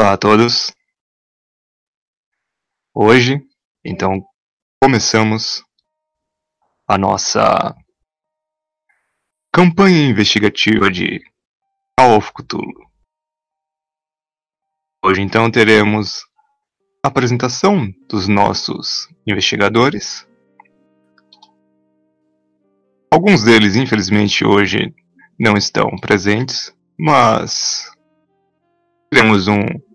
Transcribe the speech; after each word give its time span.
Olá 0.00 0.12
a 0.12 0.16
todos. 0.16 0.72
Hoje, 2.94 3.44
então, 3.84 4.24
começamos 4.80 5.64
a 6.86 6.96
nossa 6.96 7.74
campanha 9.52 10.08
investigativa 10.08 10.88
de 10.88 11.20
Call 11.98 12.16
of 12.16 12.32
Cthulhu. 12.32 12.88
Hoje, 15.04 15.20
então, 15.20 15.50
teremos 15.50 16.20
a 17.04 17.08
apresentação 17.08 17.92
dos 18.08 18.28
nossos 18.28 19.08
investigadores. 19.26 20.24
Alguns 23.12 23.42
deles, 23.42 23.74
infelizmente, 23.74 24.44
hoje 24.44 24.94
não 25.36 25.56
estão 25.56 25.90
presentes, 26.00 26.72
mas 26.96 27.90
temos 29.10 29.48
um 29.48 29.87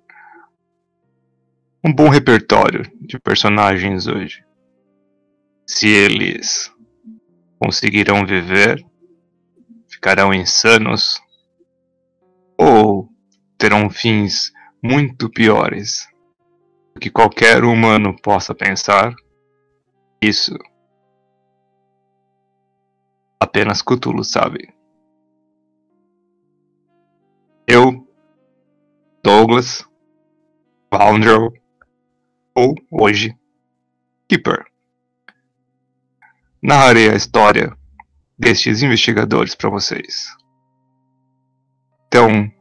um 1.85 1.93
bom 1.93 2.07
repertório 2.07 2.89
de 3.01 3.19
personagens 3.19 4.07
hoje. 4.07 4.45
Se 5.67 5.87
eles 5.87 6.71
conseguirão 7.59 8.25
viver, 8.25 8.81
ficarão 9.89 10.33
insanos 10.33 11.21
ou 12.57 13.09
terão 13.57 13.89
fins 13.89 14.53
muito 14.81 15.29
piores 15.29 16.07
do 16.93 17.01
que 17.01 17.09
qualquer 17.09 17.65
humano 17.65 18.15
possa 18.21 18.55
pensar. 18.55 19.13
Isso 20.21 20.57
apenas 23.41 23.81
Cthulhu 23.81 24.23
sabe. 24.23 24.73
Eu, 27.67 28.07
Douglas, 29.21 29.85
Voundrel, 30.91 31.51
ou 32.55 32.75
hoje, 32.91 33.35
Keeper. 34.27 34.65
Narrarei 36.61 37.09
a 37.09 37.15
história 37.15 37.75
destes 38.37 38.81
investigadores 38.83 39.55
para 39.55 39.69
vocês. 39.69 40.35
Então, 42.07 42.51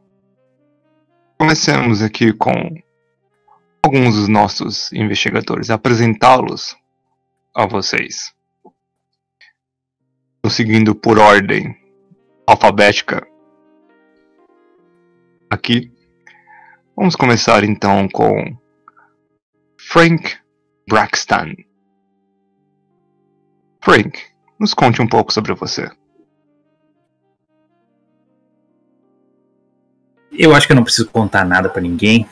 comecemos 1.37 2.01
aqui 2.01 2.33
com 2.33 2.51
alguns 3.83 4.15
dos 4.15 4.27
nossos 4.27 4.91
investigadores, 4.93 5.69
apresentá-los 5.69 6.75
a 7.55 7.65
vocês. 7.65 8.33
Estou 10.35 10.49
seguindo 10.49 10.95
por 10.95 11.19
ordem 11.19 11.75
alfabética. 12.47 13.25
Aqui, 15.49 15.91
vamos 16.95 17.15
começar 17.15 17.63
então 17.63 18.07
com 18.09 18.62
Frank 19.93 20.35
Braxton. 20.89 21.53
Frank, 23.79 24.19
nos 24.59 24.73
conte 24.73 24.99
um 24.99 25.07
pouco 25.07 25.31
sobre 25.31 25.53
você. 25.53 25.87
Eu 30.31 30.55
acho 30.55 30.65
que 30.65 30.73
eu 30.73 30.75
não 30.75 30.83
preciso 30.83 31.11
contar 31.11 31.45
nada 31.45 31.69
para 31.69 31.79
ninguém. 31.79 32.27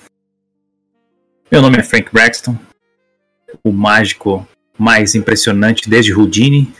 Meu 1.51 1.61
nome 1.61 1.77
é 1.77 1.83
Frank 1.83 2.11
Braxton, 2.11 2.57
o 3.63 3.71
mágico 3.71 4.43
mais 4.75 5.13
impressionante 5.13 5.87
desde 5.87 6.15
Houdini. 6.15 6.73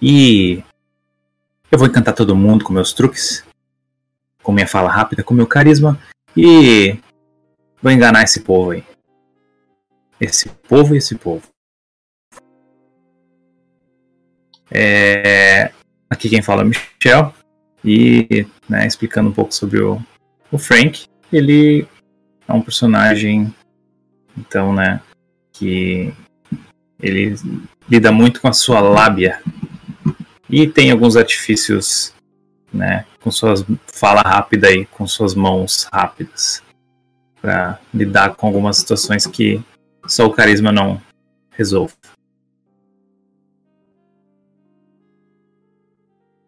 E 0.00 0.62
eu 1.68 1.76
vou 1.80 1.88
encantar 1.88 2.14
todo 2.14 2.36
mundo 2.36 2.64
com 2.64 2.72
meus 2.72 2.92
truques, 2.92 3.44
com 4.40 4.52
minha 4.52 4.68
fala 4.68 4.88
rápida, 4.88 5.24
com 5.24 5.34
meu 5.34 5.48
carisma 5.48 6.00
e 6.36 6.96
vou 7.82 7.90
enganar 7.90 8.22
esse 8.22 8.42
povo 8.42 8.70
aí. 8.70 8.91
Esse 10.22 10.48
povo 10.68 10.94
e 10.94 10.98
esse 10.98 11.16
povo. 11.16 11.42
É, 14.70 15.72
aqui 16.08 16.28
quem 16.28 16.40
fala 16.40 16.62
é 16.62 16.64
Michel. 16.64 17.34
E 17.84 18.46
né, 18.68 18.86
explicando 18.86 19.30
um 19.30 19.32
pouco 19.32 19.52
sobre 19.52 19.82
o, 19.82 20.00
o 20.52 20.58
Frank. 20.58 21.06
Ele 21.32 21.88
é 22.46 22.52
um 22.52 22.62
personagem, 22.62 23.52
então, 24.38 24.72
né, 24.72 25.00
que 25.52 26.14
ele 27.00 27.34
lida 27.90 28.12
muito 28.12 28.40
com 28.40 28.46
a 28.46 28.52
sua 28.52 28.80
lábia 28.80 29.42
e 30.48 30.68
tem 30.68 30.92
alguns 30.92 31.16
artifícios, 31.16 32.14
né, 32.72 33.04
com 33.20 33.30
suas 33.32 33.64
fala 33.86 34.20
rápida 34.20 34.70
e 34.70 34.86
com 34.86 35.04
suas 35.04 35.34
mãos 35.34 35.88
rápidas 35.92 36.62
para 37.40 37.80
lidar 37.92 38.36
com 38.36 38.46
algumas 38.46 38.76
situações 38.76 39.26
que 39.26 39.60
só 40.06 40.26
o 40.26 40.32
carisma 40.32 40.72
não 40.72 41.00
resolve. 41.50 41.94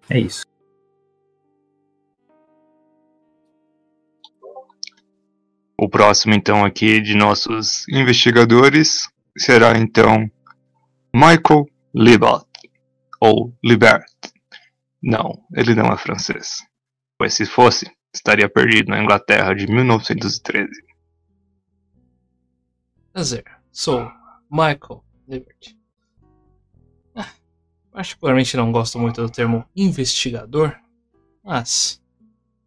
É 0.09 0.19
isso. 0.19 0.45
O 5.79 5.89
próximo, 5.89 6.35
então, 6.35 6.65
aqui 6.65 7.01
de 7.01 7.15
nossos 7.15 7.87
investigadores 7.89 9.09
será, 9.37 9.77
então, 9.77 10.31
Michael 11.13 11.67
Libert, 11.95 12.47
ou 13.21 13.53
Libert. 13.63 14.05
Não, 15.03 15.45
ele 15.55 15.75
não 15.75 15.93
é 15.93 15.97
francês. 15.97 16.63
Pois 17.19 17.35
se 17.35 17.45
fosse, 17.45 17.91
estaria 18.15 18.49
perdido 18.49 18.91
na 18.91 19.03
Inglaterra 19.03 19.55
de 19.55 19.67
1913. 19.67 20.71
Prazer, 23.15 23.45
sou 23.71 24.11
Michael 24.51 25.05
Liberty. 25.29 25.79
Ah, 27.15 27.31
particularmente 27.93 28.57
não 28.57 28.73
gosto 28.73 28.99
muito 28.99 29.23
do 29.23 29.31
termo 29.31 29.65
investigador, 29.77 30.77
mas 31.41 32.03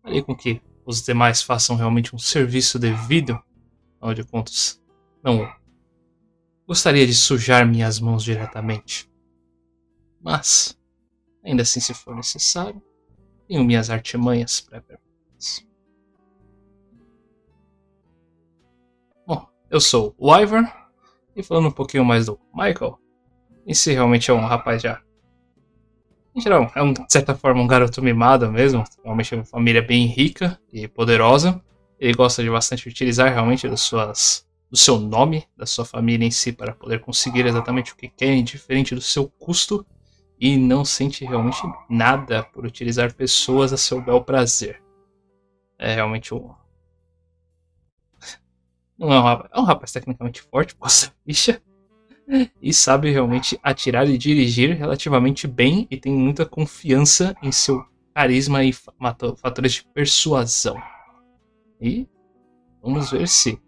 farei 0.02 0.22
com 0.22 0.34
que 0.34 0.62
os 0.86 1.02
demais 1.02 1.42
façam 1.42 1.76
realmente 1.76 2.16
um 2.16 2.18
serviço 2.18 2.80
devido, 2.80 3.38
afinal 3.98 4.14
de 4.14 4.24
contas, 4.24 4.82
não 5.22 5.54
gostaria 6.66 7.06
de 7.06 7.14
sujar 7.14 7.68
minhas 7.68 8.00
mãos 8.00 8.24
diretamente. 8.24 9.12
Mas, 10.22 10.80
ainda 11.44 11.64
assim, 11.64 11.82
se 11.82 11.94
for 11.94 12.16
necessário, 12.16 12.82
tenho 13.50 13.66
minhas 13.66 13.90
artimanhas 13.90 14.62
pré-preparadas. 14.62 15.07
Eu 19.70 19.82
sou 19.82 20.16
o 20.18 20.34
Ivar, 20.34 20.90
e 21.36 21.44
falando 21.44 21.68
um 21.68 21.72
pouquinho 21.72 22.06
mais 22.06 22.28
do 22.28 22.40
Michael, 22.54 22.98
esse 23.66 23.92
realmente 23.92 24.32
é 24.32 24.34
um 24.34 24.46
rapaz 24.46 24.82
já. 24.82 25.02
Em 26.34 26.40
geral, 26.40 26.72
é 26.74 26.82
um, 26.82 26.94
de 26.94 27.04
certa 27.10 27.36
forma 27.36 27.62
um 27.62 27.68
garoto 27.68 28.02
mimado 28.02 28.50
mesmo, 28.50 28.86
realmente 29.04 29.34
é 29.34 29.38
uma 29.38 29.44
família 29.44 29.82
bem 29.82 30.06
rica 30.06 30.58
e 30.72 30.88
poderosa. 30.88 31.62
Ele 32.00 32.14
gosta 32.14 32.42
de 32.42 32.50
bastante 32.50 32.88
utilizar 32.88 33.34
realmente 33.34 33.68
das 33.68 33.82
suas, 33.82 34.48
do 34.72 34.78
seu 34.78 34.98
nome, 34.98 35.46
da 35.58 35.66
sua 35.66 35.84
família 35.84 36.26
em 36.26 36.32
si, 36.32 36.54
para 36.54 36.74
poder 36.74 37.02
conseguir 37.02 37.46
exatamente 37.46 37.92
o 37.92 37.98
que 37.98 38.08
quer, 38.08 38.34
indiferente 38.34 38.96
do 38.96 39.02
seu 39.02 39.28
custo, 39.28 39.86
e 40.40 40.56
não 40.56 40.86
sente 40.86 41.26
realmente 41.26 41.62
nada 41.90 42.42
por 42.42 42.66
utilizar 42.66 43.14
pessoas 43.14 43.74
a 43.74 43.78
seu 43.78 44.00
bel 44.00 44.22
prazer. 44.24 44.82
É 45.78 45.96
realmente 45.96 46.34
um, 46.34 46.52
não 48.98 49.14
é 49.14 49.20
um 49.20 49.24
rapaz, 49.24 49.50
é 49.54 49.60
um 49.60 49.64
rapaz 49.64 49.92
tecnicamente 49.92 50.42
forte, 50.42 50.76
posta 50.76 51.14
ficha. 51.26 51.62
E 52.62 52.74
sabe 52.74 53.10
realmente 53.10 53.58
atirar 53.64 54.10
e 54.10 54.18
dirigir 54.18 54.76
relativamente 54.76 55.48
bem 55.48 55.88
e 55.90 55.96
tem 55.96 56.12
muita 56.12 56.46
confiança 56.46 57.34
em 57.42 57.54
seu 57.54 57.86
carisma 58.14 58.64
e 58.66 58.74
fatores 58.74 59.74
de 59.74 59.86
persuasão. 59.94 60.76
E 61.80 62.06
vamos 62.82 63.12
ver 63.12 63.30
se 63.30 63.62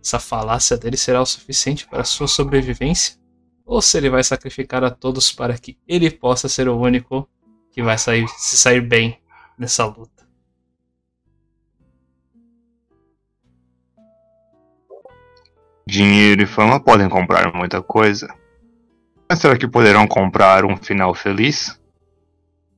essa 0.00 0.18
falácia 0.18 0.78
dele 0.78 0.96
será 0.96 1.20
o 1.20 1.26
suficiente 1.26 1.86
para 1.86 2.04
sua 2.04 2.28
sobrevivência 2.28 3.18
ou 3.66 3.82
se 3.82 3.98
ele 3.98 4.08
vai 4.08 4.22
sacrificar 4.22 4.84
a 4.84 4.90
todos 4.90 5.32
para 5.32 5.58
que 5.58 5.76
ele 5.86 6.10
possa 6.10 6.48
ser 6.48 6.68
o 6.68 6.78
único 6.78 7.28
que 7.72 7.82
vai 7.82 7.98
sair, 7.98 8.26
se 8.38 8.56
sair 8.56 8.80
bem 8.80 9.20
nessa 9.58 9.84
luta. 9.84 10.15
Dinheiro 15.88 16.42
e 16.42 16.46
fama 16.46 16.80
podem 16.80 17.08
comprar 17.08 17.52
muita 17.54 17.80
coisa. 17.80 18.28
Mas 19.28 19.38
será 19.38 19.56
que 19.56 19.68
poderão 19.68 20.06
comprar 20.06 20.64
um 20.64 20.76
final 20.76 21.14
feliz? 21.14 21.80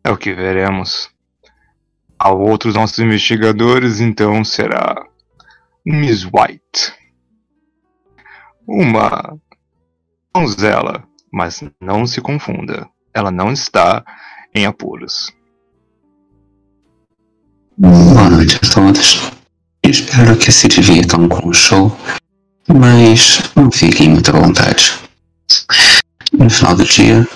É 0.04 0.10
o 0.10 0.16
que 0.16 0.34
veremos. 0.34 1.10
A 2.18 2.30
outros 2.30 2.74
nossos 2.74 2.98
investigadores, 2.98 4.00
então, 4.00 4.44
será 4.44 5.06
Miss 5.86 6.24
White. 6.24 6.92
Uma 8.66 9.38
donzela, 10.34 11.02
mas 11.32 11.62
não 11.80 12.06
se 12.06 12.20
confunda. 12.20 12.88
Ela 13.14 13.30
não 13.30 13.52
está 13.52 14.04
em 14.54 14.66
apuros. 14.66 15.32
Boa 17.76 18.28
noite 18.28 18.56
a 18.56 18.74
todos. 18.74 19.32
Espero 19.82 20.36
que 20.36 20.52
se 20.52 20.68
divirtam 20.68 21.28
com 21.28 21.48
o 21.48 21.54
show, 21.54 21.90
mas 22.68 23.40
não 23.56 23.70
fiquem 23.70 24.10
muito 24.10 24.30
à 24.30 24.40
vontade. 24.40 24.92
No 26.32 26.48
final 26.50 26.76
do 26.76 26.84
dia, 26.84 27.26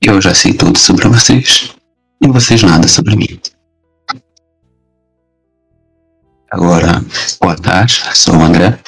eu 0.00 0.20
já 0.20 0.34
sei 0.34 0.54
tudo 0.54 0.78
sobre 0.78 1.08
vocês 1.08 1.70
e 2.20 2.28
vocês 2.28 2.62
nada 2.62 2.88
sobre 2.88 3.16
mim. 3.16 3.40
Agora, 6.50 7.04
boa 7.40 7.56
tarde, 7.56 8.02
sou 8.14 8.36
o 8.36 8.42
André. 8.42 8.78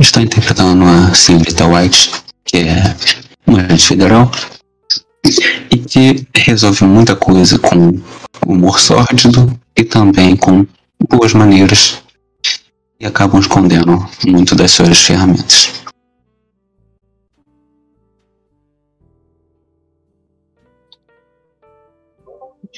Estou 0.00 0.22
interpretando 0.22 0.84
a 0.84 1.12
senhorita 1.14 1.66
White, 1.66 2.10
que 2.44 2.58
é 2.58 2.96
uma 3.46 3.60
agente 3.60 3.86
federal 3.86 4.30
e 5.70 5.78
que 5.78 6.26
resolve 6.34 6.84
muita 6.84 7.16
coisa 7.16 7.58
com 7.58 8.00
humor 8.46 8.80
sórdido 8.80 9.58
e 9.76 9.84
também 9.84 10.36
com 10.36 10.66
boas 11.08 11.32
maneiras 11.32 12.01
e 13.02 13.06
acabam 13.06 13.40
escondendo 13.40 13.98
muito 14.28 14.54
das 14.54 14.70
suas 14.70 15.04
ferramentas. 15.04 15.82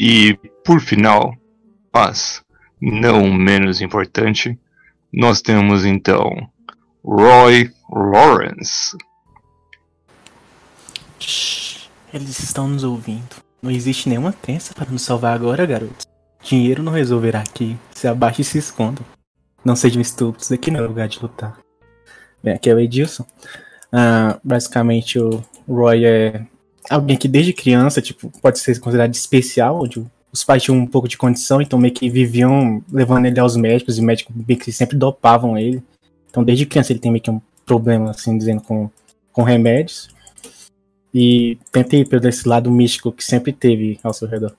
E, 0.00 0.34
por 0.64 0.80
final, 0.80 1.36
mas 1.92 2.42
não 2.80 3.30
menos 3.30 3.82
importante, 3.82 4.58
nós 5.12 5.42
temos 5.42 5.84
então 5.84 6.30
Roy 7.04 7.70
Lawrence. 7.92 8.96
Eles 12.14 12.38
estão 12.38 12.66
nos 12.66 12.82
ouvindo. 12.82 13.36
Não 13.62 13.70
existe 13.70 14.08
nenhuma 14.08 14.32
crença 14.32 14.72
para 14.72 14.90
nos 14.90 15.02
salvar 15.02 15.34
agora, 15.34 15.66
garotos. 15.66 16.06
Dinheiro 16.42 16.82
não 16.82 16.92
resolverá 16.92 17.40
aqui. 17.40 17.76
Se 17.94 18.08
abaixe 18.08 18.40
e 18.40 18.44
se 18.44 18.56
escondam. 18.56 19.04
Não 19.64 19.74
sejam 19.74 20.02
estúpidos, 20.02 20.52
aqui 20.52 20.70
não 20.70 20.80
é 20.80 20.86
lugar 20.86 21.08
de 21.08 21.20
lutar. 21.20 21.58
Bem, 22.42 22.54
aqui 22.54 22.68
é 22.68 22.74
o 22.74 22.80
Edilson. 22.80 23.24
Ah, 23.90 24.38
basicamente, 24.44 25.18
o 25.18 25.42
Roy 25.66 26.04
é 26.04 26.46
alguém 26.90 27.16
que 27.16 27.28
desde 27.28 27.52
criança, 27.52 28.02
tipo, 28.02 28.30
pode 28.42 28.58
ser 28.58 28.78
considerado 28.78 29.14
especial, 29.14 29.82
onde 29.82 30.04
os 30.30 30.44
pais 30.44 30.62
tinham 30.62 30.76
um 30.76 30.86
pouco 30.86 31.08
de 31.08 31.16
condição, 31.16 31.62
então 31.62 31.78
meio 31.78 31.94
que 31.94 32.10
viviam 32.10 32.82
levando 32.92 33.26
ele 33.26 33.38
aos 33.38 33.56
médicos, 33.56 33.96
e 33.96 34.02
médicos 34.02 34.34
meio 34.34 34.58
que 34.58 34.72
sempre 34.72 34.96
dopavam 34.96 35.56
ele. 35.56 35.82
Então 36.28 36.44
desde 36.44 36.66
criança 36.66 36.92
ele 36.92 36.98
tem 36.98 37.10
meio 37.10 37.22
que 37.22 37.30
um 37.30 37.40
problema, 37.64 38.10
assim, 38.10 38.36
dizendo, 38.36 38.60
com, 38.60 38.90
com 39.32 39.42
remédios. 39.42 40.08
E 41.14 41.56
tentei 41.70 42.04
pelo 42.04 42.28
esse 42.28 42.48
lado 42.48 42.70
místico 42.70 43.12
que 43.12 43.24
sempre 43.24 43.52
teve 43.52 43.98
ao 44.02 44.12
seu 44.12 44.26
redor. 44.26 44.54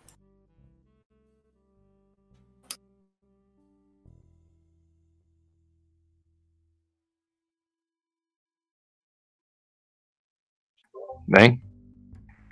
Bem, 11.28 11.60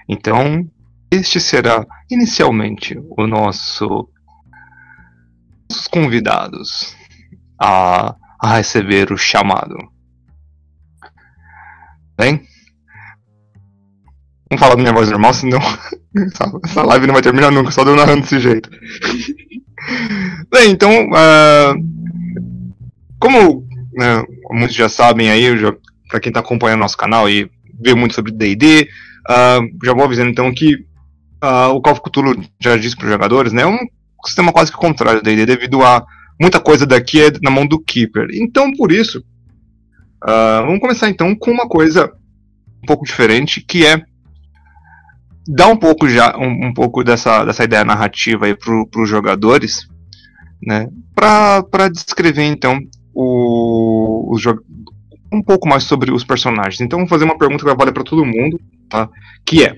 então 0.09 0.67
este 1.11 1.39
será 1.39 1.85
inicialmente 2.09 2.97
o 3.17 3.27
nosso 3.27 4.09
nossos 5.69 5.87
convidados 5.87 6.95
a, 7.59 8.15
a 8.41 8.57
receber 8.57 9.11
o 9.11 9.17
chamado. 9.17 9.75
Bem, 12.17 12.45
vamos 14.49 14.59
falar 14.59 14.75
da 14.75 14.81
minha 14.81 14.93
voz 14.93 15.09
normal, 15.09 15.33
senão 15.33 15.59
essa- 16.65 16.83
live 16.83 17.07
não 17.07 17.13
vai 17.13 17.23
terminar 17.23 17.51
nunca, 17.51 17.71
só 17.71 17.83
deu 17.83 17.95
narrando 17.95 18.21
desse 18.21 18.39
jeito. 18.39 18.69
Bem, 20.51 20.71
então, 20.71 20.91
ah, 21.15 21.73
como 23.19 23.67
né, 23.93 24.23
muitos 24.51 24.75
já 24.75 24.87
sabem 24.89 25.29
aí, 25.29 25.47
pra 26.09 26.19
quem 26.19 26.31
tá 26.31 26.39
acompanhando 26.39 26.81
nosso 26.81 26.97
canal 26.97 27.27
e 27.29 27.49
vê 27.83 27.94
muito 27.94 28.15
sobre 28.15 28.31
D&D, 28.31 28.88
ah, 29.30 29.59
já 29.83 29.94
vou 29.94 30.03
avisando 30.03 30.30
então 30.30 30.53
que 30.53 30.77
ah, 31.41 31.69
o 31.69 31.81
Call 31.81 31.94
of 31.94 32.01
Cthulhu 32.01 32.41
já 32.62 32.77
disse 32.77 32.95
para 32.95 33.06
os 33.06 33.12
jogadores, 33.12 33.51
né, 33.53 33.63
é 33.63 33.68
um 33.68 33.77
sistema 34.25 34.51
quase 34.53 34.71
que 34.71 34.77
contrário 34.77 35.21
do 35.21 35.24
D&D 35.25 35.45
devido 35.45 35.83
a 35.83 36.06
muita 36.39 36.59
coisa 36.59 36.85
daqui 36.85 37.21
é 37.21 37.31
na 37.44 37.51
mão 37.51 37.65
do 37.68 37.80
Keeper. 37.80 38.27
Então, 38.33 38.71
por 38.74 38.91
isso, 38.91 39.24
ah, 40.24 40.62
vamos 40.65 40.80
começar 40.80 41.09
então 41.09 41.35
com 41.35 41.51
uma 41.51 41.68
coisa 41.68 42.12
um 42.81 42.85
pouco 42.85 43.06
diferente, 43.06 43.62
que 43.62 43.85
é 43.85 44.01
dar 45.47 45.68
um 45.68 45.75
pouco 45.77 46.07
já 46.07 46.38
um, 46.38 46.68
um 46.68 46.74
pouco 46.74 47.03
dessa, 47.03 47.44
dessa 47.44 47.63
ideia 47.63 47.83
narrativa 47.83 48.45
aí 48.45 48.56
para 48.56 49.01
os 49.01 49.09
jogadores, 49.09 49.88
né, 50.65 50.88
para 51.13 51.89
descrever 51.89 52.44
então 52.44 52.80
o, 53.13 54.35
jo- 54.39 54.63
um 55.35 55.44
pouco 55.44 55.68
mais 55.68 55.83
sobre 55.83 56.12
os 56.12 56.24
personagens. 56.24 56.81
Então, 56.81 57.00
vou 57.00 57.07
fazer 57.07 57.25
uma 57.25 57.38
pergunta 57.38 57.63
valer 57.75 57.94
para 57.94 58.03
todo 58.03 58.25
mundo, 58.25 58.59
tá? 58.89 59.09
Que 59.45 59.63
é 59.63 59.77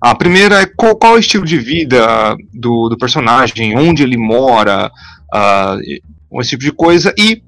a 0.00 0.14
primeira 0.14 0.60
é 0.60 0.66
qual, 0.66 0.94
qual 0.96 1.14
é 1.14 1.16
o 1.16 1.18
estilo 1.18 1.44
de 1.44 1.58
vida 1.58 2.36
do, 2.52 2.88
do 2.88 2.98
personagem, 2.98 3.76
onde 3.76 4.02
ele 4.02 4.16
mora, 4.16 4.90
e- 5.82 6.00
esse 6.40 6.50
tipo 6.50 6.62
de 6.62 6.72
coisa. 6.72 7.14
E 7.18 7.42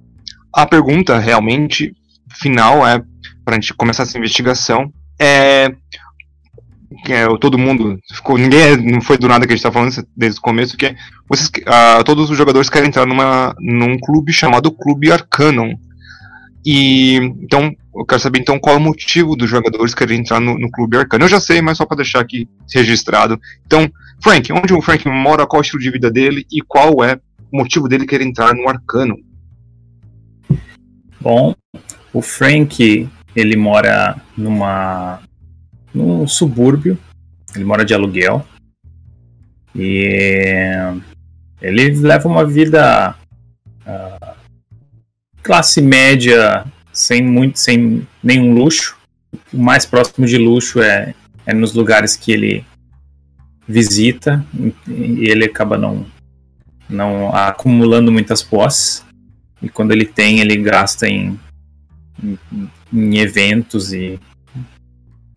a 0.53 0.67
pergunta 0.67 1.19
realmente 1.19 1.95
final 2.41 2.87
é, 2.87 3.03
para 3.45 3.57
a 3.57 3.61
gente 3.61 3.75
começar 3.75 4.05
essa 4.05 4.19
investigação, 4.19 4.93
é. 5.21 5.73
É, 7.07 7.27
todo 7.39 7.59
mundo 7.59 7.99
ficou. 8.13 8.39
Ninguém 8.39 8.61
é- 8.61 8.77
não 8.77 9.01
foi 9.01 9.19
do 9.19 9.29
nada 9.29 9.47
que 9.47 9.53
a 9.53 9.57
gente 9.57 9.65
está 9.65 9.71
falando 9.71 9.95
desde 10.17 10.41
o 10.41 10.43
começo, 10.43 10.77
que 10.77 10.87
é. 10.87 10.97
Vocês, 11.29 11.51
ah, 11.67 12.03
todos 12.03 12.31
os 12.31 12.37
jogadores 12.37 12.71
querem 12.71 12.89
entrar 12.89 13.07
numa, 13.07 13.55
num 13.61 13.99
clube 13.99 14.33
chamado 14.33 14.73
Clube 14.73 15.13
Arcanum. 15.13 15.75
E 16.65 17.17
então, 17.43 17.75
eu 17.95 18.05
quero 18.05 18.21
saber 18.21 18.41
então 18.41 18.59
qual 18.59 18.77
é 18.77 18.79
o 18.79 18.83
motivo 18.83 19.37
dos 19.37 19.49
jogadores 19.49 19.95
querem 19.95 20.21
entrar 20.21 20.41
no, 20.41 20.59
no 20.59 20.71
Clube 20.71 20.97
Arcano. 20.97 21.25
Eu 21.25 21.29
já 21.29 21.41
sei, 21.41 21.63
mas 21.63 21.79
só 21.79 21.87
para 21.87 21.99
deixar 21.99 22.21
aqui 22.21 22.49
registrado. 22.73 23.41
Então, 23.67 23.91
Frank, 24.23 24.53
onde 24.53 24.75
o 24.75 24.83
Frank 24.83 25.09
mora, 25.09 25.47
qual 25.47 25.61
é 25.61 25.63
o 25.63 25.65
estilo 25.65 25.83
de 25.83 25.91
vida 25.91 26.11
dele 26.11 26.47
e 26.53 26.61
qual 26.61 27.03
é 27.05 27.19
o 27.51 27.59
motivo 27.59 27.89
dele 27.89 28.07
querer 28.07 28.25
entrar 28.25 28.55
no 28.55 28.69
Arcano? 28.69 29.17
Bom, 31.21 31.55
o 32.13 32.23
Frank, 32.23 33.09
ele 33.35 33.57
mora 33.57 34.17
numa 34.37 35.21
num 35.93 36.27
subúrbio, 36.27 36.99
ele 37.55 37.65
mora 37.65 37.85
de 37.85 37.95
aluguel. 37.95 38.45
E 39.75 40.73
ele 41.61 41.91
leva 42.01 42.29
uma 42.29 42.45
vida 42.45 43.15
ah, 43.87 44.35
classe 45.49 45.81
média, 45.81 46.67
sem 46.93 47.23
muito, 47.23 47.59
sem 47.59 48.07
nenhum 48.23 48.53
luxo. 48.53 48.99
O 49.51 49.57
mais 49.57 49.87
próximo 49.87 50.27
de 50.27 50.37
luxo 50.37 50.83
é, 50.83 51.15
é 51.47 51.55
nos 51.55 51.73
lugares 51.73 52.15
que 52.17 52.31
ele 52.31 52.67
visita 53.67 54.45
e 54.87 55.27
ele 55.27 55.47
acaba 55.47 55.79
não 55.79 56.07
não 56.87 57.35
acumulando 57.35 58.13
muitas 58.13 58.43
posses. 58.43 59.03
E 59.63 59.71
quando 59.71 59.93
ele 59.93 60.05
tem, 60.05 60.41
ele 60.41 60.57
gasta 60.57 61.09
em, 61.09 61.41
em, 62.23 62.39
em 62.93 63.19
eventos 63.19 63.91
e, 63.95 64.21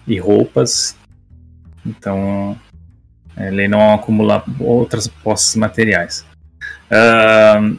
e 0.06 0.20
roupas. 0.20 0.98
Então, 1.86 2.60
ele 3.38 3.68
não 3.70 3.94
acumula 3.94 4.44
outras 4.60 5.08
posses 5.08 5.56
materiais. 5.56 6.26
Ahn, 6.90 7.78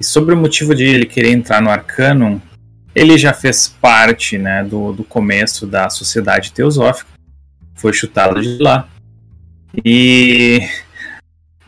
e 0.00 0.04
sobre 0.04 0.34
o 0.34 0.38
motivo 0.38 0.74
de 0.74 0.84
ele 0.84 1.06
querer 1.06 1.30
entrar 1.30 1.60
no 1.60 1.70
Arcanum, 1.70 2.40
ele 2.94 3.16
já 3.18 3.32
fez 3.32 3.68
parte 3.68 4.38
né, 4.38 4.64
do, 4.64 4.92
do 4.92 5.04
começo 5.04 5.66
da 5.66 5.90
Sociedade 5.90 6.52
Teosófica. 6.52 7.10
Foi 7.74 7.92
chutado 7.92 8.40
de 8.40 8.58
lá. 8.58 8.88
E 9.84 10.60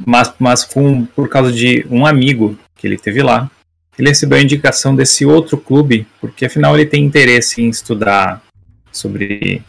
mas, 0.04 0.32
mas 0.38 0.64
com, 0.64 1.04
por 1.04 1.28
causa 1.28 1.52
de 1.52 1.86
um 1.90 2.06
amigo 2.06 2.58
que 2.76 2.86
ele 2.86 2.96
teve 2.96 3.22
lá, 3.22 3.50
ele 3.98 4.08
recebeu 4.08 4.38
a 4.38 4.42
indicação 4.42 4.96
desse 4.96 5.26
outro 5.26 5.58
clube, 5.58 6.06
porque 6.20 6.46
afinal 6.46 6.74
ele 6.74 6.86
tem 6.86 7.04
interesse 7.04 7.60
em 7.60 7.68
estudar 7.68 8.42
sobre 8.90 9.62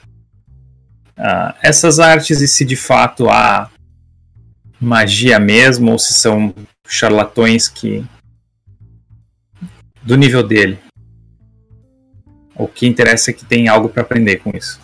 ah, 1.17 1.55
essas 1.61 1.99
artes 1.99 2.41
e 2.41 2.47
se 2.47 2.63
de 2.63 2.75
fato 2.75 3.29
há 3.29 3.69
magia 4.79 5.37
mesmo 5.37 5.91
ou 5.91 5.99
se 5.99 6.13
são 6.13 6.53
charlatões 6.87 7.67
que 7.67 8.03
do 10.03 10.15
nível 10.17 10.43
dele. 10.43 10.79
O 12.55 12.67
que 12.67 12.85
interessa 12.87 13.31
é 13.31 13.33
que 13.33 13.45
tem 13.45 13.67
algo 13.67 13.89
para 13.89 14.01
aprender 14.03 14.37
com 14.37 14.51
isso. 14.55 14.79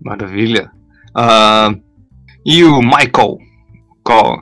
Maravilha. 0.00 0.70
Ah, 1.14 1.74
e 2.44 2.62
o 2.64 2.80
Michael? 2.80 3.38
Qual? 4.04 4.40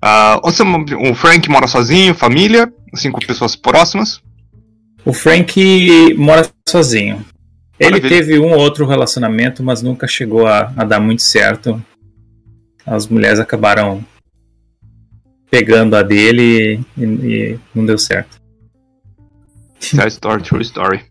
Ah, 0.00 0.40
você- 0.42 0.62
o 0.62 1.14
Frank 1.14 1.48
mora 1.50 1.66
sozinho, 1.66 2.14
família, 2.14 2.72
cinco 2.94 3.24
pessoas 3.26 3.54
próximas. 3.56 4.20
O 5.04 5.12
Frank 5.12 6.14
mora 6.14 6.48
sozinho. 6.68 7.24
Ele 7.78 7.92
Maravilha. 7.98 8.08
teve 8.20 8.38
um 8.38 8.52
ou 8.52 8.58
outro 8.60 8.86
relacionamento, 8.86 9.62
mas 9.62 9.82
nunca 9.82 10.06
chegou 10.06 10.46
a, 10.46 10.72
a 10.76 10.84
dar 10.84 11.00
muito 11.00 11.22
certo. 11.22 11.82
as 12.84 13.06
mulheres 13.06 13.38
acabaram 13.38 14.04
pegando 15.52 15.94
a 15.94 16.02
dele 16.02 16.80
e, 16.96 17.04
e 17.04 17.60
não 17.74 17.84
deu 17.84 17.98
certo. 17.98 18.40
Sad 19.78 20.08
story, 20.08 20.42
true 20.42 20.62
story. 20.62 21.04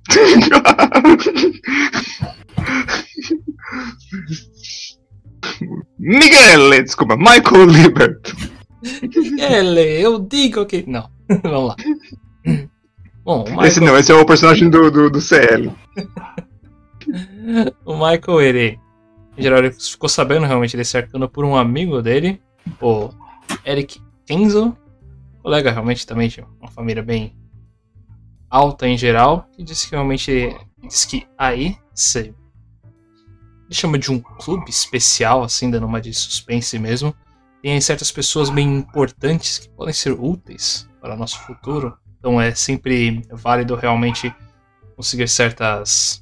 Miguel, 6.00 6.83
desculpa, 6.83 7.15
Michael 7.15 7.65
Libert. 7.67 8.33
Ele, 9.38 10.01
eu 10.01 10.17
digo 10.19 10.65
que. 10.65 10.83
Não, 10.88 11.07
vamos 11.43 11.67
lá. 11.67 11.75
Bom, 13.24 13.43
o 13.43 13.50
Michael, 13.50 13.65
Esse 13.67 13.79
não, 13.79 13.95
esse 13.95 14.12
é 14.12 14.15
o 14.15 14.25
personagem 14.25 14.71
do, 14.71 14.89
do, 14.89 15.12
do 15.12 15.21
CL. 15.21 15.71
o 17.86 17.93
Michael, 17.93 18.41
ele. 18.41 18.79
Em 19.38 19.43
geral, 19.43 19.60
ele 19.60 19.71
ficou 19.71 20.10
sabendo 20.10 20.48
realmente 20.48 20.75
desse 20.75 20.98
arcano 20.98 21.29
por 21.29 21.45
um 21.45 21.55
amigo 21.55 22.01
dele, 22.01 22.41
o 22.81 23.12
Eric 23.63 24.01
Kenzo. 24.25 24.75
Colega 25.42 25.72
realmente 25.72 26.06
também 26.06 26.30
de 26.30 26.42
uma 26.60 26.70
família 26.70 27.01
bem 27.01 27.36
alta 28.50 28.88
em 28.88 28.98
geral. 28.98 29.48
E 29.58 29.63
disse 29.63 29.88
que 29.88 29.96
realmente. 29.96 30.56
Disse 30.84 31.08
que 31.08 31.28
aí, 31.38 31.78
se 31.94 32.20
ele 33.72 33.78
chama 33.78 33.98
de 33.98 34.12
um 34.12 34.20
clube 34.20 34.70
especial, 34.70 35.44
assim, 35.44 35.72
dando 35.72 35.86
uma 35.86 36.01
de 36.01 36.13
suspense 36.13 36.78
mesmo. 36.78 37.16
Tem 37.62 37.80
certas 37.80 38.12
pessoas 38.12 38.50
bem 38.50 38.68
importantes 38.80 39.60
que 39.60 39.70
podem 39.70 39.94
ser 39.94 40.12
úteis 40.12 40.90
para 41.00 41.13
o 41.13 41.18
nosso 41.18 41.40
futuro. 41.40 41.98
Então 42.20 42.42
é 42.42 42.54
sempre 42.54 43.24
válido 43.32 43.74
realmente 43.75 44.36
conseguir 44.98 45.30
certas 45.30 46.22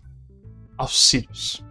auxílios. 0.78 1.66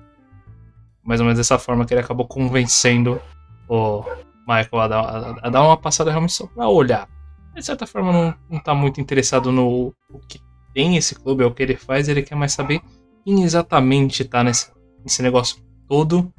Mais 1.05 1.21
ou 1.21 1.27
menos 1.27 1.39
dessa 1.39 1.61
forma 1.61 1.87
que 1.87 1.95
ele 1.95 2.01
acabou 2.01 2.27
convencendo 2.27 3.21
o 3.69 4.03
Michael 4.49 4.81
a 4.83 4.89
dar, 4.89 5.01
a- 5.01 5.37
a 5.43 5.51
dar 5.51 5.63
uma 5.63 5.77
passada 5.77 6.11
realmente 6.11 6.33
só 6.33 6.47
pra 6.47 6.69
olhar. 6.69 7.07
De 7.55 7.63
certa 7.63 7.87
forma 7.87 8.13
não, 8.13 8.35
não 8.49 8.59
tá 8.63 8.75
muito 8.75 9.01
interessado 9.01 9.53
no 9.53 9.95
o 10.11 10.19
que 10.27 10.41
tem 10.73 10.97
esse 10.97 11.15
clube, 11.15 11.43
é 11.43 11.47
o 11.47 11.53
que 11.53 11.63
ele 11.63 11.77
faz, 11.77 12.09
ele 12.09 12.23
quer 12.23 12.35
mais 12.35 12.53
saber 12.53 12.81
quem 13.25 13.43
exatamente 13.43 14.25
tá 14.25 14.43
nesse, 14.45 14.73
nesse 15.03 15.23
negócio 15.23 15.63
todo 15.87 16.33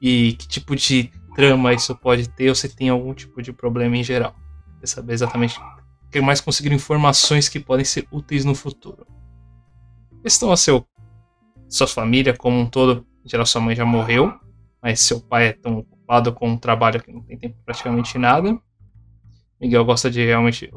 e 0.00 0.34
que 0.34 0.46
tipo 0.46 0.76
de 0.76 1.10
trama 1.34 1.72
isso 1.72 1.94
pode 1.96 2.28
ter 2.28 2.48
ou 2.48 2.54
se 2.54 2.68
tem 2.74 2.88
algum 2.88 3.12
tipo 3.14 3.42
de 3.42 3.52
problema 3.52 3.96
em 3.96 4.04
geral. 4.04 4.34
Quer 4.80 4.86
saber 4.86 5.14
exatamente. 5.14 5.58
Quer 6.10 6.22
mais 6.22 6.40
conseguir 6.40 6.72
informações 6.72 7.48
que 7.48 7.58
podem 7.58 7.84
ser 7.84 8.06
úteis 8.12 8.44
no 8.44 8.54
futuro. 8.54 9.06
Questão 10.22 10.52
a 10.52 10.56
seu. 10.56 10.86
Sua 11.68 11.86
família 11.86 12.36
como 12.36 12.58
um 12.58 12.66
todo. 12.66 13.06
Em 13.24 13.28
geral, 13.28 13.44
sua 13.46 13.60
mãe 13.60 13.74
já 13.74 13.84
morreu, 13.84 14.32
mas 14.82 15.00
seu 15.00 15.20
pai 15.20 15.48
é 15.48 15.52
tão 15.52 15.84
ocupado 16.06 16.32
com 16.32 16.54
o 16.54 16.58
trabalho 16.58 17.02
que 17.02 17.12
não 17.12 17.20
tem 17.20 17.36
tempo 17.36 17.56
pra 17.56 17.64
praticamente 17.66 18.16
nada. 18.16 18.56
Miguel 19.60 19.84
gosta 19.84 20.08
de 20.08 20.24
realmente. 20.24 20.70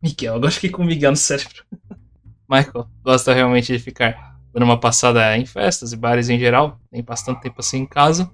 Miguel, 0.00 0.36
agora 0.36 0.52
fiquei 0.52 0.70
com 0.70 0.82
o 0.82 0.86
Miguel 0.86 1.10
no 1.10 1.16
cérebro. 1.16 1.64
Michael 2.48 2.88
gosta 3.02 3.34
realmente 3.34 3.72
de 3.72 3.78
ficar 3.80 4.38
dando 4.52 4.62
uma 4.62 4.78
passada 4.78 5.36
em 5.36 5.44
festas 5.44 5.92
e 5.92 5.96
bares 5.96 6.28
em 6.28 6.38
geral, 6.38 6.80
tem 6.90 7.02
bastante 7.02 7.42
tempo 7.42 7.56
assim 7.58 7.78
em 7.78 7.86
casa. 7.86 8.30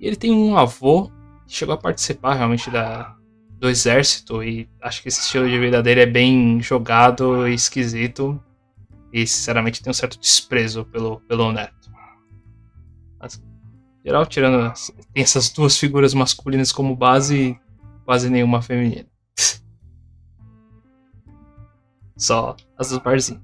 E 0.00 0.06
ele 0.06 0.16
tem 0.16 0.32
um 0.32 0.56
avô 0.56 1.10
que 1.46 1.54
chegou 1.54 1.74
a 1.74 1.78
participar 1.78 2.34
realmente 2.34 2.70
da, 2.70 3.14
do 3.58 3.68
exército 3.68 4.42
e 4.42 4.68
acho 4.80 5.02
que 5.02 5.08
esse 5.08 5.20
estilo 5.20 5.48
de 5.48 5.58
vida 5.58 5.82
dele 5.82 6.00
é 6.00 6.06
bem 6.06 6.60
jogado 6.62 7.46
e 7.46 7.54
esquisito. 7.54 8.42
E 9.12 9.26
sinceramente 9.26 9.82
tem 9.82 9.90
um 9.90 9.94
certo 9.94 10.18
desprezo 10.18 10.84
pelo, 10.86 11.20
pelo 11.22 11.52
neto. 11.52 11.90
Mas, 13.20 13.42
geral, 14.04 14.26
tirando. 14.26 14.72
Tem 15.12 15.22
essas 15.22 15.50
duas 15.50 15.76
figuras 15.76 16.14
masculinas 16.14 16.72
como 16.72 16.96
base 16.96 17.36
e 17.36 17.60
quase 18.04 18.30
nenhuma 18.30 18.62
feminina. 18.62 19.06
Só 22.16 22.56
as 22.78 22.90
dos 22.90 22.98
barzinhos. 22.98 23.42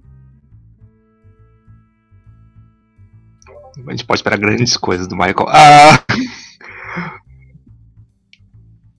A 3.87 3.91
gente 3.91 4.07
pode 4.07 4.21
esperar 4.21 4.39
grandes 4.39 4.77
coisas 4.77 5.07
do 5.07 5.17
Michael. 5.17 5.49
Ah! 5.49 6.05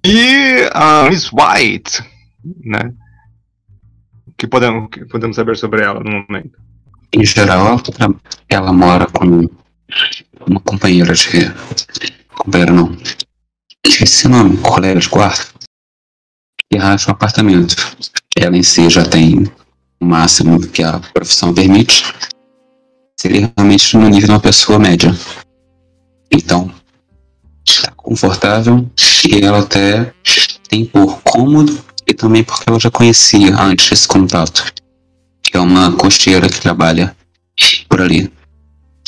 E 0.09 0.69
a 0.73 1.09
Miss 1.09 1.29
White, 1.33 2.01
né? 2.63 2.93
O 4.25 4.31
que 4.37 4.47
podemos, 4.47 4.89
que 4.89 5.03
podemos 5.05 5.35
saber 5.35 5.57
sobre 5.57 5.83
ela 5.83 5.99
no 5.99 6.23
momento? 6.25 6.57
Em 7.11 7.25
geral, 7.25 7.77
ela, 7.99 8.15
ela 8.47 8.71
mora 8.71 9.05
com 9.07 9.49
uma 10.45 10.59
companheira 10.59 11.13
de. 11.13 11.51
Companheira 12.35 12.73
não. 12.73 12.95
Esqueci 13.85 14.27
o 14.27 14.29
nome, 14.29 14.57
colega 14.57 14.99
de 14.99 15.09
quarto. 15.09 15.53
E 16.71 16.77
racha 16.77 17.09
um 17.09 17.13
apartamento. 17.13 17.75
Ela 18.37 18.57
em 18.57 18.63
si 18.63 18.89
já 18.89 19.03
tem 19.03 19.43
o 19.99 20.05
máximo 20.05 20.59
que 20.67 20.83
a 20.83 20.99
profissão 20.99 21.53
permite. 21.53 22.03
Seria 23.19 23.51
realmente 23.55 23.97
no 23.97 24.09
nível 24.09 24.27
de 24.27 24.31
uma 24.31 24.39
pessoa 24.39 24.77
média. 24.77 25.15
Então, 26.31 26.71
está 27.65 27.91
confortável 27.91 28.89
e 29.27 29.43
ela 29.43 29.59
até 29.59 30.13
tem 30.69 30.85
por 30.85 31.21
cômodo 31.21 31.83
e 32.05 32.13
também 32.13 32.43
porque 32.43 32.69
ela 32.69 32.79
já 32.79 32.91
conhecia 32.91 33.55
antes 33.55 33.91
esse 33.91 34.07
contato 34.07 34.71
que 35.41 35.55
é 35.55 35.59
uma 35.59 35.93
costeira 35.93 36.49
que 36.49 36.59
trabalha 36.59 37.15
por 37.87 38.01
ali. 38.01 38.31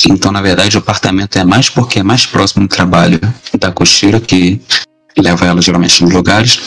Então, 0.08 0.32
na 0.32 0.40
verdade, 0.40 0.76
o 0.76 0.80
apartamento 0.80 1.36
é 1.36 1.44
mais 1.44 1.68
porque 1.68 1.98
é 1.98 2.02
mais 2.02 2.24
próximo 2.24 2.66
do 2.66 2.74
trabalho 2.74 3.20
da 3.58 3.70
costeira, 3.70 4.20
que 4.20 4.60
leva 5.18 5.46
ela 5.46 5.60
geralmente 5.60 6.02
nos 6.02 6.12
lugares, 6.12 6.60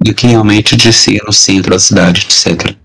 do 0.00 0.14
que 0.14 0.26
realmente 0.26 0.76
de 0.76 0.92
ser 0.92 1.22
no 1.24 1.32
centro 1.32 1.72
da 1.72 1.78
cidade, 1.78 2.26
etc. 2.28 2.76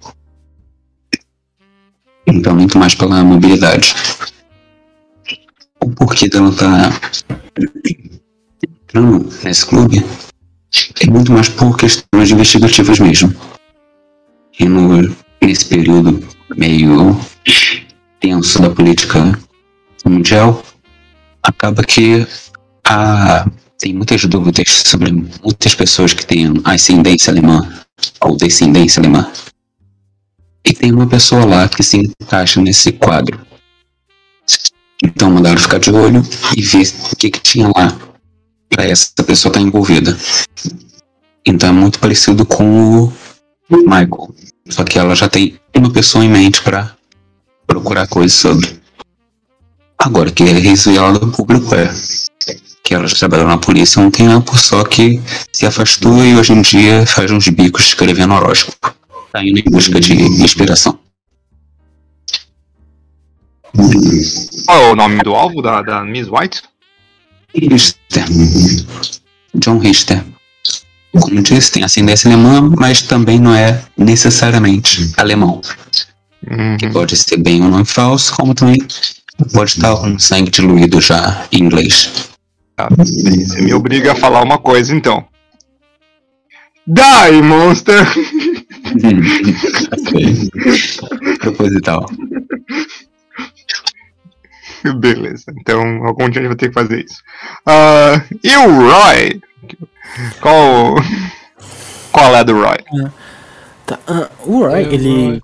Então, 2.26 2.56
muito 2.56 2.78
mais 2.78 2.96
pela 2.96 3.24
mobilidade. 3.24 3.94
O 5.80 5.90
porquê 5.92 6.28
dela 6.28 6.52
tá 6.52 6.92
entrando 8.64 9.30
nesse 9.44 9.66
clube 9.66 10.04
é 11.02 11.06
muito 11.06 11.32
mais 11.32 11.48
por 11.50 11.78
questões 11.78 12.32
investigativas 12.32 13.00
mesmo. 13.00 13.34
E 14.60 14.66
no, 14.66 15.16
nesse 15.42 15.66
período 15.66 16.28
meio 16.58 17.16
tenso 18.20 18.62
da 18.62 18.70
política 18.70 19.20
mundial, 20.06 20.64
acaba 21.44 21.84
que 21.84 22.26
há, 22.84 23.48
tem 23.78 23.94
muitas 23.94 24.24
dúvidas 24.26 24.84
sobre 24.86 25.12
muitas 25.12 25.76
pessoas 25.76 26.14
que 26.14 26.26
têm 26.26 26.54
ascendência 26.64 27.32
alemã 27.32 27.68
ou 28.22 28.36
descendência 28.36 29.00
alemã. 29.00 29.32
E 30.66 30.74
tem 30.74 30.92
uma 30.92 31.08
pessoa 31.08 31.46
lá 31.46 31.70
que 31.70 31.84
se 31.84 31.98
encaixa 31.98 32.60
nesse 32.60 32.92
quadro. 32.92 33.40
Então 35.04 35.30
mandaram 35.30 35.60
ficar 35.60 35.80
de 35.80 35.92
olho 35.92 36.24
e 36.58 36.62
ver 36.62 36.92
o 37.12 37.16
que, 37.16 37.30
que 37.30 37.40
tinha 37.40 37.68
lá 37.68 37.96
para 38.70 38.86
essa 38.86 39.12
pessoa 39.24 39.52
estar 39.52 39.62
envolvida. 39.62 40.18
Então 41.46 41.70
é 41.70 41.72
muito 41.72 42.00
parecido 42.00 42.46
com 42.46 43.04
o 43.04 43.14
Michael. 43.70 44.34
Só 44.70 44.84
que 44.84 44.98
ela 44.98 45.16
já 45.16 45.30
tem 45.30 45.60
uma 45.76 45.92
pessoa 45.92 46.26
em 46.26 46.30
mente 46.30 46.62
para 46.64 46.95
procurar 47.66 48.08
coisas 48.08 48.34
sobre. 48.34 48.80
Agora, 49.98 50.32
que 50.32 50.44
é 50.44 50.48
revelado 50.48 51.26
ao 51.26 51.32
público 51.32 51.74
é 51.74 51.90
que 52.84 52.94
ela 52.94 53.08
já 53.08 53.16
trabalhou 53.16 53.48
na 53.48 53.58
polícia 53.58 54.00
há 54.02 54.06
um 54.06 54.12
tempo, 54.12 54.56
só 54.56 54.84
que 54.84 55.20
se 55.52 55.66
afastou 55.66 56.24
e 56.24 56.36
hoje 56.36 56.54
em 56.54 56.62
dia 56.62 57.06
faz 57.08 57.32
uns 57.32 57.48
bicos 57.48 57.86
escrevendo 57.86 58.36
horóscopo. 58.36 58.94
Tá 59.34 59.44
indo 59.44 59.60
em 59.60 59.64
busca 59.64 60.00
de 60.00 60.14
inspiração. 60.14 61.00
Qual 64.66 64.82
é 64.82 64.92
o 64.92 64.96
nome 64.96 65.22
do 65.24 65.34
alvo 65.34 65.62
da, 65.62 65.82
da 65.82 66.04
Miss 66.04 66.28
White? 66.30 66.62
Richter. 67.54 68.26
John 69.56 69.80
Richter. 69.80 70.24
Como 71.20 71.42
disse, 71.42 71.72
tem 71.72 71.84
ascendência 71.84 72.30
alemã, 72.30 72.70
mas 72.78 73.02
também 73.02 73.40
não 73.40 73.56
é 73.56 73.82
necessariamente 73.98 75.12
alemão. 75.18 75.62
Que 76.80 76.90
pode 76.90 77.16
ser 77.16 77.38
bem 77.38 77.64
ou 77.64 77.70
não 77.70 77.84
falso, 77.84 78.36
como 78.36 78.54
também 78.54 78.78
pode 79.54 79.72
estar 79.72 79.96
com 79.96 80.20
sangue 80.20 80.52
diluído 80.52 81.02
já 81.02 81.46
em 81.52 81.64
inglês. 81.64 82.30
Tá, 82.76 82.88
você 82.90 83.62
me 83.62 83.74
obriga 83.74 84.12
a 84.12 84.16
falar 84.16 84.44
uma 84.44 84.58
coisa 84.58 84.96
então. 84.96 85.26
Die, 86.88 87.42
monster! 87.42 88.06
Proposital. 91.40 92.06
Beleza, 95.00 95.46
então 95.60 96.06
algum 96.06 96.30
dia 96.30 96.42
a 96.42 96.44
gente 96.44 96.50
vai 96.50 96.56
ter 96.56 96.68
que 96.68 96.74
fazer 96.74 97.06
isso. 97.06 97.24
Ah, 97.66 98.22
e 98.44 98.56
o 98.56 98.88
Roy? 98.88 99.42
Qual. 100.40 100.96
Qual 102.12 102.36
é 102.36 102.44
do 102.44 102.54
Roy? 102.54 102.78
Tá, 103.86 103.98
ah, 104.08 104.30
o 104.46 104.60
Roy, 104.60 104.84
Eu 104.84 104.92
ele. 104.92 105.42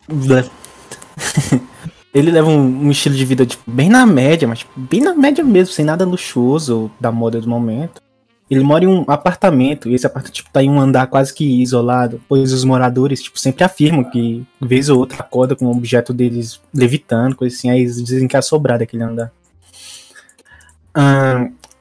Ele 2.14 2.30
leva 2.30 2.50
um, 2.50 2.88
um 2.88 2.92
estilo 2.92 3.16
de 3.16 3.24
vida 3.24 3.46
tipo, 3.46 3.64
bem 3.66 3.90
na 3.90 4.06
média, 4.06 4.48
mas 4.48 4.60
tipo, 4.60 4.72
bem 4.76 5.02
na 5.02 5.14
média 5.14 5.44
mesmo, 5.44 5.74
sem 5.74 5.86
nada 5.86 6.06
luxuoso 6.06 6.92
da 7.00 7.12
moda 7.12 7.40
do 7.40 7.48
momento. 7.48 8.02
Ele 8.50 8.66
mora 8.66 8.84
em 8.84 8.88
um 8.88 9.06
apartamento, 9.08 9.88
e 9.88 9.96
esse 9.96 10.06
apartamento 10.06 10.36
tipo, 10.36 10.50
tá 10.52 10.62
em 10.62 10.70
um 10.70 10.78
andar 10.78 11.08
quase 11.08 11.34
que 11.34 11.62
isolado, 11.62 12.22
pois 12.28 12.52
os 12.52 12.66
moradores 12.66 13.24
tipo, 13.24 13.40
sempre 13.40 13.64
afirmam 13.64 14.04
que, 14.04 14.46
vez 14.60 14.90
ou 14.90 15.00
outra, 15.00 15.22
acorda 15.22 15.56
com 15.56 15.68
o 15.68 15.72
objeto 15.72 16.14
deles 16.14 16.60
levitando, 16.74 17.34
coisa 17.34 17.56
assim, 17.56 17.70
aí 17.70 17.80
eles 17.80 18.04
dizem 18.04 18.28
que 18.28 18.36
é 18.36 18.40
assobrado 18.40 18.84
aquele 18.84 19.04
andar. 19.04 19.32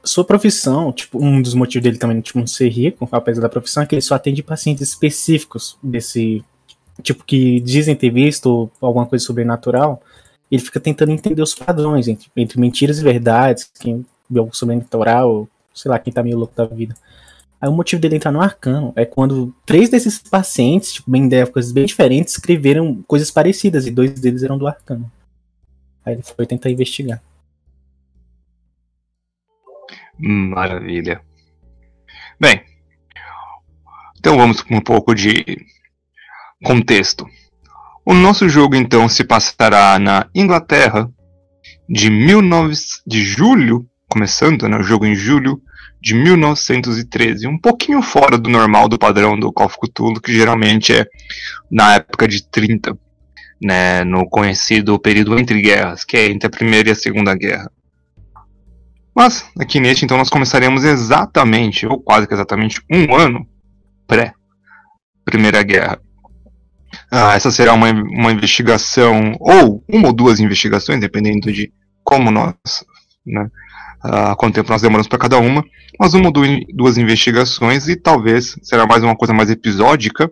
Sua 0.05 0.25
profissão, 0.25 0.93
tipo, 0.93 1.23
um 1.23 1.43
dos 1.43 1.55
motivos 1.55 1.83
dele 1.83 1.99
também 1.99 2.21
tipo, 2.21 2.39
não 2.39 2.47
ser 2.47 2.69
rico, 2.69 3.09
apesar 3.11 3.43
da 3.43 3.49
profissão, 3.49 3.83
é 3.83 3.87
que 3.87 3.97
ele 3.97 4.03
só 4.03 4.15
atende 4.15 4.41
pacientes 4.41 4.89
específicos 4.89 5.77
desse 5.83 6.45
tipo 7.01 7.25
que 7.25 7.61
dizem 7.61 7.97
ter 7.97 8.11
visto 8.11 8.71
alguma 8.81 9.07
coisa 9.07 9.25
sobrenatural. 9.25 10.03
Ele 10.51 10.63
fica 10.63 10.81
tentando 10.81 11.13
entender 11.13 11.43
os 11.43 11.55
padrões 11.55 12.09
entre, 12.09 12.29
entre 12.37 12.61
mentiras 12.61 12.99
e 12.99 13.05
verdades, 13.05 13.71
quem 13.79 14.05
vê 14.29 14.39
algo 14.41 14.55
sobrenatural, 14.55 15.49
sei 15.75 15.91
lá, 15.91 15.99
quem 15.99 16.13
tá 16.13 16.23
meio 16.23 16.39
louco 16.39 16.55
da 16.55 16.65
vida. 16.65 16.95
Aí 17.61 17.69
o 17.69 17.73
motivo 17.73 18.01
dele 18.01 18.17
entrar 18.17 18.33
no 18.33 18.41
arcano 18.41 18.93
é 18.97 19.05
quando 19.05 19.55
três 19.67 19.91
desses 19.91 20.19
pacientes, 20.19 20.95
tipo, 20.95 21.11
bem 21.11 21.29
épocas 21.33 21.73
bem 21.73 21.85
diferentes, 21.85 22.35
escreveram 22.35 23.03
coisas 23.07 23.31
parecidas 23.31 23.87
e 23.87 23.91
dois 23.91 24.19
deles 24.19 24.43
eram 24.43 24.57
do 24.57 24.67
arcano. 24.67 25.11
Aí 26.05 26.15
ele 26.15 26.23
foi 26.23 26.47
tentar 26.47 26.71
investigar. 26.71 27.23
Maravilha. 30.19 31.21
Bem, 32.39 32.63
então 34.19 34.37
vamos 34.37 34.63
com 34.63 34.77
um 34.77 34.81
pouco 34.81 35.15
de 35.15 35.45
contexto. 36.63 37.27
O 38.05 38.15
nosso 38.15 38.49
jogo 38.49 38.75
então 38.75 39.09
se 39.09 39.25
passará 39.25 39.99
na 39.99 40.27
Inglaterra 40.35 41.11
de 41.89 42.09
19 42.09 42.75
de 43.07 43.23
julho, 43.23 43.87
começando 44.09 44.69
né, 44.69 44.79
o 44.79 44.83
jogo 44.83 45.07
em 45.07 45.15
julho 45.15 45.61
de 46.01 46.15
1913, 46.15 47.47
um 47.47 47.59
pouquinho 47.59 48.01
fora 48.01 48.39
do 48.39 48.49
normal 48.49 48.89
do 48.89 48.99
padrão 48.99 49.39
do 49.39 49.53
Call 49.53 49.67
of 49.67 49.77
Cthulhu, 49.79 50.21
que 50.21 50.33
geralmente 50.33 50.95
é 50.95 51.07
na 51.71 51.95
época 51.95 52.27
de 52.27 52.43
30, 52.43 52.97
né, 53.61 54.03
no 54.05 54.29
conhecido 54.29 54.99
período 54.99 55.39
entre 55.39 55.61
guerras, 55.61 56.05
que 56.05 56.17
é 56.17 56.31
entre 56.31 56.47
a 56.47 56.51
Primeira 56.51 56.89
e 56.89 56.93
a 56.93 56.97
Segunda 56.97 57.35
Guerra. 57.35 57.71
Mas, 59.15 59.45
aqui 59.59 59.79
neste, 59.81 60.05
então, 60.05 60.17
nós 60.17 60.31
começaremos 60.31 60.85
exatamente, 60.85 61.87
ou 61.87 62.01
quase 62.01 62.27
que 62.27 62.33
exatamente, 62.33 62.81
um 62.91 63.15
ano 63.15 63.47
pré-Primeira 64.07 65.63
Guerra. 65.63 66.01
Ah, 67.11 67.35
essa 67.35 67.51
será 67.51 67.73
uma, 67.73 67.91
uma 67.91 68.33
investigação, 68.33 69.33
ou 69.41 69.85
uma 69.89 70.09
ou 70.09 70.13
duas 70.13 70.41
investigações, 70.41 71.01
dependendo 71.01 71.53
de 71.53 71.73
como 72.03 72.31
nós, 72.31 72.55
né, 73.27 73.49
ah, 74.03 74.35
quanto 74.37 74.55
tempo 74.55 74.71
nós 74.71 74.83
demoramos 74.83 75.09
para 75.09 75.19
cada 75.19 75.39
uma, 75.39 75.65
mas 75.99 76.15
uma 76.15 76.27
ou 76.27 76.33
duas 76.75 76.97
investigações 76.97 77.89
e 77.89 77.97
talvez 77.97 78.57
será 78.63 78.87
mais 78.87 79.03
uma 79.03 79.17
coisa 79.17 79.35
mais 79.35 79.51
episódica, 79.51 80.31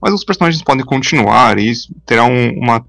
mas 0.00 0.14
os 0.14 0.24
personagens 0.24 0.62
podem 0.62 0.84
continuar 0.84 1.58
e 1.58 1.72
terá 2.06 2.24
um, 2.24 2.50
uma. 2.58 2.84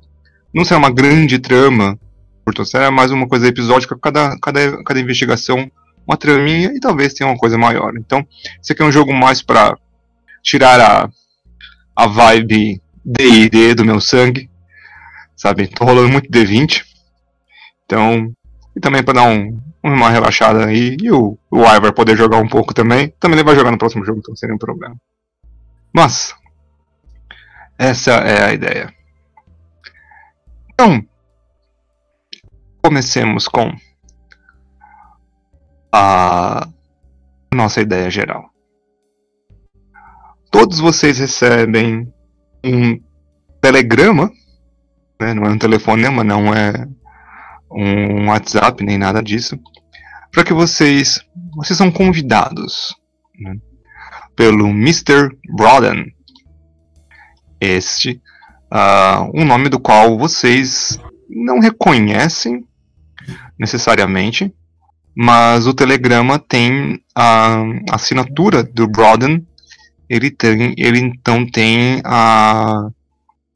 Não 0.54 0.63
será 0.63 0.78
uma 0.78 0.92
grande 0.92 1.40
trama, 1.40 2.00
portanto, 2.46 2.68
será 2.68 2.92
mais 2.92 3.12
uma 3.12 3.28
coisa 3.28 3.48
episódica, 3.48 3.98
cada, 4.01 4.38
cada, 4.40 4.84
cada 4.84 5.00
investigação, 5.00 5.70
uma 6.08 6.18
traminha 6.18 6.72
e 6.74 6.80
talvez 6.80 7.13
tenha 7.13 7.30
uma 7.30 7.38
coisa 7.38 7.58
maior. 7.58 7.94
Então, 7.98 8.25
esse 8.62 8.72
aqui 8.72 8.82
é 8.82 8.86
um 8.86 8.92
jogo 8.92 9.13
mais 9.13 9.42
para 9.42 9.78
tirar 10.44 10.80
a, 10.80 11.10
a 11.96 12.08
vibe 12.08 12.82
D&D 13.03 13.75
do 13.75 13.86
meu 13.86 14.00
sangue, 14.00 14.50
sabe? 15.36 15.67
Tô 15.67 15.86
rolando 15.86 16.10
muito 16.10 16.29
D20, 16.29 16.84
então 17.86 18.34
e 18.75 18.79
também 18.79 19.03
para 19.03 19.15
dar 19.15 19.29
um, 19.29 19.60
uma 19.84 20.10
relaxada 20.10 20.65
aí 20.65 20.96
e 21.01 21.12
o, 21.12 21.38
o 21.50 21.60
Ivar 21.62 21.93
poder 21.93 22.15
jogar 22.15 22.38
um 22.38 22.48
pouco 22.48 22.74
também. 22.74 23.13
Também 23.20 23.38
ele 23.38 23.46
vai 23.46 23.55
jogar 23.55 23.72
no 23.72 23.77
próximo 23.77 24.05
jogo, 24.05 24.20
então 24.20 24.36
seria 24.36 24.55
um 24.55 24.60
problema. 24.60 24.96
Mas 25.93 26.34
essa 27.77 28.11
é 28.11 28.46
a 28.46 28.53
ideia. 28.53 28.94
Então 30.72 31.05
comecemos 32.83 33.48
com 33.48 33.72
a 35.92 36.68
nossa 37.53 37.81
ideia 37.81 38.09
geral. 38.09 38.50
Todos 40.50 40.79
vocês 40.79 41.20
recebem 41.20 42.11
um 42.64 43.00
telegrama, 43.60 44.32
né, 45.20 45.34
não 45.34 45.44
é 45.44 45.50
um 45.50 45.58
telefonema, 45.58 46.24
não 46.24 46.54
é 46.54 46.88
um 47.72 48.28
WhatsApp 48.28 48.84
nem 48.84 48.98
nada 48.98 49.22
disso, 49.22 49.58
para 50.32 50.44
que 50.44 50.54
vocês 50.54 51.20
vocês 51.56 51.78
são 51.78 51.92
convidados 51.92 52.96
né, 53.40 53.56
pelo 54.36 54.68
Mr. 54.70 55.30
Broden, 55.56 56.06
este 57.60 58.22
uh, 58.72 59.30
um 59.34 59.46
nome 59.46 59.70
do 59.70 59.80
qual 59.80 60.18
vocês 60.18 61.00
não 61.30 61.60
reconhecem 61.60 62.66
necessariamente, 63.60 64.54
mas 65.16 65.68
o 65.68 65.74
telegrama 65.74 66.40
tem 66.40 67.00
a 67.16 67.64
assinatura 67.92 68.64
do 68.64 68.88
Broden 68.88 69.46
ele 70.12 70.30
tem, 70.30 70.76
ele 70.78 71.00
então 71.00 71.50
tem 71.50 72.02
a 72.04 72.92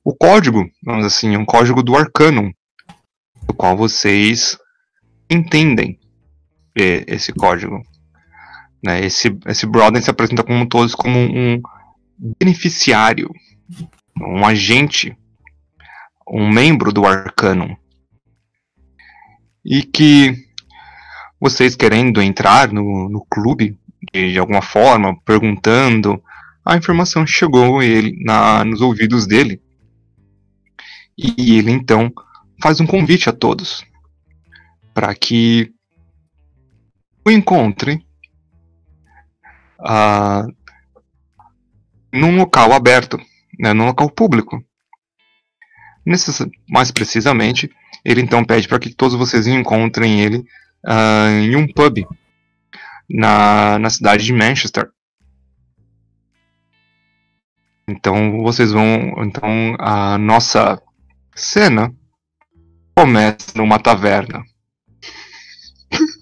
o 0.02 0.16
código, 0.16 0.64
vamos 0.82 1.06
assim, 1.06 1.36
um 1.36 1.44
código 1.44 1.84
do 1.84 1.98
Arcanum, 1.98 2.54
do 3.46 3.54
qual 3.56 3.76
vocês 3.76 4.58
entendem 5.30 6.00
esse 6.76 7.34
código. 7.34 7.82
Né? 8.82 9.04
Esse, 9.04 9.38
esse 9.48 9.66
Broden 9.66 10.02
se 10.02 10.10
apresenta 10.10 10.44
como 10.44 10.66
todos 10.66 10.96
como 10.96 11.20
um 11.20 11.60
beneficiário, 12.40 13.30
um 14.22 14.46
agente, 14.46 15.18
um 16.30 16.48
membro 16.48 16.94
do 16.94 17.06
Arcanum. 17.06 17.76
E 19.66 19.84
que 19.84 20.46
vocês 21.38 21.76
querendo 21.76 22.22
entrar 22.22 22.72
no, 22.72 23.10
no 23.10 23.26
clube 23.26 23.78
de, 24.14 24.34
de 24.34 24.40
alguma 24.40 24.62
forma, 24.62 25.20
perguntando 25.26 26.24
a 26.66 26.76
informação 26.76 27.28
chegou 27.28 27.84
ele 27.84 28.18
na, 28.24 28.66
nos 28.66 28.82
ouvidos 28.82 29.28
dele. 29.28 29.62
E 31.18 31.58
ele 31.58 31.72
então 31.72 32.12
faz 32.62 32.80
um 32.80 32.88
convite 32.88 33.30
a 33.30 33.34
todos 33.34 33.86
para 34.94 35.14
que 35.14 35.72
o 37.26 37.30
encontre 37.30 38.06
uh, 39.80 40.52
num 42.12 42.38
local 42.38 42.74
aberto, 42.74 43.20
né, 43.60 43.74
num 43.74 43.86
local 43.86 44.10
público. 44.10 44.64
Nesse, 46.06 46.50
mais 46.70 46.92
precisamente, 46.92 47.70
ele 48.04 48.22
então 48.22 48.44
pede 48.44 48.68
para 48.68 48.80
que 48.80 48.94
todos 48.94 49.18
vocês 49.18 49.48
encontrem 49.48 50.22
ele 50.22 50.46
uh, 50.86 51.30
em 51.42 51.56
um 51.56 51.68
pub 51.68 52.06
na, 53.10 53.80
na 53.80 53.90
cidade 53.90 54.24
de 54.24 54.34
Manchester. 54.34 54.90
Então 57.88 58.42
vocês 58.42 58.72
vão. 58.72 59.14
Então 59.24 59.76
a 59.80 60.18
nossa 60.18 60.82
cena 61.36 61.94
começa 62.96 63.52
numa 63.56 63.78
taverna. 63.80 64.44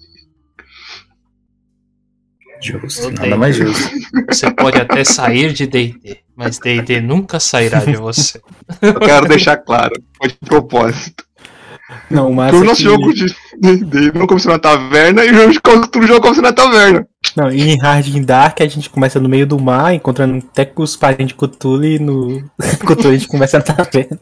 Justo, 2.60 3.10
nada 3.10 3.36
mais 3.36 3.56
justo. 3.56 3.94
Você 4.26 4.50
pode 4.50 4.80
até 4.80 5.04
sair 5.04 5.52
de 5.52 5.66
D&D, 5.66 6.20
mas 6.34 6.58
D&D 6.58 6.98
nunca 6.98 7.38
sairá 7.38 7.84
de 7.84 7.94
você. 7.96 8.40
Eu 8.80 8.98
quero 9.00 9.28
deixar 9.28 9.58
claro, 9.58 9.92
foi 10.16 10.28
de 10.28 10.36
propósito. 10.36 11.26
Não, 12.10 12.32
mas. 12.32 12.54
O 12.54 12.64
nosso 12.64 12.80
jogo 12.80 13.12
de 13.12 13.26
D&D 13.60 14.12
não 14.12 14.26
começou 14.26 14.50
na 14.50 14.58
taverna 14.58 15.26
e 15.26 15.30
o 15.30 15.52
jogo 15.52 16.00
de 16.00 16.06
jogo 16.06 16.22
começou 16.22 16.42
na 16.42 16.54
taverna. 16.54 17.06
Não, 17.36 17.50
e 17.50 17.70
em 17.70 17.78
Hard 17.78 18.06
in 18.08 18.22
Dark 18.22 18.60
a 18.60 18.66
gente 18.66 18.88
começa 18.88 19.18
no 19.18 19.28
meio 19.28 19.46
do 19.46 19.58
mar, 19.58 19.94
encontrando 19.94 20.38
até 20.38 20.64
com 20.64 20.82
os 20.82 20.96
parentes 20.96 21.28
de 21.28 21.34
Cthulhu 21.34 21.84
e 21.84 21.98
no 21.98 22.42
Cthulhu 22.86 23.10
a 23.10 23.12
gente 23.12 23.28
começa 23.28 23.58
na 23.58 23.64
taverna. 23.64 24.18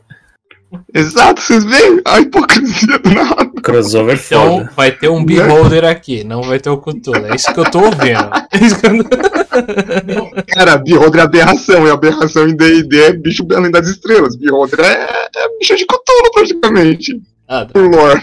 Exato, 0.94 1.42
vocês 1.42 1.64
veem 1.64 2.01
a 2.05 2.20
hipocrisia 2.20 2.98
do 2.98 3.11
nada. 3.11 3.51
Crossover 3.62 4.18
Então 4.25 4.59
foda. 4.59 4.72
vai 4.75 4.90
ter 4.90 5.09
um 5.09 5.22
beholder 5.22 5.85
aqui, 5.85 6.25
não 6.25 6.42
vai 6.42 6.59
ter 6.59 6.70
o 6.70 6.79
Cthulhu. 6.79 7.27
É 7.27 7.37
isso 7.37 7.53
que 7.53 7.61
eu 7.61 7.70
tô 7.70 7.81
ouvindo. 7.81 8.31
É 9.53 10.42
Cara, 10.55 10.79
Beholder 10.79 11.20
é 11.20 11.25
aberração, 11.25 11.87
e 11.87 11.90
aberração 11.90 12.48
em 12.48 12.57
D&D 12.57 13.03
é 13.03 13.12
bicho 13.12 13.46
além 13.55 13.70
das 13.70 13.87
estrelas. 13.87 14.35
Beholder 14.35 14.81
é, 14.81 15.29
é 15.37 15.59
bicho 15.59 15.77
de 15.77 15.85
Cthulhu, 15.85 16.33
praticamente. 16.33 17.20
Ah, 17.54 17.66
Por 17.66 17.82
lore. 17.82 18.22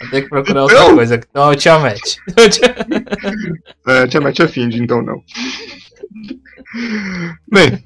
Vou 0.00 0.10
ter 0.10 0.22
que 0.22 0.28
procurar 0.28 0.62
outra 0.62 0.76
Então- 0.78 0.94
coisa. 0.94 1.16
Então, 1.16 1.50
eu 1.50 1.56
Tiamat. 1.56 2.00
É, 3.88 4.06
Tiamat 4.06 4.38
é 4.38 4.46
Find, 4.46 4.74
então 4.76 5.02
não. 5.02 5.20
Bem, 7.50 7.80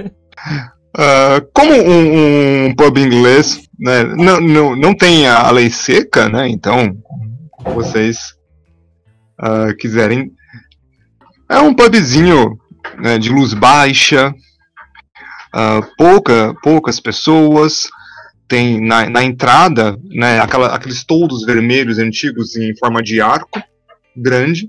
Ah, 0.97 1.41
como 1.55 1.73
um, 1.73 2.67
um 2.67 2.75
pub 2.75 2.99
inglês 2.99 3.63
né, 3.79 4.03
não, 4.05 4.39
não, 4.41 4.77
não 4.77 4.95
tem 4.95 5.27
a 5.27 5.51
lei 5.51 5.71
seca, 5.71 6.29
né? 6.29 6.47
Então, 6.49 6.95
vocês 7.75 8.35
ah, 9.39 9.73
quiserem. 9.79 10.31
É 11.49 11.59
um 11.59 11.73
pubzinho 11.73 12.59
né, 12.99 13.17
de 13.19 13.31
luz 13.31 13.55
baixa, 13.55 14.35
ah, 15.55 15.81
pouca, 15.97 16.55
poucas 16.63 17.01
pessoas. 17.01 17.89
Tem 18.51 18.81
na, 18.81 19.09
na 19.09 19.23
entrada 19.23 19.97
né, 20.11 20.41
aquela, 20.41 20.75
aqueles 20.75 21.05
toldos 21.05 21.47
vermelhos 21.47 21.99
antigos 21.99 22.57
em 22.57 22.77
forma 22.77 23.01
de 23.01 23.21
arco 23.21 23.63
grande, 24.15 24.69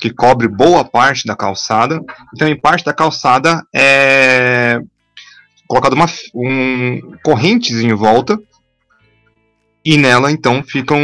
que 0.00 0.10
cobre 0.10 0.46
boa 0.46 0.84
parte 0.84 1.26
da 1.26 1.34
calçada. 1.34 2.00
Então, 2.32 2.46
em 2.46 2.58
parte 2.58 2.84
da 2.84 2.94
calçada 2.94 3.62
é 3.74 4.80
colocado 5.66 5.94
uma 5.94 6.06
um, 6.34 7.00
correntes 7.24 7.80
em 7.80 7.92
volta 7.94 8.38
e 9.84 9.96
nela 9.96 10.30
então 10.30 10.62
ficam 10.62 11.00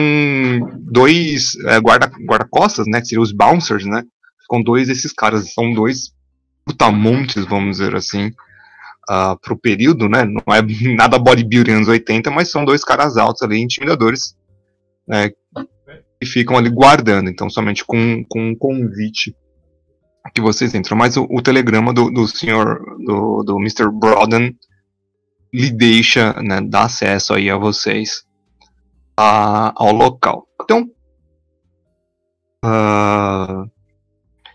dois 0.78 1.56
é, 1.66 1.80
guarda 1.80 2.10
guarda-costas, 2.24 2.86
né, 2.86 3.00
que 3.00 3.08
seriam 3.08 3.22
os 3.22 3.32
bouncers, 3.32 3.84
né? 3.84 4.04
Ficam 4.42 4.62
dois 4.62 4.88
desses 4.88 5.12
caras, 5.12 5.52
são 5.52 5.74
dois 5.74 6.12
putamontes, 6.64 7.44
vamos 7.46 7.78
dizer 7.78 7.96
assim, 7.96 8.32
uh, 9.10 9.36
pro 9.40 9.58
período, 9.58 10.08
né? 10.08 10.24
Não 10.24 10.54
é 10.54 10.62
nada 10.94 11.18
bodybuilding 11.18 11.72
anos 11.72 11.88
80, 11.88 12.30
mas 12.30 12.50
são 12.50 12.64
dois 12.64 12.84
caras 12.84 13.16
altos 13.16 13.42
ali, 13.42 13.60
intimidadores, 13.60 14.36
né? 15.06 15.30
E 16.22 16.26
ficam 16.26 16.56
ali 16.56 16.70
guardando, 16.70 17.30
então 17.30 17.48
somente 17.48 17.84
com, 17.84 18.22
com 18.28 18.50
um 18.50 18.54
convite 18.54 19.34
que 20.34 20.40
vocês 20.40 20.74
entram. 20.74 20.96
Mas 20.96 21.16
o, 21.16 21.26
o 21.30 21.42
telegrama 21.42 21.92
do, 21.92 22.10
do 22.10 22.28
senhor, 22.28 22.78
do, 23.04 23.42
do 23.42 23.58
Mr. 23.58 23.90
Broden, 23.90 24.54
lhe 25.52 25.70
deixa, 25.70 26.34
né, 26.34 26.60
dar 26.60 26.84
acesso 26.84 27.34
aí 27.34 27.50
a 27.50 27.56
vocês 27.56 28.22
a, 29.16 29.72
ao 29.74 29.92
local. 29.92 30.46
Então, 30.62 30.88
uh, 32.64 33.68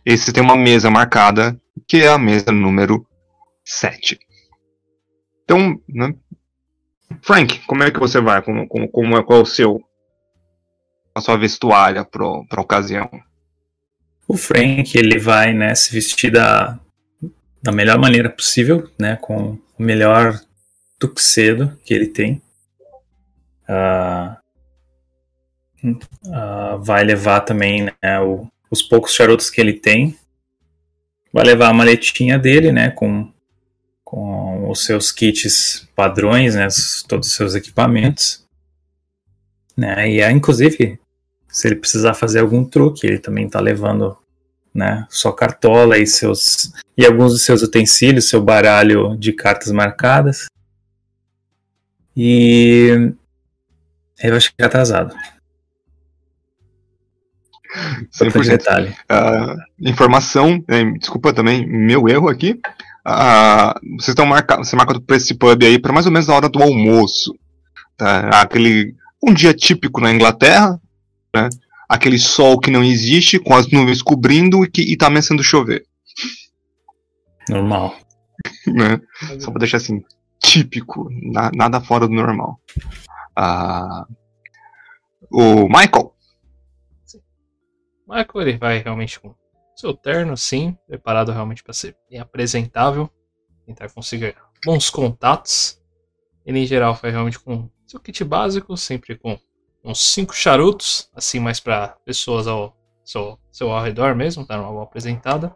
esse 0.05 0.31
tem 0.31 0.43
uma 0.43 0.55
mesa 0.55 0.89
marcada, 0.89 1.59
que 1.87 1.97
é 1.97 2.07
a 2.07 2.17
mesa 2.17 2.51
número 2.51 3.05
7. 3.65 4.19
Então, 5.45 5.79
né, 5.87 6.13
Frank, 7.21 7.59
como 7.67 7.83
é 7.83 7.91
que 7.91 7.99
você 7.99 8.19
vai? 8.19 8.41
Como, 8.41 8.67
como, 8.67 8.89
como 8.89 9.17
é, 9.17 9.23
qual 9.23 9.39
é 9.39 9.41
o 9.43 9.45
seu 9.45 9.81
a 11.13 11.21
sua 11.21 11.37
vestuária 11.37 12.03
para 12.03 12.61
ocasião? 12.61 13.09
O 14.27 14.35
Frank, 14.35 14.97
ele 14.97 15.17
vai, 15.17 15.53
né, 15.53 15.73
se 15.73 15.93
vestir 15.93 16.31
da, 16.31 16.77
da 17.63 17.71
melhor 17.71 17.97
maneira 17.97 18.29
possível, 18.29 18.89
né, 18.99 19.15
com 19.15 19.57
o 19.77 19.83
melhor 19.83 20.41
tuxedo 20.99 21.77
que 21.85 21.93
ele 21.93 22.07
tem. 22.07 22.41
Uh, 23.69 24.35
uh, 26.27 26.83
vai 26.83 27.03
levar 27.03 27.41
também 27.41 27.85
né, 27.85 28.19
o, 28.19 28.47
os 28.69 28.81
poucos 28.81 29.13
charutos 29.13 29.49
que 29.49 29.61
ele 29.61 29.73
tem. 29.73 30.17
Vai 31.31 31.45
levar 31.45 31.69
a 31.69 31.73
maletinha 31.73 32.37
dele, 32.37 32.71
né, 32.71 32.89
com, 32.89 33.31
com 34.03 34.54
os 34.69 34.85
seus 34.85 35.11
kits 35.11 35.87
padrões, 35.95 36.55
né, 36.55 36.67
todos 37.07 37.27
os 37.27 37.33
seus 37.33 37.55
equipamentos. 37.55 38.43
Né, 39.77 40.09
e 40.09 40.21
é, 40.21 40.31
inclusive 40.31 40.99
se 41.55 41.67
ele 41.69 41.77
precisar 41.77 42.13
fazer 42.13 42.39
algum 42.39 42.65
truque, 42.65 43.07
ele 43.07 43.17
também 43.17 43.45
está 43.45 43.61
levando 43.61 44.17
né, 44.73 45.07
sua 45.09 45.33
cartola 45.33 45.97
e 45.97 46.05
seus 46.05 46.73
e 46.97 47.05
alguns 47.05 47.31
dos 47.31 47.43
seus 47.43 47.61
utensílios, 47.61 48.27
seu 48.27 48.41
baralho 48.41 49.15
de 49.17 49.31
cartas 49.31 49.71
marcadas. 49.71 50.47
E 52.15 53.13
ele 54.19 54.31
vai 54.31 54.41
chegar 54.41 54.65
atrasado. 54.65 55.15
Importante 58.03 58.49
detalhe. 58.49 58.89
Uh, 58.89 59.89
informação, 59.89 60.63
desculpa 60.99 61.33
também, 61.33 61.65
meu 61.65 62.09
erro 62.09 62.27
aqui. 62.27 62.59
Uh, 63.07 63.97
vocês 63.97 64.09
estão 64.09 64.25
marcando, 64.25 64.65
você 64.65 64.75
marca 64.75 64.99
para 64.99 65.15
esse 65.15 65.35
pub 65.35 65.63
aí 65.63 65.77
para 65.77 65.93
mais 65.93 66.07
ou 66.07 66.11
menos 66.11 66.27
a 66.27 66.35
hora 66.35 66.49
do 66.49 66.61
almoço. 66.61 67.37
Tá? 67.95 68.41
Aquele 68.41 68.95
um 69.23 69.33
dia 69.33 69.53
típico 69.53 70.01
na 70.01 70.11
Inglaterra, 70.11 70.79
né? 71.33 71.49
Aquele 71.87 72.17
sol 72.17 72.59
que 72.59 72.71
não 72.71 72.83
existe, 72.83 73.39
com 73.39 73.53
as 73.53 73.67
nuvens 73.69 74.01
cobrindo 74.01 74.65
e 74.65 74.69
que 74.69 74.81
e 74.81 74.97
tá 74.97 75.07
ameaçando 75.07 75.43
chover. 75.43 75.85
Normal. 77.47 77.95
né? 78.67 78.99
Só 79.39 79.51
pra 79.51 79.59
deixar 79.59 79.77
assim, 79.77 80.03
típico, 80.39 81.07
na, 81.11 81.51
nada 81.53 81.79
fora 81.79 82.07
do 82.07 82.13
normal. 82.13 82.59
Ah, 83.35 84.05
o 85.31 85.67
Michael. 85.67 86.13
Sim. 87.05 87.19
Michael 88.07 88.47
ele 88.47 88.57
vai 88.57 88.79
realmente 88.79 89.19
com 89.19 89.35
seu 89.75 89.93
terno, 89.93 90.37
sim, 90.37 90.77
preparado 90.87 91.31
realmente 91.31 91.63
para 91.63 91.73
ser 91.73 91.95
bem 92.09 92.19
apresentável, 92.19 93.09
tentar 93.65 93.89
conseguir 93.89 94.35
bons 94.65 94.89
contatos. 94.89 95.81
Ele 96.45 96.59
em 96.59 96.65
geral 96.65 96.93
vai 96.95 97.11
realmente 97.11 97.39
com 97.39 97.69
seu 97.85 97.99
kit 97.99 98.23
básico, 98.23 98.77
sempre 98.77 99.17
com 99.17 99.37
uns 99.83 99.99
cinco 99.99 100.33
charutos, 100.33 101.09
assim 101.13 101.39
mais 101.39 101.59
para 101.59 101.89
pessoas 102.05 102.47
ao 102.47 102.75
seu, 103.03 103.37
seu 103.51 103.71
ao 103.71 103.83
redor 103.83 104.15
mesmo, 104.15 104.45
tá 104.45 104.59
uma 104.59 104.71
boa 104.71 104.83
apresentada. 104.83 105.55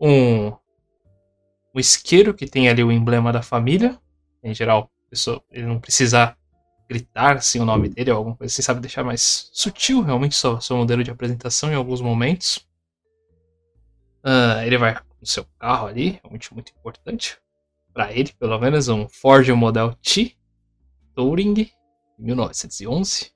Um, 0.00 0.48
um 1.74 1.80
isqueiro 1.80 2.34
que 2.34 2.46
tem 2.46 2.68
ali 2.68 2.84
o 2.84 2.92
emblema 2.92 3.32
da 3.32 3.42
família, 3.42 3.98
em 4.42 4.54
geral, 4.54 4.90
pessoa, 5.10 5.42
ele 5.50 5.66
não 5.66 5.80
precisa 5.80 6.36
gritar 6.88 7.36
assim 7.36 7.58
o 7.58 7.64
nome 7.64 7.88
dele 7.88 8.10
ou 8.12 8.18
alguma 8.18 8.36
coisa 8.36 8.52
assim, 8.52 8.62
sabe 8.62 8.80
deixar 8.80 9.02
mais 9.02 9.50
sutil 9.52 10.02
realmente 10.02 10.36
seu, 10.36 10.60
seu 10.60 10.76
modelo 10.76 11.02
de 11.02 11.10
apresentação 11.10 11.70
em 11.72 11.74
alguns 11.74 12.00
momentos. 12.00 12.65
Uh, 14.26 14.58
ele 14.64 14.76
vai 14.76 14.92
com 14.94 15.22
o 15.22 15.26
seu 15.26 15.44
carro 15.56 15.86
ali, 15.86 16.18
realmente 16.20 16.52
muito 16.52 16.72
importante 16.76 17.38
para 17.94 18.12
ele, 18.12 18.32
pelo 18.32 18.58
menos 18.58 18.88
um 18.88 19.08
Ford 19.08 19.48
Model 19.50 19.94
T 19.94 20.36
Touring 21.14 21.70
1911. 22.18 23.32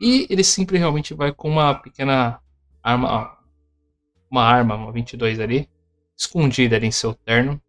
E 0.00 0.26
ele 0.30 0.44
sempre 0.44 0.78
realmente 0.78 1.14
vai 1.14 1.32
com 1.32 1.48
uma 1.50 1.74
pequena 1.74 2.40
arma, 2.80 3.36
uma 4.30 4.44
arma, 4.44 4.76
uma 4.76 4.92
22 4.92 5.40
ali, 5.40 5.68
escondida 6.16 6.76
ali 6.76 6.86
em 6.86 6.92
seu 6.92 7.12
terno, 7.12 7.60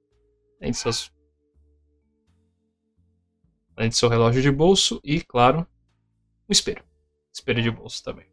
em 0.62 0.72
seus 0.72 1.12
além 3.76 3.90
de 3.90 3.96
seu 3.96 4.10
relógio 4.10 4.42
de 4.42 4.52
bolso 4.52 5.00
e, 5.04 5.22
claro, 5.22 5.66
um 6.48 6.52
espelho. 6.52 6.84
Espelho 7.34 7.64
de 7.64 7.72
bolso 7.72 8.04
também. 8.04 8.28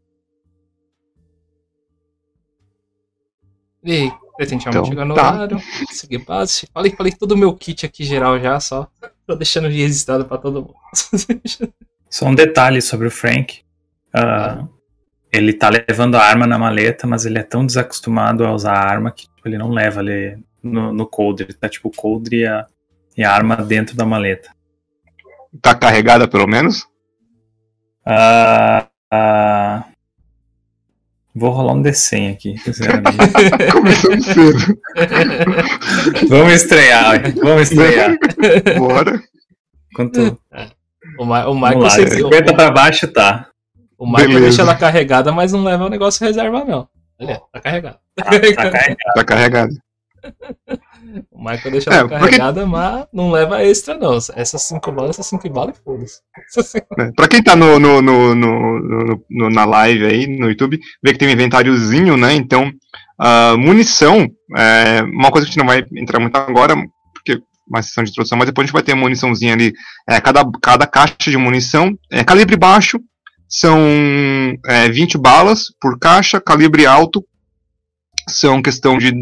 E 3.86 4.12
pretende 4.36 4.68
então, 4.68 4.84
chegar 4.84 5.04
no 5.04 5.14
tá. 5.14 5.32
horário, 5.32 5.58
seguir 5.90 6.18
base. 6.18 6.66
Falei, 6.74 6.90
falei 6.90 7.12
todo 7.12 7.32
o 7.32 7.36
meu 7.36 7.54
kit 7.54 7.86
aqui 7.86 8.04
geral 8.04 8.38
já, 8.40 8.58
só. 8.58 8.88
Tô 9.24 9.36
deixando 9.36 9.68
registrado 9.68 10.24
para 10.24 10.38
todo 10.38 10.62
mundo. 10.62 10.74
Só 12.08 12.26
um 12.26 12.34
detalhe 12.34 12.80
sobre 12.80 13.08
o 13.08 13.10
Frank. 13.10 13.62
Uh, 14.14 14.68
ele 15.32 15.52
tá 15.52 15.68
levando 15.68 16.14
a 16.14 16.22
arma 16.22 16.46
na 16.46 16.58
maleta, 16.58 17.06
mas 17.06 17.26
ele 17.26 17.38
é 17.38 17.42
tão 17.42 17.66
desacostumado 17.66 18.44
a 18.44 18.54
usar 18.54 18.74
a 18.74 18.88
arma 18.88 19.10
que 19.10 19.24
tipo, 19.24 19.48
ele 19.48 19.58
não 19.58 19.70
leva 19.70 20.00
ali 20.00 20.38
no, 20.62 20.92
no 20.92 21.06
coldre. 21.06 21.52
Tá 21.52 21.68
tipo 21.68 21.88
o 21.88 21.92
coldre 21.92 22.38
e 22.38 22.46
a, 22.46 22.66
e 23.16 23.24
a 23.24 23.32
arma 23.32 23.56
dentro 23.56 23.96
da 23.96 24.06
maleta. 24.06 24.50
Tá 25.60 25.74
carregada 25.74 26.28
pelo 26.28 26.46
menos? 26.46 26.82
Uh, 28.06 28.86
uh, 29.12 29.95
vou 31.36 31.50
rolar 31.50 31.74
um 31.74 31.82
D100 31.82 32.32
aqui, 32.32 32.54
Começamos 33.70 34.24
cedo. 34.24 34.78
vamos 36.28 36.52
estrear, 36.54 37.34
vamos 37.36 37.70
estrear. 37.70 38.16
Bora. 38.78 39.22
Quanto? 39.94 40.38
O, 41.18 41.24
Ma 41.24 41.46
o 41.46 41.54
Michael... 41.54 41.90
50 41.90 42.54
pra 42.54 42.70
baixo 42.70 43.06
tá. 43.08 43.48
O 43.98 44.06
Michael 44.06 44.28
Beleza. 44.28 44.46
deixa 44.46 44.62
ela 44.62 44.74
carregada, 44.74 45.30
mas 45.30 45.52
não 45.52 45.62
leva 45.62 45.86
o 45.86 45.90
negócio 45.90 46.24
reserva, 46.26 46.64
não. 46.64 46.88
Olha, 47.18 47.40
tá 47.52 47.60
carregado. 47.60 47.98
Tá, 48.14 48.24
tá 48.24 48.30
carregado. 48.70 49.14
Tá 49.14 49.24
carregado. 49.24 49.74
O 51.30 51.38
Michael 51.38 51.70
deixa 51.70 51.90
ela 51.90 52.06
é, 52.06 52.08
carregada, 52.08 52.60
porque... 52.62 52.76
mas 52.76 53.06
não 53.12 53.30
leva 53.30 53.62
extra, 53.62 53.96
não. 53.96 54.16
Essas 54.34 54.62
5 54.62 54.92
balas, 54.92 55.10
essas 55.10 55.26
5 55.26 55.48
balas 55.50 55.76
e 55.76 55.82
foda-se. 55.82 56.20
É, 56.98 57.12
pra 57.12 57.28
quem 57.28 57.42
tá 57.42 57.54
no, 57.54 57.78
no, 57.78 58.02
no, 58.02 58.34
no, 58.34 59.50
na 59.50 59.64
live 59.64 60.04
aí, 60.04 60.26
no 60.26 60.48
YouTube, 60.48 60.80
vê 61.02 61.12
que 61.12 61.18
tem 61.18 61.28
um 61.28 61.32
inventáriozinho, 61.32 62.16
né? 62.16 62.34
Então, 62.34 62.72
uh, 63.20 63.56
munição, 63.58 64.26
é 64.56 65.02
uma 65.02 65.30
coisa 65.30 65.46
que 65.46 65.50
a 65.50 65.52
gente 65.52 65.58
não 65.58 65.66
vai 65.66 65.84
entrar 65.96 66.18
muito 66.18 66.36
agora, 66.36 66.74
porque 67.14 67.40
uma 67.68 67.82
sessão 67.82 68.02
de 68.02 68.10
introdução, 68.10 68.38
mas 68.38 68.46
depois 68.46 68.64
a 68.64 68.66
gente 68.66 68.74
vai 68.74 68.82
ter 68.82 68.92
a 68.92 68.96
muniçãozinha 68.96 69.52
ali. 69.52 69.72
É, 70.08 70.20
cada, 70.20 70.44
cada 70.62 70.86
caixa 70.86 71.30
de 71.30 71.36
munição 71.36 71.96
é 72.10 72.24
calibre 72.24 72.56
baixo, 72.56 72.98
são 73.48 73.78
é, 74.66 74.88
20 74.88 75.18
balas 75.18 75.66
por 75.80 75.98
caixa, 75.98 76.40
calibre 76.40 76.84
alto 76.84 77.24
são 78.28 78.60
questão 78.60 78.98
de 78.98 79.12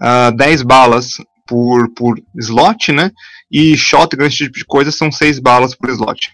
uh, 0.00 0.28
ah, 0.28 0.30
10 0.30 0.62
balas 0.62 1.14
por, 1.46 1.92
por 1.94 2.20
slot, 2.36 2.92
né? 2.92 3.10
E 3.50 3.76
shotgun, 3.76 4.24
esse 4.24 4.38
tipo 4.38 4.58
de 4.58 4.64
coisa, 4.64 4.90
são 4.90 5.12
6 5.12 5.38
balas 5.38 5.74
por 5.74 5.90
slot. 5.90 6.32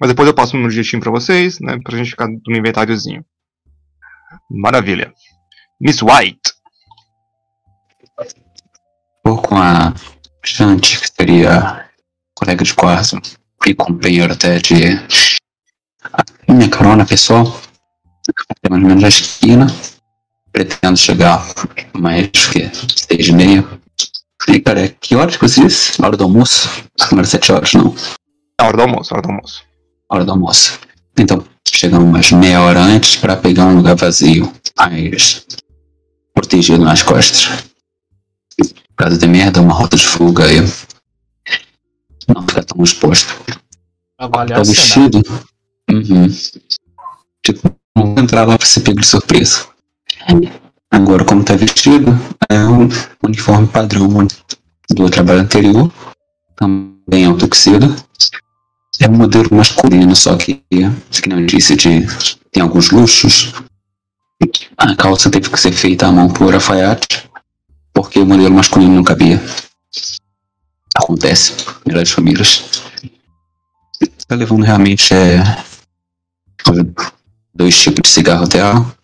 Mas 0.00 0.10
depois 0.10 0.28
eu 0.28 0.34
passo 0.34 0.56
um 0.56 0.70
jeitinho 0.70 1.00
pra 1.00 1.10
vocês, 1.10 1.58
né? 1.60 1.78
Pra 1.82 1.96
gente 1.96 2.10
ficar 2.10 2.28
no 2.28 2.56
inventáriozinho. 2.56 3.24
Maravilha. 4.50 5.12
Miss 5.80 6.02
White. 6.02 6.52
Vou 9.24 9.42
com 9.42 9.56
a 9.56 9.92
Shanti, 10.44 11.00
que 11.00 11.08
seria 11.08 11.88
colega 12.34 12.62
de 12.62 12.74
quarto 12.74 13.20
e 13.66 13.74
companheiro 13.74 14.32
até 14.32 14.58
de. 14.58 14.94
A 16.12 16.52
minha 16.52 16.70
carona 16.70 17.04
pessoal. 17.04 17.44
Mais 18.68 18.82
ou 18.82 18.88
menos 18.88 19.04
a 19.04 19.08
esquina. 19.08 19.66
Pretendo 20.56 20.96
chegar 20.96 21.46
mais 21.92 22.30
que 22.30 22.70
seis 22.96 23.26
e 23.28 23.32
meia. 23.32 23.62
E 24.48 24.58
cara, 24.58 24.88
que 24.88 25.14
horas 25.14 25.36
que 25.36 25.46
você 25.46 25.60
disse? 25.60 26.02
Hora 26.02 26.16
do 26.16 26.24
almoço? 26.24 26.82
Não 27.12 27.18
era 27.18 27.26
sete 27.26 27.52
horas, 27.52 27.74
não. 27.74 27.94
A 28.58 28.64
hora 28.64 28.76
do 28.78 28.82
almoço, 28.84 29.12
hora 29.12 29.22
do 29.22 29.28
almoço. 29.28 29.62
Hora 30.10 30.24
do 30.24 30.30
almoço. 30.30 30.80
Então, 31.18 31.44
chegamos 31.68 32.08
umas 32.08 32.32
meia 32.32 32.62
hora 32.62 32.80
antes 32.80 33.16
para 33.16 33.36
pegar 33.36 33.66
um 33.66 33.76
lugar 33.76 33.96
vazio, 33.96 34.50
mais 34.78 35.44
protegido 36.32 36.82
nas 36.82 37.02
costas. 37.02 37.66
Caso 38.96 39.18
de 39.18 39.26
merda, 39.26 39.60
uma 39.60 39.74
rota 39.74 39.94
de 39.94 40.06
fuga 40.06 40.46
aí. 40.46 40.60
Não 42.34 42.48
ficar 42.48 42.64
tão 42.64 42.82
exposto. 42.82 43.36
Avaliar 44.18 44.60
Tá 44.60 44.64
vestido? 44.64 45.20
Uhum. 45.90 46.28
Tipo, 47.44 47.76
não 47.94 48.14
entrar 48.16 48.46
lá 48.46 48.56
pra 48.56 48.66
ser 48.66 48.80
pego 48.80 49.02
de 49.02 49.06
surpresa. 49.06 49.75
Agora, 50.90 51.24
como 51.24 51.44
tá 51.44 51.54
vestido, 51.54 52.12
é 52.48 52.58
um 52.64 52.88
uniforme 53.22 53.66
padrão 53.66 54.08
do 54.90 55.10
trabalho 55.10 55.40
anterior. 55.40 55.92
Também 56.56 57.30
é 57.30 57.34
tuxedo. 57.34 57.94
É 59.00 59.08
um 59.08 59.12
modelo 59.12 59.54
masculino, 59.54 60.16
só 60.16 60.36
que, 60.36 60.62
que 60.70 61.28
não 61.28 61.44
disse, 61.44 61.76
de, 61.76 62.06
tem 62.50 62.62
alguns 62.62 62.90
luxos. 62.90 63.52
A 64.78 64.94
calça 64.96 65.30
teve 65.30 65.50
que 65.50 65.60
ser 65.60 65.72
feita 65.72 66.06
à 66.06 66.12
mão 66.12 66.28
por 66.28 66.54
alfaiate, 66.54 67.28
porque 67.92 68.18
o 68.18 68.26
modelo 68.26 68.54
masculino 68.54 68.94
não 68.94 69.04
cabia. 69.04 69.42
Acontece, 70.96 71.54
melhores 71.86 72.10
famílias. 72.10 72.82
Tá 74.26 74.34
levando 74.34 74.64
realmente 74.64 75.12
é, 75.12 75.42
dois 77.54 77.78
tipos 77.78 78.00
de 78.02 78.08
cigarro 78.08 78.46
dela, 78.46 78.95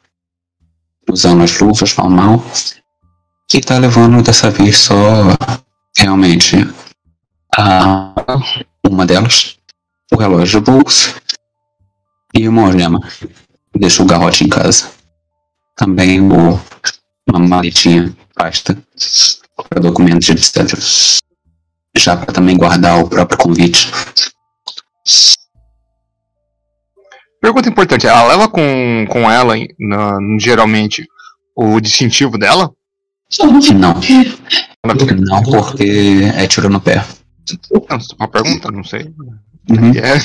usando 1.10 1.42
as 1.42 1.58
luvas 1.58 1.96
normal, 1.96 2.42
e 3.54 3.60
tá 3.60 3.76
levando 3.76 4.22
dessa 4.22 4.50
vez 4.50 4.78
só 4.78 4.94
realmente 5.96 6.56
a 7.54 8.14
uma 8.88 9.04
delas, 9.04 9.58
o 10.10 10.16
relógio 10.16 10.60
de 10.60 10.70
bolso 10.70 11.14
e 12.34 12.48
uma 12.48 12.62
algema. 12.62 12.98
Deixa 13.74 14.02
o 14.02 14.06
garrote 14.06 14.44
em 14.44 14.48
casa. 14.48 14.90
Também 15.76 16.20
o, 16.20 16.58
uma 17.28 17.38
maletinha, 17.38 18.14
pasta, 18.34 18.76
para 19.68 19.80
documentos, 19.80 20.28
etc. 20.30 20.78
Já 21.96 22.16
para 22.16 22.32
também 22.32 22.56
guardar 22.56 23.02
o 23.02 23.08
próprio 23.08 23.38
convite. 23.38 23.90
Pergunta 27.42 27.68
importante, 27.68 28.06
ela 28.06 28.28
leva 28.28 28.48
com, 28.48 29.04
com 29.10 29.28
ela, 29.30 29.54
na- 29.78 30.16
geralmente, 30.38 31.06
o 31.56 31.80
distintivo 31.80 32.38
dela? 32.38 32.72
Não. 33.74 33.94
Não, 34.84 35.42
porque 35.42 36.20
é 36.36 36.46
tiro 36.46 36.68
no 36.70 36.80
pé. 36.80 37.04
Não, 37.72 37.98
uma 38.18 38.28
pergunta, 38.28 38.70
não 38.70 38.84
sei. 38.84 39.12
Uhum. 39.68 39.92
É 39.96 40.18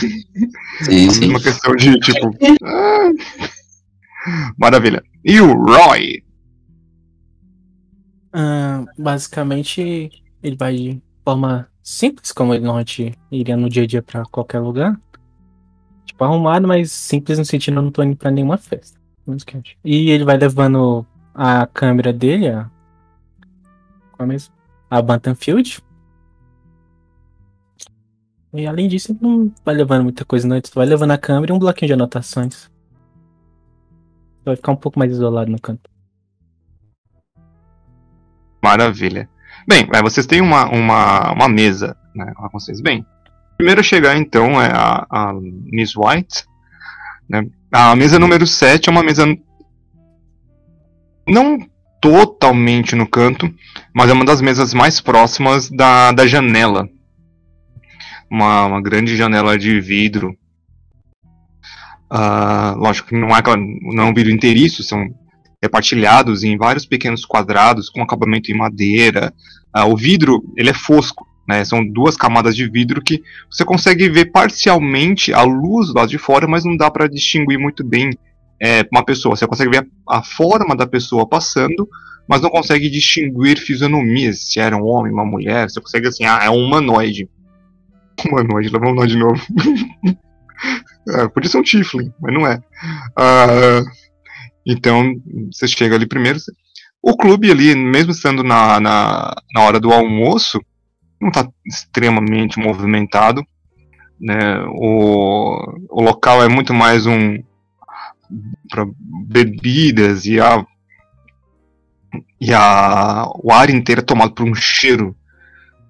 Sim, 0.84 1.10
sim. 1.10 1.30
uma 1.30 1.40
questão 1.42 1.76
de, 1.76 2.00
tipo... 2.00 2.30
ah. 2.64 3.10
Maravilha. 4.58 5.04
E 5.26 5.42
o 5.42 5.54
Roy? 5.54 6.24
Ah, 8.34 8.84
basicamente, 8.98 10.12
ele 10.44 10.56
vai 10.56 10.76
de 10.76 11.02
forma 11.26 11.68
simples, 11.82 12.32
como 12.32 12.54
ele 12.54 12.64
normalmente 12.64 13.14
iria 13.32 13.58
no 13.58 13.70
dia 13.70 13.84
a 13.84 13.88
dia 13.88 14.04
pra 14.04 14.24
qualquer 14.26 14.60
lugar. 14.60 15.00
Tipo, 16.08 16.24
arrumado, 16.24 16.68
mas 16.68 16.92
simples 16.92 17.38
no 17.38 17.46
sentido 17.46 17.78
eu 17.78 17.84
não 17.84 17.92
tô 17.92 18.02
indo 18.02 18.16
pra 18.16 18.32
nenhuma 18.32 18.58
festa. 18.58 19.00
E 19.84 20.10
ele 20.10 20.24
vai 20.24 20.38
levando 20.38 21.06
a 21.36 21.68
câmera 21.68 22.14
dele, 22.14 22.50
a. 22.50 22.70
Qual 24.14 24.26
é 24.26 24.26
mesmo? 24.26 24.54
A 24.90 25.02
Bantamfield. 25.02 25.84
E 28.54 28.66
além 28.66 28.88
disso, 28.88 29.12
ele 29.12 29.20
não 29.22 29.54
vai 29.64 29.76
levando 29.76 30.04
muita 30.04 30.24
coisa, 30.24 30.48
não. 30.48 30.56
Ele 30.56 30.66
vai 30.74 30.86
levando 30.86 31.12
a 31.12 31.18
câmera 31.18 31.52
e 31.52 31.56
um 31.56 31.60
bloquinho 31.60 31.88
de 31.88 31.94
anotações. 31.94 32.72
Vai 34.46 34.56
ficar 34.56 34.72
um 34.72 34.78
pouco 34.78 34.98
mais 34.98 35.12
isolado 35.12 35.52
no 35.52 35.60
canto. 35.60 35.90
Maravilha. 38.64 39.30
Bem, 39.68 39.86
vocês 40.02 40.26
têm 40.26 40.42
uma, 40.42 40.66
uma, 40.70 41.34
uma 41.34 41.50
mesa, 41.50 41.96
né, 42.16 42.34
com 42.34 42.50
vocês. 42.50 42.80
Bem, 42.80 43.06
primeiro 43.58 43.82
a 43.82 43.84
chegar 43.84 44.16
então 44.16 44.62
é 44.62 44.72
a, 44.72 45.06
a 45.10 45.34
Miss 45.34 45.94
White. 45.96 46.46
Né? 47.28 47.46
A 47.72 47.96
mesa 47.96 48.20
número 48.20 48.48
7 48.48 48.88
é 48.88 48.92
uma 48.92 49.04
mesa 49.04 49.26
não 51.28 51.58
totalmente 52.02 52.96
no 52.96 53.08
canto, 53.08 53.54
mas 53.94 54.10
é 54.10 54.14
uma 54.14 54.24
das 54.24 54.40
mesas 54.40 54.74
mais 54.74 55.02
próximas 55.02 55.70
da, 55.70 56.12
da 56.12 56.26
janela. 56.26 56.88
Uma, 58.30 58.66
uma 58.66 58.82
grande 58.82 59.18
janela 59.18 59.58
de 59.58 59.80
vidro. 59.82 60.38
Ah, 62.10 62.74
lógico 62.78 63.10
que 63.10 63.16
não 63.16 63.36
é, 63.36 63.42
não 63.94 64.04
é 64.04 64.06
um 64.06 64.14
vidro 64.14 64.32
inteiriço, 64.32 64.84
são 64.84 65.06
repartilhados 65.62 66.44
em 66.44 66.56
vários 66.58 66.86
pequenos 66.86 67.26
quadrados 67.26 67.90
com 67.90 68.02
acabamento 68.02 68.52
em 68.52 68.58
madeira. 68.58 69.34
Ah, 69.74 69.86
o 69.86 69.98
vidro 69.98 70.42
ele 70.56 70.70
é 70.70 70.74
fosco, 70.74 71.27
né? 71.48 71.64
São 71.64 71.86
duas 71.86 72.18
camadas 72.18 72.56
de 72.56 72.70
vidro 72.70 73.02
que 73.02 73.24
você 73.50 73.64
consegue 73.64 74.10
ver 74.10 74.32
parcialmente 74.32 75.34
a 75.34 75.44
luz 75.44 75.94
lado 75.94 76.10
de 76.10 76.18
fora, 76.18 76.48
mas 76.48 76.66
não 76.66 76.76
dá 76.76 76.92
para 76.92 77.08
distinguir 77.08 77.58
muito 77.58 77.84
bem 77.84 78.12
é, 78.62 78.86
uma 78.92 79.04
pessoa. 79.04 79.36
Você 79.36 79.48
consegue 79.48 79.72
ver 79.72 79.88
a, 80.08 80.18
a 80.18 80.24
forma 80.24 80.76
da 80.76 80.86
pessoa 80.86 81.28
passando, 81.28 81.88
mas 82.28 82.42
não 82.42 82.50
consegue 82.50 82.90
distinguir 82.90 83.58
fisionomias, 83.58 84.42
se 84.52 84.60
era 84.60 84.76
um 84.76 84.86
homem, 84.86 85.14
uma 85.14 85.26
mulher. 85.26 85.70
Você 85.70 85.80
consegue 85.80 86.08
assim, 86.08 86.26
ah, 86.26 86.40
é 86.44 86.50
um 86.50 86.66
humanoide. 86.66 87.30
Humanoide, 88.28 88.70
levou 88.70 88.90
um 88.90 88.96
nó 88.96 89.06
de 89.06 89.16
novo. 89.16 89.42
é, 91.10 91.28
podia 91.30 91.50
ser 91.50 91.60
um 91.60 91.64
Tiflin, 91.64 92.12
mas 92.20 92.34
não 92.34 92.46
é. 92.46 92.60
Ah, 93.16 93.84
então, 94.66 95.14
você 95.52 95.68
chega 95.68 95.96
ali 95.96 96.06
primeiro. 96.06 96.40
O 97.02 97.16
clube 97.16 97.50
ali, 97.50 97.74
mesmo 97.76 98.12
estando 98.12 98.44
na, 98.44 98.80
na, 98.80 99.36
na 99.54 99.62
hora 99.62 99.80
do 99.80 99.94
almoço, 99.94 100.60
não 101.20 101.30
está 101.30 101.48
extremamente 101.66 102.60
movimentado. 102.60 103.44
Né? 104.20 104.60
O, 104.70 105.80
o 105.90 106.02
local 106.02 106.44
é 106.44 106.48
muito 106.48 106.74
mais 106.74 107.06
um 107.06 107.38
para 108.70 108.86
bebidas 109.26 110.26
e 110.26 110.40
a 110.40 110.66
e 112.42 112.54
a 112.54 113.26
o 113.42 113.52
ar 113.52 113.70
inteiro 113.70 114.02
é 114.02 114.04
tomado 114.04 114.34
por 114.34 114.46
um 114.48 114.54
cheiro 114.54 115.16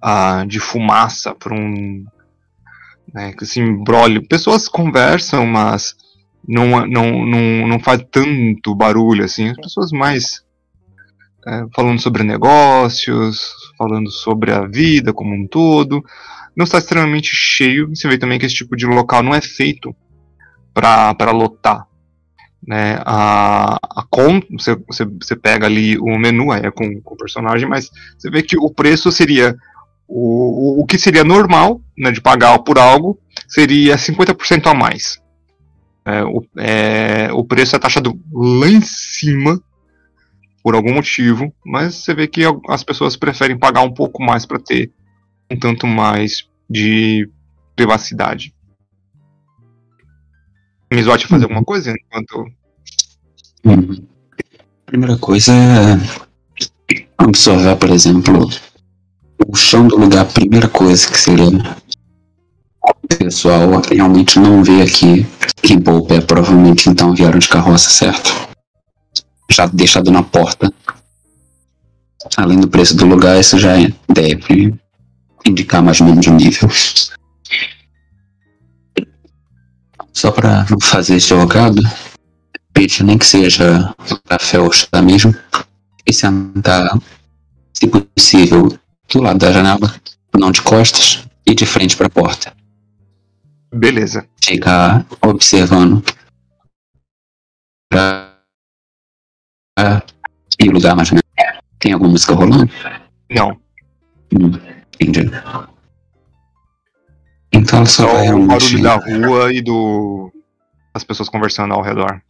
ah, 0.02 0.46
de 0.46 0.60
fumaça, 0.60 1.34
por 1.34 1.54
um 1.54 2.06
né, 3.14 3.34
esse 3.42 3.60
embrólio. 3.60 4.28
Pessoas 4.28 4.68
conversam, 4.68 5.46
mas 5.46 5.96
não, 6.48 6.86
não, 6.86 7.26
não, 7.26 7.68
não 7.68 7.80
faz 7.80 8.06
tanto 8.12 8.76
barulho 8.76 9.24
assim. 9.24 9.50
As 9.50 9.58
pessoas 9.58 9.92
mais 9.92 10.44
é, 11.48 11.66
falando 11.74 12.00
sobre 12.02 12.24
negócios, 12.24 13.54
falando 13.78 14.12
sobre 14.12 14.52
a 14.52 14.68
vida 14.68 15.14
como 15.14 15.34
um 15.34 15.48
todo. 15.48 16.04
Não 16.56 16.66
está 16.66 16.78
extremamente 16.78 17.30
cheio. 17.34 17.88
Você 17.90 18.08
vê 18.08 18.18
também 18.18 18.38
que 18.38 18.46
esse 18.46 18.56
tipo 18.56 18.76
de 18.76 18.86
local 18.86 19.24
não 19.24 19.34
é 19.34 19.40
feito 19.40 19.96
para 20.74 21.32
lotar. 21.32 21.88
Né? 22.66 23.00
A, 23.06 23.76
a 23.76 24.04
con, 24.10 24.42
você, 24.52 24.76
você, 24.88 25.06
você 25.06 25.36
pega 25.36 25.66
ali 25.66 25.98
o 25.98 26.18
menu 26.18 26.52
aí 26.52 26.66
é 26.66 26.72
com, 26.72 27.02
com 27.02 27.14
o 27.14 27.18
personagem, 27.18 27.68
mas 27.68 27.90
você 28.18 28.30
vê 28.30 28.42
que 28.44 28.58
o 28.58 28.70
preço 28.70 29.10
seria 29.12 29.56
o, 30.08 30.80
o, 30.80 30.82
o 30.82 30.86
que 30.86 30.98
seria 30.98 31.24
normal 31.24 31.80
né, 31.98 32.12
de 32.12 32.20
pagar 32.20 32.60
por 32.60 32.78
algo 32.78 33.20
seria 33.48 33.96
50% 33.96 34.68
a 34.68 34.74
mais. 34.74 35.22
É, 36.06 36.24
o, 36.24 36.44
é, 36.58 37.30
o 37.32 37.44
preço 37.44 37.76
é 37.76 37.80
taxado 37.80 38.20
lá 38.34 38.68
em 38.68 38.82
cima 38.82 39.62
por 40.68 40.76
algum 40.76 40.96
motivo, 40.96 41.50
mas 41.66 41.96
você 41.96 42.14
vê 42.14 42.28
que 42.28 42.42
as 42.68 42.84
pessoas 42.84 43.16
preferem 43.16 43.58
pagar 43.58 43.84
um 43.84 43.94
pouco 43.94 44.22
mais 44.22 44.46
para 44.46 44.60
ter 44.60 44.92
um 45.50 45.58
tanto 45.58 45.88
mais 45.88 46.46
de 46.70 47.30
privacidade. 47.74 48.54
Vai 50.92 51.20
fazer 51.20 51.46
alguma 51.46 51.64
coisa 51.64 51.94
enquanto. 51.94 52.52
Hum. 53.64 54.06
Primeira 54.86 55.18
coisa 55.18 55.54
é 55.54 57.24
observar, 57.24 57.78
por 57.78 57.90
exemplo, 57.90 58.50
o 59.48 59.56
chão 59.56 59.88
do 59.88 59.96
lugar, 59.96 60.26
primeira 60.26 60.68
coisa 60.68 61.10
que 61.10 61.18
seria 61.18 61.48
o 62.84 63.08
pessoal 63.18 63.82
realmente 63.90 64.38
não 64.38 64.62
vê 64.62 64.82
aqui 64.82 65.26
em 65.64 65.80
Polpé, 65.80 66.20
provavelmente 66.20 66.90
então 66.90 67.16
vieram 67.16 67.40
de 67.40 67.48
carroça, 67.48 67.90
certo? 67.90 68.47
Já 69.50 69.66
deixado 69.66 70.12
na 70.12 70.24
porta. 70.24 70.72
Além 72.36 72.60
do 72.60 72.68
preço 72.68 72.96
do 72.96 73.06
lugar, 73.06 73.40
isso 73.40 73.58
já 73.58 73.80
é- 73.80 73.94
deve 74.10 74.74
indicar 75.46 75.82
mais 75.82 76.02
ou 76.02 76.08
menos 76.08 76.28
o 76.28 76.34
nível. 76.34 76.70
Só 80.14 80.32
para 80.32 80.66
fazer 80.82 81.16
esse 81.16 81.30
jogado, 81.30 81.82
repete 82.54 83.04
nem 83.04 83.18
que 83.18 83.26
seja 83.26 83.94
café 84.28 84.60
ou 84.60 84.72
chá 84.72 85.02
mesmo, 85.02 85.36
e 86.06 86.14
sentar, 86.14 86.98
se 87.74 87.88
possível, 87.88 88.78
do 89.14 89.22
lado 89.22 89.40
da 89.40 89.52
janela, 89.52 89.94
não 90.36 90.52
de 90.52 90.62
costas 90.62 91.24
e 91.46 91.54
de 91.54 91.66
frente 91.66 91.96
para 91.96 92.08
a 92.08 92.10
porta. 92.10 92.54
Beleza. 93.74 94.26
Ficar 94.44 95.06
observando 95.22 96.04
e 100.60 100.70
o 100.70 100.72
lugar 100.72 100.96
mais 100.96 101.10
menos. 101.12 101.24
Tem 101.80 101.94
alguma 101.94 102.12
música 102.12 102.34
rolando? 102.34 102.70
Não. 103.30 103.52
Hum, 104.34 104.52
entendi. 105.00 105.32
Então 107.52 107.80
ela 107.80 107.86
só 107.88 108.04
Só 108.04 108.14
vai 108.14 108.22
o 108.22 108.24
realmente. 108.26 108.48
barulho 108.48 108.84
da 108.84 108.96
rua 109.28 109.54
e 109.54 109.62
do. 109.62 110.32
as 110.94 111.04
pessoas 111.04 111.30
conversando 111.30 111.74
ao 111.74 111.82
redor. 111.82 112.22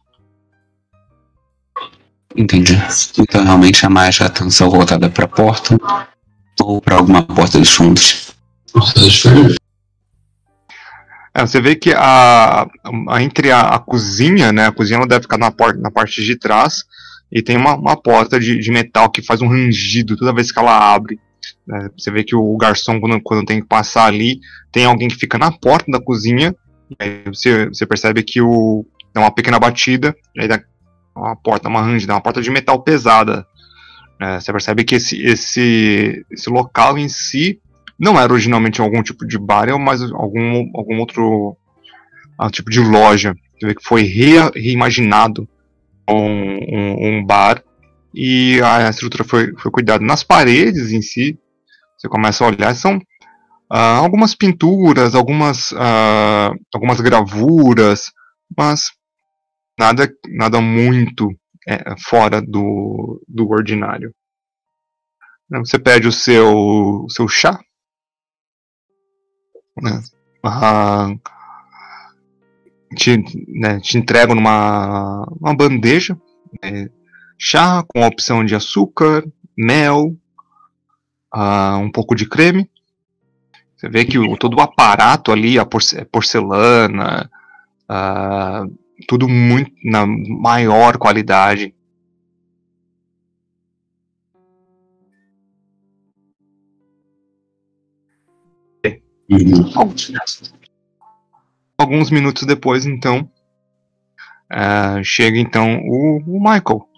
Entendi. 2.36 2.74
Então 3.18 3.42
realmente 3.44 3.84
é 3.84 3.88
mais 3.88 4.20
a 4.20 4.26
atenção 4.26 4.70
voltada 4.70 5.08
pra 5.10 5.26
porta 5.26 5.76
ou 6.60 6.80
pra 6.80 6.96
alguma 6.96 7.22
porta 7.22 7.58
dos 7.58 7.74
fundos. 7.74 8.34
É, 11.34 11.40
você 11.46 11.60
vê 11.60 11.74
que 11.74 11.92
a, 11.92 12.62
a- 12.62 13.22
entre 13.22 13.50
a, 13.50 13.60
a 13.60 13.78
cozinha, 13.78 14.52
né? 14.52 14.66
A 14.66 14.72
cozinha 14.72 14.98
ela 14.98 15.06
deve 15.06 15.22
ficar 15.22 15.38
na, 15.38 15.50
porta, 15.50 15.78
na 15.80 15.90
parte 15.90 16.22
de 16.22 16.36
trás 16.36 16.84
e 17.30 17.42
tem 17.42 17.56
uma, 17.56 17.74
uma 17.74 17.96
porta 17.96 18.40
de, 18.40 18.58
de 18.58 18.70
metal 18.70 19.10
que 19.10 19.22
faz 19.22 19.42
um 19.42 19.48
rangido 19.48 20.16
toda 20.16 20.34
vez 20.34 20.50
que 20.50 20.58
ela 20.58 20.94
abre. 20.94 21.18
né, 21.66 21.90
você 21.96 22.10
vê 22.10 22.24
que 22.24 22.34
o 22.34 22.56
garçom, 22.56 22.98
quando, 23.00 23.20
quando 23.20 23.44
tem 23.46 23.60
que 23.60 23.66
passar 23.66 24.06
ali, 24.06 24.40
tem 24.72 24.84
alguém 24.84 25.08
que 25.08 25.16
fica 25.16 25.36
na 25.38 25.50
porta 25.50 25.90
da 25.90 26.00
cozinha. 26.00 26.54
E 26.90 26.96
aí 26.98 27.22
você, 27.26 27.66
você 27.66 27.84
percebe 27.86 28.22
que 28.22 28.40
o, 28.40 28.86
dá 29.12 29.20
uma 29.20 29.30
pequena 29.30 29.58
batida, 29.58 30.16
e 30.34 30.42
aí 30.42 30.48
dá 30.48 30.60
uma 31.14 31.36
porta, 31.36 31.68
uma 31.68 31.82
rangida, 31.82 32.14
uma 32.14 32.20
porta 32.20 32.40
de 32.40 32.50
metal 32.50 32.82
pesada. 32.82 33.46
né, 34.18 34.40
você 34.40 34.50
percebe 34.50 34.84
que 34.84 34.94
esse, 34.94 35.20
esse, 35.22 36.24
esse 36.30 36.48
local 36.48 36.96
em 36.96 37.08
si 37.08 37.60
não 37.98 38.18
era 38.18 38.32
originalmente 38.32 38.80
algum 38.80 39.02
tipo 39.02 39.26
de 39.26 39.36
bar, 39.38 39.68
é 39.68 39.76
mais 39.76 40.00
algum, 40.00 40.70
algum 40.74 40.98
outro 41.00 41.56
ah, 42.38 42.48
tipo 42.48 42.70
de 42.70 42.80
loja. 42.80 43.34
Você 43.58 43.66
vê 43.66 43.74
que 43.74 43.82
foi 43.82 44.02
re- 44.02 44.52
reimaginado 44.54 45.48
um, 46.14 46.58
um, 46.58 47.18
um 47.18 47.24
bar 47.24 47.62
e 48.14 48.60
a 48.62 48.88
estrutura 48.88 49.24
foi, 49.24 49.54
foi 49.56 49.70
cuidada 49.70 50.04
nas 50.04 50.22
paredes 50.22 50.92
em 50.92 51.02
si. 51.02 51.38
Você 51.96 52.08
começa 52.08 52.44
a 52.44 52.48
olhar, 52.48 52.74
são 52.74 53.00
ah, 53.70 53.96
algumas 53.96 54.34
pinturas, 54.34 55.14
algumas, 55.14 55.72
ah, 55.76 56.52
algumas 56.72 57.00
gravuras, 57.00 58.10
mas 58.56 58.92
nada, 59.78 60.10
nada 60.28 60.60
muito 60.60 61.28
é, 61.66 61.94
fora 61.98 62.40
do, 62.40 63.22
do 63.28 63.48
ordinário. 63.48 64.12
Você 65.50 65.78
pede 65.78 66.06
o 66.06 66.12
seu, 66.12 67.06
seu 67.08 67.26
chá, 67.26 67.58
né? 69.80 70.02
Ah, 70.44 71.08
te, 72.96 73.16
né, 73.48 73.80
te 73.80 73.98
entregam 73.98 74.34
numa 74.34 75.26
uma 75.40 75.54
bandeja, 75.56 76.16
né, 76.62 76.88
chá 77.38 77.82
com 77.86 78.02
a 78.02 78.08
opção 78.08 78.44
de 78.44 78.54
açúcar, 78.54 79.24
mel, 79.56 80.14
ah, 81.32 81.78
um 81.78 81.90
pouco 81.90 82.14
de 82.14 82.26
creme. 82.28 82.68
Você 83.76 83.88
vê 83.88 84.04
que 84.04 84.18
o, 84.18 84.36
todo 84.36 84.56
o 84.56 84.60
aparato 84.60 85.30
ali, 85.32 85.58
a 85.58 85.64
porce- 85.64 86.04
porcelana, 86.06 87.30
ah, 87.88 88.64
tudo 89.08 89.28
muito 89.28 89.72
na 89.84 90.06
maior 90.06 90.98
qualidade. 90.98 91.74
Uhum. 99.30 100.57
Alguns 101.80 102.10
minutos 102.10 102.44
depois, 102.44 102.84
então, 102.86 103.28
ah, 104.50 105.00
chega 105.04 105.38
então 105.38 105.78
o, 105.86 106.20
o 106.26 106.40
Michael. 106.40 106.88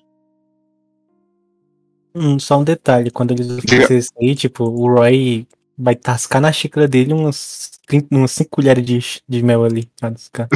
Hum, 2.14 2.38
só 2.38 2.59
um 2.59 2.64
detalhe, 2.64 3.11
quando 3.11 3.33
eles 3.33 3.51
oferecem 3.51 3.99
isso 3.99 4.11
aí, 4.21 4.35
tipo, 4.35 4.64
o 4.64 4.93
Roy 4.95 5.47
vai 5.79 5.95
tascar 5.95 6.40
na 6.40 6.51
xícara 6.51 6.88
dele 6.88 7.12
umas 7.12 7.71
30 7.87 8.16
umas 8.16 8.31
5 8.33 8.51
colheres 8.51 8.85
de, 8.85 8.99
de 9.29 9.43
mel 9.43 9.64
ali 9.64 9.87
pra 10.01 10.11
tascar. 10.12 10.49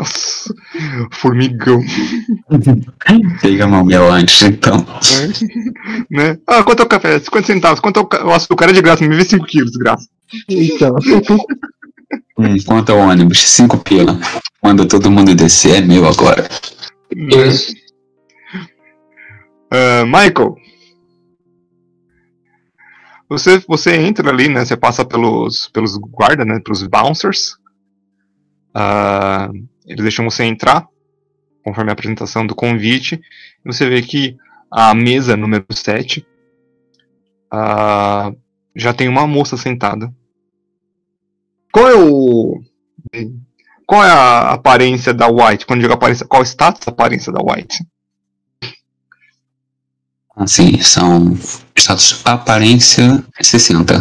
Nossa, 0.00 0.54
formigão. 1.12 1.80
Pega 3.42 3.66
uma 3.66 3.84
mel 3.84 4.10
antes, 4.10 4.42
então. 4.42 4.78
né? 6.10 6.38
Ah, 6.46 6.64
quanto 6.64 6.82
é 6.82 6.86
o 6.86 6.88
café? 6.88 7.18
50 7.20 7.46
centavos. 7.46 7.80
Quanto 7.80 8.00
é 8.00 8.02
o, 8.02 8.06
ca- 8.06 8.24
o 8.24 8.30
açúcar? 8.32 8.70
É 8.70 8.72
de 8.72 8.80
graça, 8.80 9.06
me 9.06 9.14
vê 9.14 9.24
5 9.24 9.44
quilos 9.46 9.72
de 9.72 9.78
graça. 9.78 10.08
Então. 10.48 10.94
Hum, 12.38 12.56
quanto 12.64 12.92
ao 12.92 12.98
ônibus? 12.98 13.40
Cinco 13.48 13.78
pila. 13.78 14.16
Quando 14.60 14.86
todo 14.86 15.10
mundo 15.10 15.34
descer, 15.34 15.76
é 15.76 15.80
meu 15.80 16.06
agora. 16.06 16.48
Ah, 19.70 20.04
Michael. 20.04 20.54
Você, 23.28 23.58
você 23.66 23.96
entra 23.96 24.30
ali, 24.30 24.48
né? 24.48 24.64
Você 24.64 24.76
passa 24.76 25.04
pelos, 25.04 25.68
pelos 25.68 25.96
guardas, 25.96 26.46
né? 26.46 26.60
Pelos 26.64 26.82
bouncers. 26.84 27.58
Ah, 28.72 29.50
eles 29.84 30.02
deixam 30.02 30.24
você 30.24 30.44
entrar, 30.44 30.86
conforme 31.64 31.90
a 31.90 31.92
apresentação 31.92 32.46
do 32.46 32.54
convite. 32.54 33.20
E 33.64 33.72
você 33.72 33.88
vê 33.88 34.00
que 34.00 34.36
a 34.70 34.94
mesa 34.94 35.36
número 35.36 35.66
7 35.70 36.24
ah, 37.50 38.32
já 38.76 38.94
tem 38.94 39.08
uma 39.08 39.26
moça 39.26 39.56
sentada. 39.56 40.12
Qual 41.72 41.88
é 41.88 41.94
o. 41.94 42.62
Qual 43.86 44.04
é 44.04 44.10
a 44.10 44.52
aparência 44.52 45.14
da 45.14 45.28
White? 45.28 45.64
Quando 45.66 45.80
digo 45.80 45.92
aparência, 45.94 46.26
qual 46.26 46.42
é 46.42 46.44
o 46.44 46.46
status 46.46 46.84
da 46.84 46.92
aparência 46.92 47.32
da 47.32 47.40
White? 47.42 47.84
Assim, 50.36 50.80
são 50.82 51.36
status 51.76 52.20
aparência 52.24 53.24
60. 53.40 53.94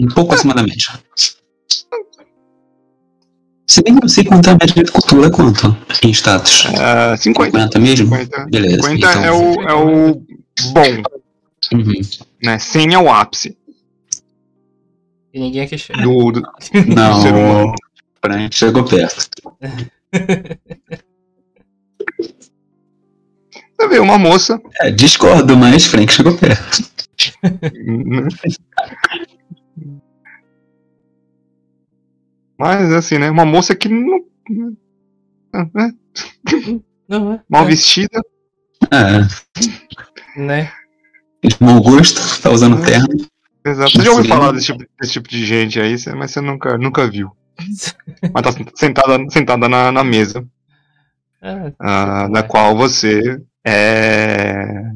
Um 0.00 0.08
pouco 0.14 0.34
acima 0.34 0.54
da 0.54 0.62
média. 0.62 0.98
Se 3.68 3.82
bem 3.82 3.94
que 3.94 3.98
eu 3.98 4.02
não 4.02 4.08
sei 4.08 4.24
quanto 4.24 4.48
é 4.48 4.52
a 4.52 4.58
média 4.60 4.84
de 4.84 4.92
cultura 4.92 5.30
quanto 5.30 5.76
em 6.02 6.10
status. 6.10 6.66
Ah, 6.78 7.16
50. 7.16 7.50
50 7.50 7.78
mesmo? 7.80 8.06
50, 8.16 8.46
Beleza. 8.46 8.82
50 8.82 8.94
então, 8.94 9.24
é, 9.24 9.32
o, 9.32 9.62
é 9.62 9.74
o 9.74 10.14
bom, 10.72 11.02
Uhum. 11.74 12.00
né? 12.44 12.58
100 12.60 12.94
é 12.94 12.98
o 12.98 13.10
ápice 13.12 13.56
E 15.36 15.38
ninguém 15.38 15.60
aqui 15.64 15.76
chega. 15.76 16.00
do, 16.00 16.32
do 16.32 16.42
Não. 16.94 17.74
Frank 18.24 18.54
chegou 18.54 18.82
perto. 18.84 19.26
Você 23.78 23.88
vê 23.88 23.98
uma 23.98 24.16
moça, 24.16 24.58
É, 24.80 24.90
discordo, 24.90 25.54
mas 25.58 25.84
Frank 25.84 26.10
chegou 26.10 26.34
perto. 26.38 26.82
né? 27.44 28.28
mas 32.58 32.90
assim, 32.92 33.18
né? 33.18 33.30
Uma 33.30 33.44
moça 33.44 33.76
que 33.76 33.90
não. 33.90 34.24
né, 35.74 35.92
Não, 37.06 37.34
é. 37.34 37.40
Mal 37.46 37.64
é, 37.64 37.66
vestida, 37.66 38.22
É, 38.90 40.40
né? 40.40 40.72
de 41.44 41.54
bom 41.60 41.78
gosto, 41.82 42.40
tá 42.40 42.50
usando 42.50 42.82
terno. 42.82 43.06
Exato. 43.70 43.90
Você 43.92 44.02
já 44.04 44.10
ouviu 44.10 44.24
falar 44.26 44.52
desse 44.52 44.66
tipo, 44.66 44.84
desse 45.00 45.12
tipo 45.12 45.28
de 45.28 45.44
gente 45.44 45.80
aí, 45.80 45.96
mas 46.16 46.30
você 46.30 46.40
nunca, 46.40 46.76
nunca 46.78 47.08
viu. 47.10 47.36
Mas 48.34 48.42
tá 48.42 48.52
sentada, 48.74 49.30
sentada 49.30 49.66
na, 49.68 49.90
na 49.90 50.04
mesa, 50.04 50.46
É, 51.40 51.72
ah, 51.78 52.28
tipo, 52.28 52.32
na 52.32 52.40
é. 52.40 52.42
qual 52.42 52.76
você 52.76 53.42
é, 53.64 54.90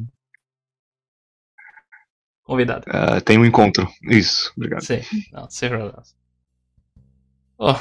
Convidado. 2.45 2.87
ah, 2.89 3.21
tem 3.21 3.39
um 3.39 3.45
encontro. 3.47 3.89
Isso, 4.03 4.53
obrigado. 4.57 4.85
Sim, 4.85 5.01
não, 5.33 5.49
sem 5.49 5.69
problemas. 5.69 6.15
Ó. 7.59 7.79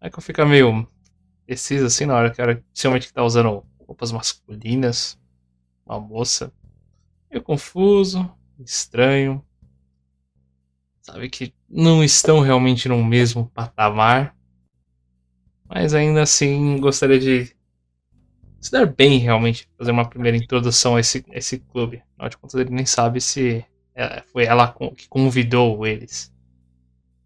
É 0.00 0.08
que 0.10 0.18
eu 0.18 0.22
fico 0.22 0.44
meio 0.46 0.88
preciso 1.46 1.86
assim 1.86 2.06
na 2.06 2.14
hora 2.14 2.30
que 2.30 2.40
era 2.40 2.56
principalmente 2.56 3.06
que 3.08 3.12
tá 3.12 3.22
usando 3.22 3.64
roupas 3.86 4.12
masculinas, 4.12 5.18
uma 5.84 6.00
moça. 6.00 6.52
Meio 7.30 7.42
confuso, 7.42 8.30
estranho. 8.64 9.44
Sabe 11.02 11.28
que 11.28 11.52
não 11.68 12.04
estão 12.04 12.40
realmente 12.40 12.88
no 12.88 13.02
mesmo 13.02 13.50
patamar. 13.54 14.34
Mas 15.68 15.94
ainda 15.94 16.22
assim 16.22 16.78
gostaria 16.78 17.18
de 17.18 17.54
se 18.60 18.70
dar 18.70 18.86
bem 18.86 19.18
realmente 19.18 19.68
fazer 19.78 19.90
uma 19.90 20.08
primeira 20.08 20.36
introdução 20.36 20.96
a 20.96 21.00
esse, 21.00 21.24
a 21.32 21.38
esse 21.38 21.58
clube. 21.58 22.02
Afinal 22.12 22.28
de 22.28 22.36
contas, 22.36 22.60
ele 22.60 22.70
nem 22.70 22.84
sabe 22.84 23.20
se 23.20 23.64
é, 23.94 24.22
foi 24.32 24.44
ela 24.44 24.74
que 24.96 25.08
convidou 25.08 25.86
eles. 25.86 26.32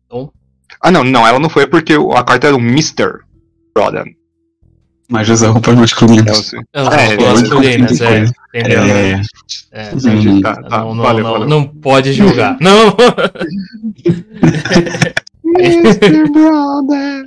Então, 0.07 0.32
Ah, 0.80 0.91
não, 0.91 1.03
não, 1.03 1.26
ela 1.26 1.39
não 1.39 1.49
foi 1.49 1.66
porque 1.66 1.95
a 1.95 2.24
carta 2.24 2.49
era 2.49 2.57
o 2.57 2.61
Mr. 2.61 3.24
Brother. 3.74 4.05
Mas 5.09 5.28
usa 5.28 5.48
roupas 5.50 5.74
É, 5.74 5.76
masculinas. 5.76 6.52
É, 6.72 6.80
roupas 6.80 6.98
é, 6.98 7.16
masculinas, 7.32 8.00
é, 8.00 8.07
coisa. 8.18 8.34
entendeu? 8.55 8.82
É, 8.82 9.22
É, 9.70 9.90
tá, 10.42 10.62
tá, 10.62 10.78
não, 10.80 10.94
não, 10.94 11.02
valeu, 11.02 11.24
não, 11.24 11.32
valeu. 11.32 11.48
não 11.48 11.64
pode 11.66 12.12
julgar. 12.12 12.57
Não! 12.62 12.96
Mr. 15.44 16.28
Brother. 16.30 17.26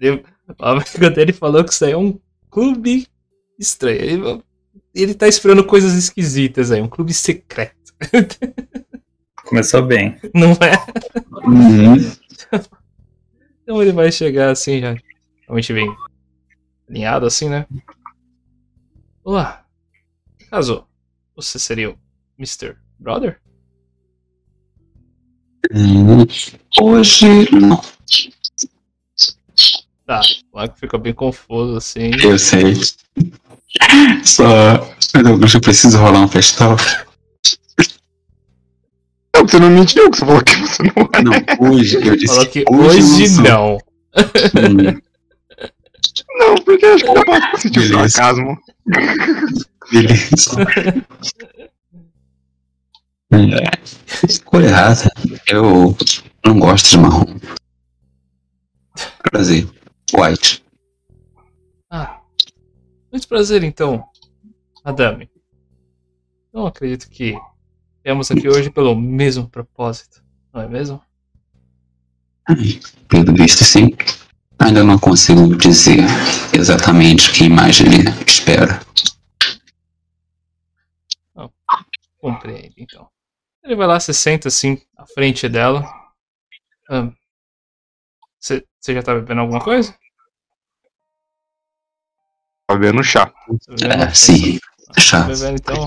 Ele- 0.00 0.24
O 0.58 0.64
amigo 0.64 1.10
dele 1.14 1.32
falou 1.32 1.62
que 1.64 1.72
isso 1.72 1.84
aí 1.84 1.92
é 1.92 1.96
um 1.96 2.18
clube 2.50 3.06
estranho. 3.58 4.00
Ele, 4.00 4.42
ele 4.94 5.14
tá 5.14 5.28
esperando 5.28 5.64
coisas 5.64 5.94
esquisitas 5.94 6.70
aí, 6.72 6.80
um 6.80 6.88
clube 6.88 7.12
secreto. 7.14 7.74
Começou 9.44 9.82
bem. 9.82 10.16
Não 10.34 10.52
é? 10.52 10.76
uhum. 11.44 11.96
Então 13.62 13.80
ele 13.82 13.92
vai 13.92 14.10
chegar 14.10 14.50
assim 14.50 14.80
já. 14.80 14.94
Realmente 15.42 15.72
bem 15.72 15.96
alinhado 16.88 17.26
assim, 17.26 17.48
né? 17.48 17.66
Olá. 19.24 19.64
Caso 20.50 20.86
você 21.36 21.58
seria 21.58 21.90
o 21.90 21.98
Mr. 22.38 22.76
Brother? 22.98 23.40
Hoje 26.80 27.26
não, 27.52 27.80
Tá. 30.10 30.20
O 30.52 30.56
Marco 30.56 30.76
ficou 30.76 30.98
bem 30.98 31.14
confuso 31.14 31.76
assim. 31.76 32.10
eu 32.20 32.36
sei. 32.36 32.74
Só. 34.24 34.42
Eu 35.14 35.60
preciso 35.60 35.98
rolar 35.98 36.22
um 36.22 36.26
festal. 36.26 36.76
Não, 39.40 39.48
você 39.48 39.58
não 39.58 39.70
mentiu, 39.70 40.10
que 40.10 40.18
você 40.18 40.26
falou 40.26 40.42
que 40.44 40.56
você 40.56 40.82
não 40.82 41.08
é. 41.14 41.22
Não, 41.22 41.68
hoje 41.72 41.96
eu 41.96 42.14
disse. 42.16 42.34
Falou 42.34 42.46
que 42.50 42.64
hoje 42.70 43.02
hoje 43.02 43.40
não. 43.40 43.78
Hum, 44.56 45.00
Não, 46.38 46.54
porque 46.56 46.84
acho 46.86 47.04
que 47.04 47.14
dá 47.14 47.24
pra 47.24 47.56
sentir 47.56 47.78
o 47.78 47.82
Beleza. 47.88 48.08
sarcasmo. 48.10 48.58
beleza. 49.90 50.50
É, 53.32 54.26
escolha 54.28 54.66
errada. 54.66 55.10
Eu 55.46 55.96
não 56.44 56.58
gosto 56.58 56.90
de 56.90 56.98
marrom. 56.98 57.38
Prazer. 59.30 59.66
White. 60.12 60.62
Ah. 61.90 62.20
Muito 63.12 63.26
prazer 63.28 63.62
então, 63.62 64.04
Madame. 64.84 65.30
Não 66.52 66.66
acredito 66.66 67.08
que 67.08 67.34
viemos 68.04 68.30
aqui 68.30 68.48
hoje 68.48 68.70
pelo 68.70 68.94
mesmo 68.94 69.48
propósito, 69.48 70.22
não 70.52 70.62
é 70.62 70.68
mesmo? 70.68 71.02
Pelo 73.08 73.32
visto, 73.34 73.64
sim. 73.64 73.90
Ainda 74.58 74.82
não 74.84 74.98
consigo 74.98 75.56
dizer 75.56 76.00
exatamente 76.52 77.32
que 77.32 77.44
imagem 77.44 77.86
ele 77.86 78.10
espera. 78.26 78.80
Compreendo, 82.18 82.74
então. 82.76 83.08
Ele 83.64 83.76
vai 83.76 83.86
lá, 83.86 83.98
se 83.98 84.12
senta 84.12 84.48
assim, 84.48 84.80
à 84.96 85.06
frente 85.06 85.48
dela. 85.48 85.82
Ah, 86.90 87.10
Você 88.38 88.66
você 88.78 88.94
já 88.94 89.02
tá 89.02 89.14
bebendo 89.14 89.40
alguma 89.42 89.60
coisa? 89.62 89.94
Tá 92.66 92.74
vendo 92.76 93.02
chá. 93.02 93.26
Tá 93.26 93.34
bebendo? 93.68 94.02
É, 94.02 94.14
sim. 94.14 94.58
Tá 94.92 95.00
Chá. 95.00 95.20
bebendo, 95.22 95.56
então. 95.56 95.86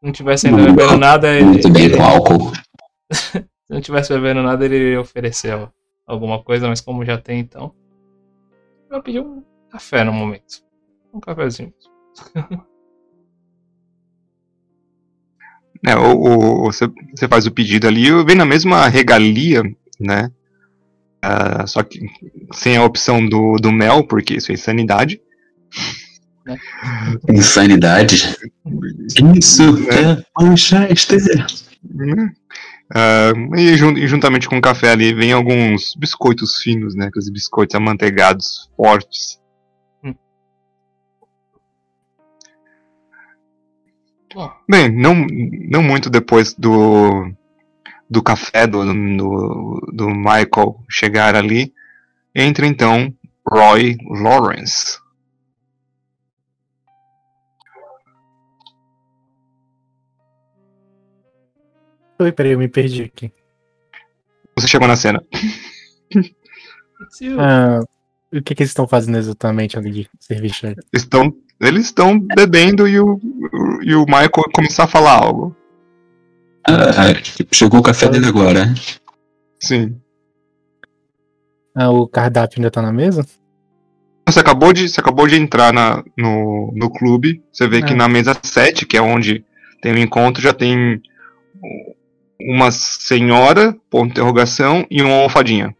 Se 0.00 0.06
não 0.06 0.12
tivesse 0.12 0.46
ainda 0.48 0.62
bebendo 0.64 0.96
nada, 0.96 1.28
ele, 1.36 1.60
bem 1.70 1.84
ele- 1.84 1.96
com 1.96 2.02
álcool. 2.02 2.52
se 3.12 3.44
não 3.68 3.80
tivesse 3.80 4.12
bebendo 4.14 4.42
nada, 4.42 4.64
ele 4.64 4.76
iria 4.76 5.00
oferecer 5.00 5.52
alguma 6.06 6.42
coisa, 6.42 6.66
mas 6.68 6.80
como 6.80 7.04
já 7.04 7.18
tem, 7.18 7.38
então. 7.40 7.74
Eu 8.90 9.02
pedi 9.02 9.20
um 9.20 9.44
café 9.70 10.02
no 10.02 10.12
momento. 10.12 10.62
Um 11.12 11.20
cafezinho. 11.20 11.72
É, 15.86 15.96
o, 15.96 16.12
o- 16.14 16.64
você, 16.64 16.86
você 17.14 17.26
faz 17.26 17.46
o 17.46 17.50
pedido 17.50 17.88
ali, 17.88 18.10
vem 18.24 18.36
na 18.36 18.44
mesma 18.44 18.86
regalia, 18.88 19.62
né? 19.98 20.30
Ah, 21.22 21.66
só 21.66 21.82
que 21.82 22.00
sem 22.52 22.76
a 22.76 22.84
opção 22.84 23.26
do, 23.26 23.56
do 23.56 23.72
mel, 23.72 24.06
porque 24.06 24.34
isso 24.34 24.50
é 24.50 24.54
insanidade. 24.54 25.20
Insanidade. 27.28 28.36
Isso 29.38 29.62
é 29.90 30.24
Manchester. 30.38 31.46
né? 31.84 32.32
Ah, 32.92 33.32
e, 33.56 33.76
jun- 33.76 33.96
e 33.96 34.06
juntamente 34.08 34.48
com 34.48 34.58
o 34.58 34.60
café 34.62 34.90
ali 34.90 35.14
vem 35.14 35.32
alguns 35.32 35.94
biscoitos 35.96 36.58
finos, 36.58 36.94
né? 36.94 37.06
Aqueles 37.06 37.30
biscoitos 37.30 37.74
amanteigados 37.76 38.68
fortes. 38.76 39.38
Bom, 44.34 44.50
Bem, 44.68 44.88
não, 44.88 45.14
não 45.68 45.82
muito 45.82 46.08
depois 46.08 46.54
do, 46.54 47.32
do 48.08 48.22
café 48.22 48.66
do, 48.66 48.84
do, 48.84 49.80
do 49.92 50.08
Michael 50.10 50.76
chegar 50.88 51.34
ali, 51.34 51.72
entra 52.34 52.66
então 52.66 53.12
Roy 53.46 53.96
Lawrence. 54.08 54.98
Oi, 62.20 62.32
peraí, 62.32 62.52
eu 62.52 62.58
me 62.58 62.68
perdi 62.68 63.04
aqui. 63.04 63.32
Você 64.54 64.68
chegou 64.68 64.86
na 64.86 64.94
cena. 64.94 65.22
Ah, 67.38 67.80
o 68.30 68.42
que, 68.42 68.54
que 68.54 68.62
eles 68.62 68.70
estão 68.70 68.86
fazendo 68.86 69.16
exatamente 69.16 69.78
ali 69.78 69.90
de 69.90 70.08
serviço? 70.20 70.66
aí? 70.66 70.76
Estão, 70.92 71.32
eles 71.58 71.86
estão 71.86 72.20
bebendo 72.20 72.86
e 72.86 73.00
o, 73.00 73.18
e 73.82 73.94
o 73.94 74.04
Michael 74.04 74.30
começar 74.52 74.84
a 74.84 74.88
falar 74.88 75.12
algo. 75.12 75.56
Ah, 76.68 77.14
chegou 77.50 77.80
o 77.80 77.82
café 77.82 78.06
dele 78.08 78.26
agora. 78.26 78.66
Sim. 79.58 79.98
Ah, 81.74 81.90
o 81.90 82.06
cardápio 82.06 82.58
ainda 82.58 82.70
tá 82.70 82.82
na 82.82 82.92
mesa? 82.92 83.24
Você 84.28 84.40
acabou 84.40 84.74
de, 84.74 84.90
você 84.90 85.00
acabou 85.00 85.26
de 85.26 85.36
entrar 85.36 85.72
na, 85.72 86.04
no, 86.18 86.70
no 86.76 86.90
clube. 86.90 87.42
Você 87.50 87.66
vê 87.66 87.82
que 87.82 87.94
É. 87.94 87.96
na 87.96 88.08
mesa 88.08 88.38
7, 88.42 88.84
que 88.84 88.98
é 88.98 89.00
onde 89.00 89.42
tem 89.80 89.94
o 89.94 89.98
encontro, 89.98 90.42
já 90.42 90.52
tem 90.52 91.00
uma 92.48 92.70
senhora, 92.70 93.76
ponto 93.90 94.06
de 94.06 94.10
interrogação, 94.12 94.86
e 94.90 95.02
uma 95.02 95.14
almofadinha. 95.14 95.74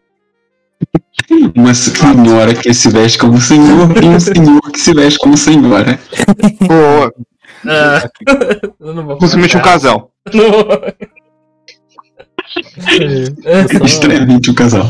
Uma 1.55 1.73
senhora 1.73 2.53
que 2.55 2.73
se 2.73 2.89
veste 2.89 3.17
como 3.19 3.39
senhor 3.39 4.03
e 4.03 4.07
um 4.07 4.19
senhor 4.19 4.61
que 4.71 4.79
se 4.79 4.93
veste 4.93 5.19
como 5.19 5.37
senhora. 5.37 5.99
Boa! 6.67 7.13
Ah, 7.63 8.09
não 8.79 9.05
vou 9.05 9.17
Possivelmente 9.19 9.55
um 9.55 9.61
casal. 9.61 10.11
Só- 10.31 10.95
Estranhamente 13.85 14.49
um 14.49 14.55
casal. 14.55 14.89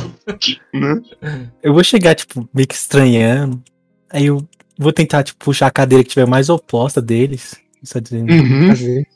Eu 1.61 1.73
vou 1.73 1.83
chegar, 1.83 2.15
tipo, 2.15 2.47
meio 2.53 2.65
que 2.67 2.73
estranhando. 2.75 3.61
Aí 4.09 4.27
eu 4.27 4.47
vou 4.77 4.93
tentar, 4.93 5.23
tipo, 5.23 5.43
puxar 5.43 5.67
a 5.67 5.71
cadeira 5.71 6.01
que 6.03 6.11
tiver 6.11 6.25
mais 6.25 6.47
oposta 6.49 7.01
deles. 7.01 7.55
Só 7.83 7.99
dizendo. 7.99 8.31
Uhum. 8.31 8.67
Prazer. 8.67 9.07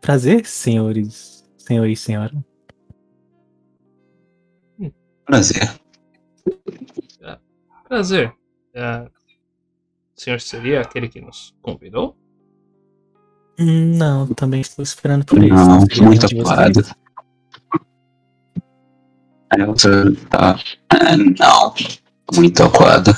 Prazer, 0.00 0.46
senhores. 0.46 1.29
Senhor 1.70 1.86
e 1.86 1.94
senhora. 1.94 2.32
Prazer. 5.24 5.70
Prazer. 7.88 8.32
Ah, 8.74 9.06
o 10.16 10.20
senhor 10.20 10.40
seria 10.40 10.80
aquele 10.80 11.08
que 11.08 11.20
nos 11.20 11.54
convidou? 11.62 12.16
Hum, 13.56 13.96
Não, 13.96 14.26
também 14.34 14.60
estou 14.60 14.82
esperando 14.82 15.24
por 15.24 15.40
isso. 15.40 15.54
Não, 15.54 15.78
muito 16.08 16.26
ocupado. 16.26 16.80
Elsa 19.56 20.12
tá. 20.28 20.58
ah, 20.88 21.16
Não, 21.16 21.74
muito 22.34 22.64
aquado. 22.64 23.12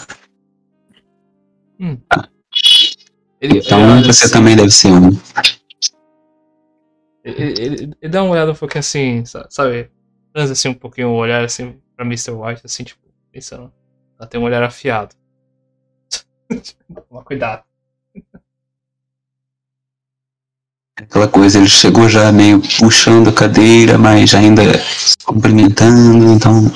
Ele, 3.40 3.61
Então 3.61 3.96
ele 3.96 4.12
você 4.12 4.24
assim, 4.24 4.32
também 4.34 4.57
deve 4.57 4.70
ser 4.70 4.92
um. 4.92 5.09
Ele, 7.25 7.55
ele- 7.61 7.97
ele 8.01 8.11
dá 8.12 8.23
uma 8.23 8.33
olhada 8.33 8.51
um 8.53 8.55
pouquinho 8.55 8.81
assim, 8.81 9.25
sa- 9.25 9.47
sabe? 9.51 9.91
Transa 10.33 10.53
assim 10.55 10.68
um 10.68 10.75
pouquinho 10.75 11.09
o 11.11 11.14
olhar 11.16 11.45
assim 11.45 11.77
pra 11.97 12.05
Mr. 12.05 12.33
White, 12.33 12.62
assim, 12.64 12.85
tipo, 12.85 13.01
pensando. 13.31 13.73
Ela 14.18 14.29
tem 14.29 14.41
um 14.41 14.45
olhar 14.45 14.62
afiado. 14.62 15.14
Toma 17.09 17.23
cuidado. 17.23 17.62
Aquela 20.99 21.27
coisa, 21.27 21.59
ele 21.59 21.68
chegou 21.68 22.09
já 22.09 22.31
meio 22.31 22.61
puxando 22.79 23.29
a 23.29 23.33
cadeira, 23.33 23.97
mas 23.99 24.35
ainda 24.35 24.62
se 24.79 25.16
cumprimentando, 25.25 26.33
então 26.33 26.70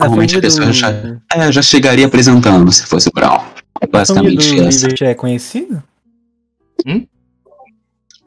Normalmente 0.00 0.36
a 0.36 0.40
pessoa 0.40 0.66
do, 0.66 0.72
já- 0.72 0.90
é, 1.32 1.52
já 1.52 1.62
chegaria 1.62 2.06
apresentando 2.06 2.72
se 2.72 2.84
fosse 2.86 3.08
o 3.08 3.12
Brown. 3.12 3.38
É 3.80 3.86
basicamente 3.86 4.58
essa. 4.60 4.86
Liberty 4.86 5.04
é 5.04 5.14
conhecida? 5.14 5.84
Hum? 6.86 7.06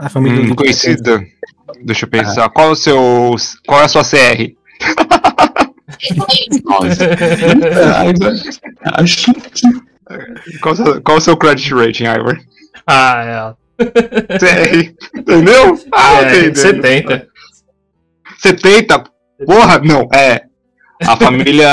A 0.06 0.10
família 0.10 0.42
Hum, 0.42 0.52
é 0.52 0.56
conhecida. 0.56 1.24
Deixa 1.84 2.06
eu 2.06 2.10
pensar. 2.10 2.50
Qual 2.50 2.70
é 2.70 2.72
o 2.72 2.76
seu. 2.76 3.36
Qual 3.66 3.82
é 3.82 3.86
a 3.86 3.88
sua 3.88 4.04
CR? 4.04 4.54
Nossa. 6.66 7.06
Ah, 8.84 9.04
Qual, 10.62 10.76
é 10.76 10.80
o 10.82 10.86
seu- 10.86 11.02
qual 11.02 11.18
é 11.18 11.20
o 11.20 11.22
seu 11.22 11.38
credit 11.38 11.74
rating, 11.74 12.04
Ivor? 12.06 12.40
ah, 12.88 13.56
CR. 13.78 14.94
Entendeu? 15.18 15.80
Ah, 15.94 16.22
é. 16.22 16.26
é 16.26 16.40
entendeu. 16.48 16.56
70. 16.62 17.28
70? 18.40 19.04
Porra, 19.46 19.80
não, 19.80 20.08
é. 20.14 20.44
A 21.06 21.18
família 21.18 21.70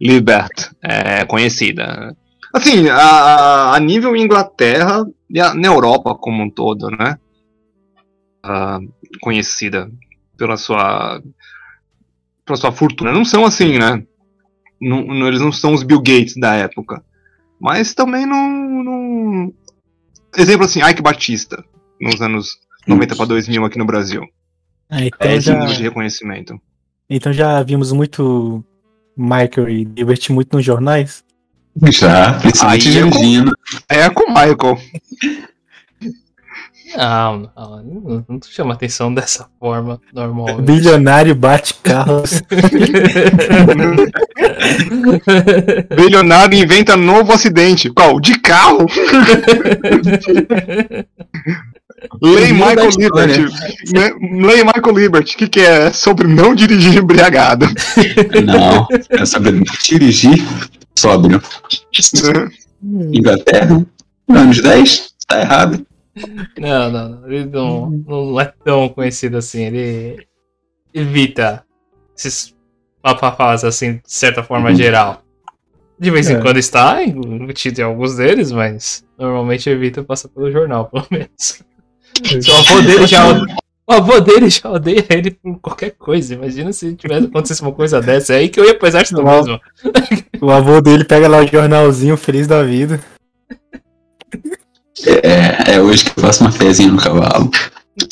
Libert 0.00 0.70
é 0.82 1.24
conhecida. 1.24 2.16
Assim, 2.52 2.88
a, 2.88 3.74
a 3.74 3.80
nível 3.80 4.16
Inglaterra 4.16 5.06
e 5.28 5.40
a, 5.40 5.54
na 5.54 5.68
Europa 5.68 6.14
como 6.14 6.42
um 6.42 6.50
todo, 6.50 6.88
né? 6.90 7.16
Ah, 8.42 8.78
conhecida 9.20 9.90
pela 10.36 10.56
sua 10.56 11.22
pela 12.44 12.56
sua 12.56 12.72
fortuna. 12.72 13.12
Não 13.12 13.24
são 13.24 13.44
assim, 13.44 13.78
né? 13.78 14.02
Não, 14.80 15.02
não- 15.04 15.28
eles 15.28 15.40
não 15.40 15.52
são 15.52 15.74
os 15.74 15.82
Bill 15.82 15.98
Gates 16.00 16.34
da 16.36 16.54
época. 16.54 17.04
Mas 17.60 17.94
também 17.94 18.24
não. 18.26 18.48
não... 18.82 19.54
Exemplo 20.36 20.64
assim, 20.64 20.80
Ike 20.82 21.02
Batista, 21.02 21.62
nos 22.00 22.20
anos 22.22 22.56
90 22.86 23.14
para 23.14 23.26
2000 23.26 23.64
aqui 23.64 23.78
no 23.78 23.84
Brasil. 23.84 24.22
Ah, 24.88 25.04
então, 25.04 25.28
É 25.30 25.36
esse 25.36 25.46
já, 25.46 25.58
nível 25.60 25.76
de 25.76 25.82
reconhecimento. 25.82 26.58
então 27.08 27.32
já 27.32 27.62
vimos 27.62 27.92
muito 27.92 28.64
Michael 29.16 29.68
e 29.68 29.84
Liberty 29.84 30.32
muito 30.32 30.56
nos 30.56 30.64
jornais. 30.64 31.22
Já, 31.90 32.34
principalmente 32.34 32.88
Aí 32.88 32.98
é 32.98 33.02
com- 33.02 33.10
dirigindo. 33.10 33.52
É 33.88 34.10
com 34.10 34.24
o 34.24 34.28
Michael. 34.28 34.78
Não, 36.96 37.50
não, 37.56 37.82
não, 37.84 38.24
não 38.28 38.40
chama 38.50 38.74
atenção 38.74 39.14
dessa 39.14 39.46
forma 39.60 40.00
normal. 40.12 40.60
Bilionário 40.60 41.36
bate 41.36 41.74
carros. 41.74 42.42
Bilionário 45.94 46.58
inventa 46.58 46.96
novo 46.96 47.32
acidente. 47.32 47.90
Qual? 47.90 48.20
De 48.20 48.36
carro? 48.40 48.86
Lei 52.20 52.52
Michael. 52.52 52.88
Liberty. 52.98 53.40
Né? 53.94 54.10
Lei 54.44 54.64
Michael 54.64 54.96
Liberty. 54.96 55.34
O 55.34 55.38
que, 55.38 55.48
que 55.48 55.60
é? 55.60 55.92
Sobre 55.92 56.26
não 56.26 56.54
dirigir 56.54 56.96
embriagado. 56.98 57.66
Não, 58.44 58.88
é 59.10 59.24
sobre 59.24 59.62
dirigir 59.84 60.44
sóbrio. 61.00 61.42
Inglaterra, 63.12 63.84
anos 64.28 64.62
10, 64.62 65.14
tá 65.26 65.40
errado. 65.40 65.86
Não, 66.58 66.90
não, 66.90 67.08
não, 67.08 67.26
ele 67.32 67.44
não, 67.46 67.90
não 67.90 68.40
é 68.40 68.52
tão 68.64 68.88
conhecido 68.88 69.36
assim. 69.36 69.64
Ele 69.64 70.26
evita 70.92 71.64
esses 72.16 72.54
papapás 73.02 73.64
assim, 73.64 73.94
de 73.94 74.00
certa 74.04 74.42
forma 74.42 74.74
geral. 74.74 75.22
De 75.98 76.10
vez 76.10 76.28
em 76.30 76.34
É. 76.36 76.40
quando 76.40 76.56
está 76.58 77.02
embutido 77.04 77.80
em 77.80 77.84
alguns 77.84 78.16
deles, 78.16 78.50
mas 78.50 79.04
normalmente 79.18 79.68
evita 79.68 80.02
passar 80.02 80.28
pelo 80.28 80.50
jornal, 80.50 80.86
pelo 80.86 81.06
menos. 81.10 81.62
o 82.22 82.52
avô 82.56 82.80
dele 82.82 83.06
já 83.06 83.22
o 83.90 83.92
avô 83.92 84.20
dele 84.20 84.48
já 84.48 84.70
odeia 84.70 85.04
ele 85.10 85.32
por 85.32 85.58
qualquer 85.58 85.90
coisa. 85.90 86.34
Imagina 86.34 86.72
se 86.72 86.94
tivesse 86.94 87.26
acontecido 87.26 87.66
uma 87.66 87.72
coisa 87.72 88.00
dessa. 88.00 88.34
É 88.34 88.36
aí 88.36 88.48
que 88.48 88.60
eu 88.60 88.64
ia 88.64 88.78
pro 88.78 88.86
exército 88.86 89.20
Não. 89.20 89.24
mesmo. 89.24 89.60
O 90.40 90.48
avô 90.48 90.80
dele 90.80 91.04
pega 91.04 91.26
lá 91.26 91.38
o 91.38 91.46
jornalzinho 91.46 92.16
feliz 92.16 92.46
da 92.46 92.62
vida. 92.62 93.00
É, 95.04 95.72
é 95.74 95.80
hoje 95.80 96.04
que 96.04 96.18
eu 96.18 96.22
faço 96.22 96.44
uma 96.44 96.52
fezinha 96.52 96.92
no 96.92 96.98
cavalo. 96.98 97.50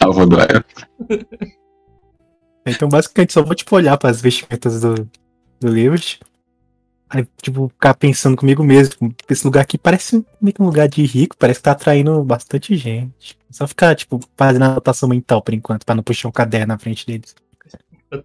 Alvo 0.01 0.26
do 0.26 0.37
Iron. 0.41 0.64
Então, 2.66 2.89
basicamente, 2.89 3.33
só 3.33 3.43
vou, 3.43 3.55
tipo, 3.55 3.74
olhar 3.76 3.97
pras 3.97 4.20
vestimentas 4.20 4.81
do, 4.81 5.09
do 5.61 5.68
Liberty. 5.68 6.18
Aí, 7.11 7.26
tipo, 7.40 7.68
ficar 7.68 7.94
pensando 7.94 8.36
comigo 8.36 8.62
mesmo. 8.62 9.09
tipo, 9.11 9.32
Esse 9.32 9.44
lugar 9.44 9.62
aqui 9.62 9.78
parece 9.78 10.24
meio 10.40 10.54
que 10.54 10.62
um 10.62 10.66
lugar 10.66 10.88
de 10.88 11.02
rico, 11.04 11.36
parece 11.38 11.61
que 11.61 11.64
tá 11.64 11.72
atraindo 11.72 12.22
bastante 12.22 12.76
gente. 12.76 13.38
Só 13.50 13.66
ficar, 13.66 13.94
tipo, 13.94 14.20
fazendo 14.36 14.64
a 14.64 14.66
anotação 14.72 15.09
mental 15.09 15.40
por 15.42 15.54
enquanto, 15.54 15.86
pra 15.86 15.94
não 15.94 16.02
puxar 16.02 16.28
um 16.28 16.32
caderno 16.32 16.66
na 16.68 16.78
frente 16.78 17.06
deles. 17.06 17.34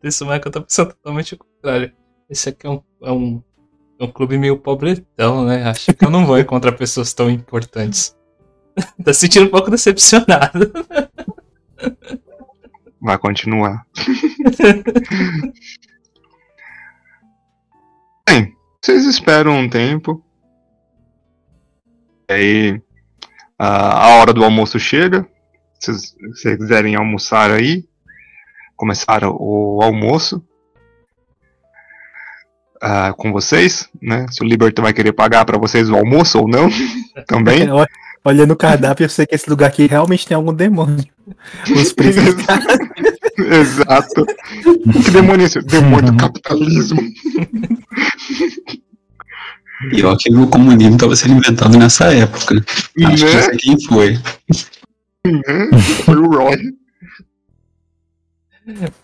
Isso, 0.03 0.25
o 0.25 0.27
Michael 0.27 0.51
tá 0.51 0.61
pensando 0.61 0.89
totalmente 0.89 1.35
o 1.35 1.37
contrário. 1.37 1.93
Esse 2.29 2.49
aqui 2.49 2.67
é 2.67 2.69
um, 2.69 2.81
é 3.01 3.11
um, 3.11 3.41
é 3.99 4.03
um 4.03 4.11
clube 4.11 4.37
meio 4.37 4.57
pobretão, 4.57 5.45
né? 5.45 5.63
Acho 5.63 5.93
que 5.93 6.05
eu 6.05 6.09
não 6.09 6.25
vou 6.25 6.37
encontrar 6.39 6.73
pessoas 6.73 7.13
tão 7.13 7.29
importantes. 7.29 8.15
tá 9.03 9.13
se 9.13 9.21
sentindo 9.21 9.45
um 9.45 9.49
pouco 9.49 9.71
decepcionado. 9.71 10.71
Vai 13.01 13.17
continuar. 13.17 13.85
Bem, 18.25 18.52
vocês 18.83 19.05
esperam 19.05 19.57
um 19.57 19.69
tempo. 19.69 20.23
Aí 22.29 22.81
a, 23.57 24.05
a 24.05 24.15
hora 24.17 24.33
do 24.33 24.43
almoço 24.43 24.79
chega. 24.79 25.25
Se 25.79 25.91
vocês- 25.91 26.09
se 26.09 26.41
vocês 26.41 26.57
quiserem 26.57 26.95
almoçar 26.95 27.51
aí, 27.51 27.85
começar 28.75 29.23
o 29.25 29.79
almoço 29.81 30.43
ah, 32.81 33.13
com 33.13 33.31
vocês, 33.31 33.89
né? 34.01 34.25
Se 34.29 34.41
o 34.43 34.45
Liberty 34.45 34.81
vai 34.81 34.93
querer 34.93 35.13
pagar 35.13 35.45
pra 35.45 35.57
vocês 35.57 35.89
o 35.89 35.95
almoço 35.95 36.39
ou 36.39 36.47
não, 36.47 36.69
também. 37.27 37.69
Olha- 37.69 37.87
Olhando 38.25 38.51
o 38.51 38.55
cardápio, 38.55 39.03
eu 39.03 39.09
sei 39.09 39.25
que 39.25 39.35
esse 39.35 39.49
lugar 39.49 39.67
aqui 39.67 39.85
realmente 39.85 40.25
tem 40.25 40.33
algum 40.35 40.53
demônio. 40.53 41.03
Os 41.75 41.91
preços 41.93 42.23
Exato. 43.61 44.25
Que 45.03 45.11
demônio 45.11 45.43
é 45.43 45.45
esse? 45.47 45.61
Demônio 45.61 46.11
do 46.11 46.17
capitalismo. 46.17 46.99
E 49.91 50.03
ó, 50.03 50.15
que 50.17 50.33
o 50.33 50.47
comunismo 50.47 50.97
tava 50.97 51.15
sendo 51.15 51.35
inventado 51.37 51.77
nessa 51.77 52.05
época. 52.13 52.55
Acho 52.65 52.91
que 52.93 53.01
Né? 53.03 53.09
não 53.09 53.17
sei 53.17 53.57
quem 53.57 53.81
foi. 53.85 54.13
Né? 55.25 55.79
Foi 56.05 56.15
o 56.15 56.27
Roy. 56.29 56.55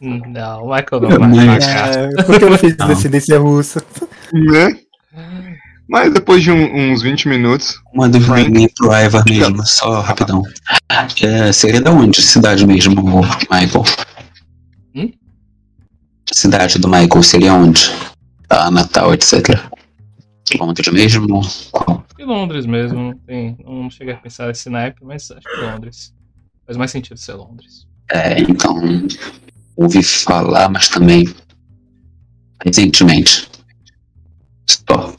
Não, 0.01 0.63
o 0.63 0.73
Michael 0.73 1.01
não 1.01 1.09
vai 1.09 1.45
Mas-. 1.45 1.67
É, 1.67 2.23
por 2.23 2.37
que 2.39 2.45
eu 2.45 2.49
não 2.49 2.57
fiz 2.57 2.75
descendência 2.77 3.37
russa? 3.39 3.83
Né? 4.33 4.77
Mas 5.89 6.13
depois 6.13 6.43
de 6.43 6.51
um- 6.51 6.91
uns 6.93 7.01
20 7.01 7.27
minutos, 7.27 7.77
Uma 7.93 8.07
dúvida 8.07 8.35
pro 8.77 8.93
Ivar 8.93 9.23
mesmo, 9.25 9.65
só 9.65 9.99
rapidão. 10.01 10.43
É, 11.21 11.51
seria 11.51 11.81
da 11.81 11.91
onde? 11.91 12.21
Cidade 12.21 12.65
mesmo, 12.65 13.01
Michael? 13.51 13.83
Cidade 16.33 16.77
do 16.79 16.87
Michael 16.87 17.23
seria 17.23 17.53
onde? 17.53 17.91
Ah, 18.49 18.69
Natal, 18.69 19.13
etc. 19.13 19.59
Quilômetros 20.45 20.87
mesmo? 20.93 21.41
E 22.17 22.23
Londres 22.23 22.65
mesmo, 22.65 22.99
não, 22.99 23.13
tem, 23.19 23.57
não 23.63 23.89
cheguei 23.89 24.13
a 24.13 24.17
pensar 24.17 24.47
nesse 24.47 24.69
naipe, 24.69 25.03
mas 25.03 25.29
acho 25.31 25.41
que 25.41 25.61
Londres. 25.61 26.13
Faz 26.65 26.77
mais 26.77 26.91
sentido 26.91 27.17
ser 27.17 27.33
Londres. 27.33 27.87
É, 28.11 28.39
então. 28.41 28.75
Ouvi 29.75 30.03
falar, 30.03 30.69
mas 30.69 30.89
também. 30.89 31.27
Recentemente. 32.63 33.49
Só. 34.67 35.15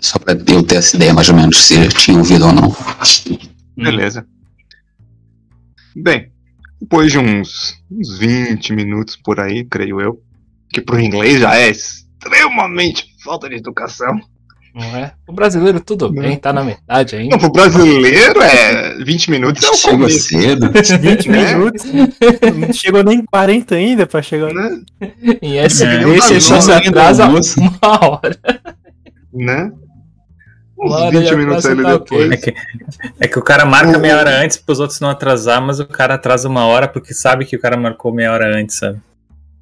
Só 0.00 0.18
pra 0.18 0.34
eu 0.34 0.62
ter 0.62 0.76
essa 0.76 0.96
ideia 0.96 1.14
mais 1.14 1.28
ou 1.28 1.36
menos 1.36 1.56
se 1.58 1.74
eu 1.74 1.88
tinha 1.88 2.18
ouvido 2.18 2.46
ou 2.46 2.52
não. 2.52 2.68
Hum. 2.68 3.84
beleza. 3.84 4.26
Bem, 5.96 6.30
depois 6.84 7.10
de 7.10 7.18
uns, 7.18 7.74
uns 7.90 8.18
20 8.18 8.74
minutos 8.74 9.16
por 9.16 9.40
aí, 9.40 9.64
creio 9.64 10.00
eu, 10.00 10.20
que 10.70 10.80
pro 10.82 11.00
inglês 11.00 11.40
já 11.40 11.56
é 11.56 11.70
extremamente 11.70 13.06
falta 13.24 13.48
de 13.48 13.56
educação. 13.56 14.20
Não 14.74 14.84
é? 14.96 15.12
O 15.28 15.32
brasileiro 15.32 15.78
tudo 15.80 16.12
Não. 16.12 16.20
bem, 16.22 16.36
tá 16.36 16.52
na 16.52 16.62
metade 16.64 17.14
ainda. 17.14 17.36
Não, 17.36 17.38
pro 17.38 17.52
brasileiro 17.52 18.42
é 18.42 18.96
20 19.04 19.30
minutos 19.30 19.62
é 19.62 19.70
o 19.70 19.74
Chegou 19.74 20.10
cedo. 20.10 20.70
20 21.00 21.28
Né? 21.30 21.54
minutos. 21.54 21.84
Não 21.84 22.72
chegou 22.72 23.04
nem 23.04 23.24
40 23.24 23.74
ainda 23.76 24.04
pra 24.06 24.20
chegar. 24.20 24.52
né? 24.52 24.80
Em 25.40 25.58
SBS 25.58 25.80
É, 26.28 26.30
ele 26.32 26.40
só 26.40 26.60
se 26.60 26.72
atrasa 26.72 27.26
uma 27.28 28.04
hora. 28.04 28.36
Né? 29.32 29.72
Uns 30.78 30.90
Uma 30.90 31.00
hora 31.00 31.20
20 31.20 31.28
de 31.28 31.36
minutos 31.36 31.64
ele 31.64 31.82
tá 31.82 31.92
depois. 31.92 32.30
É 32.30 32.36
que, 32.36 32.54
é 33.20 33.28
que 33.28 33.38
o 33.38 33.42
cara 33.42 33.64
marca 33.64 33.98
meia 33.98 34.18
hora 34.18 34.42
antes 34.42 34.56
pros 34.56 34.80
outros 34.80 35.00
não 35.00 35.08
atrasar, 35.10 35.62
mas 35.62 35.78
o 35.80 35.86
cara 35.86 36.14
atrasa 36.14 36.48
uma 36.48 36.66
hora 36.66 36.88
porque 36.88 37.14
sabe 37.14 37.44
que 37.44 37.56
o 37.56 37.60
cara 37.60 37.76
marcou 37.76 38.12
meia 38.12 38.32
hora 38.32 38.56
antes, 38.56 38.76
sabe? 38.76 39.00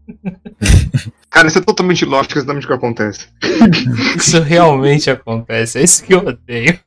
Cara, 1.30 1.48
isso 1.48 1.58
é 1.58 1.62
totalmente 1.62 2.04
lógico, 2.04 2.36
exatamente 2.36 2.64
o 2.64 2.68
que 2.68 2.74
acontece. 2.74 3.28
Isso 4.18 4.38
realmente 4.42 5.08
acontece, 5.08 5.78
é 5.78 5.82
isso 5.82 6.04
que 6.04 6.12
eu 6.12 6.18
odeio. 6.18 6.78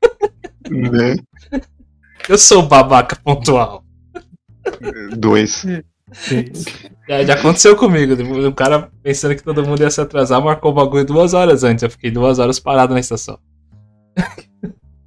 Né? 0.70 1.16
Eu 2.30 2.38
sou 2.38 2.60
o 2.60 2.68
babaca 2.68 3.16
pontual. 3.16 3.84
Dois. 5.18 5.66
Já, 7.08 7.24
já 7.24 7.34
aconteceu 7.34 7.76
comigo. 7.76 8.14
O 8.48 8.54
cara 8.54 8.90
pensando 9.02 9.36
que 9.36 9.44
todo 9.44 9.66
mundo 9.66 9.82
ia 9.82 9.90
se 9.90 10.00
atrasar, 10.00 10.42
marcou 10.44 10.72
o 10.72 10.76
bagulho 10.76 11.06
duas 11.06 11.34
horas 11.34 11.64
antes. 11.64 11.82
Eu 11.82 11.90
fiquei 11.90 12.12
duas 12.12 12.38
horas 12.38 12.60
parado 12.60 12.94
na 12.94 13.00
estação. 13.00 13.40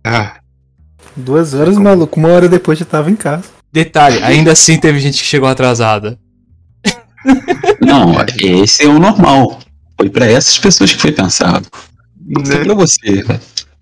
Ah, 0.04 0.40
Duas 1.16 1.52
horas, 1.54 1.76
maluco. 1.76 2.18
Uma 2.18 2.28
hora 2.28 2.48
depois 2.48 2.78
já 2.78 2.84
tava 2.84 3.10
em 3.10 3.16
casa. 3.16 3.44
Detalhe, 3.72 4.22
ainda 4.22 4.52
assim 4.52 4.78
teve 4.78 4.98
gente 5.00 5.18
que 5.20 5.26
chegou 5.28 5.48
atrasada. 5.48 6.18
Não, 7.80 8.14
esse 8.40 8.84
é 8.84 8.88
o 8.88 8.98
normal. 8.98 9.58
Foi 10.00 10.08
pra 10.08 10.26
essas 10.26 10.56
pessoas 10.58 10.92
que 10.94 11.00
foi 11.00 11.12
pensado. 11.12 11.66
Não 12.20 12.42
né? 12.42 12.64
pra 12.64 12.74
você, 12.74 13.24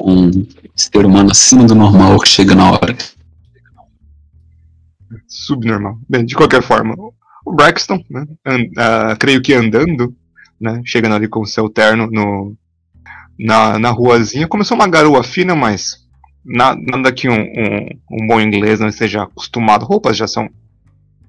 um 0.01 0.31
ser 0.75 1.05
humano 1.05 1.31
acima 1.31 1.65
do 1.65 1.75
normal 1.75 2.19
que 2.19 2.29
chega 2.29 2.55
na 2.55 2.73
hora. 2.73 2.97
Subnormal. 5.29 5.99
Bem, 6.09 6.25
de 6.25 6.35
qualquer 6.35 6.63
forma, 6.63 6.95
o 7.45 7.53
Braxton, 7.55 8.03
né? 8.11 8.25
an- 8.45 8.71
ah, 8.79 9.17
creio 9.19 9.43
que 9.43 9.53
andando, 9.55 10.15
né? 10.61 10.81
Chegando 10.85 11.15
ali 11.15 11.29
com 11.29 11.41
o 11.41 11.47
seu 11.47 11.69
terno 11.69 12.09
no, 12.11 12.57
na, 13.39 13.79
na 13.79 13.91
ruazinha. 13.91 14.49
Começou 14.49 14.77
uma 14.77 14.89
garoa 14.89 15.23
fina, 15.23 15.55
mas 15.55 16.07
na- 16.45 16.77
nada 16.77 17.13
que 17.13 17.29
um, 17.29 17.41
um, 17.41 17.89
um 18.23 18.27
bom 18.27 18.41
inglês 18.41 18.81
não 18.81 18.89
esteja 18.89 19.23
acostumado. 19.25 19.85
Roupas 19.85 20.17
já 20.17 20.27
são 20.27 20.49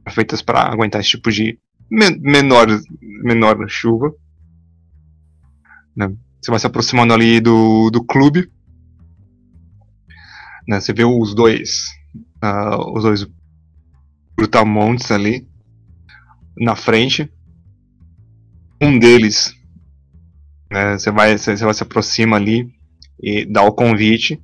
feitas 0.10 0.42
para 0.42 0.62
aguentar 0.62 1.02
esse 1.02 1.12
tipo 1.12 1.32
de 1.32 1.60
men- 1.90 2.20
menor, 2.22 2.68
menor 3.24 3.58
chuva. 3.68 4.14
Né? 5.96 6.14
Você 6.42 6.52
vai 6.52 6.60
se 6.60 6.68
aproximando 6.68 7.14
ali 7.14 7.40
do, 7.42 7.90
do 7.90 8.04
clube. 8.04 8.50
Né? 10.68 10.80
Você 10.80 10.94
vê 10.94 11.04
os 11.04 11.34
dois. 11.34 11.86
ah, 12.42 12.78
os 12.94 13.04
dois 13.04 13.28
brutamontes 14.36 15.12
ali 15.12 15.48
na 16.56 16.76
frente. 16.76 17.30
Um 18.80 19.00
deles, 19.00 19.56
né, 20.70 20.98
você 20.98 21.12
vai, 21.12 21.38
você 21.38 21.56
vai 21.56 21.74
se 21.74 21.84
aproxima 21.84 22.36
ali 22.36 22.72
e 23.22 23.46
dá 23.46 23.64
o 23.64 23.72
convite. 23.72 24.42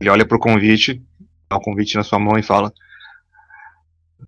Ele 0.00 0.10
olha 0.10 0.26
pro 0.26 0.38
convite, 0.38 1.02
dá 1.48 1.56
o 1.56 1.60
convite 1.60 1.96
na 1.96 2.02
sua 2.02 2.18
mão 2.18 2.38
e 2.38 2.42
fala: 2.42 2.72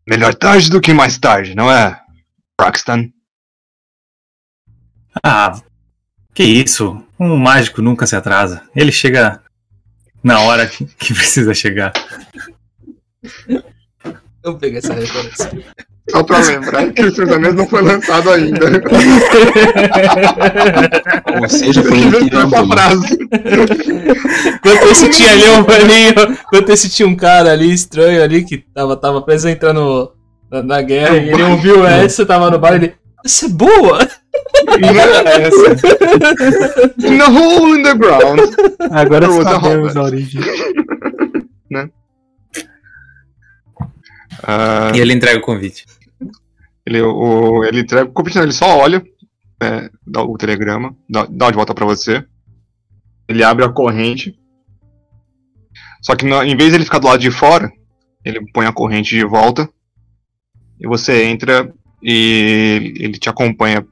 Melhor 0.06 0.34
tarde 0.34 0.70
do 0.70 0.80
que 0.80 0.92
mais 0.92 1.18
tarde, 1.18 1.54
não 1.54 1.70
é, 1.70 2.00
Braxton? 2.58 3.10
Ah, 5.22 5.60
que 6.34 6.42
isso? 6.42 7.02
Um 7.18 7.36
mágico 7.36 7.82
nunca 7.82 8.06
se 8.06 8.16
atrasa. 8.16 8.62
Ele 8.74 8.90
chega 8.90 9.42
na 10.22 10.40
hora 10.40 10.66
que, 10.66 10.84
que 10.86 11.14
precisa 11.14 11.54
chegar. 11.54 11.92
Eu 14.42 14.58
peguei 14.58 14.78
essa 14.78 14.94
referência. 14.94 15.50
Só 16.10 16.22
pra 16.24 16.38
lembrar 16.38 16.92
que 16.92 17.02
o 17.02 17.14
Senhor 17.14 17.38
não 17.54 17.66
foi 17.68 17.82
lançado 17.82 18.30
ainda. 18.30 18.66
Ou 21.40 21.48
seja, 21.48 21.82
foi 21.84 21.98
um 21.98 22.68
frase. 22.68 23.18
Enquanto 24.56 24.90
esse 24.90 25.08
tinha 25.10 25.30
ali 25.32 25.48
um 25.48 25.60
ali, 25.60 26.08
enquanto 26.44 26.70
esse 26.70 26.88
tinha 26.88 27.06
um 27.06 27.14
cara 27.14 27.52
ali 27.52 27.72
estranho 27.72 28.22
ali 28.22 28.44
que 28.44 28.58
tava, 28.58 28.96
tava 28.96 29.22
preso 29.22 29.48
entrando 29.48 30.12
na, 30.50 30.62
na 30.62 30.82
guerra 30.82 31.16
e 31.16 31.30
ele 31.30 31.42
ouviu 31.44 31.86
essa, 31.86 32.26
tava 32.26 32.50
no 32.50 32.58
bar 32.58 32.72
e 32.72 32.76
ele. 32.76 32.94
Essa 33.24 33.46
é 33.46 33.48
boa! 33.48 34.00
In 36.98 37.20
a 37.20 37.28
hole 37.28 37.78
in 37.78 37.82
the 37.84 37.94
ground. 37.94 38.40
Agora 38.90 39.28
sabemos 39.30 39.96
a 39.96 40.02
origem. 40.02 40.40
Ah, 44.42 44.92
E 44.94 45.00
ele 45.00 45.12
entrega 45.12 45.38
o 45.38 45.42
convite. 45.42 45.84
Ele, 46.86 47.00
o, 47.00 47.64
ele 47.64 47.80
entrega 47.80 48.08
o 48.08 48.12
convite, 48.12 48.36
não, 48.36 48.42
ele 48.42 48.52
só 48.52 48.76
olha, 48.78 49.02
né, 49.62 49.88
dá 50.06 50.22
o 50.22 50.36
telegrama, 50.36 50.96
dá, 51.08 51.26
dá 51.30 51.50
de 51.50 51.56
volta 51.56 51.74
pra 51.74 51.86
você. 51.86 52.24
Ele 53.28 53.44
abre 53.44 53.64
a 53.64 53.68
corrente. 53.68 54.36
Só 56.00 56.16
que 56.16 56.24
no- 56.24 56.42
em 56.42 56.56
vez 56.56 56.70
de 56.70 56.76
ele 56.76 56.84
ficar 56.84 56.98
do 56.98 57.06
lado 57.06 57.20
de 57.20 57.30
fora, 57.30 57.70
ele 58.24 58.40
põe 58.52 58.66
a 58.66 58.72
corrente 58.72 59.10
de 59.14 59.24
volta. 59.24 59.68
E 60.80 60.86
você 60.88 61.24
entra 61.24 61.72
e 62.02 62.94
ele 62.98 63.18
te 63.18 63.28
acompanha 63.28 63.86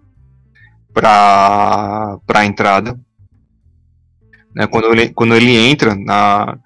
pra, 0.92 2.18
pra 2.26 2.44
entrada. 2.44 2.98
Né, 4.54 4.66
quando, 4.66 4.92
ele, 4.92 5.10
quando 5.10 5.34
ele 5.36 5.56
entra, 5.56 5.94
na, 5.94 6.58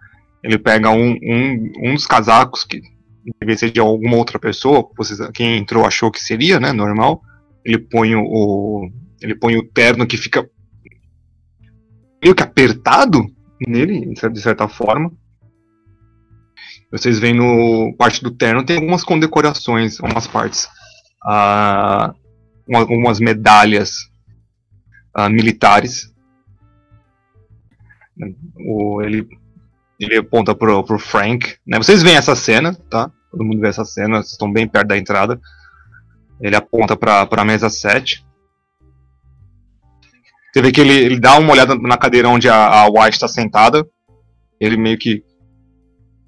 ele 0.42 0.56
pega 0.58 0.88
um, 0.90 1.10
um, 1.22 1.72
um 1.90 1.94
dos 1.94 2.06
casacos 2.06 2.64
que 2.64 2.80
devia 3.40 3.56
ser 3.56 3.70
de 3.70 3.80
alguma 3.80 4.16
outra 4.16 4.38
pessoa, 4.38 4.88
quem 5.32 5.58
entrou 5.58 5.86
achou 5.86 6.10
que 6.10 6.20
seria, 6.22 6.60
né, 6.60 6.72
normal. 6.72 7.22
Ele 7.64 7.78
põe 7.78 8.14
o, 8.14 8.90
ele 9.20 9.34
põe 9.34 9.56
o 9.56 9.66
terno 9.66 10.06
que 10.06 10.16
fica 10.16 10.48
meio 12.22 12.34
que 12.34 12.42
apertado 12.42 13.24
nele, 13.66 14.06
de 14.12 14.18
cer- 14.20 14.32
de 14.32 14.40
certa 14.40 14.68
forma. 14.68 15.12
Vocês 16.90 17.18
veem 17.18 17.34
no 17.34 17.94
parte 17.96 18.22
do 18.22 18.30
terno 18.30 18.64
tem 18.64 18.76
algumas 18.76 19.02
condecorações, 19.02 20.00
algumas 20.00 20.26
partes, 20.26 20.68
ah, 21.24 22.14
uma- 22.68 22.80
algumas 22.80 23.18
medalhas 23.18 24.10
ah, 25.14 25.28
militares. 25.28 26.12
O, 28.56 29.02
ele 29.02 29.26
ele 30.04 30.18
aponta 30.18 30.54
pro, 30.54 30.82
pro 30.84 30.98
Frank, 30.98 31.56
né? 31.66 31.78
Vocês 31.78 32.02
veem 32.02 32.16
essa 32.16 32.34
cena, 32.34 32.74
tá? 32.90 33.10
Todo 33.30 33.44
mundo 33.44 33.60
vê 33.60 33.68
essa 33.68 33.84
cena, 33.84 34.16
vocês 34.16 34.32
estão 34.32 34.52
bem 34.52 34.68
perto 34.68 34.88
da 34.88 34.96
entrada. 34.98 35.40
Ele 36.40 36.54
aponta 36.56 36.96
pra, 36.96 37.26
pra 37.26 37.44
mesa 37.44 37.68
7. 37.70 38.24
Você 40.52 40.62
vê 40.62 40.70
que 40.70 40.80
ele, 40.80 40.92
ele 40.92 41.18
dá 41.20 41.38
uma 41.38 41.52
olhada 41.52 41.74
na 41.74 41.96
cadeira 41.96 42.28
onde 42.28 42.48
a, 42.48 42.82
a 42.82 42.86
White 42.88 43.14
está 43.14 43.26
sentada. 43.28 43.84
Ele 44.60 44.76
meio 44.76 44.98
que. 44.98 45.24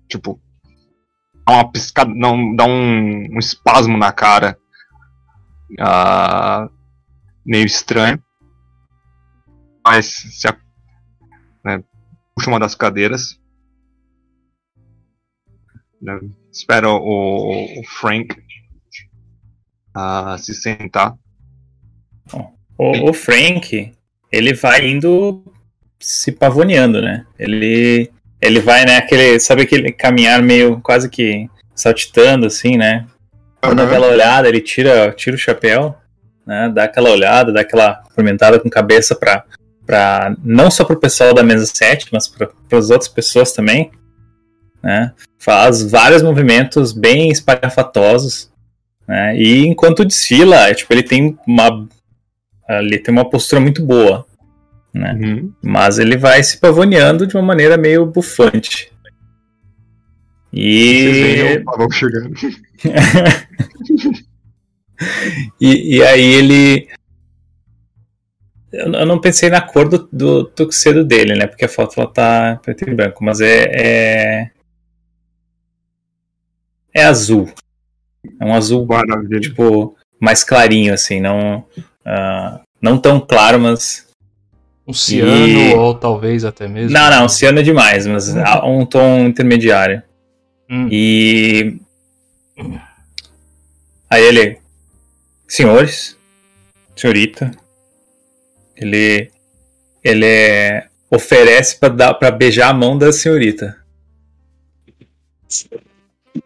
Tipo. 0.08 0.40
Dá 1.46 1.54
uma 1.54 1.70
piscada. 1.70 2.12
Não, 2.12 2.54
dá 2.56 2.64
um, 2.64 3.26
um 3.34 3.38
espasmo 3.38 3.96
na 3.96 4.10
cara. 4.12 4.58
ah, 5.78 6.68
meio 7.44 7.66
estranho. 7.66 8.20
Mas 9.84 10.06
se 10.06 10.48
a- 10.48 10.56
né, 11.64 11.82
puxa 12.34 12.50
uma 12.50 12.58
das 12.58 12.74
cadeiras. 12.74 13.38
Né, 16.00 16.18
espera 16.52 16.88
o, 16.88 17.80
o 17.80 17.84
Frank 17.84 18.34
ah, 19.96 20.36
se 20.38 20.52
sentar. 20.54 21.14
O, 22.76 23.10
o 23.10 23.12
Frank, 23.14 23.92
ele 24.30 24.52
vai 24.52 24.86
indo 24.86 25.42
se 25.98 26.30
pavoneando, 26.30 27.00
né? 27.00 27.24
Ele, 27.38 28.10
ele 28.40 28.60
vai, 28.60 28.84
né, 28.84 28.98
aquele, 28.98 29.40
sabe 29.40 29.62
aquele 29.62 29.90
caminhar 29.90 30.42
meio 30.42 30.80
quase 30.82 31.08
que 31.08 31.48
saltitando, 31.74 32.46
assim, 32.46 32.76
né? 32.76 33.06
Quando 33.62 33.80
Aham. 33.80 33.88
aquela 33.88 34.08
olhada, 34.08 34.48
ele 34.48 34.60
tira, 34.60 35.10
tira 35.12 35.34
o 35.34 35.38
chapéu, 35.38 35.96
né? 36.46 36.70
Dá 36.74 36.84
aquela 36.84 37.10
olhada, 37.10 37.50
dá 37.50 37.62
aquela 37.62 37.94
cumprimentada 37.94 38.60
com 38.60 38.68
cabeça 38.68 39.14
pra, 39.14 39.44
pra 39.86 40.36
não 40.44 40.70
só 40.70 40.84
pro 40.84 41.00
pessoal 41.00 41.32
da 41.32 41.42
mesa 41.42 41.64
7, 41.64 42.08
mas 42.12 42.28
para 42.28 42.50
as 42.72 42.90
outras 42.90 43.08
pessoas 43.08 43.52
também, 43.52 43.90
né? 44.82 45.12
Faz 45.38 45.82
vários 45.82 46.22
movimentos 46.22 46.92
bem 46.92 47.30
espalhafatosos, 47.30 48.50
né? 49.06 49.36
E 49.36 49.66
enquanto 49.66 50.04
desfila, 50.04 50.68
é, 50.68 50.74
tipo, 50.74 50.92
ele 50.92 51.02
tem 51.02 51.38
uma 51.46 51.86
ele 52.68 52.98
tem 52.98 53.12
uma 53.12 53.28
postura 53.28 53.60
muito 53.60 53.84
boa, 53.84 54.26
né? 54.92 55.12
Uhum. 55.12 55.52
Mas 55.62 55.98
ele 55.98 56.16
vai 56.16 56.42
se 56.42 56.58
pavoneando 56.58 57.26
de 57.26 57.36
uma 57.36 57.42
maneira 57.42 57.76
meio 57.76 58.06
bufante. 58.06 58.92
Vocês 60.52 61.16
veem 61.16 61.52
E, 61.52 61.58
o 61.58 61.64
Pavel 61.64 61.90
chegando. 61.90 62.34
e, 65.60 65.96
e 65.96 66.02
aí 66.02 66.34
ele. 66.34 66.88
Eu 68.72 68.92
eu 68.92 69.06
não 69.06 69.20
pensei 69.20 69.48
na 69.48 69.60
cor 69.60 69.88
do, 69.88 70.08
do 70.12 70.44
tuxedo 70.44 71.04
dele, 71.04 71.34
né? 71.34 71.46
Porque 71.46 71.66
a 71.66 71.68
foto 71.68 72.00
ela 72.00 72.10
tá 72.10 72.58
preto 72.62 72.88
e 72.88 72.94
branco, 72.94 73.22
mas 73.22 73.40
é. 73.40 73.64
É, 73.70 74.50
é 76.96 77.04
azul. 77.04 77.52
É 78.40 78.44
um 78.44 78.54
azul 78.54 78.86
Maravilha. 78.86 79.40
tipo, 79.40 79.94
mais 80.20 80.42
clarinho, 80.42 80.92
assim, 80.94 81.20
não, 81.20 81.64
ah, 82.04 82.60
não 82.80 82.98
tão 82.98 83.20
claro, 83.20 83.60
mas. 83.60 84.06
Um 84.88 84.92
ciano, 84.92 85.30
E- 85.46 85.74
ou 85.74 85.94
talvez 85.94 86.44
até 86.44 86.66
mesmo. 86.68 86.92
Não, 86.92 87.10
não, 87.10 87.28
ciano 87.28 87.58
é 87.58 87.62
demais, 87.62 88.06
mas 88.06 88.36
há 88.36 88.64
um 88.64 88.86
tom 88.86 89.26
intermediário. 89.26 90.02
Hum. 90.70 90.88
E. 90.90 91.78
Aí 94.08 94.22
ele. 94.22 94.58
Senhores, 95.48 96.16
senhorita, 96.96 97.50
ele. 98.76 99.30
Ele 100.02 100.84
oferece 101.10 101.76
para 101.78 102.30
beijar 102.30 102.68
a 102.70 102.74
mão 102.74 102.96
da 102.96 103.12
senhorita. 103.12 103.76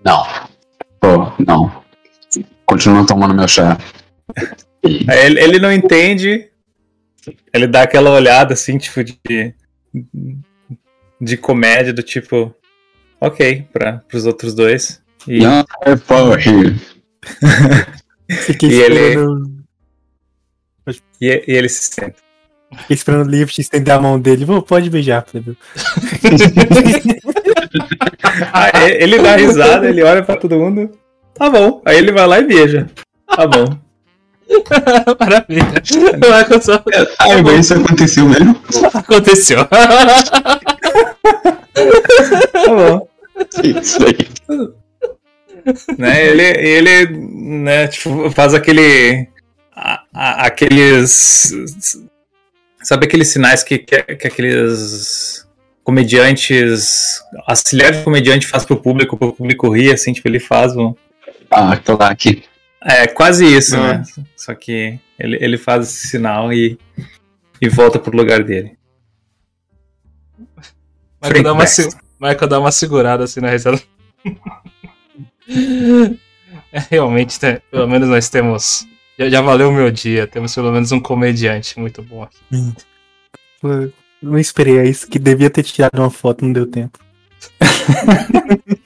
Não. 0.05 0.25
Pô, 1.01 1.33
não. 1.45 1.83
Continua 2.67 3.07
tomando 3.07 3.35
meu 3.35 3.49
chá. 3.49 3.79
Aí 4.85 5.27
ele, 5.27 5.41
ele 5.41 5.59
não 5.59 5.73
entende. 5.73 6.49
Ele 7.53 7.67
dá 7.67 7.83
aquela 7.83 8.11
olhada 8.11 8.55
assim, 8.55 8.79
tipo, 8.79 9.03
de. 9.05 9.55
De 11.21 11.37
comédia, 11.37 11.93
do 11.93 12.03
tipo. 12.03 12.55
Ok, 13.21 13.67
para 13.73 13.99
pros 14.09 14.25
outros 14.25 14.55
dois. 14.55 15.03
E, 15.29 15.43
Young 15.43 15.65
Power 16.07 16.39
here. 16.49 16.81
Fiquei 18.31 18.71
E 18.71 18.81
ele- 18.81 18.95
esperando, 19.09 19.65
e, 21.21 21.27
e 21.27 21.53
ele 21.53 21.69
se 21.69 21.93
senta. 21.93 22.15
fiquei 22.79 22.95
esperando 22.95 23.27
o 23.27 23.31
Lift 23.31 23.59
estender 23.61 23.93
a 23.93 24.01
mão 24.01 24.19
dele. 24.19 24.47
Pô, 24.47 24.63
pode 24.63 24.89
beijar, 24.89 25.23
plebeu. 25.23 25.55
Aí 28.53 28.71
Ah, 28.75 28.89
ele 28.91 29.19
dá 29.19 29.37
risada, 29.37 29.89
ele 29.89 30.03
olha 30.03 30.23
pra 30.23 30.37
todo 30.37 30.59
mundo. 30.59 30.91
Tá 31.35 31.49
bom. 31.49 31.81
Aí 31.85 31.97
ele 31.99 32.13
vai 32.13 32.27
lá 32.27 32.39
e 32.41 32.45
beija. 32.45 32.87
Tá 33.27 33.47
bom. 33.47 33.65
Maravilha. 35.21 35.73
Vai 36.19 36.41
acontecer. 36.43 36.83
Ah, 37.19 37.43
mas 37.43 37.61
isso 37.67 37.75
aconteceu 37.75 38.27
mesmo? 38.29 38.61
Aconteceu. 38.93 39.65
Tá 39.67 39.87
bom. 42.69 43.09
Isso 43.65 43.99
aí. 44.05 44.19
né? 45.99 46.27
Ele, 46.27 46.43
ele 46.43 47.07
né, 47.63 47.87
tipo, 47.89 48.31
faz 48.31 48.55
aquele. 48.55 49.29
a- 49.75 50.03
a- 50.13 50.47
aqueles. 50.47 51.53
Sabe 52.83 53.07
aqueles 53.07 53.29
sinais 53.29 53.63
que, 53.63 53.79
que, 53.79 54.03
que 54.03 54.27
aqueles 54.27 55.47
comediantes. 55.91 57.21
Auxiliar 57.47 57.93
de 57.93 58.05
comediante 58.05 58.47
faz 58.47 58.65
pro 58.65 58.81
público, 58.81 59.17
pro 59.17 59.33
público 59.33 59.69
rir, 59.75 59.93
assim, 59.93 60.13
tipo, 60.13 60.29
ele 60.29 60.39
faz 60.39 60.77
um. 60.77 60.95
Ah, 61.51 61.77
tô 61.77 61.97
lá 61.97 62.11
aqui. 62.11 62.45
É, 62.83 63.09
quase 63.09 63.45
isso, 63.45 63.77
Ah. 63.77 63.99
né? 63.99 64.03
Só 64.37 64.55
que 64.55 64.99
ele, 65.19 65.37
ele 65.41 65.59
faz 65.59 65.89
esse 65.89 66.09
sinal 66.09 66.53
e, 66.53 66.79
e 67.61 67.69
volta 67.69 67.99
pro 67.99 68.17
lugar 68.17 68.45
dele. 68.45 68.79
Michael 71.23 71.43
dá, 71.43 71.53
uma, 71.53 71.65
Michael 72.21 72.49
dá 72.49 72.61
uma 72.61 72.73
segurada 72.73 73.25
assim 73.25 73.41
na 73.41 73.51
risada. 73.51 73.81
É, 76.73 76.79
realmente, 76.89 77.37
né? 77.43 77.61
pelo 77.69 77.89
menos 77.89 78.09
nós 78.09 78.29
temos. 78.29 78.87
Já, 79.19 79.29
já 79.29 79.41
valeu 79.41 79.71
o 79.71 79.73
meu 79.73 79.91
dia. 79.91 80.25
Temos 80.29 80.55
pelo 80.55 80.71
menos 80.71 80.93
um 80.93 81.01
comediante 81.01 81.77
muito 81.81 82.01
bom 82.01 82.23
aqui. 82.23 82.39
Não 84.23 84.39
esperei, 84.39 84.79
é 84.79 84.87
isso 84.89 85.09
que 85.09 85.19
devia 85.19 85.49
ter 85.51 85.63
tirado 85.63 85.99
uma 85.99 86.11
foto, 86.11 86.45
não 86.45 86.53
deu 86.53 86.67
tempo. 86.67 86.99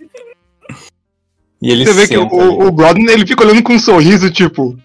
E 1.63 1.71
ele 1.71 1.87
Você 1.87 1.95
vê 1.95 2.07
que 2.07 2.19
o, 2.19 2.27
o 2.27 2.71
Brother, 2.71 3.03
ele 3.09 3.27
fica 3.27 3.43
olhando 3.43 3.63
com 3.63 3.73
um 3.73 3.79
sorriso, 3.79 4.31
tipo. 4.31 4.79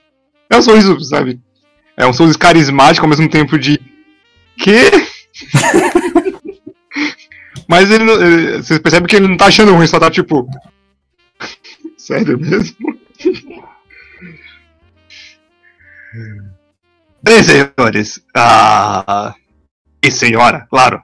É 0.50 0.56
um 0.56 0.62
sorriso, 0.62 0.98
sabe? 1.02 1.38
É 1.98 2.08
um 2.08 2.14
sorriso 2.14 2.40
carismático 2.40 3.06
ao 3.06 3.10
mesmo 3.10 3.30
tempo 3.30 3.60
de. 3.60 3.78
Quê? 4.58 4.90
Mas 7.68 7.92
ele, 7.92 8.06
não- 8.06 8.22
ele- 8.22 8.64
Você 8.64 8.80
percebe 8.80 9.08
que 9.08 9.16
ele 9.18 9.28
não 9.28 9.36
tá 9.36 9.48
achando 9.48 9.74
ruim, 9.76 9.88
só 9.88 10.00
tá 10.00 10.10
tipo. 10.10 10.48
Sério 11.98 12.40
mesmo? 12.40 12.98
Bem, 17.22 17.44
senhores. 17.44 18.22
Ah, 18.34 19.36
e 20.10 20.12
senhora, 20.12 20.68
claro. 20.70 21.02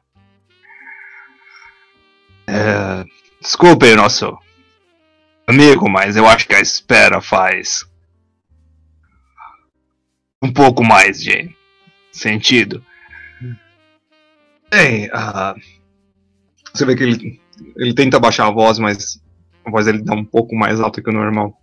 É, 2.47 3.05
desculpem 3.39 3.93
o 3.93 3.97
nosso 3.97 4.37
amigo, 5.47 5.89
mas 5.89 6.15
eu 6.15 6.27
acho 6.27 6.47
que 6.47 6.55
a 6.55 6.59
espera 6.59 7.21
faz 7.21 7.85
um 10.41 10.51
pouco 10.51 10.83
mais 10.83 11.21
de 11.21 11.55
sentido. 12.11 12.83
Bem, 14.69 15.09
ah, 15.13 15.55
você 16.73 16.85
vê 16.85 16.95
que 16.95 17.03
ele, 17.03 17.41
ele 17.77 17.93
tenta 17.93 18.19
baixar 18.19 18.47
a 18.47 18.51
voz, 18.51 18.77
mas 18.79 19.21
a 19.63 19.71
voz 19.71 19.85
dele 19.85 20.03
dá 20.03 20.13
um 20.13 20.25
pouco 20.25 20.55
mais 20.55 20.79
alta 20.79 21.01
que 21.01 21.09
o 21.09 21.13
normal. 21.13 21.59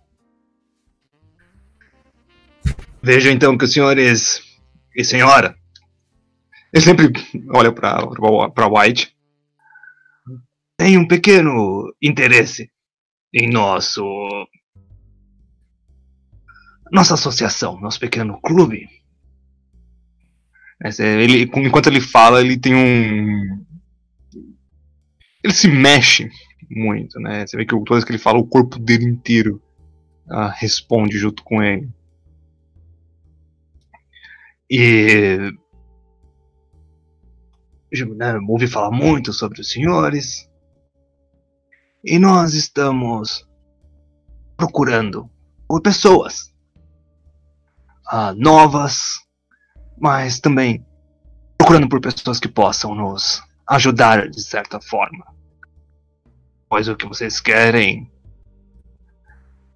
Veja 3.01 3.31
então 3.31 3.57
que 3.57 3.65
os 3.65 3.73
senhores 3.73 4.41
e 4.95 5.03
senhora. 5.03 5.57
Ele 6.73 6.83
sempre 6.83 7.11
olha 7.53 7.71
para 7.71 8.67
White. 8.67 9.15
Tem 10.75 10.97
um 10.97 11.07
pequeno 11.07 11.93
interesse 12.01 12.69
em 13.31 13.47
nosso 13.49 14.03
nossa 16.91 17.13
associação, 17.13 17.79
nosso 17.79 17.99
pequeno 17.99 18.39
clube. 18.41 18.87
É, 20.83 20.89
ele, 21.23 21.43
enquanto 21.43 21.87
ele 21.87 22.01
fala, 22.01 22.41
ele 22.41 22.57
tem 22.57 22.75
um 22.75 23.63
ele 25.43 25.53
se 25.53 25.67
mexe 25.67 26.29
muito, 26.69 27.19
né? 27.19 27.45
Você 27.45 27.57
vê 27.57 27.65
que 27.65 27.71
toda 27.71 27.95
vez 27.95 28.03
que 28.03 28.11
ele 28.11 28.17
fala, 28.17 28.39
o 28.39 28.47
corpo 28.47 28.79
dele 28.79 29.05
inteiro 29.05 29.61
ah, 30.29 30.49
responde 30.49 31.17
junto 31.17 31.43
com 31.43 31.61
ele. 31.61 31.89
E 34.69 35.53
né, 38.15 38.37
ouvi 38.47 38.67
falar 38.67 38.91
muito 38.91 39.31
sobre 39.31 39.61
os 39.61 39.69
senhores. 39.69 40.49
E 42.03 42.19
nós 42.19 42.53
estamos 42.53 43.47
procurando 44.57 45.29
por 45.67 45.81
pessoas 45.81 46.53
ah, 48.07 48.33
novas, 48.35 49.13
mas 49.97 50.39
também 50.39 50.85
procurando 51.57 51.87
por 51.87 52.01
pessoas 52.01 52.39
que 52.39 52.47
possam 52.47 52.93
nos 52.93 53.41
ajudar 53.67 54.29
de 54.29 54.41
certa 54.41 54.81
forma. 54.81 55.25
Pois 56.69 56.87
o 56.87 56.95
que 56.95 57.07
vocês 57.07 57.39
querem 57.39 58.11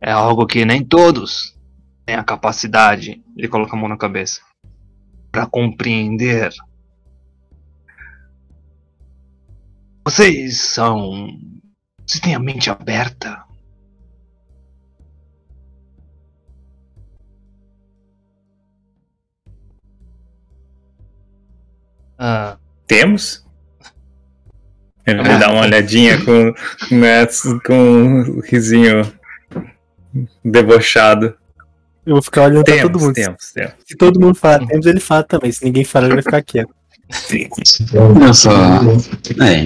é 0.02 0.12
algo 0.12 0.46
que 0.46 0.66
nem 0.66 0.84
todos 0.84 1.58
têm 2.06 2.16
a 2.16 2.24
capacidade, 2.24 3.24
ele 3.36 3.48
coloca 3.48 3.76
a 3.76 3.80
mão 3.80 3.90
na 3.90 3.98
cabeça, 3.98 4.42
para 5.32 5.46
compreender. 5.46 6.52
Vocês 10.08 10.62
são 10.62 11.28
você 12.06 12.22
tem 12.22 12.34
a 12.34 12.40
mente 12.40 12.70
aberta? 12.70 13.44
Ah, 22.18 22.58
Temos? 22.88 23.46
Ele 25.06 25.22
vai 25.24 25.38
dar 25.38 25.52
uma 25.52 25.64
olhadinha 25.64 26.24
com, 26.24 26.54
né, 26.96 27.26
com 27.66 27.74
um 27.76 28.40
risinho 28.40 29.02
debochado. 30.42 31.38
Eu 32.06 32.14
vou 32.14 32.22
ficar 32.22 32.44
olhando 32.44 32.64
pra 32.64 32.82
todo 32.82 32.98
Temos, 32.98 33.04
mundo. 33.04 33.14
temos, 33.14 33.52
temos. 33.52 33.74
Se 33.86 33.98
todo 33.98 34.22
mundo 34.22 34.36
falar 34.36 34.66
temos, 34.66 34.86
ele 34.86 35.02
fala 35.02 35.24
também. 35.24 35.52
Se 35.52 35.66
ninguém 35.66 35.84
falar, 35.84 36.06
ele 36.06 36.14
vai 36.16 36.24
ficar 36.24 36.42
quieto. 36.44 36.77
Eu 38.20 38.34
só. 38.34 38.52
É. 39.42 39.66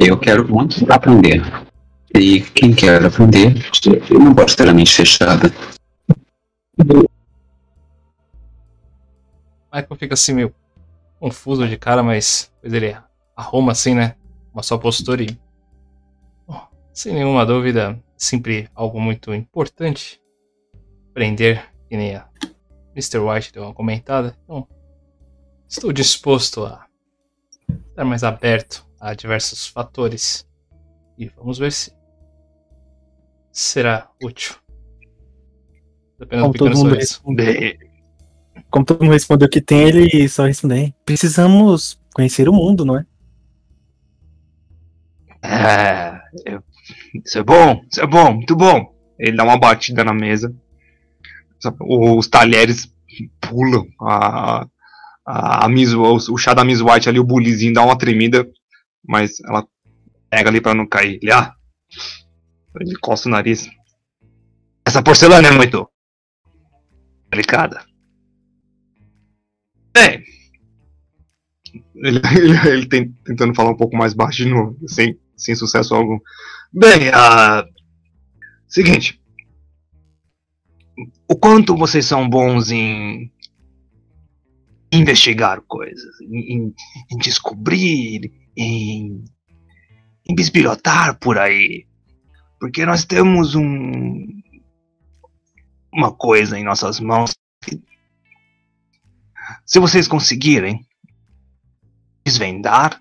Eu 0.00 0.18
quero 0.18 0.48
muito 0.48 0.90
aprender. 0.90 1.42
E 2.14 2.40
quem 2.40 2.72
quer 2.72 3.04
aprender 3.04 3.54
não 4.10 4.34
pode 4.34 4.56
ter 4.56 4.68
a 4.68 4.72
mente 4.72 4.94
fechada. 4.94 5.52
Michael 9.72 9.96
fica 9.98 10.14
assim 10.14 10.32
meio 10.32 10.54
confuso 11.18 11.66
de 11.66 11.76
cara, 11.76 12.02
mas 12.02 12.52
depois 12.62 12.82
ele 12.82 12.96
arruma 13.36 13.72
assim, 13.72 13.94
né? 13.94 14.14
Uma 14.52 14.62
só 14.62 14.78
postura 14.78 15.22
e. 15.22 15.38
Bom, 16.46 16.60
sem 16.92 17.12
nenhuma 17.12 17.44
dúvida, 17.44 18.00
sempre 18.16 18.70
algo 18.74 19.00
muito 19.00 19.34
importante. 19.34 20.20
Aprender, 21.10 21.68
que 21.88 21.96
nem 21.96 22.14
a 22.14 22.28
Mr. 22.94 23.18
White 23.18 23.52
deu 23.52 23.64
uma 23.64 23.74
comentada. 23.74 24.36
Então, 24.44 24.66
estou 25.68 25.92
disposto 25.92 26.64
a 26.64 26.86
estar 27.90 28.04
mais 28.04 28.22
aberto 28.24 28.86
a 29.00 29.14
diversos 29.14 29.66
fatores. 29.66 30.46
E 31.18 31.26
vamos 31.28 31.58
ver 31.58 31.72
se 31.72 31.92
será 33.52 34.08
útil. 34.22 34.56
Apenas 36.20 36.44
um 36.44 36.52
Como 36.52 36.54
todo 36.58 36.76
mundo 36.76 36.96
como 38.70 38.84
todo 38.84 39.02
mundo 39.02 39.12
respondeu 39.12 39.48
que 39.48 39.60
tem, 39.60 39.88
ele 39.88 40.28
só 40.28 40.44
respondeu. 40.44 40.92
Precisamos 41.04 42.00
conhecer 42.12 42.48
o 42.48 42.52
mundo, 42.52 42.84
não 42.84 42.98
é? 42.98 43.06
É, 45.42 46.20
eu- 46.46 46.62
isso 47.24 47.38
é 47.38 47.42
bom, 47.42 47.80
isso 47.90 48.00
é 48.00 48.06
bom, 48.06 48.34
muito 48.34 48.56
bom. 48.56 48.92
Ele 49.18 49.36
dá 49.36 49.44
uma 49.44 49.58
batida 49.58 50.02
na 50.02 50.12
mesa. 50.12 50.54
Os 51.80 52.26
talheres 52.28 52.92
pulam. 53.40 53.86
A, 54.00 54.66
a, 55.26 55.68
Miss, 55.68 55.92
o, 55.92 56.02
o 56.02 56.38
chá 56.38 56.54
da 56.54 56.64
Miss 56.64 56.80
White 56.80 57.08
ali, 57.08 57.18
o 57.18 57.24
bulizinho 57.24 57.74
dá 57.74 57.82
uma 57.82 57.96
tremida, 57.96 58.46
mas 59.06 59.40
ela 59.40 59.66
Pega 60.34 60.50
ali 60.50 60.60
pra 60.60 60.74
não 60.74 60.84
cair. 60.84 61.20
Ele, 61.22 61.30
ah, 61.30 61.54
ele 62.80 62.96
coça 62.96 63.28
o 63.28 63.30
nariz. 63.30 63.70
Essa 64.84 65.00
porcelana 65.00 65.46
é 65.46 65.52
muito 65.52 65.88
delicada. 67.30 67.86
Bem, 69.94 70.24
ele, 71.94 72.20
ele, 72.36 72.68
ele 72.68 72.86
tem- 72.88 73.12
tentando 73.24 73.54
falar 73.54 73.70
um 73.70 73.76
pouco 73.76 73.96
mais 73.96 74.12
baixo 74.12 74.38
de 74.38 74.50
novo, 74.50 74.76
sem, 74.88 75.16
sem 75.36 75.54
sucesso 75.54 75.94
algum. 75.94 76.18
Bem, 76.72 77.10
ah, 77.14 77.64
seguinte. 78.66 79.22
O 81.28 81.36
quanto 81.36 81.76
vocês 81.76 82.04
são 82.06 82.28
bons 82.28 82.72
em 82.72 83.30
investigar 84.98 85.60
coisas, 85.62 86.20
em, 86.20 86.74
em- 87.10 87.18
descobrir, 87.18 88.32
em, 88.56 89.24
em 90.28 90.34
bisbilhotar 90.34 91.18
por 91.18 91.38
aí. 91.38 91.86
Porque 92.58 92.84
nós 92.86 93.04
temos 93.04 93.54
um 93.54 94.26
uma 95.92 96.12
coisa 96.12 96.58
em 96.58 96.64
nossas 96.64 96.98
mãos. 96.98 97.32
que, 97.62 97.80
Se 99.64 99.78
vocês 99.78 100.08
conseguirem 100.08 100.84
desvendar 102.26 103.00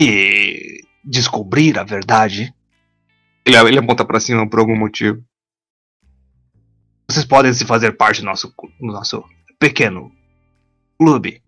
e 0.00 0.80
descobrir 1.04 1.78
a 1.78 1.84
verdade, 1.84 2.54
ele, 3.44 3.56
ele 3.68 3.78
aponta 3.78 4.04
pra 4.04 4.20
cima 4.20 4.48
por 4.48 4.58
algum 4.58 4.76
motivo. 4.76 5.22
Vocês 7.08 7.24
podem 7.24 7.52
se 7.52 7.64
fazer 7.64 7.92
parte 7.96 8.20
do 8.20 8.24
nosso, 8.26 8.52
do 8.80 8.86
nosso 8.86 9.22
pequeno 9.58 10.10
clube. 10.98 11.42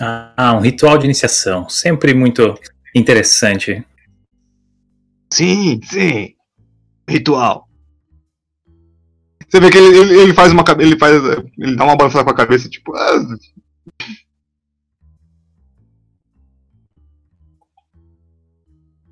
Ah, 0.00 0.54
um 0.56 0.60
ritual 0.60 0.98
de 0.98 1.04
iniciação. 1.04 1.68
Sempre 1.68 2.14
muito 2.14 2.54
interessante. 2.94 3.84
Sim, 5.32 5.80
sim. 5.82 6.34
Ritual. 7.08 7.68
Você 9.48 9.60
vê 9.60 9.70
que 9.70 9.78
ele, 9.78 9.98
ele, 9.98 10.20
ele 10.20 10.34
faz 10.34 10.52
uma 10.52 10.64
ele 10.80 10.98
faz 10.98 11.22
ele 11.58 11.76
dá 11.76 11.84
uma 11.84 11.96
balançada 11.96 12.24
com 12.24 12.30
a 12.30 12.36
cabeça 12.36 12.68
tipo, 12.68 12.92
ah, 12.96 13.20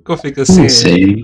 Eu 0.09 0.17
fico 0.19 0.41
assim. 0.41 0.63
Não 0.63 0.69
sei. 0.69 1.23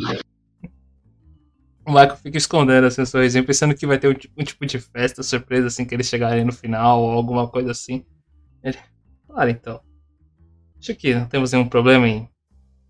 O 1.89 1.91
Michael 1.91 2.17
fica 2.19 2.37
escondendo 2.37 2.87
assim 2.87 3.01
o 3.01 3.07
sorrisinho, 3.07 3.47
pensando 3.47 3.75
que 3.75 3.87
vai 3.87 3.99
ter 3.99 4.09
um, 4.09 4.43
um 4.43 4.45
tipo 4.45 4.67
de 4.67 4.79
festa 4.79 5.23
surpresa 5.23 5.69
assim 5.69 5.87
que 5.87 5.95
eles 5.95 6.07
chegarem 6.07 6.45
no 6.45 6.53
final 6.53 7.01
ou 7.01 7.13
alguma 7.13 7.49
coisa 7.49 7.71
assim. 7.71 8.05
Ele. 8.63 8.77
Claro, 9.27 9.49
então. 9.49 9.81
Acho 10.79 10.95
que 10.95 11.15
não 11.15 11.25
temos 11.25 11.51
nenhum 11.51 11.67
problema 11.67 12.07
em 12.07 12.29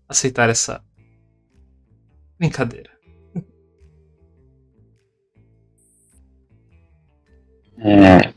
aceitar 0.07 0.49
essa 0.49 0.83
brincadeira. 2.37 2.91
É, 7.81 8.33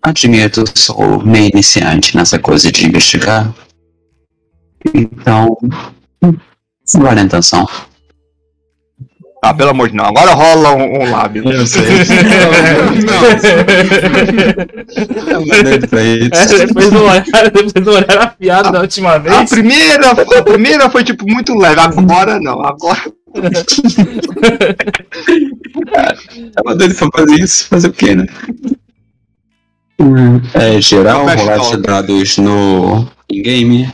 admito, 0.00 0.62
sou 0.78 1.20
meio 1.26 1.50
iniciante 1.52 2.16
nessa 2.16 2.38
coisa 2.38 2.70
de 2.70 2.86
investigar. 2.86 3.52
Então, 4.94 5.58
vale 6.94 7.18
a 7.18 7.24
intenção. 7.24 7.66
Ah, 9.50 9.54
pelo 9.54 9.70
amor 9.70 9.88
de 9.88 9.96
Deus, 9.96 10.08
agora 10.08 10.32
rola 10.32 10.72
um, 10.74 11.02
um 11.02 11.10
lábio. 11.10 11.50
Eu 11.50 11.66
sei. 11.66 11.82
É, 16.32 16.66
depois 16.66 16.90
do 16.90 17.02
olhar, 17.02 17.24
depois 17.52 17.72
do 17.72 17.90
olhar 17.90 18.18
afiado 18.18 18.72
da 18.72 18.80
última 18.80 19.12
A 19.12 19.18
vez. 19.18 19.50
primeira, 19.50 20.10
a 20.10 20.42
primeira 20.42 20.90
foi 20.90 21.04
tipo 21.04 21.26
muito 21.28 21.54
leve, 21.54 21.80
agora 21.80 22.40
não, 22.40 22.64
agora 22.64 23.00
Tava 26.54 26.74
doido 26.74 26.94
pra 26.94 27.08
fazer 27.12 27.40
isso, 27.40 27.66
fazer 27.68 27.88
o 27.88 27.92
quê, 27.92 28.14
né? 28.14 28.26
É, 30.54 30.80
geral, 30.80 31.26
rolar 31.26 31.58
de 31.58 31.76
dados 31.82 32.38
no 32.38 33.06
in-game. 33.30 33.92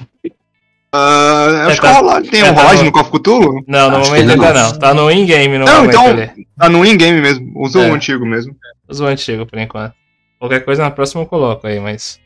Ah, 0.94 1.64
acho 1.66 1.70
É, 1.70 1.74
que 1.76 1.80
tá. 1.80 1.92
rola, 1.92 2.22
tem 2.22 2.40
É, 2.42 2.50
um 2.50 2.54
tá 2.54 2.74
bom. 2.74 2.82
no 2.84 2.92
Call 2.92 3.02
of 3.02 3.10
Cthulhu? 3.12 3.64
Não, 3.66 3.90
no 3.90 3.96
Acho 3.98 4.10
momento 4.10 4.30
ainda 4.30 4.52
não. 4.52 4.62
não. 4.72 4.78
Tá 4.78 4.94
no 4.94 5.10
in-game 5.10 5.58
no 5.58 5.64
Não, 5.64 5.84
momento 5.84 5.96
então-. 5.98 6.44
Tá 6.58 6.68
no 6.68 6.84
in-game 6.84 7.20
mesmo, 7.20 7.50
usa 7.56 7.80
É. 7.80 7.90
o 7.90 7.94
antigo 7.94 8.26
mesmo. 8.26 8.54
Usa 8.88 9.04
o 9.04 9.06
antigo 9.06 9.46
por 9.46 9.58
enquanto. 9.58 9.94
Qualquer 10.38 10.60
coisa 10.64 10.82
na 10.82 10.90
próxima 10.90 11.22
eu 11.22 11.26
coloco 11.26 11.66
aí, 11.66 11.80
mas. 11.80 12.20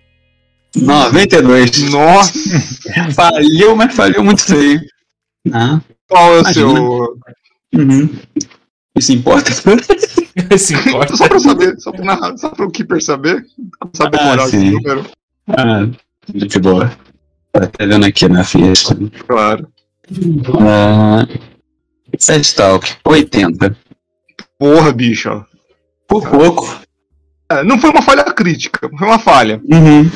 92. 0.74 1.90
Nossa, 1.90 2.32
Falhou, 3.14 3.76
mas 3.76 3.94
falhou 3.94 4.24
muito 4.24 4.42
feio. 4.44 4.80
Ah, 5.52 5.80
qual 6.08 6.34
é 6.34 6.36
o 6.38 6.40
Imagina. 6.40 6.52
seu. 6.74 7.18
uhum. 7.74 8.08
Isso 8.98 9.12
importa? 9.12 9.50
Se 10.58 10.74
importa. 10.74 11.16
Só 11.16 11.28
pra 11.28 11.38
saber, 11.38 11.78
só 11.78 11.92
pra, 11.92 12.04
narrar, 12.04 12.36
só 12.36 12.48
pra 12.50 12.66
o 12.66 12.70
Keeper 12.70 13.00
saber. 13.02 13.44
Saber 13.94 14.18
Ah, 14.20 14.34
esse 14.36 14.50
sim. 14.50 14.70
número. 14.72 15.06
Ah, 15.48 15.86
de 16.34 16.58
boa. 16.58 16.90
Tá 17.60 17.84
vendo 17.86 18.04
aqui 18.06 18.28
na 18.28 18.44
ficha. 18.44 18.96
Claro. 19.26 19.68
Ah, 20.60 21.26
Side 22.18 22.54
Talk, 22.54 22.94
80. 23.04 23.76
Porra, 24.58 24.92
bicho. 24.92 25.44
Por 26.08 26.28
pouco. 26.28 26.80
É, 27.50 27.62
não 27.62 27.78
foi 27.78 27.90
uma 27.90 28.02
falha 28.02 28.24
crítica, 28.24 28.88
foi 28.96 29.06
uma 29.08 29.18
falha. 29.18 29.60
Uhum. 29.70 30.10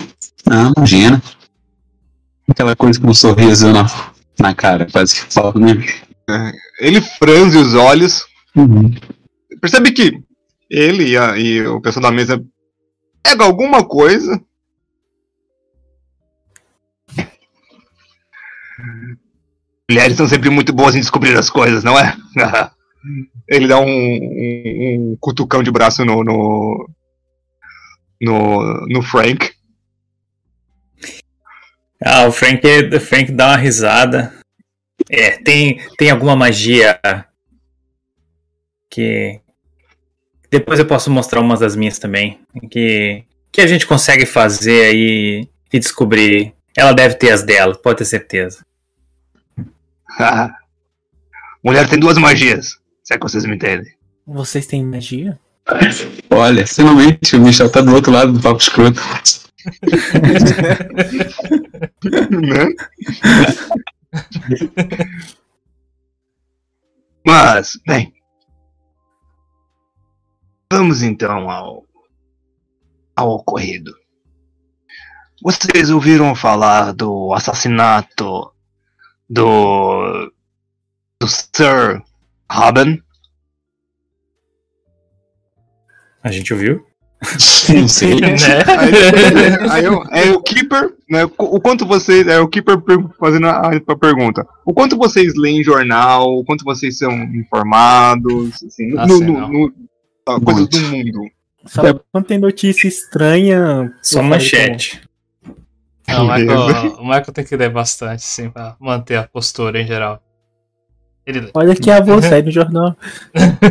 Ah, 0.51 0.73
imagina. 0.77 1.23
Aquela 2.49 2.75
coisa 2.75 3.01
com 3.01 3.09
um 3.09 3.15
sorriso 3.15 3.73
na, 3.73 3.87
na 4.39 4.55
cara, 4.55 4.87
quase 4.91 5.15
que 5.15 5.33
falta, 5.33 5.59
né? 5.59 5.75
Ele 6.81 7.01
franze 7.01 7.57
os 7.57 7.75
olhos. 7.75 8.25
Uhum. 8.57 8.93
Percebe 9.61 9.93
que 9.93 10.21
ele 10.69 11.11
e, 11.11 11.17
a- 11.17 11.37
e 11.39 11.65
o 11.67 11.81
pessoal 11.81 12.05
da 12.05 12.11
mesa 12.13 12.43
pega 13.23 13.45
alguma 13.45 13.85
coisa. 13.85 14.41
Mulheres 19.91 20.17
são 20.17 20.29
sempre 20.29 20.51
muito 20.51 20.73
boas 20.73 20.95
em 20.95 21.01
descobrir 21.01 21.37
as 21.37 21.51
coisas, 21.51 21.83
não 21.83 21.99
é? 21.99 22.17
Ele 23.49 23.67
dá 23.67 23.81
um, 23.81 23.85
um- 23.85 25.11
um 25.13 25.17
cutucão 25.19 25.63
de 25.65 25.71
braço 25.73 26.05
no, 26.05 26.23
no, 26.23 26.89
no, 28.21 28.87
no 28.87 29.03
Frank. 29.03 29.51
Ah, 32.05 32.27
o 32.27 32.33
Frank, 32.33 32.63
o 32.95 33.01
Frank 33.01 33.33
dá 33.33 33.49
uma 33.49 33.57
risada. 33.57 34.33
É, 35.11 35.33
tem, 35.43 35.81
tem 35.99 36.11
alguma 36.11 36.37
magia 36.37 37.01
que. 38.89 39.41
Depois 40.51 40.79
eu 40.79 40.87
posso 40.87 41.11
mostrar 41.11 41.41
umas 41.41 41.61
das 41.61 41.75
minhas 41.75 41.99
também. 41.99 42.41
Que, 42.71 43.25
que 43.51 43.61
a 43.61 43.67
gente 43.67 43.87
consegue 43.87 44.25
fazer 44.27 44.85
aí 44.87 45.49
e 45.73 45.79
descobrir. 45.79 46.55
Ela 46.77 46.93
deve 46.93 47.15
ter 47.17 47.33
as 47.33 47.43
dela, 47.43 47.75
pode 47.75 47.99
ter 47.99 48.05
certeza. 48.05 48.65
Mulher 51.65 51.89
tem 51.89 51.99
duas 51.99 52.19
magias, 52.19 52.79
se 53.05 53.15
é 53.15 53.19
que 53.19 53.23
vocês 53.23 53.45
me 53.45 53.55
entendem. 53.55 53.93
Vocês 54.27 54.67
têm 54.67 54.85
magia? 54.85 55.39
Olha, 56.31 56.67
finalmente 56.67 57.37
o 57.37 57.41
Michel 57.41 57.71
tá 57.71 57.81
do 57.81 57.95
outro 57.95 58.11
lado 58.11 58.33
do 58.33 58.41
papo 58.41 58.61
escroto. 58.61 59.01
Mas, 67.27 67.79
bem. 67.87 68.13
Vamos 70.73 71.03
então 71.03 71.51
ao. 71.51 71.85
ao 73.15 73.31
ocorrido. 73.31 73.93
Vocês 75.43 75.91
ouviram 75.91 76.35
falar 76.35 76.93
do 76.93 77.33
assassinato 77.33 78.53
do. 79.31 80.33
do 81.21 81.29
Sir 81.29 82.03
Robin? 82.51 83.01
A 86.23 86.31
gente 86.31 86.53
ouviu? 86.53 86.85
Não 87.75 87.87
sei. 87.89 88.15
né? 88.21 88.37
Aí, 88.79 89.71
aí 89.71 89.85
eu- 89.85 90.03
é 90.11 90.31
o 90.33 90.41
Keeper, 90.43 90.95
né? 91.09 91.25
O 91.39 91.61
quanto 91.61 91.87
vocês. 91.87 92.27
É 92.27 92.41
o 92.41 92.49
Keeper 92.49 92.81
per- 92.81 93.09
fazendo 93.19 93.47
a, 93.47 93.71
a 93.87 93.97
pergunta. 93.97 94.47
O 94.65 94.73
quanto 94.75 94.97
vocês 94.97 95.35
leem 95.37 95.63
jornal, 95.63 96.27
o 96.39 96.45
quanto 96.45 96.65
vocês 96.65 96.99
são 96.99 97.13
informados, 97.35 98.63
assim, 98.65 98.95
Ah, 98.99 99.07
no, 99.07 99.19
sei 99.19 99.27
no- 99.27 99.49
no- 99.49 100.41
coisas 100.43 100.69
do 100.69 100.81
mundo. 100.81 101.21
Sabe 101.67 102.01
quando 102.11 102.25
tem 102.25 102.39
notícia 102.39 102.89
estranha? 102.89 103.95
Só 104.03 104.23
manchete. 104.23 105.03
Não, 106.13 106.27
o. 106.27 106.33
Michael, 106.37 106.97
o 106.99 107.05
Michael 107.05 107.33
tem 107.33 107.45
que 107.45 107.57
ler 107.57 107.71
bastante, 107.71 108.23
sim, 108.23 108.51
pra 108.51 108.75
manter 108.81 109.17
a 109.17 109.29
postura 109.29 109.81
em 109.81 109.87
geral. 109.87 110.21
Ele 111.27 111.49
Olha 111.55 111.77
que 111.77 111.91
a 111.91 112.01
voz 112.01 112.25
sai 112.25 112.43
no 112.43 112.51
jornal. 112.51 112.97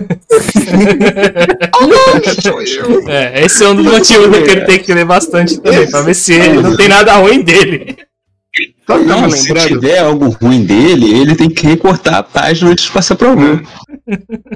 É, 3.08 3.46
esse 3.46 3.64
é 3.64 3.68
um 3.70 3.76
dos 3.76 3.86
motivos 3.86 4.38
que 4.38 4.50
ele 4.50 4.62
tem 4.66 4.80
que 4.80 4.94
ler 4.94 5.06
bastante 5.06 5.60
também, 5.60 5.90
pra 5.90 6.02
ver 6.02 6.14
se 6.14 6.34
ele 6.34 6.62
não 6.62 6.76
tem 6.76 6.88
nada 6.88 7.14
ruim 7.16 7.42
dele. 7.42 7.98
Não, 9.06 9.30
se 9.30 9.54
tiver 9.68 10.00
algo 10.00 10.30
ruim 10.30 10.66
dele, 10.66 11.14
ele 11.20 11.36
tem 11.36 11.50
que 11.50 11.66
recortar 11.68 12.16
a 12.16 12.24
página 12.24 12.72
antes 12.72 12.86
de 12.86 12.92
passar 12.92 13.16
pra 13.16 13.30
algum. 13.30 13.60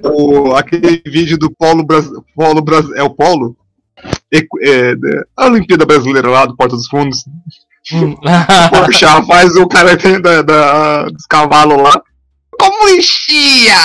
O, 0.04 0.54
aquele 0.56 1.02
vídeo 1.06 1.38
do 1.38 1.52
Polo 1.52 1.86
Brasil. 1.86 2.24
Polo 2.36 2.62
Brasil. 2.62 2.96
É 2.96 3.04
o 3.04 3.12
Polo? 3.12 3.56
É, 4.62 4.96
da- 4.96 5.24
a 5.38 5.46
Olimpíada 5.46 5.86
Brasileira 5.86 6.28
lá 6.30 6.46
do 6.46 6.56
Porta 6.56 6.76
dos 6.76 6.88
Fundos. 6.88 7.24
Hum. 7.92 8.16
Porchat 8.70 9.26
faz 9.28 9.56
o 9.56 9.68
cara 9.68 9.98
da, 9.98 10.42
da, 10.42 11.04
dos 11.06 11.26
cavalos 11.26 11.82
lá. 11.82 12.02
Como 12.60 12.88
enchia! 12.90 13.76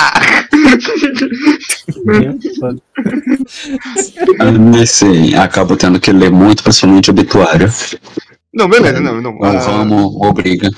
Nesse, 4.71 5.35
acabo 5.35 5.75
tendo 5.75 5.99
que 5.99 6.11
ler 6.11 6.31
muito, 6.31 6.63
principalmente 6.63 7.09
obituário. 7.09 7.67
Não, 8.53 8.69
beleza, 8.69 9.01
não, 9.01 9.21
não. 9.21 9.37
O 9.37 9.43
ah, 9.43 9.59
ramo 9.59 10.25
obriga. 10.25 10.69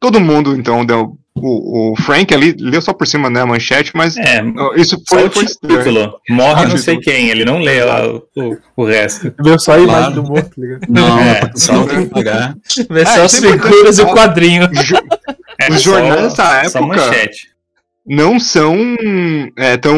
todo 0.00 0.20
mundo, 0.20 0.56
então, 0.56 0.84
deu. 0.84 1.16
O, 1.36 1.92
o 1.92 1.96
Frank 1.96 2.32
ali 2.32 2.54
leu 2.60 2.80
só 2.80 2.92
por 2.92 3.08
cima, 3.08 3.28
né, 3.28 3.40
a 3.42 3.46
manchete, 3.46 3.90
mas 3.92 4.16
É, 4.16 4.40
isso 4.76 4.96
só 5.04 5.16
foi, 5.18 5.26
o 5.26 5.30
foi 5.32 5.44
estranho. 5.44 5.78
título. 5.82 6.14
Morre 6.30 6.62
Ah, 6.64 6.68
não 6.68 6.78
sei 6.78 6.96
quem, 7.00 7.28
ele 7.28 7.44
não 7.44 7.58
lê 7.58 7.82
lá 7.84 8.06
o, 8.06 8.22
o, 8.36 8.56
o 8.76 8.84
resto. 8.84 9.34
Viu 9.42 9.58
só 9.58 9.72
a 9.72 9.78
imagem 9.80 10.12
Claro. 10.12 10.14
do 10.14 10.22
morto, 10.22 10.50
tá 10.50 10.62
ligado? 10.62 10.80
Não, 10.88 11.18
É, 11.18 11.30
é, 11.30 11.34
porque 11.40 11.58
só- 11.58 11.86
pagar. 12.12 12.54
Vê 12.88 13.04
só 13.04 13.24
as 13.24 13.34
é 13.42 13.50
figuras 13.50 13.98
e 13.98 14.02
o 14.02 14.06
quadrinho. 14.14 14.68
Jo- 14.74 14.94
É, 15.60 15.70
Os 15.70 15.82
só- 15.82 15.90
jornais 15.90 16.22
dessa 16.22 16.68
Só 16.70 16.78
época- 16.78 16.86
manchete. 16.96 17.48
não 18.06 18.38
são 18.38 18.76
é, 19.56 19.76
tão 19.76 19.96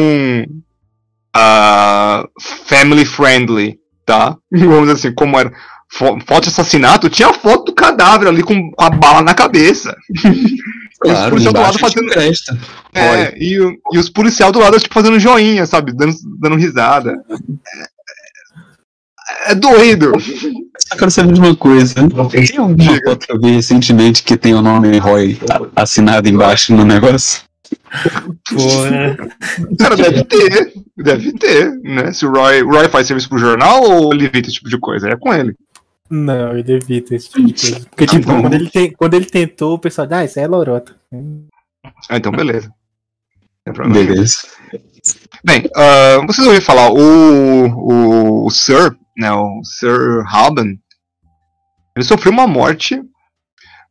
ah, 1.35 2.25
family 2.65 3.05
friendly, 3.05 3.77
tá? 4.05 4.35
Vamos 4.51 4.79
dizer 4.89 4.93
assim, 4.93 5.13
como 5.15 5.39
era 5.39 5.51
fo- 5.91 6.17
foto 6.25 6.43
de 6.43 6.49
assassinato, 6.49 7.09
tinha 7.09 7.31
foto 7.31 7.65
do 7.65 7.73
cadáver 7.75 8.27
ali 8.27 8.41
com, 8.41 8.71
com 8.71 8.83
a 8.83 8.89
bala 8.89 9.21
na 9.21 9.33
cabeça. 9.35 9.95
E 11.05 11.09
os 11.09 11.13
Claro, 11.13 11.29
policial 11.29 11.53
do 11.53 11.59
lado 11.59 11.79
fazendo. 11.79 12.11
É, 12.93 13.37
e, 13.37 13.79
e 13.93 13.97
os 13.97 14.09
policial 14.09 14.51
do 14.51 14.59
lado, 14.59 14.79
tipo, 14.79 14.93
fazendo 14.93 15.19
joinha, 15.19 15.65
sabe? 15.65 15.93
Dando, 15.93 16.15
dando 16.39 16.55
risada. 16.55 17.15
É, 19.45 19.51
é 19.51 19.55
doido. 19.55 20.13
Só 20.19 20.95
quero 20.97 21.11
saber 21.11 21.33
de 21.33 21.39
uma 21.39 21.55
coisa. 21.55 21.95
Tem 21.95 22.57
alguma 22.57 22.75
Diga. 22.75 23.11
foto 23.11 23.27
que 23.27 23.31
eu 23.31 23.39
vi 23.39 23.51
recentemente 23.51 24.23
que 24.23 24.37
tem 24.37 24.55
o 24.55 24.61
nome 24.61 24.97
Roy 24.97 25.37
assinado 25.75 26.27
embaixo 26.27 26.73
no 26.73 26.83
negócio? 26.83 27.41
Porra. 28.49 29.17
Cara, 29.79 29.95
deve 29.95 30.23
ter. 30.23 30.73
Deve 30.97 31.33
ter, 31.33 31.71
né? 31.83 32.11
Se 32.11 32.25
o 32.25 32.31
Roy, 32.31 32.63
o 32.63 32.69
Roy 32.69 32.87
faz 32.89 33.05
serviço 33.05 33.29
pro 33.29 33.37
jornal 33.37 33.83
ou 33.83 34.13
ele 34.13 34.25
evita 34.25 34.47
esse 34.47 34.57
tipo 34.57 34.69
de 34.69 34.79
coisa? 34.79 35.09
É 35.09 35.15
com 35.15 35.33
ele. 35.33 35.53
Não, 36.09 36.57
ele 36.57 36.73
evita 36.73 37.15
esse 37.15 37.29
tipo 37.29 37.47
de 37.47 37.53
coisa. 37.53 37.85
Porque, 37.89 38.05
tipo, 38.05 38.27
bom. 38.27 38.41
quando 38.41 38.53
ele, 38.53 38.69
tem, 38.69 38.91
quando 38.91 39.13
ele 39.13 39.25
tentou, 39.25 39.73
o 39.75 39.79
pessoal, 39.79 40.07
ah, 40.11 40.23
isso 40.23 40.39
aí 40.39 40.45
é 40.45 40.47
lorota. 40.47 40.95
Ah, 42.09 42.17
então 42.17 42.31
beleza. 42.31 42.71
Problema. 43.65 43.93
Beleza. 43.93 44.37
Bem, 45.43 45.69
ah, 45.75 46.19
vocês 46.25 46.45
ouviram 46.47 46.65
falar, 46.65 46.89
o, 46.91 47.65
o, 47.67 48.45
o 48.45 48.49
Sir, 48.49 48.95
né, 49.17 49.31
o 49.31 49.61
Sir 49.63 50.23
Halban, 50.25 50.77
ele 51.95 52.05
sofreu 52.05 52.31
uma 52.31 52.47
morte. 52.47 53.01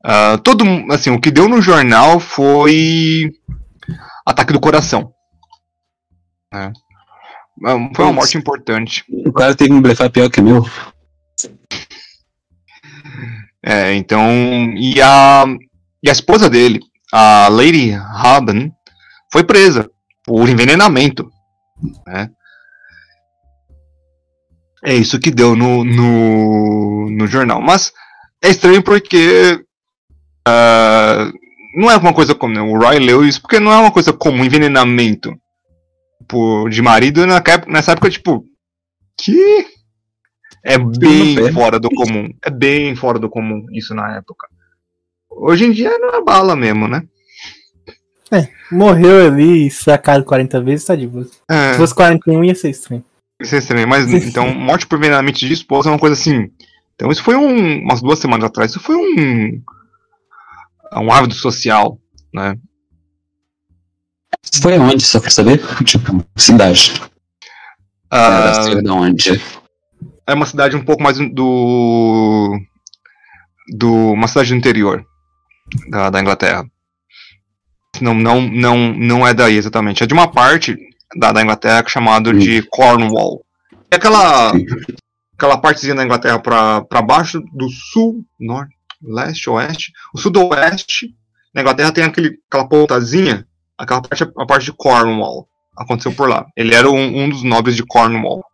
ah, 0.05 0.39
todo, 0.43 0.65
assim, 0.91 1.11
o 1.11 1.21
que 1.21 1.31
deu 1.31 1.49
no 1.49 1.61
jornal 1.61 2.19
foi 2.21 3.31
ataque 4.25 4.53
do 4.53 4.61
coração. 4.61 5.13
né. 6.53 6.73
Ah, 7.65 7.77
Foi 7.95 8.05
uma 8.05 8.13
morte 8.15 8.37
importante. 8.39 9.05
O 9.27 9.33
cara 9.33 9.55
tem 9.55 9.69
que 9.69 9.81
blefar 9.81 10.11
pior 10.11 10.29
que 10.31 10.41
meu. 10.43 10.65
É, 13.67 13.95
então, 13.95 14.23
e 14.77 15.03
a, 15.03 15.45
e 16.03 16.09
a 16.09 16.13
esposa 16.13 16.49
dele, 16.49 16.79
a 17.13 17.49
Lady 17.49 17.93
Haben, 17.93 18.73
foi 19.33 19.43
presa 19.43 19.91
por 20.25 20.49
envenenamento. 20.49 21.29
Né? 22.07 22.31
É 24.85 24.95
isso 24.95 25.19
que 25.19 25.33
deu 25.33 25.57
no, 25.57 25.85
no, 25.85 27.11
no 27.11 27.27
jornal. 27.27 27.61
Mas 27.61 27.93
é 28.43 28.49
estranho 28.51 28.83
porque 28.85 29.61
ah, 30.47 31.33
não 31.77 31.91
é 31.91 31.97
uma 31.97 32.15
coisa 32.15 32.35
comum. 32.37 32.55
né? 32.55 32.61
O 32.61 32.79
Roy 32.79 33.01
leu 33.01 33.25
isso 33.25 33.43
porque 33.43 33.59
não 33.59 33.73
é 33.73 33.77
uma 33.79 33.91
coisa 33.91 34.13
comum, 34.13 34.45
envenenamento 34.45 35.35
por, 36.29 36.71
de 36.71 36.81
marido 36.81 37.27
na 37.27 37.37
época- 37.37 37.67
nessa 37.67 37.93
época, 37.93 38.11
tipo, 38.11 38.45
que 39.21 39.67
é 40.75 40.79
bem 40.79 41.53
fora 41.53 41.79
do 41.79 41.89
comum. 41.91 42.29
É 42.45 42.51
bem 42.51 42.95
fora 42.97 43.19
do 43.19 43.29
comum 43.29 43.65
isso 43.73 43.95
na 43.95 44.17
época. 44.17 44.49
Hoje 45.31 45.65
em 45.67 45.73
dia 45.73 45.97
não 45.99 46.11
é 46.11 46.23
bala 46.23 46.57
mesmo, 46.57 46.89
né? 46.89 47.03
Morreu 48.73 49.27
ali, 49.29 49.71
sacado 49.71 50.25
40 50.25 50.61
vezes, 50.61 50.85
tá 50.87 50.97
de 50.97 51.07
boa. 51.07 51.25
Se 51.25 51.41
É, 51.49 51.75
fosse 51.75 51.95
41, 51.95 52.43
ia 52.45 52.55
ser 52.55 52.71
estranho. 52.71 53.05
isso 53.41 53.55
é 53.55 53.59
estranho. 53.59 53.87
Mas 53.87 54.13
então, 54.13 54.53
morte 54.53 54.87
por 54.87 54.99
envenenamento 54.99 55.39
de 55.39 55.53
esposa 55.53 55.89
é 55.89 55.93
uma 55.93 55.99
coisa 55.99 56.15
assim. 56.15 56.51
Então, 56.95 57.11
isso 57.11 57.23
foi 57.23 57.37
um, 57.37 57.83
umas 57.83 58.03
duas 58.03 58.19
semanas 58.19 58.47
atrás. 58.47 58.71
Isso 58.73 58.81
foi 58.81 58.97
um. 58.97 59.63
Um 60.95 61.13
hábito 61.13 61.35
social, 61.35 62.01
né? 62.35 62.57
Foi 64.63 64.77
aonde, 64.77 65.05
só 65.05 65.21
pra 65.21 65.31
saber? 65.31 65.61
Tipo, 65.85 66.25
cidade. 66.37 66.95
Ah, 68.11 68.53
Era 68.55 68.63
ser 68.63 68.83
da 68.83 68.95
onde? 68.95 69.41
É 70.27 70.35
uma 70.35 70.47
cidade 70.47 70.77
um 70.77 70.85
pouco 70.85 71.03
mais 71.03 71.19
do. 71.19 72.59
do 73.69 74.13
uma 74.13 74.29
cidade 74.29 74.51
do 74.51 74.57
interior 74.57 75.07
da, 75.89 76.11
da 76.11 76.21
Inglaterra. 76.21 76.65
Não, 78.01 78.15
não, 78.15 78.43
não, 78.43 78.93
não 78.93 79.27
é 79.27 79.33
daí 79.33 79.57
exatamente. 79.57 80.03
É 80.03 80.07
de 80.07 80.15
uma 80.15 80.31
parte 80.31 80.77
da, 81.17 81.33
da 81.33 81.43
Inglaterra 81.43 81.83
é 81.85 81.89
chamado 81.89 82.33
de 82.33 82.63
Cornwall. 82.63 83.45
É 83.91 83.97
aquela, 83.97 84.53
aquela 85.37 85.59
partezinha 85.59 85.95
da 85.95 86.05
Inglaterra 86.05 86.39
para 86.39 86.83
pra 86.83 87.01
baixo 87.01 87.41
do 87.53 87.69
sul, 87.71 88.25
norte, 88.39 88.75
leste, 89.03 89.49
oeste. 89.49 89.93
O 90.13 90.19
sudoeste 90.19 91.15
da 91.55 91.63
Inglaterra 91.63 91.93
tem 91.93 92.05
aquele, 92.05 92.39
aquela 92.49 92.69
pontazinha, 92.69 93.47
aquela 93.79 94.03
parte 94.03 94.25
a 94.37 94.47
parte 94.47 94.65
de 94.67 94.73
Cornwall. 94.73 95.49
Aconteceu 95.77 96.13
por 96.13 96.29
lá. 96.29 96.47
Ele 96.57 96.75
era 96.75 96.91
um, 96.91 97.23
um 97.23 97.29
dos 97.29 97.43
nobres 97.43 97.77
de 97.77 97.85
Cornwall. 97.85 98.45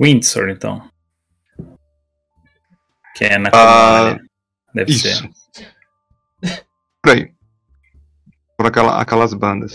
Windsor, 0.00 0.48
então. 0.48 0.82
Que 3.18 3.24
é 3.24 3.36
na 3.36 3.50
Ah. 3.52 4.16
Deve 4.72 4.92
Isso. 4.92 5.08
ser. 5.08 5.30
Por 7.02 7.12
aí. 7.12 7.32
Por 8.56 8.66
aquela, 8.66 9.00
aquelas 9.00 9.34
bandas. 9.34 9.72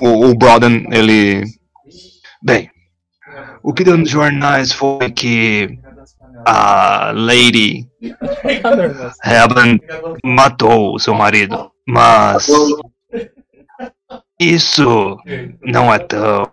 O, 0.00 0.30
o 0.30 0.34
Broden, 0.36 0.86
ele. 0.92 1.42
Bem, 2.40 2.70
o 3.60 3.74
que 3.74 3.82
deu 3.82 3.98
nos 3.98 4.08
jornais 4.08 4.72
foi 4.72 5.10
que 5.10 5.80
a 6.46 7.10
Lady 7.12 7.88
Helen 9.24 9.80
matou 10.24 10.94
o 10.94 10.98
seu 11.00 11.14
marido. 11.14 11.72
Mas. 11.88 12.46
Isso 14.38 15.16
não 15.62 15.92
é 15.92 15.98
tão. 15.98 16.52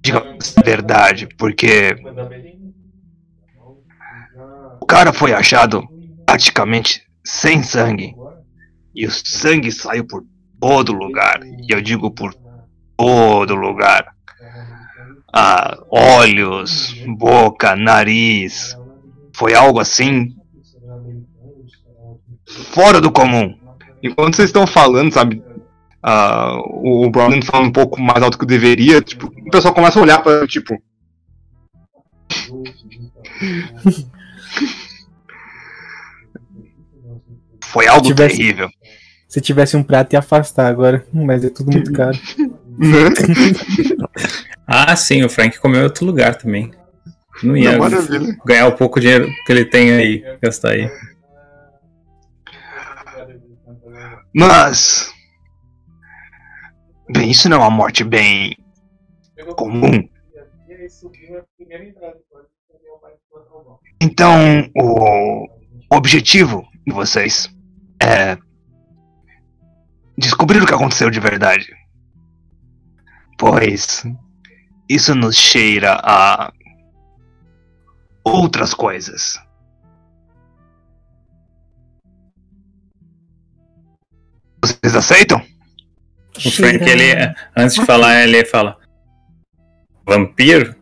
Digamos 0.00 0.56
a 0.56 0.62
verdade, 0.62 1.28
porque 1.36 1.96
o 4.80 4.86
cara 4.86 5.12
foi 5.12 5.32
achado 5.32 5.82
praticamente 6.24 7.02
sem 7.24 7.62
sangue. 7.62 8.14
E 8.94 9.06
o 9.06 9.10
sangue 9.10 9.70
saiu 9.70 10.06
por 10.06 10.24
todo 10.60 10.92
lugar. 10.92 11.40
E 11.44 11.72
eu 11.72 11.80
digo 11.80 12.10
por 12.10 12.34
todo 12.96 13.54
lugar. 13.54 14.14
Ah, 15.32 15.78
olhos, 15.90 16.94
boca, 17.06 17.76
nariz. 17.76 18.76
Foi 19.34 19.54
algo 19.54 19.78
assim. 19.78 20.34
Fora 22.72 23.00
do 23.00 23.12
comum. 23.12 23.54
Enquanto 24.02 24.36
vocês 24.36 24.48
estão 24.48 24.66
falando, 24.66 25.12
sabe? 25.12 25.42
Ah, 26.02 26.56
o 26.66 27.06
o 27.06 27.10
Brandon 27.10 27.40
falando 27.42 27.68
um 27.68 27.72
pouco 27.72 28.00
mais 28.00 28.22
alto 28.22 28.38
que 28.38 28.46
deveria, 28.46 29.00
tipo, 29.00 29.26
o 29.26 29.50
pessoal 29.50 29.74
começa 29.74 29.98
a 29.98 30.02
olhar 30.02 30.22
pra, 30.22 30.46
tipo. 30.46 30.74
Foi 37.64 37.86
algo 37.86 38.06
Tivesse- 38.06 38.36
terrível. 38.36 38.68
Se 39.28 39.40
tivesse 39.42 39.76
um 39.76 39.82
prato, 39.82 40.14
ia 40.14 40.20
afastar 40.20 40.66
agora. 40.68 41.06
Mas 41.12 41.44
é 41.44 41.50
tudo 41.50 41.70
muito 41.70 41.92
caro. 41.92 42.18
Ah, 44.70 44.94
sim, 44.94 45.24
o 45.24 45.30
Frank 45.30 45.58
comeu 45.58 45.80
em 45.80 45.84
outro 45.84 46.04
lugar 46.04 46.34
também. 46.36 46.70
Não 47.42 47.56
ia 47.56 47.78
Não, 47.78 47.88
ganhar 48.44 48.66
o 48.68 48.76
pouco 48.76 49.00
dinheiro 49.00 49.26
que 49.46 49.50
ele 49.52 49.64
tem 49.64 49.90
aí, 49.92 50.22
gastar 50.42 50.72
aí. 50.72 50.90
Mas. 54.34 55.10
Bem, 57.10 57.30
isso 57.30 57.48
não 57.48 57.56
é 57.56 57.60
uma 57.60 57.70
morte 57.70 58.04
bem 58.04 58.56
comum. 59.56 60.08
Então, 64.00 64.70
o 64.76 65.46
objetivo 65.90 66.66
de 66.86 66.92
vocês 66.92 67.48
é 68.02 68.36
descobrir 70.16 70.62
o 70.62 70.66
que 70.66 70.74
aconteceu 70.74 71.10
de 71.10 71.18
verdade. 71.18 71.72
Pois 73.38 74.04
isso 74.88 75.14
nos 75.14 75.36
cheira 75.36 76.00
a 76.02 76.52
outras 78.24 78.74
coisas. 78.74 79.40
Vocês 84.62 84.94
aceitam? 84.94 85.40
O 86.44 86.50
Frank, 86.50 86.82
ele, 86.82 87.34
antes 87.56 87.76
de 87.76 87.84
falar, 87.84 88.22
ele 88.22 88.44
fala: 88.44 88.76
Vampiro? 90.06 90.74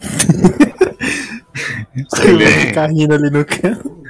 Ele 2.24 2.44
vai 2.44 2.52
ficar 2.66 2.86
rindo 2.90 3.14
ali 3.14 3.30
no 3.30 3.44
canto. 3.44 4.02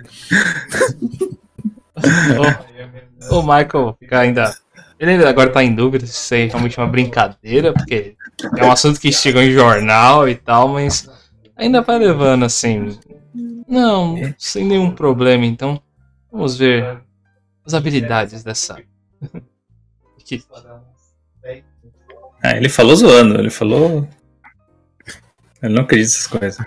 O, 3.30 3.38
o 3.38 3.42
Michael 3.42 3.96
fica 3.98 4.20
ainda. 4.20 4.54
Ele 4.98 5.12
ainda 5.12 5.28
agora 5.28 5.50
tá 5.50 5.64
em 5.64 5.74
dúvida 5.74 6.06
se 6.06 6.12
isso 6.12 6.34
aí 6.34 6.42
é 6.42 6.46
realmente 6.46 6.78
uma 6.78 6.86
brincadeira, 6.86 7.72
porque 7.72 8.14
é 8.56 8.64
um 8.64 8.70
assunto 8.70 9.00
que 9.00 9.12
chegou 9.12 9.42
em 9.42 9.50
jornal 9.50 10.28
e 10.28 10.36
tal, 10.36 10.68
mas 10.68 11.10
ainda 11.56 11.82
vai 11.82 11.98
levando 11.98 12.44
assim. 12.44 12.96
Não, 13.66 14.16
sem 14.38 14.64
nenhum 14.64 14.92
problema, 14.92 15.44
então 15.44 15.82
vamos 16.30 16.56
ver 16.56 17.00
as 17.64 17.74
habilidades 17.74 18.44
dessa. 18.44 18.76
Que- 20.38 21.64
Ah, 22.42 22.56
ele 22.56 22.68
falou 22.68 22.96
zoando, 22.96 23.38
ele 23.38 23.50
falou. 23.50 24.08
Ele 25.62 25.74
não 25.74 25.82
acredita 25.82 26.08
nessas 26.08 26.26
coisas. 26.26 26.66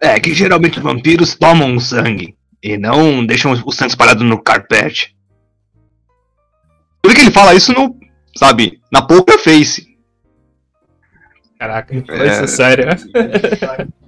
É 0.00 0.18
que 0.18 0.32
geralmente 0.34 0.78
os 0.78 0.82
vampiros 0.84 1.34
tomam 1.36 1.74
o 1.76 1.80
sangue 1.80 2.36
e 2.62 2.76
não 2.76 3.24
deixam 3.24 3.52
o 3.52 3.72
sangue 3.72 3.90
espalhado 3.92 4.24
no 4.24 4.40
carpete. 4.42 5.16
Por 7.02 7.14
que 7.14 7.20
ele 7.22 7.30
fala 7.30 7.54
isso 7.54 7.72
no, 7.72 7.96
sabe, 8.36 8.80
na 8.92 9.02
poker 9.02 9.38
face? 9.38 9.86
Caraca, 11.58 11.94
isso 11.96 12.10
É. 12.12 12.46
sério. 12.46 12.84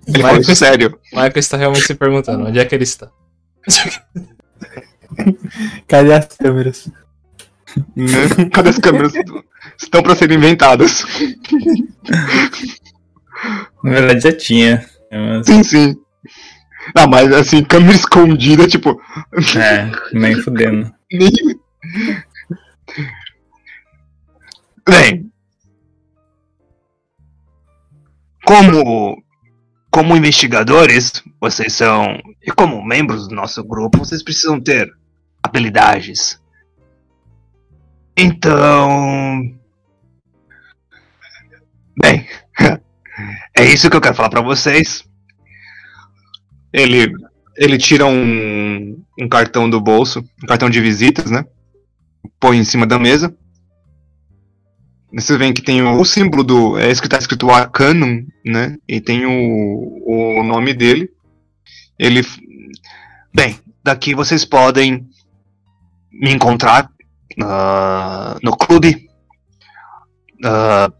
Ele 0.06 0.22
fala 0.22 0.38
isso 0.40 0.54
sério. 0.56 0.98
O 1.12 1.16
Michael 1.16 1.32
está 1.38 1.56
realmente 1.56 1.86
se 1.86 1.94
perguntando 1.94 2.46
onde 2.46 2.58
é 2.58 2.64
que 2.64 2.74
ele 2.74 2.84
está. 2.84 3.10
Cadê 5.88 6.12
as 6.14 6.26
câmeras? 6.36 6.88
Né? 7.96 8.48
Cadê 8.52 8.70
as 8.70 8.78
câmeras? 8.78 9.12
Estão 9.78 10.02
para 10.02 10.16
serem 10.16 10.36
inventadas. 10.38 11.04
Na 13.82 13.90
verdade 13.92 14.20
já 14.20 14.32
tinha. 14.36 14.86
Mas, 15.10 15.46
Sim, 15.46 15.62
sim. 15.62 15.96
Não, 16.94 17.06
mas 17.06 17.32
assim, 17.32 17.62
câmera 17.62 17.94
escondida, 17.94 18.66
tipo. 18.66 19.00
é, 19.56 19.90
nem 20.12 20.34
fudendo. 20.36 20.92
Nem... 21.12 21.30
Bem. 24.88 25.30
Como. 28.44 29.22
Como 29.92 30.16
investigadores, 30.16 31.22
vocês 31.40 31.72
são. 31.72 32.20
E 32.42 32.50
como 32.52 32.84
membros 32.84 33.26
do 33.26 33.34
nosso 33.34 33.62
grupo, 33.64 33.98
vocês 33.98 34.22
precisam 34.22 34.60
ter 34.60 34.88
habilidades. 35.42 36.39
Então. 38.16 39.58
Bem. 42.00 42.26
É 43.52 43.64
isso 43.64 43.90
que 43.90 43.96
eu 43.96 44.00
quero 44.00 44.14
falar 44.14 44.30
pra 44.30 44.40
vocês. 44.40 45.04
Ele. 46.72 47.12
Ele 47.56 47.76
tira 47.76 48.06
um, 48.06 49.04
um 49.18 49.28
cartão 49.28 49.68
do 49.68 49.78
bolso, 49.78 50.24
um 50.42 50.46
cartão 50.46 50.70
de 50.70 50.80
visitas, 50.80 51.30
né? 51.30 51.44
Põe 52.38 52.56
em 52.56 52.64
cima 52.64 52.86
da 52.86 52.98
mesa. 52.98 53.36
Vocês 55.12 55.38
veem 55.38 55.52
que 55.52 55.60
tem 55.60 55.82
o, 55.82 56.00
o 56.00 56.04
símbolo 56.04 56.42
do. 56.42 56.78
É 56.78 56.90
isso 56.90 57.02
que 57.02 57.08
tá 57.08 57.18
escrito 57.18 57.50
Arcanum, 57.50 58.24
né? 58.44 58.78
E 58.88 59.00
tem 59.00 59.26
o, 59.26 60.40
o 60.40 60.42
nome 60.44 60.72
dele. 60.72 61.10
Ele. 61.98 62.24
Bem, 63.34 63.58
daqui 63.82 64.14
vocês 64.14 64.44
podem 64.44 65.06
me 66.10 66.32
encontrar 66.32 66.90
ah, 67.42 68.36
no 68.42 68.56
clube. 68.56 69.08
Ah, 70.44 70.90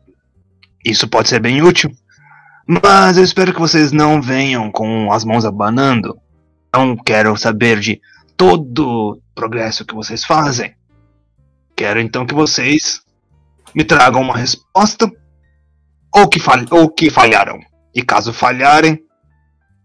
isso 0.84 1.09
pode 1.09 1.28
ser 1.28 1.41
bem 1.41 1.62
útil. 1.62 1.91
Mas 2.66 3.16
eu 3.16 3.24
espero 3.24 3.53
que 3.53 3.61
vocês 3.61 3.93
não 3.93 4.22
venham 4.22 4.70
com 4.70 5.12
as 5.12 5.24
mãos 5.24 5.45
abanando. 5.45 6.16
Não 6.72 6.97
quero 6.97 7.36
saber 7.36 7.80
de 7.80 8.01
todo 8.36 8.86
o 8.86 9.22
progresso 9.34 9.84
que 9.84 9.95
vocês 9.95 10.24
fazem. 10.24 10.74
Quero 11.76 12.01
então 12.01 12.26
que 12.26 12.34
vocês 12.34 13.01
me 13.74 13.84
tragam 13.84 14.20
uma 14.20 14.36
resposta 14.36 15.11
ou 16.14 16.28
que, 16.28 16.41
fal 16.41 16.59
ou 16.70 16.88
que 16.88 17.11
falharam. 17.11 17.59
E 17.95 18.03
caso 18.03 18.32
falharem, 18.32 19.03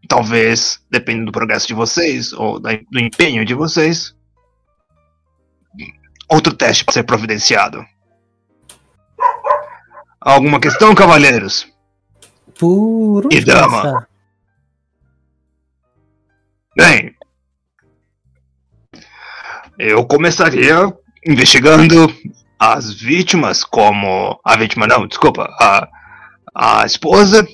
talvez, 0.08 0.80
dependendo 0.91 1.28
do 1.28 1.32
progresso 1.32 1.68
de 1.68 1.74
vocês 1.74 2.34
ou 2.34 2.60
do 2.60 2.99
empenho 2.99 3.43
de 3.43 3.53
vocês, 3.53 4.14
outro 6.30 6.53
teste 6.53 6.84
pode 6.84 6.93
ser 6.93 7.03
providenciado. 7.03 7.86
Alguma 10.19 10.59
questão, 10.59 10.95
cavalheiros? 10.95 11.67
Por 12.57 13.28
E 13.32 13.41
dama? 13.41 14.07
Bem, 16.76 17.15
eu 19.78 20.05
começaria 20.05 20.91
investigando 21.26 22.13
as 22.59 22.93
vítimas, 22.93 23.63
como. 23.63 24.39
A 24.43 24.55
vítima, 24.57 24.88
não, 24.88 25.07
desculpa, 25.07 25.43
a, 25.59 25.88
a 26.53 26.86
esposa. 26.86 27.47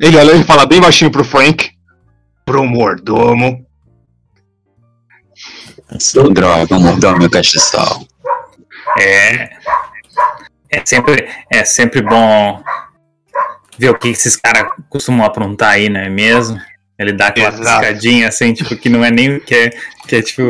Ele 0.00 0.16
olha 0.16 0.32
e 0.32 0.44
fala 0.44 0.66
bem 0.66 0.80
baixinho 0.80 1.10
pro 1.10 1.24
Frank, 1.24 1.70
pro 2.44 2.66
mordomo. 2.66 3.63
Droga, 6.32 6.78
mordeu 6.78 7.16
meu 7.18 7.30
castiçal. 7.30 8.04
É. 9.00 9.50
É 10.70 10.82
sempre, 10.84 11.28
é 11.52 11.64
sempre 11.64 12.02
bom 12.02 12.62
ver 13.78 13.90
o 13.90 13.98
que 13.98 14.08
esses 14.08 14.36
caras 14.36 14.72
costumam 14.88 15.24
aprontar 15.24 15.72
aí, 15.72 15.88
não 15.88 16.00
é 16.00 16.08
mesmo? 16.08 16.60
Ele 16.98 17.12
dá 17.12 17.28
aquela 17.28 17.48
Exato. 17.48 17.80
piscadinha 17.80 18.28
assim, 18.28 18.52
tipo, 18.52 18.76
que 18.76 18.88
não 18.88 19.04
é 19.04 19.10
nem 19.10 19.38
que 19.40 19.54
é, 19.54 19.70
que 20.06 20.16
é 20.16 20.22
tipo. 20.22 20.42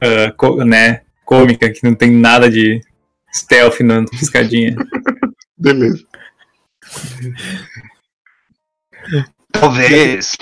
ah, 0.00 0.32
co- 0.36 0.64
né? 0.64 1.02
Cômica, 1.24 1.70
que 1.70 1.80
não 1.82 1.94
tem 1.94 2.10
nada 2.10 2.48
de 2.50 2.80
stealth 3.34 3.80
na 3.80 4.04
piscadinha. 4.04 4.74
Beleza. 5.58 6.04
Talvez 9.52 10.36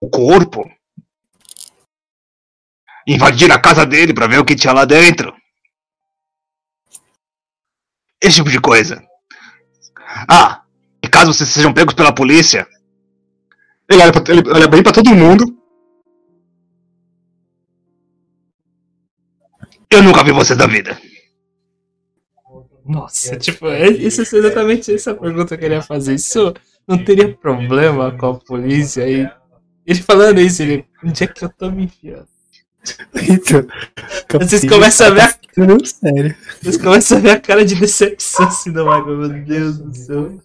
o 0.00 0.08
corpo 0.08 0.70
invadir 3.14 3.50
a 3.50 3.58
casa 3.58 3.86
dele 3.86 4.12
pra 4.12 4.26
ver 4.26 4.38
o 4.38 4.44
que 4.44 4.54
tinha 4.54 4.72
lá 4.72 4.84
dentro. 4.84 5.34
Esse 8.20 8.36
tipo 8.36 8.50
de 8.50 8.60
coisa. 8.60 9.02
Ah, 10.28 10.62
e 11.02 11.08
caso 11.08 11.32
vocês 11.32 11.48
sejam 11.48 11.72
pegos 11.72 11.94
pela 11.94 12.14
polícia, 12.14 12.66
ele 13.88 14.02
olha, 14.02 14.12
pra- 14.12 14.32
ele 14.34 14.42
olha 14.50 14.68
bem 14.68 14.82
pra 14.82 14.92
todo 14.92 15.14
mundo. 15.14 15.44
Eu 19.90 20.02
nunca 20.02 20.22
vi 20.22 20.32
vocês 20.32 20.58
da 20.58 20.66
vida. 20.66 21.00
Nossa, 22.84 23.36
tipo, 23.36 23.68
é- 23.68 23.88
isso 23.88 24.20
é 24.20 24.24
exatamente 24.38 24.92
essa 24.94 25.14
pergunta 25.14 25.48
que 25.48 25.54
eu 25.54 25.58
queria 25.68 25.82
fazer. 25.82 26.14
Isso 26.14 26.54
não 26.86 27.02
teria 27.04 27.34
problema 27.36 28.16
com 28.16 28.26
a 28.26 28.34
polícia 28.38 29.04
aí? 29.04 29.30
Ele 29.86 30.02
falando 30.02 30.40
isso, 30.40 30.62
ele. 30.62 30.86
Onde 31.04 31.24
é 31.24 31.26
que 31.26 31.44
eu 31.44 31.48
tô 31.50 31.70
me 31.70 31.84
enfiando? 31.84 32.28
Então, 33.28 34.40
Vocês 34.40 34.68
começam 34.68 35.06
a 35.06 35.10
ver 35.10 35.22
a, 35.22 35.34
Não, 35.56 35.78
sério. 35.84 36.36
vocês 36.60 36.76
começam 36.76 37.18
a 37.18 37.20
ver 37.20 37.30
a 37.30 37.40
cara 37.40 37.64
de 37.64 37.74
decepção 37.74 38.46
assim 38.46 38.72
do 38.72 38.84
Michael. 38.84 39.16
Meu 39.16 39.28
Deus 39.44 39.78
do 39.78 39.94
céu. 39.94 40.40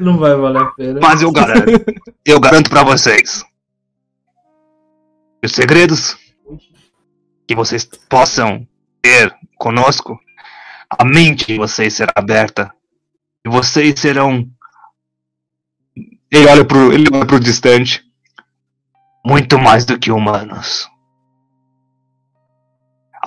Não 0.00 0.18
vai 0.18 0.34
valer 0.34 0.62
a 0.62 0.66
pena. 0.72 1.00
Mas 1.00 1.22
eu 1.22 1.30
garanto, 1.30 1.84
eu 2.24 2.40
garanto 2.40 2.68
pra 2.70 2.82
vocês. 2.82 3.44
Os 5.44 5.52
segredos 5.52 6.16
que 7.46 7.54
vocês 7.54 7.84
possam 8.08 8.66
ter 9.00 9.32
conosco, 9.56 10.18
a 10.90 11.04
mente 11.04 11.46
de 11.46 11.56
vocês 11.56 11.94
será 11.94 12.12
aberta. 12.16 12.72
E 13.46 13.48
vocês 13.48 13.98
serão. 14.00 14.48
Ele 16.30 16.46
olha 16.46 16.64
pro, 16.64 16.92
ele 16.92 17.06
olha 17.12 17.24
pro 17.26 17.38
distante. 17.40 18.04
Muito 19.24 19.58
mais 19.58 19.84
do 19.84 19.98
que 19.98 20.10
humanos. 20.10 20.88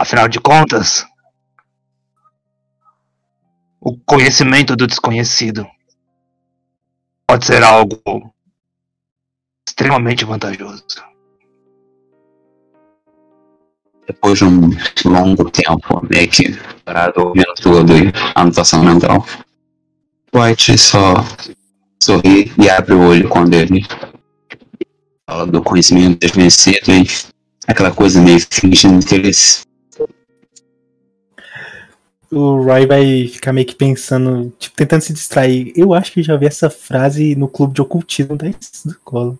Afinal 0.02 0.28
de 0.28 0.40
contas, 0.40 1.06
o 3.80 3.96
conhecimento 4.00 4.76
do 4.76 4.88
desconhecido 4.88 5.64
pode 7.28 7.46
ser 7.46 7.62
algo 7.64 8.34
extremamente 9.64 10.26
vantajoso. 10.26 10.84
Depois 14.08 14.40
de 14.40 14.46
um 14.46 14.72
longo 15.06 15.52
tempo 15.52 16.04
meio 16.10 16.28
que 16.32 16.52
parado 16.84 17.28
ouvindo 17.28 17.54
tudo 17.62 17.96
e 17.96 18.12
anotação 18.34 18.84
mental, 18.84 19.24
White 20.34 20.80
só 20.80 21.14
sorri 22.02 22.52
e 22.60 22.68
abre 22.72 22.96
o 22.96 23.08
olho 23.08 23.30
quando 23.30 23.54
ele 23.54 23.86
fala 25.30 25.46
do 25.46 25.62
conhecimento 25.62 26.18
desconhecido 26.22 26.90
e 26.90 27.08
aquela 27.68 27.92
coisa 27.92 28.20
meio 28.20 28.40
fingindo 28.50 28.96
interesse. 28.96 29.70
O 32.32 32.64
Roy 32.64 32.86
vai 32.86 33.28
ficar 33.28 33.52
meio 33.52 33.68
que 33.68 33.76
pensando, 33.76 34.52
tipo, 34.58 34.76
tentando 34.78 35.02
se 35.02 35.12
distrair. 35.12 35.74
Eu 35.76 35.94
acho 35.94 36.14
que 36.14 36.24
já 36.24 36.38
vi 36.38 36.46
essa 36.46 36.70
frase 36.70 37.36
no 37.36 37.48
clube 37.48 37.74
de 37.74 37.82
ocultismo 37.82 38.38
da 38.38 38.48
escola. 38.50 39.38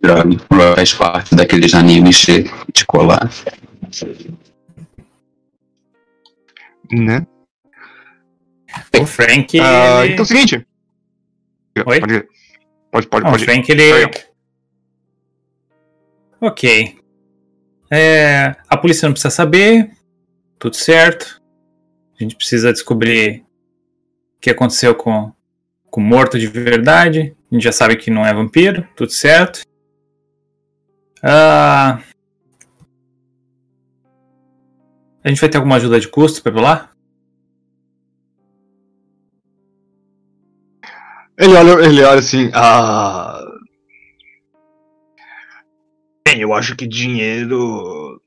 Droga, 0.00 0.38
faz 0.76 0.92
parte 0.94 1.34
daqueles 1.34 1.74
animes 1.74 2.16
de, 2.18 2.44
de 2.72 2.84
colar. 2.86 3.30
Né? 6.90 7.26
O 9.00 9.06
Frank. 9.06 9.58
Ah, 9.60 10.04
ele- 10.04 10.12
então 10.14 10.22
é 10.22 10.24
o 10.24 10.26
seguinte. 10.26 10.66
Oi? 11.86 12.00
Pode, 12.00 12.28
pode, 12.90 13.06
pode. 13.08 13.24
Bom, 13.24 13.28
o 13.28 13.32
pode. 13.32 13.44
Frank, 13.44 13.70
ele. 13.70 14.10
Ok. 16.40 16.98
É, 17.96 18.56
a 18.68 18.76
polícia 18.76 19.06
não 19.06 19.12
precisa 19.12 19.30
saber. 19.30 19.92
Tudo 20.58 20.74
certo. 20.74 21.40
A 22.18 22.22
gente 22.24 22.34
precisa 22.34 22.72
descobrir 22.72 23.44
o 24.36 24.40
que 24.40 24.50
aconteceu 24.50 24.96
com, 24.96 25.32
o 25.92 26.00
morto 26.00 26.36
de 26.36 26.48
verdade. 26.48 27.36
A 27.48 27.54
gente 27.54 27.62
já 27.62 27.70
sabe 27.70 27.94
que 27.94 28.10
não 28.10 28.26
é 28.26 28.34
vampiro. 28.34 28.84
Tudo 28.96 29.12
certo. 29.12 29.60
Ah, 31.22 32.00
a 35.22 35.28
gente 35.28 35.40
vai 35.40 35.48
ter 35.48 35.58
alguma 35.58 35.76
ajuda 35.76 36.00
de 36.00 36.08
custo 36.08 36.42
ir 36.46 36.60
lá? 36.60 36.90
Ele 41.38 41.54
olha, 41.54 41.86
ele 41.86 42.02
olha 42.02 42.18
assim, 42.18 42.50
ah. 42.52 43.53
Bem, 46.34 46.40
eu 46.40 46.52
acho 46.52 46.74
que 46.74 46.84
dinheiro. 46.84 48.20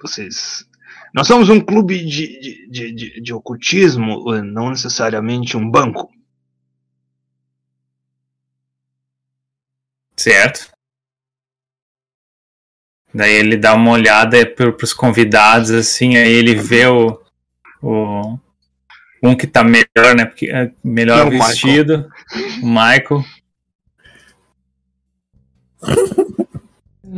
Vocês. 0.00 0.64
Nós 1.12 1.26
somos 1.26 1.48
um 1.48 1.60
clube 1.60 2.04
de, 2.04 2.40
de, 2.40 2.68
de, 2.70 2.92
de, 2.92 3.20
de 3.20 3.34
ocultismo, 3.34 4.32
não 4.44 4.70
necessariamente 4.70 5.56
um 5.56 5.68
banco. 5.68 6.08
Certo. 10.16 10.70
Daí 13.12 13.32
ele 13.32 13.56
dá 13.56 13.74
uma 13.74 13.90
olhada 13.90 14.46
pro, 14.46 14.72
pros 14.76 14.92
convidados, 14.92 15.72
assim, 15.72 16.16
aí 16.16 16.30
ele 16.30 16.54
vê 16.54 16.86
o. 16.86 17.20
o 17.82 18.38
um 19.20 19.36
que 19.36 19.48
tá 19.48 19.64
melhor, 19.64 20.14
né? 20.16 20.26
Porque 20.26 20.46
é 20.46 20.72
melhor 20.84 21.18
É 21.18 21.24
o 21.24 21.30
Michael. 21.32 21.48
vestido. 21.48 22.08
O 22.62 22.66
Michael. 22.68 23.24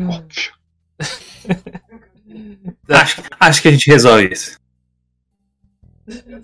Óbvio. 0.08 0.52
Acho, 2.88 3.22
acho 3.38 3.62
que 3.62 3.68
a 3.68 3.70
gente 3.70 3.90
resolve 3.90 4.28
isso. 4.32 4.58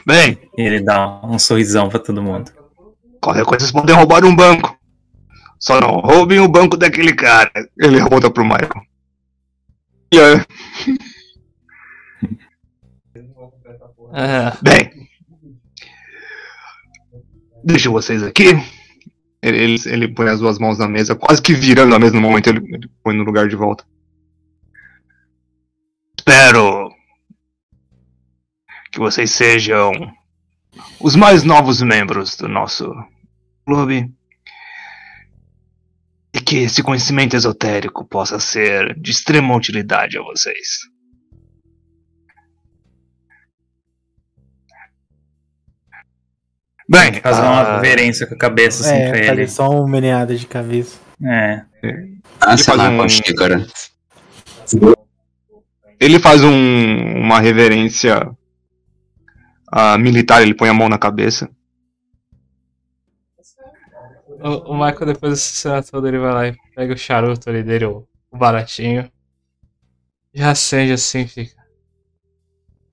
Bem, 0.06 0.38
ele 0.56 0.80
dá 0.80 1.20
um 1.24 1.38
sorrisão 1.38 1.88
pra 1.88 1.98
todo 1.98 2.22
mundo. 2.22 2.52
qualquer 3.20 3.44
coisa 3.44 3.64
vocês 3.64 3.72
podem 3.72 3.94
roubar 3.94 4.24
um 4.24 4.34
banco. 4.34 4.76
Só 5.58 5.80
não 5.80 6.00
roubem 6.00 6.38
o 6.40 6.48
banco 6.48 6.76
daquele 6.76 7.14
cara. 7.14 7.50
Ele 7.78 8.00
aponta 8.00 8.30
pro 8.30 8.44
Michael. 8.44 8.82
E 10.12 10.20
aí, 10.20 10.44
Ah, 14.12 14.56
Bem, 14.62 15.08
deixo 17.64 17.90
vocês 17.90 18.22
aqui. 18.22 18.50
Ele, 19.46 19.76
ele, 19.86 20.08
põe 20.08 20.28
as 20.28 20.40
duas 20.40 20.58
mãos 20.58 20.76
na 20.76 20.88
mesa, 20.88 21.14
quase 21.14 21.40
que 21.40 21.54
virando 21.54 21.94
ao 21.94 22.00
mesmo 22.00 22.20
momento, 22.20 22.48
ele, 22.48 22.58
ele 22.74 22.90
põe 23.00 23.16
no 23.16 23.22
lugar 23.22 23.46
de 23.46 23.54
volta. 23.54 23.84
Espero 26.18 26.90
que 28.90 28.98
vocês 28.98 29.30
sejam 29.30 29.92
os 30.98 31.14
mais 31.14 31.44
novos 31.44 31.80
membros 31.80 32.36
do 32.36 32.48
nosso 32.48 32.92
clube 33.64 34.12
e 36.34 36.40
que 36.40 36.56
esse 36.56 36.82
conhecimento 36.82 37.36
esotérico 37.36 38.04
possa 38.04 38.40
ser 38.40 38.98
de 38.98 39.12
extrema 39.12 39.54
utilidade 39.54 40.18
a 40.18 40.22
vocês. 40.22 40.80
Bem, 46.88 47.14
Fazer 47.20 47.40
uma 47.42 47.60
ah, 47.62 47.74
reverência 47.80 48.26
com 48.26 48.34
a 48.34 48.38
cabeça 48.38 48.84
assim 48.84 48.94
É, 49.02 49.10
pra 49.10 49.18
fazer 49.18 49.32
ele. 49.42 49.48
só 49.48 49.68
uma 49.68 49.88
meneada 49.88 50.36
de 50.36 50.46
cabeça. 50.46 50.98
É. 51.24 51.62
Acenar 52.40 52.92
um- 52.92 52.96
com 52.98 53.02
a 53.02 53.08
xícara. 53.08 53.66
Ele 55.98 56.18
faz 56.20 56.44
um- 56.44 57.16
uma 57.18 57.40
reverência 57.40 58.30
ah, 59.72 59.98
militar, 59.98 60.42
ele 60.42 60.54
põe 60.54 60.68
a 60.68 60.74
mão 60.74 60.88
na 60.88 60.98
cabeça. 60.98 61.50
o, 64.38 64.72
o 64.72 64.74
Michael, 64.74 65.06
depois 65.06 65.32
dessa 65.32 65.54
cena 65.54 65.82
toda, 65.82 66.08
ele 66.08 66.18
vai 66.18 66.32
lá 66.32 66.46
e 66.48 66.56
pega 66.74 66.92
o 66.94 66.96
charuto 66.96 67.48
ali 67.50 67.62
dele, 67.62 67.86
o, 67.86 68.06
o 68.30 68.36
baratinho. 68.36 69.10
Já 70.32 70.50
acende 70.50 70.92
assim, 70.92 71.26
fica. 71.26 71.56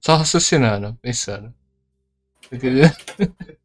Só 0.01 0.15
raciocinando, 0.15 0.97
pensando. 1.01 1.53
Entendeu? 2.51 2.89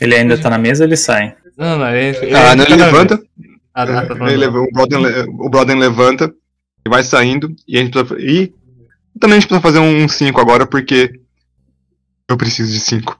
Ele 0.00 0.14
ainda 0.14 0.38
tá 0.38 0.50
na 0.50 0.58
mesa 0.58 0.84
ou 0.84 0.88
ele 0.88 0.96
sai? 0.96 1.34
Não, 1.56 1.78
não, 1.78 1.94
ele. 1.94 2.16
ele 2.18 2.34
Ah, 2.34 2.56
não, 2.56 2.64
ele 2.64 2.72
fica 2.72 2.76
na 2.76 2.86
levanta. 2.86 3.22
Ah, 3.74 3.86
tá, 3.86 4.06
tá 4.06 4.32
ele 4.32 4.46
o, 4.46 4.68
Broden, 4.72 5.06
o 5.38 5.48
Broden 5.48 5.78
levanta 5.78 6.32
e 6.86 6.90
vai 6.90 7.02
saindo. 7.02 7.54
E 7.66 7.78
a 7.78 7.80
gente 7.80 7.92
precisa, 7.92 8.20
e 8.20 8.52
também 9.18 9.36
a 9.36 9.40
gente 9.40 9.48
precisa 9.48 9.60
fazer 9.60 9.78
um 9.78 10.08
5 10.08 10.40
agora, 10.40 10.66
porque 10.66 11.12
eu 12.28 12.36
preciso 12.36 12.72
de 12.72 12.80
5. 12.80 13.18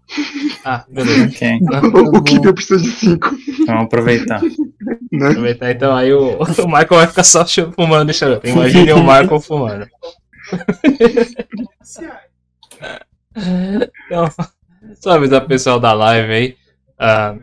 Ah, 0.65 0.85
beleza. 0.89 1.27
Ok. 1.27 1.61
O, 1.95 2.19
o 2.19 2.23
Keeper 2.23 2.55
precisa 2.55 2.83
de 2.83 2.91
5. 2.91 3.37
Então 3.49 3.67
vamos 3.67 3.85
aproveitar. 3.85 4.41
Né? 5.11 5.29
Aproveitar 5.29 5.71
então, 5.71 5.95
aí 5.95 6.13
o, 6.13 6.39
o 6.39 6.67
Michael 6.67 6.87
vai 6.89 7.07
ficar 7.07 7.25
só 7.25 7.45
fumando 7.47 8.11
e 8.11 8.15
charuto. 8.15 8.47
Imagine 8.47 8.93
o 8.93 9.01
Michael 9.01 9.41
fumando. 9.41 9.87
Então, 13.35 14.29
só 15.01 15.13
avisar 15.13 15.43
o 15.43 15.49
pessoal 15.49 15.81
da 15.81 15.95
live 15.95 16.33
aí. 16.33 16.57
Ah, 16.99 17.37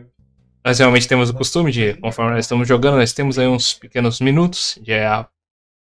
nós 0.64 0.78
realmente 0.78 1.08
temos 1.08 1.30
o 1.30 1.34
costume 1.34 1.72
de, 1.72 1.94
conforme 1.94 2.32
nós 2.32 2.44
estamos 2.44 2.68
jogando, 2.68 2.96
nós 2.96 3.12
temos 3.12 3.38
aí 3.38 3.46
uns 3.46 3.74
pequenos 3.74 4.20
minutos 4.20 4.78
de 4.82 4.92
ah, 4.94 5.26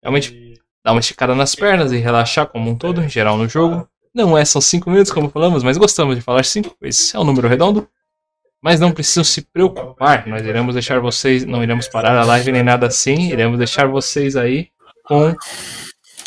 realmente 0.03 0.61
dar 0.85 0.93
uma 0.93 1.01
esticada 1.01 1.35
nas 1.35 1.55
pernas 1.55 1.93
e 1.93 1.97
relaxar 1.97 2.47
como 2.47 2.71
um 2.71 2.77
todo, 2.77 3.03
em 3.03 3.09
geral 3.09 3.37
no 3.37 3.49
jogo. 3.49 3.89
Não 4.15 4.37
é 4.37 4.45
só 4.45 4.61
5 4.61 4.89
minutos, 4.91 5.13
como 5.13 5.29
falamos, 5.29 5.63
mas 5.63 5.77
gostamos 5.77 6.17
de 6.17 6.23
falar 6.23 6.45
5, 6.45 6.77
pois 6.79 7.15
é 7.15 7.19
um 7.19 7.25
número 7.25 7.49
redondo. 7.49 7.89
Mas 8.63 8.81
não 8.81 8.93
precisam 8.93 9.23
se 9.23 9.43
preocupar, 9.43 10.27
nós 10.27 10.45
iremos 10.45 10.75
deixar 10.75 10.99
vocês, 11.01 11.45
não 11.45 11.63
iremos 11.63 11.89
parar 11.89 12.17
a 12.17 12.25
live 12.25 12.53
nem 12.53 12.63
nada 12.63 12.87
assim, 12.87 13.31
iremos 13.31 13.59
deixar 13.59 13.87
vocês 13.87 14.35
aí 14.35 14.71
com 15.05 15.35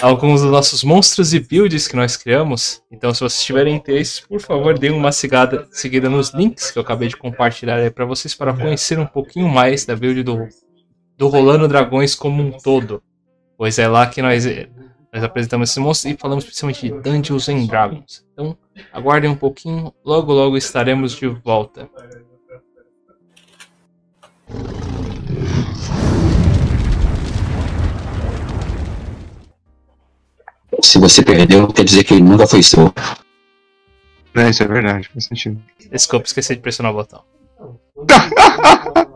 alguns 0.02 0.42
dos 0.42 0.52
nossos 0.52 0.84
monstros 0.84 1.34
e 1.34 1.40
builds 1.40 1.88
que 1.88 1.96
nós 1.96 2.16
criamos. 2.16 2.82
Então, 2.92 3.14
se 3.14 3.20
vocês 3.20 3.44
tiverem 3.44 3.76
interesse, 3.76 4.26
por 4.28 4.40
favor, 4.40 4.78
deem 4.78 4.94
uma 4.94 5.12
seguida, 5.12 5.68
seguida 5.72 6.10
nos 6.10 6.34
links 6.34 6.72
que 6.72 6.78
eu 6.78 6.84
acabei 6.84 7.08
de 7.08 7.18
compartilhar 7.18 7.76
aí 7.76 7.90
para 7.90 8.06
vocês 8.06 8.34
para 8.34 8.54
conhecer 8.54 9.00
um 9.00 9.06
pouquinho 9.06 9.48
mais 9.48 9.86
da 9.86 9.96
build 9.96 10.24
do, 10.24 10.48
do 11.18 11.28
Rolando 11.28 11.68
Dragões 11.68 12.16
como 12.16 12.42
um 12.42 12.52
todo. 12.52 13.04
Pois 13.58 13.78
é 13.78 13.88
lá 13.88 14.08
que 14.08 14.22
nós, 14.22 14.46
nós 15.14 15.24
apresentamos 15.24 15.70
esse 15.70 15.80
monstro 15.80 16.10
e 16.10 16.18
falamos 16.18 16.46
principalmente 16.46 16.90
de 16.90 17.02
Dungeons 17.02 17.50
and 17.50 17.66
Dragons. 17.66 18.26
Então, 18.34 18.58
aguardem 18.94 19.30
um 19.30 19.36
pouquinho, 19.36 19.94
logo 20.04 20.32
logo 20.32 20.56
estaremos 20.56 21.14
de 21.14 21.28
volta. 21.28 21.90
Se 30.82 30.98
você 30.98 31.24
perdeu, 31.24 31.68
quer 31.68 31.84
dizer 31.84 32.04
que 32.04 32.14
ele 32.14 32.24
nunca 32.24 32.48
foi 32.48 32.64
seu. 32.64 32.94
É, 34.34 34.50
isso 34.50 34.64
é 34.64 34.68
verdade, 34.68 35.10
faz 35.10 35.26
sentido. 35.26 35.62
Desculpa, 35.92 36.26
esqueci 36.26 36.56
de 36.56 36.62
pressionar 36.62 36.92
o 36.92 36.96
botão. 36.96 37.24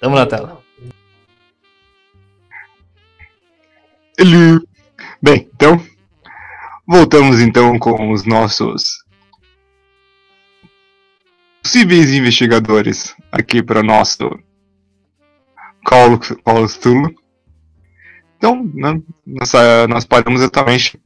Tamo 0.00 0.16
na 0.16 0.26
tela. 0.26 0.62
Ele 4.18 4.60
voltamos 6.86 7.40
então 7.40 7.78
com 7.78 8.12
os 8.12 8.24
nossos 8.24 9.04
possíveis 11.62 12.12
investigadores 12.12 13.14
aqui 13.32 13.62
para 13.62 13.82
nosso 13.82 14.28
Call, 15.84 16.18
Call 16.44 16.66
Cthulhu. 16.68 17.23
Então, 18.44 18.62
né, 18.74 19.02
nós, 19.88 20.04
paramos 20.04 20.42
exatamente. 20.42 21.00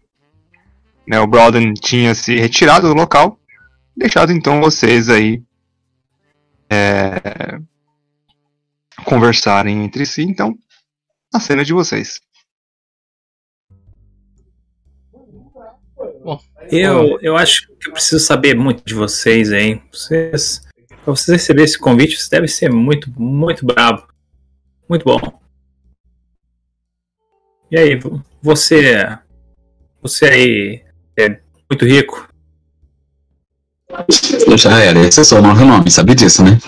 Né, 1.07 1.21
o 1.21 1.27
Broden 1.29 1.73
tinha 1.73 2.13
se 2.13 2.37
retirado 2.37 2.89
do 2.89 2.95
local, 2.95 3.39
deixado 3.97 4.33
então 4.33 4.61
vocês 4.61 5.09
aí 5.09 5.41
é, 6.69 7.61
conversarem 9.05 9.85
entre 9.85 10.05
si. 10.05 10.23
Então, 10.23 10.59
a 11.33 11.39
cena 11.39 11.65
de 11.65 11.73
vocês. 11.73 12.21
Eu, 16.73 17.21
eu 17.23 17.37
acho 17.37 17.69
que 17.79 17.89
eu 17.89 17.93
preciso 17.93 18.19
saber 18.19 18.57
muito 18.57 18.85
de 18.85 18.95
vocês 18.95 19.53
aí. 19.53 19.81
Vocês, 19.93 20.63
pra 21.05 21.15
vocês 21.15 21.41
receberem 21.41 21.67
esse 21.67 21.79
convite, 21.79 22.17
vocês 22.17 22.29
devem 22.29 22.49
ser 22.49 22.73
muito, 22.73 23.09
muito 23.17 23.65
bravo. 23.65 24.09
Muito 24.89 25.05
bom. 25.05 25.48
E 27.71 27.79
aí, 27.79 28.01
você. 28.43 29.07
Você 30.01 30.25
aí 30.27 30.83
é 31.19 31.39
muito 31.71 31.85
rico? 31.85 32.29
Já 34.57 34.79
era, 34.79 35.01
esse 35.01 35.21
é 35.21 35.25
só 35.25 35.39
o 35.39 35.43
novo 35.43 35.65
nome, 35.65 35.91
sabe 35.91 36.15
disso, 36.15 36.45
né? 36.45 36.59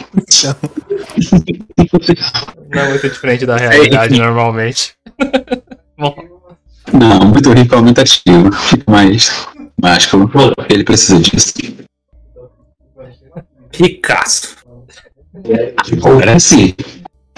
Não 2.71 2.83
é 2.83 2.89
muito 2.89 3.09
diferente 3.09 3.47
da 3.47 3.57
realidade 3.57 4.19
normalmente. 4.19 4.95
Bom, 5.99 6.17
Não, 6.93 7.27
muito 7.29 7.53
rico 7.53 7.75
é 7.75 7.79
aumentativo. 7.79 8.53
Fica 8.53 8.91
mais 8.91 9.47
mágico. 9.81 10.31
Ele 10.69 10.85
precisa 10.85 11.19
disso. 11.21 11.53
Ricaço. 13.73 14.57
Agora 15.93 16.41
sim. 16.41 16.75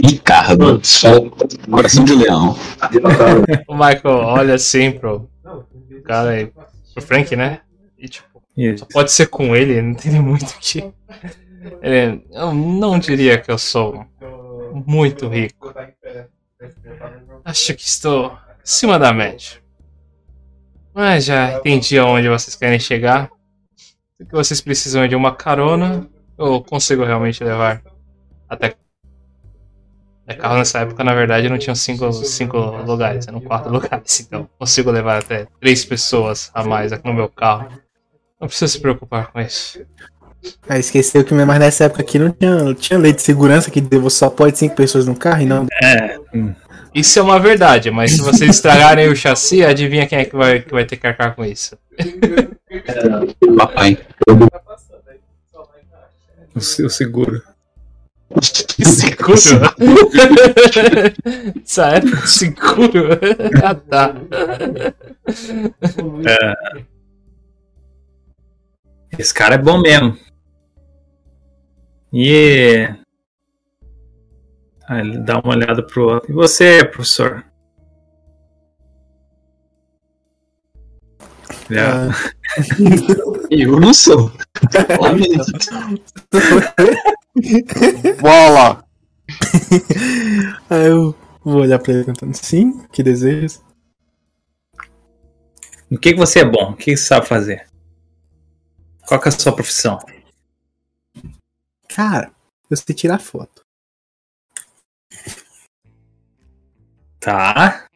Ricardo. 0.03 0.81
Coração 1.71 2.05
de 2.05 2.15
leão. 2.15 2.57
o 3.69 3.75
Michael 3.75 4.03
olha 4.05 4.55
assim 4.55 4.91
pro 4.91 5.29
cara 6.05 6.31
aí, 6.31 6.53
pro 6.93 7.03
Frank, 7.03 7.35
né? 7.37 7.61
E 7.99 8.09
tipo, 8.09 8.43
Isso. 8.57 8.79
só 8.81 8.87
pode 8.93 9.13
ser 9.13 9.27
com 9.27 9.55
ele, 9.55 9.81
não 9.81 9.95
tem 9.95 10.21
muito 10.21 10.51
o 10.51 10.59
que. 10.59 10.93
Ele, 11.81 12.25
eu 12.33 12.53
não 12.53 12.99
diria 12.99 13.39
que 13.39 13.51
eu 13.51 13.59
sou 13.59 14.05
muito 14.87 15.29
rico. 15.29 15.73
Acho 17.45 17.75
que 17.75 17.83
estou 17.83 18.37
acima 18.63 18.99
da 18.99 19.13
média. 19.13 19.63
Mas 20.95 21.25
já 21.25 21.59
entendi 21.59 21.99
aonde 21.99 22.29
vocês 22.29 22.55
querem 22.55 22.79
chegar. 22.79 23.31
O 24.21 24.27
que 24.27 24.33
vocês 24.33 24.61
precisam 24.61 25.03
é 25.03 25.09
de 25.09 25.17
uma 25.17 25.35
carona, 25.35 26.09
eu 26.39 26.63
consigo 26.63 27.05
realmente 27.05 27.43
levar 27.43 27.83
até. 28.49 28.75
É, 30.27 30.35
carro 30.35 30.57
nessa 30.57 30.79
época, 30.81 31.03
na 31.03 31.15
verdade, 31.15 31.49
não 31.49 31.59
tinham 31.59 31.75
cinco, 31.75 32.11
cinco 32.13 32.57
lugares, 32.87 33.27
eram 33.27 33.41
quatro 33.41 33.71
lugares. 33.73 34.21
Então, 34.21 34.49
consigo 34.59 34.91
levar 34.91 35.19
até 35.19 35.47
três 35.61 35.85
pessoas 35.85 36.51
a 36.55 36.63
mais 36.63 36.93
aqui 36.93 37.07
no 37.07 37.15
meu 37.15 37.29
carro. 37.29 37.69
Não 38.41 38.47
precisa 38.49 38.69
se 38.69 38.81
preocupar 38.81 39.33
com 39.33 39.41
isso. 39.41 39.81
Ah, 40.69 40.79
esqueceu 40.79 41.25
que 41.25 41.33
mas 41.35 41.59
nessa 41.59 41.85
época 41.85 42.03
aqui 42.03 42.19
não 42.19 42.31
tinha, 42.33 42.55
não 42.65 42.75
tinha 42.75 42.99
lei 42.99 43.13
de 43.13 43.23
segurança 43.23 43.71
que 43.71 43.81
só 44.11 44.29
pode 44.29 44.59
cinco 44.59 44.75
pessoas 44.75 45.07
no 45.07 45.15
carro 45.15 45.43
e 45.43 45.47
não. 45.47 45.67
É. 45.83 46.19
Isso 46.95 47.19
é 47.19 47.23
uma 47.23 47.39
verdade, 47.39 47.91
mas 47.91 48.11
se 48.13 48.21
vocês 48.21 48.51
estragarem 48.57 49.09
o 49.09 49.15
chassi, 49.17 49.65
adivinha 49.65 50.07
quem 50.07 50.19
é 50.19 50.25
que 50.25 50.35
vai, 50.37 50.61
que 50.61 50.73
vai 50.73 50.85
ter 50.85 50.97
que 50.97 51.07
arcar 51.07 51.35
com 51.35 51.45
isso? 51.45 51.77
Papai. 53.57 53.99
O, 56.55 56.61
se- 56.61 56.85
o 56.85 56.91
seguro. 56.91 57.43
Seguro? 58.41 59.37
Sério? 61.65 62.27
Seguro? 62.27 63.09
ah, 63.63 63.75
tá. 63.75 64.15
Esse 69.19 69.35
cara 69.35 69.57
é 69.57 69.59
bom 69.59 69.81
mesmo. 69.81 70.17
E. 72.13 72.89
Ah, 74.89 74.99
ele 75.01 75.19
dá 75.19 75.39
uma 75.39 75.55
olhada 75.55 75.83
pro 75.83 76.15
outro. 76.15 76.31
E 76.31 76.35
você, 76.35 76.85
professor? 76.85 77.45
É- 81.71 81.81
Ah, 81.81 82.11
Eu 83.51 83.81
não 83.81 83.95
sou. 83.95 84.31
Bola! 88.21 88.85
aí 90.69 90.87
eu 90.89 91.15
vou 91.43 91.63
olhar 91.63 91.79
pra 91.79 91.93
ele 91.93 92.05
cantando. 92.05 92.37
Sim, 92.37 92.87
que 92.89 93.03
desejas? 93.03 93.63
No 95.91 95.99
que, 95.99 96.13
que 96.13 96.19
você 96.19 96.41
é 96.41 96.45
bom? 96.45 96.73
O 96.73 96.77
que, 96.77 96.87
que 96.93 96.97
você 96.97 97.05
sabe 97.05 97.27
fazer? 97.27 97.67
Qual 99.07 99.21
que 99.21 99.29
é 99.29 99.31
a 99.31 99.33
sua 99.33 99.55
profissão? 99.55 99.99
Cara, 101.89 102.33
eu 102.71 102.77
sei 102.77 102.95
tirar 102.95 103.19
foto. 103.21 103.63
Tá. 107.21 107.87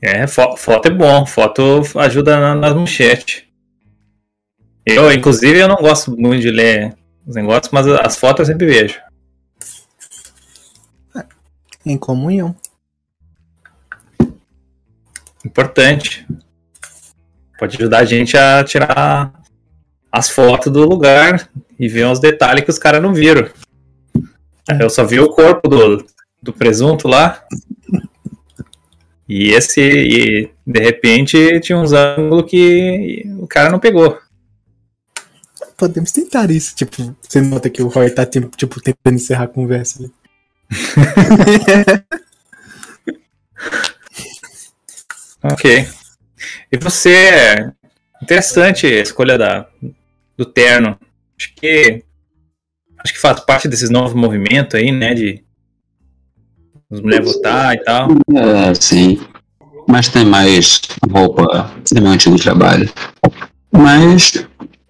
É, 0.00 0.26
fo- 0.26 0.56
foto 0.56 0.86
é 0.88 0.90
bom. 0.90 1.26
Foto 1.26 1.82
ajuda 1.98 2.38
na- 2.40 2.54
nas 2.54 2.74
manchetes. 2.74 3.45
Eu, 4.86 5.10
inclusive, 5.12 5.58
eu 5.58 5.66
não 5.66 5.74
gosto 5.74 6.16
muito 6.16 6.42
de 6.42 6.50
ler 6.50 6.96
os 7.26 7.34
negócios, 7.34 7.72
mas 7.72 7.88
as 7.88 8.16
fotos 8.16 8.48
eu 8.48 8.54
sempre 8.54 8.66
vejo. 8.66 9.00
Em 11.84 11.98
comunhão. 11.98 12.54
Importante. 15.44 16.24
Pode 17.58 17.76
ajudar 17.76 17.98
a 17.98 18.04
gente 18.04 18.36
a 18.36 18.62
tirar 18.62 19.32
as 20.12 20.30
fotos 20.30 20.72
do 20.72 20.86
lugar 20.86 21.48
e 21.78 21.88
ver 21.88 22.06
uns 22.06 22.20
detalhes 22.20 22.64
que 22.64 22.70
os 22.70 22.78
caras 22.78 23.02
não 23.02 23.12
viram. 23.12 23.50
Eu 24.80 24.88
só 24.88 25.04
vi 25.04 25.18
o 25.18 25.30
corpo 25.30 25.68
do, 25.68 26.06
do 26.40 26.52
presunto 26.52 27.08
lá. 27.08 27.44
E 29.28 29.48
esse, 29.50 29.80
e, 29.80 30.50
de 30.64 30.80
repente, 30.80 31.60
tinha 31.60 31.76
uns 31.76 31.92
ângulos 31.92 32.48
que 32.48 33.24
o 33.40 33.48
cara 33.48 33.70
não 33.70 33.80
pegou. 33.80 34.16
Podemos 35.76 36.12
tentar 36.12 36.50
isso. 36.50 36.74
Tipo, 36.74 37.14
você 37.20 37.40
nota 37.40 37.68
que 37.70 37.82
o 37.82 37.88
Roy 37.88 38.10
tá 38.10 38.24
tipo, 38.24 38.80
tentando 38.80 39.14
encerrar 39.14 39.44
a 39.44 39.48
conversa 39.48 40.02
ali. 40.02 40.12
Ok. 45.52 45.86
E 46.72 46.76
você, 46.78 47.72
interessante 48.20 48.86
a 48.86 49.00
escolha 49.00 49.38
da, 49.38 49.68
do 50.36 50.44
terno. 50.44 50.98
Acho 51.38 51.54
que 51.54 52.02
acho 52.98 53.12
que 53.12 53.20
faz 53.20 53.40
parte 53.40 53.68
desses 53.68 53.88
novos 53.88 54.14
movimentos 54.14 54.74
aí, 54.74 54.90
né, 54.90 55.14
de 55.14 55.44
as 56.90 57.00
mulheres 57.00 57.32
votar 57.32 57.74
e 57.74 57.84
tal. 57.84 58.08
É, 58.34 58.74
sim. 58.74 59.20
Mas 59.88 60.08
tem 60.08 60.24
mais 60.24 60.80
roupa 61.08 61.72
semelhante 61.84 62.28
do 62.28 62.36
trabalho. 62.36 62.92
Mas, 63.70 64.44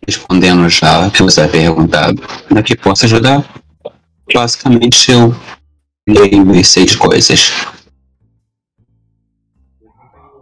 respondendo 0.06 0.68
já 0.68 1.06
o 1.06 1.10
que 1.10 1.22
você 1.22 1.40
havia 1.40 1.62
perguntado, 1.62 2.22
na 2.50 2.62
que 2.62 2.76
posso 2.76 3.04
ajudar? 3.06 3.44
Basicamente, 4.32 5.10
eu 5.10 5.34
leio 6.08 6.54
e 6.54 6.64
sei 6.64 6.84
de 6.84 6.96
coisas. 6.96 7.52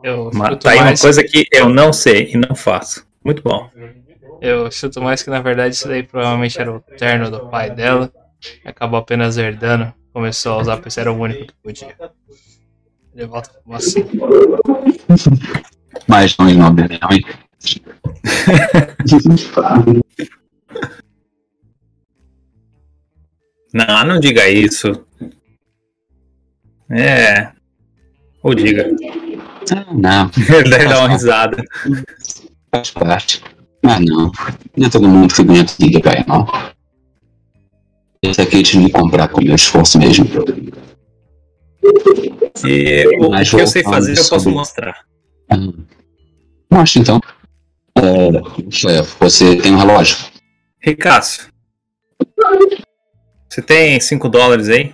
Eu 0.02 0.30
Mas 0.34 0.58
tá 0.58 0.70
aí 0.70 0.78
uma 0.78 0.84
mais, 0.84 1.00
coisa 1.00 1.24
que 1.24 1.48
eu 1.50 1.68
não 1.68 1.92
sei 1.92 2.32
e 2.32 2.36
não 2.36 2.54
faço. 2.54 3.06
Muito 3.24 3.42
bom. 3.42 3.70
eu 4.40 4.70
chuto 4.70 5.00
mais 5.00 5.22
que 5.22 5.30
na 5.30 5.40
verdade 5.40 5.74
isso 5.74 5.88
daí 5.88 6.02
provavelmente 6.02 6.60
era 6.60 6.70
o 6.70 6.80
terno 6.80 7.30
do 7.30 7.48
pai 7.48 7.70
dela. 7.70 8.12
Acabou 8.64 8.98
apenas 9.00 9.38
herdando. 9.38 9.92
Começou 10.12 10.52
a 10.52 10.58
usar 10.58 10.76
porque 10.76 11.00
era 11.00 11.10
o 11.10 11.18
único 11.18 11.46
que 11.46 11.54
podia. 11.62 11.96
Ele 13.14 13.26
volta 13.26 13.50
como 13.64 13.76
assim. 13.76 14.04
Mas 16.06 16.36
não 16.36 16.50
em 16.50 16.56
nome 16.56 16.82
não, 17.00 17.10
hein? 17.10 17.24
Não, 23.72 24.04
não 24.06 24.20
diga 24.20 24.48
isso. 24.48 25.04
É. 26.90 27.50
Ou 28.42 28.54
diga. 28.54 28.90
Ah, 29.74 29.86
não, 29.92 30.30
Ele 30.36 30.64
deve 30.70 30.88
dar 30.88 30.98
uma 31.00 31.08
risada. 31.08 31.62
faz 32.70 32.90
parte. 32.90 33.42
Mas 33.82 34.00
não, 34.04 34.30
não 34.76 34.86
é 34.86 34.90
todo 34.90 35.08
mundo 35.08 35.34
que 35.34 35.42
bonito 35.42 35.74
de 35.78 35.90
ganha, 36.00 36.24
não. 36.26 36.46
Esse 38.22 38.40
aqui 38.40 38.58
eu 38.58 38.62
tive 38.62 38.86
que 38.86 38.92
comprar 38.92 39.28
com 39.28 39.42
meu 39.42 39.54
esforço 39.54 39.98
mesmo. 39.98 40.26
E 42.66 43.06
o, 43.18 43.26
o 43.34 43.44
que 43.44 43.56
eu 43.60 43.66
sei 43.66 43.82
fazer 43.82 44.12
eu 44.12 44.16
posso 44.16 44.40
sobre- 44.40 44.54
mostrar. 44.54 45.04
Ah, 45.50 45.56
Mostra 46.70 47.02
então. 47.02 47.20
É, 47.96 48.70
chefe, 48.70 49.16
você 49.20 49.56
tem 49.56 49.74
um 49.74 49.78
relógio? 49.78 50.16
Ricaço. 50.80 51.48
Você 53.48 53.62
tem 53.62 54.00
5 54.00 54.28
dólares 54.28 54.68
aí? 54.68 54.92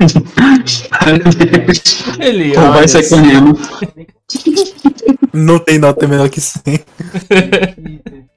Ele 2.18 2.54
Pô, 2.54 2.72
vai 2.72 2.88
sair 2.88 3.02
assim, 3.02 3.16
correndo. 3.16 3.58
Não 5.32 5.58
tem 5.58 5.78
nota 5.78 6.08
menor 6.08 6.28
que 6.28 6.40
100. 6.40 6.62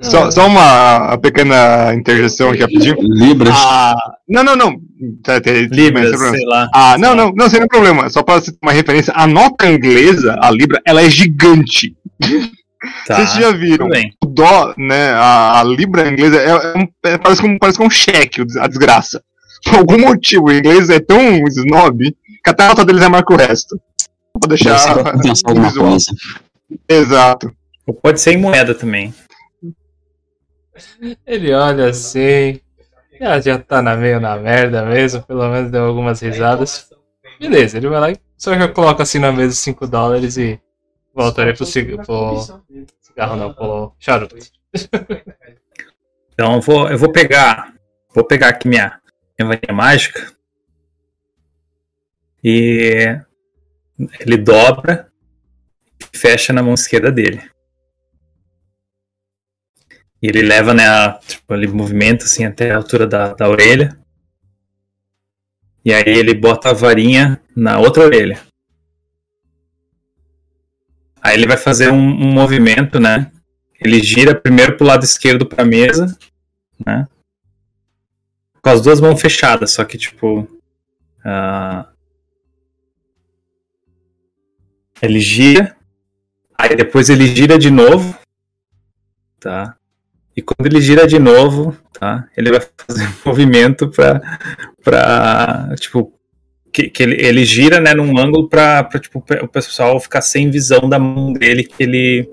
Só, 0.00 0.30
só 0.30 0.46
uma 0.46 1.16
pequena 1.18 1.94
interjeição 1.94 2.50
aqui 2.50 2.60
rapidinho. 2.62 2.96
Libras. 3.00 3.54
Ah, 3.56 3.94
não, 4.28 4.42
não, 4.42 4.56
não. 4.56 4.76
Tá, 5.22 5.40
tá, 5.40 5.50
Libras, 5.50 6.10
sem 6.10 6.18
problema. 6.18 6.36
sei 6.36 6.46
lá. 6.46 6.68
Ah, 6.74 6.98
não, 6.98 7.14
não, 7.14 7.30
não, 7.32 7.48
sem 7.48 7.58
nenhum 7.60 7.68
problema. 7.68 8.08
Só 8.10 8.22
ter 8.22 8.40
uma 8.62 8.72
referência, 8.72 9.12
a 9.16 9.26
nota 9.26 9.70
inglesa, 9.70 10.36
a 10.40 10.50
Libra, 10.50 10.80
ela 10.84 11.02
é 11.02 11.08
gigante. 11.10 11.94
Tá, 13.06 13.16
Vocês 13.16 13.34
já 13.34 13.50
viram? 13.52 13.88
O 14.22 14.26
dó, 14.26 14.74
né, 14.76 15.12
a, 15.12 15.60
a 15.60 15.64
Libra 15.64 16.08
inglesa, 16.08 16.36
é, 16.36 16.48
é 16.50 16.78
um- 16.78 16.88
é- 17.04 17.18
parece, 17.18 17.40
com, 17.40 17.58
parece 17.58 17.78
com 17.78 17.86
um 17.86 17.90
cheque, 17.90 18.42
a 18.58 18.66
desgraça. 18.66 19.22
Por 19.64 19.76
algum 19.76 19.98
motivo, 19.98 20.46
o 20.48 20.52
inglês 20.52 20.90
é 20.90 21.00
tão 21.00 21.18
snob 21.48 22.14
que 22.44 22.50
até 22.50 22.64
a 22.64 22.68
nota 22.68 22.84
deles 22.84 23.02
é 23.02 23.22
que 23.22 23.32
o 23.32 23.36
resto. 23.36 23.80
Pra 24.38 24.48
deixar 24.48 24.70
Deve 24.74 26.00
ser. 26.00 26.12
Exato. 26.88 27.50
Ou 27.86 27.94
pode 27.94 28.20
ser 28.20 28.32
em 28.32 28.38
moeda 28.38 28.74
também. 28.74 29.14
Ele 31.26 31.52
olha 31.52 31.88
assim. 31.88 32.60
Já, 33.20 33.40
já 33.40 33.58
tá 33.58 33.80
na 33.80 33.96
meio 33.96 34.20
na 34.20 34.36
merda 34.36 34.84
mesmo, 34.84 35.22
pelo 35.22 35.48
menos 35.48 35.70
deu 35.70 35.84
algumas 35.84 36.20
risadas. 36.20 36.90
Beleza, 37.38 37.76
ele 37.76 37.88
vai 37.88 38.00
lá 38.00 38.10
e 38.10 38.16
só 38.36 38.54
já 38.54 38.68
coloca 38.68 39.02
assim 39.02 39.18
na 39.18 39.32
mesa 39.32 39.54
5 39.54 39.86
dólares 39.86 40.36
e 40.36 40.60
volta 41.14 41.42
ali 41.42 41.54
pro, 41.54 41.64
cig 41.64 41.96
pro 42.04 42.40
cigarro, 43.00 43.36
não, 43.36 43.54
pro 43.54 43.94
charuto. 43.98 44.36
Então 46.32 46.54
eu 46.54 46.60
vou, 46.60 46.90
eu 46.90 46.98
vou 46.98 47.12
pegar. 47.12 47.72
Vou 48.12 48.24
pegar 48.24 48.48
aqui 48.48 48.68
minha, 48.68 49.00
minha 49.38 49.48
varinha 49.48 49.72
mágica. 49.72 50.32
E 52.42 53.18
ele 54.20 54.36
dobra 54.36 55.10
e 55.98 56.18
fecha 56.18 56.52
na 56.52 56.62
mão 56.62 56.74
esquerda 56.74 57.10
dele. 57.10 57.40
E 60.24 60.26
ele 60.26 60.40
leva, 60.40 60.72
né, 60.72 60.88
a, 60.88 61.18
tipo, 61.18 61.52
ele 61.52 61.66
movimenta 61.66 62.24
assim 62.24 62.46
até 62.46 62.70
a 62.70 62.78
altura 62.78 63.06
da, 63.06 63.34
da 63.34 63.46
orelha. 63.46 63.94
E 65.84 65.92
aí 65.92 66.02
ele 66.06 66.32
bota 66.32 66.70
a 66.70 66.72
varinha 66.72 67.38
na 67.54 67.78
outra 67.78 68.04
orelha. 68.04 68.40
Aí 71.20 71.34
ele 71.34 71.46
vai 71.46 71.58
fazer 71.58 71.92
um, 71.92 71.98
um 71.98 72.32
movimento, 72.32 72.98
né? 72.98 73.30
Ele 73.78 74.02
gira 74.02 74.34
primeiro 74.34 74.78
pro 74.78 74.86
lado 74.86 75.04
esquerdo 75.04 75.44
pra 75.44 75.62
mesa, 75.62 76.16
né? 76.86 77.06
Com 78.62 78.70
as 78.70 78.80
duas 78.80 79.02
mãos 79.02 79.20
fechadas, 79.20 79.72
só 79.72 79.84
que 79.84 79.98
tipo. 79.98 80.48
ah, 81.22 81.86
ele 85.02 85.20
gira, 85.20 85.76
aí 86.56 86.74
depois 86.74 87.10
ele 87.10 87.26
gira 87.26 87.58
de 87.58 87.70
novo, 87.70 88.18
tá? 89.38 89.76
E 90.36 90.42
quando 90.42 90.66
ele 90.66 90.80
gira 90.80 91.06
de 91.06 91.18
novo, 91.18 91.76
tá? 91.92 92.28
Ele 92.36 92.50
vai 92.50 92.60
fazer 92.76 93.06
um 93.06 93.14
movimento 93.28 93.88
pra. 93.88 94.20
pra 94.82 95.74
tipo. 95.78 96.12
Que, 96.72 96.90
que 96.90 97.04
ele, 97.04 97.24
ele 97.24 97.44
gira, 97.44 97.78
né, 97.78 97.94
num 97.94 98.18
ângulo 98.18 98.48
pra 98.48 98.82
tipo, 98.98 99.24
o 99.42 99.46
pessoal 99.46 100.00
ficar 100.00 100.20
sem 100.20 100.50
visão 100.50 100.88
da 100.88 100.98
mão 100.98 101.32
dele 101.32 101.62
que 101.62 101.80
ele, 101.80 102.28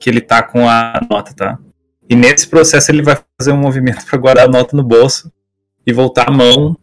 que 0.00 0.10
ele 0.10 0.20
tá 0.20 0.42
com 0.42 0.68
a 0.68 1.00
nota, 1.08 1.32
tá? 1.32 1.58
E 2.08 2.16
nesse 2.16 2.48
processo 2.48 2.90
ele 2.90 3.02
vai 3.02 3.16
fazer 3.38 3.52
um 3.52 3.56
movimento 3.56 4.04
para 4.04 4.18
guardar 4.18 4.46
a 4.46 4.50
nota 4.50 4.76
no 4.76 4.82
bolso 4.82 5.32
e 5.86 5.92
voltar 5.92 6.28
a 6.28 6.32
mão, 6.32 6.76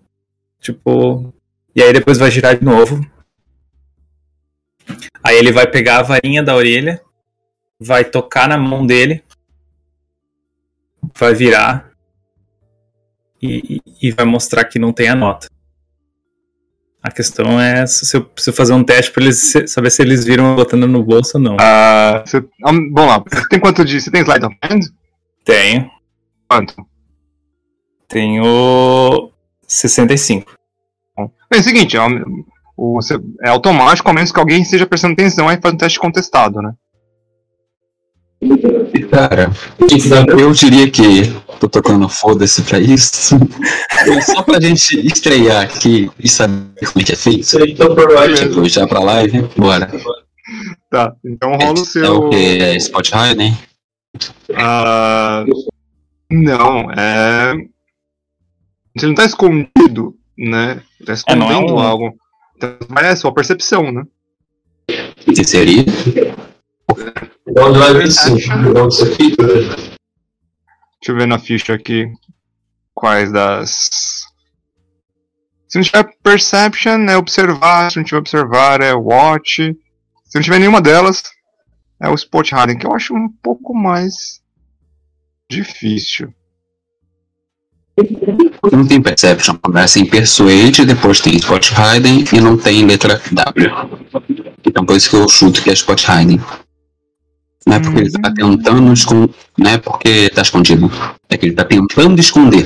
tipo, 0.61 1.33
e 1.75 1.83
aí 1.83 1.91
depois 1.91 2.17
vai 2.17 2.31
girar 2.31 2.57
de 2.57 2.63
novo. 2.63 3.05
Aí 5.23 5.37
ele 5.37 5.51
vai 5.51 5.67
pegar 5.67 5.99
a 5.99 6.03
varinha 6.03 6.41
da 6.41 6.55
orelha, 6.55 7.01
vai 7.79 8.03
tocar 8.03 8.47
na 8.47 8.57
mão 8.57 8.85
dele, 8.85 9.23
vai 11.17 11.33
virar 11.33 11.91
e, 13.41 13.77
e- 13.77 14.07
e 14.07 14.11
vai 14.11 14.25
mostrar 14.25 14.65
que 14.65 14.79
não 14.79 14.91
tem 14.93 15.09
a 15.09 15.15
nota. 15.15 15.47
A 17.03 17.09
questão 17.09 17.59
é 17.59 17.87
se 17.87 18.15
eu 18.15 18.23
preciso 18.23 18.55
fazer 18.55 18.73
um 18.73 18.83
teste 18.83 19.11
para 19.11 19.23
eles 19.23 19.53
saber 19.67 19.89
se 19.89 20.01
eles 20.03 20.23
viram 20.23 20.55
botando 20.55 20.87
no 20.87 21.03
bolso 21.03 21.37
ou 21.37 21.43
não. 21.43 21.57
Ah, 21.59 22.21
você, 22.25 22.37
ah, 22.37 22.71
vamos 22.71 22.93
lá. 22.95 23.23
Você 23.27 23.47
tem 23.49 23.59
quanto 23.59 23.83
de. 23.83 23.99
Você 23.99 24.11
tem 24.11 24.21
slide 24.21 24.45
of 24.45 24.55
hand? 24.63 24.81
Tenho. 25.43 25.89
Quanto? 26.47 26.75
Tenho 28.07 29.31
65. 29.67 30.55
É 31.51 31.57
o 31.57 31.63
seguinte, 31.63 31.97
é, 31.97 32.01
um- 32.03 32.43
você- 32.77 33.19
é 33.41 33.49
automático, 33.49 34.07
a 34.09 34.13
menos 34.13 34.31
que 34.31 34.39
alguém 34.39 34.61
esteja 34.61 34.85
prestando 34.85 35.13
atenção, 35.13 35.49
aí 35.49 35.59
faz 35.59 35.73
um 35.73 35.77
teste 35.77 35.99
contestado, 35.99 36.61
né? 36.61 36.73
Cara, 39.11 39.51
eu 40.39 40.51
diria 40.51 40.89
que 40.89 41.23
tô 41.59 41.67
tocando 41.69 42.07
foda-se 42.09 42.61
pra 42.63 42.79
isso. 42.79 43.35
Só 44.25 44.41
pra 44.41 44.59
gente 44.59 45.05
estrear 45.05 45.63
aqui 45.63 46.09
e 46.19 46.27
saber 46.29 46.85
como 46.91 47.01
é 47.01 47.03
que 47.03 47.11
é 47.11 47.15
feito. 47.15 47.45
Tipo, 48.35 48.67
já 48.69 48.87
pra 48.87 48.99
live, 48.99 49.41
bora. 49.57 49.91
Tá, 50.89 51.13
então 51.25 51.51
rola 51.51 51.73
o 51.73 51.77
É 51.77 51.81
o 51.81 51.85
seu. 51.85 52.29
que? 52.29 52.35
É 52.35 52.75
Spot 52.77 53.09
Hiding? 53.13 53.57
Ah, 54.55 55.45
não, 56.29 56.91
é. 56.91 57.53
Você 58.97 59.07
não 59.07 59.13
tá 59.15 59.23
escondido, 59.25 60.15
né? 60.37 60.81
Tá 61.05 61.11
É, 61.11 61.11
é 61.11 61.13
escondendo 61.15 61.73
um- 61.75 61.79
algo. 61.79 62.13
Então, 62.57 62.75
mas 62.89 63.05
é 63.05 63.15
sua 63.15 63.33
percepção, 63.33 63.91
né? 63.91 64.03
Que 65.23 65.43
seria? 65.43 65.85
Deixa 71.01 71.11
eu 71.11 71.15
ver 71.15 71.27
na 71.27 71.39
ficha 71.39 71.73
aqui 71.73 72.11
quais 72.93 73.31
das. 73.31 73.89
Se 75.67 75.77
não 75.77 75.83
tiver 75.83 76.03
perception, 76.21 77.05
é 77.09 77.17
observar. 77.17 77.91
Se 77.91 77.97
não 77.97 78.03
tiver 78.03 78.19
observar, 78.19 78.81
é 78.81 78.93
watch. 78.93 79.75
Se 80.25 80.35
não 80.35 80.41
tiver 80.41 80.59
nenhuma 80.59 80.81
delas, 80.81 81.23
é 82.01 82.09
o 82.09 82.15
spot 82.15 82.51
hiding, 82.51 82.77
que 82.77 82.85
eu 82.85 82.93
acho 82.93 83.13
um 83.13 83.29
pouco 83.41 83.73
mais 83.73 84.41
difícil. 85.49 86.33
Não 88.71 88.87
tem 88.87 89.01
Perception, 89.01 89.57
começa 89.57 89.99
em 89.99 90.05
Persuade, 90.05 90.85
depois 90.85 91.19
tem 91.19 91.35
Spot 91.35 91.71
Hiding 91.71 92.25
e 92.33 92.39
não 92.39 92.57
tem 92.57 92.85
letra 92.85 93.21
W. 93.31 93.69
Então 94.65 94.85
por 94.85 94.95
isso 94.95 95.09
que 95.09 95.15
eu 95.15 95.27
chuto 95.27 95.61
que 95.61 95.69
é 95.69 95.73
Spot 95.73 96.01
Hiding. 96.01 96.41
Não 97.65 97.75
é 97.75 97.79
porque 97.79 97.99
ele 97.99 98.11
tá 98.11 98.33
tentando 98.33 98.93
esconder. 98.93 99.35
Não 99.57 99.71
é 99.71 99.77
porque 99.77 100.29
tá 100.29 100.41
escondido. 100.41 100.91
É 101.29 101.37
que 101.37 101.45
ele 101.47 101.55
tá 101.55 101.63
tentando 101.63 102.19
esconder. 102.19 102.65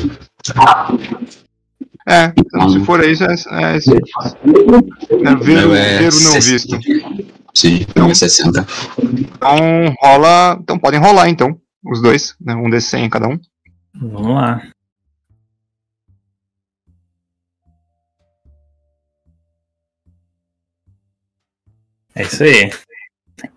É, 2.07 2.31
então, 2.37 2.69
se 2.69 2.85
for 2.85 3.03
isso, 3.03 3.23
é, 3.23 3.33
é, 3.33 3.77
isso. 3.77 3.91
é 3.93 5.35
ver, 5.35 5.55
Meu, 5.55 5.75
é 5.75 5.97
ver 5.97 6.13
o 6.13 6.19
não 6.21 6.31
60. 6.31 6.77
visto. 6.77 6.79
Sim, 7.53 7.85
não 7.95 8.09
é 8.09 8.13
60. 8.13 8.65
Então 8.99 9.95
rola. 9.99 10.57
Então 10.61 10.77
podem 10.77 10.99
rolar 10.99 11.29
então. 11.29 11.59
Os 11.83 12.01
dois, 12.01 12.35
né? 12.39 12.55
Um 12.55 12.69
D100 12.69 13.09
cada 13.09 13.27
um. 13.27 13.39
Vamos 13.95 14.35
lá. 14.35 14.61
É 22.15 22.23
isso 22.23 22.43
aí. 22.43 22.71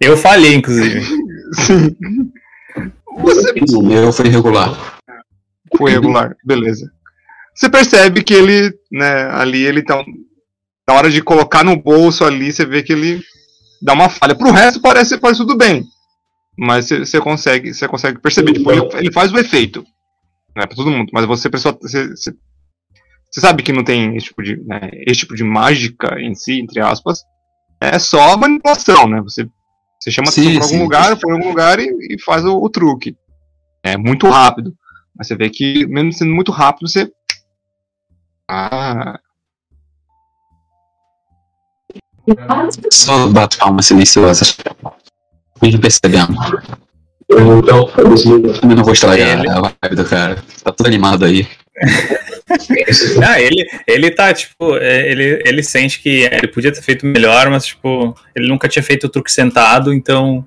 Eu 0.01 0.16
falhei, 0.16 0.55
inclusive. 0.55 1.28
Sim. 1.53 1.97
Você 3.19 3.53
O 3.77 3.83
meu 3.83 4.12
foi 4.12 4.29
regular. 4.29 4.99
foi 5.77 5.91
regular, 5.93 6.37
beleza. 6.45 6.91
Você 7.55 7.69
percebe 7.69 8.23
que 8.23 8.35
ele, 8.35 8.73
né, 8.93 9.29
ali 9.33 9.65
ele 9.65 9.83
tá. 9.83 10.05
Na 10.87 10.95
hora 10.95 11.11
de 11.11 11.20
colocar 11.23 11.65
no 11.65 11.77
bolso 11.77 12.25
ali, 12.25 12.53
você 12.53 12.65
vê 12.65 12.83
que 12.83 12.93
ele 12.93 13.20
dá 13.83 13.93
uma 13.93 14.09
falha. 14.09 14.35
Pro 14.35 14.51
resto 14.53 14.81
parece, 14.81 15.19
parece 15.19 15.41
tudo 15.41 15.57
bem. 15.57 15.85
Mas 16.57 16.89
você- 16.89 17.20
consegue, 17.20 17.75
você 17.75 17.87
consegue 17.87 18.20
perceber. 18.20 18.53
Tipo, 18.55 18.73
ele, 18.73 18.89
ele 18.95 19.12
faz 19.12 19.33
o 19.33 19.39
efeito. 19.39 19.85
Né, 20.57 20.66
pra 20.66 20.75
todo 20.77 20.91
mundo. 20.91 21.11
Mas 21.12 21.27
você, 21.27 21.51
pessoa, 21.51 21.77
você, 21.81 22.09
você, 22.09 22.33
você 23.31 23.41
sabe 23.41 23.62
que 23.62 23.73
não 23.73 23.85
tem 23.85 24.16
esse 24.16 24.27
tipo 24.27 24.43
de, 24.43 24.57
né, 24.65 24.91
esse 25.07 25.20
tipo 25.20 25.35
de 25.37 25.45
mágica 25.45 26.19
em 26.20 26.35
si, 26.35 26.59
entre 26.61 26.81
aspas. 26.81 27.20
É 27.81 27.99
só 27.99 28.37
manipulação, 28.37 29.07
né? 29.09 29.20
Você, 29.20 29.47
você 29.99 30.11
chama 30.11 30.29
a 30.29 30.33
Sim, 30.33 30.43
atenção 30.43 30.61
pra 30.61 30.66
algum 30.69 30.83
lugar, 30.85 31.19
põe 31.19 31.31
em 31.31 31.37
algum 31.37 31.49
lugar 31.49 31.79
e, 31.81 32.15
e 32.15 32.23
faz 32.23 32.45
o, 32.45 32.57
o 32.57 32.70
truque. 32.70 33.16
É 33.83 33.97
muito 33.97 34.29
rápido. 34.29 34.75
Mas 35.16 35.27
você 35.27 35.37
vê 35.37 35.51
que, 35.51 35.87
mesmo 35.87 36.12
sendo 36.12 36.33
muito 36.33 36.53
rápido, 36.53 36.89
você. 36.89 37.11
Ah. 38.49 39.19
Só 42.93 43.27
bato 43.29 43.59
palmas 43.59 43.87
silenciosas. 43.87 44.57
Mesmo 45.61 45.81
percebendo. 45.81 46.35
Eu 47.29 47.63
também 48.61 48.77
não 48.77 48.85
vou 48.85 48.93
estragar 48.93 49.39
Ele- 49.39 49.51
a 49.51 49.61
vibe 49.61 49.97
do 49.97 50.05
cara. 50.05 50.43
Tá 50.63 50.73
todo 50.73 50.87
animado 50.87 51.25
aí. 51.25 51.47
Ah, 53.23 53.39
ele, 53.39 53.69
ele 53.87 54.11
tá, 54.11 54.33
tipo, 54.33 54.77
é, 54.79 55.11
ele, 55.11 55.43
ele 55.45 55.63
sente 55.63 56.01
que 56.01 56.23
ele 56.23 56.49
podia 56.49 56.73
ter 56.73 56.81
feito 56.81 57.05
melhor, 57.05 57.51
mas, 57.51 57.67
tipo, 57.67 58.17
ele 58.35 58.49
nunca 58.49 58.67
tinha 58.69 58.83
feito 58.83 59.05
o 59.05 59.09
truque 59.11 59.31
sentado, 59.31 59.93
então, 59.93 60.47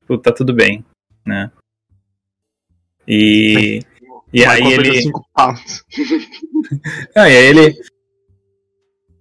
tipo, 0.00 0.18
tá 0.18 0.32
tudo 0.32 0.52
bem, 0.52 0.84
né? 1.24 1.48
E, 3.06 3.80
e 4.32 4.44
aí 4.44 4.72
ele, 4.72 5.12
ah, 5.36 5.54
e 7.14 7.18
aí 7.20 7.32
ele, 7.32 7.78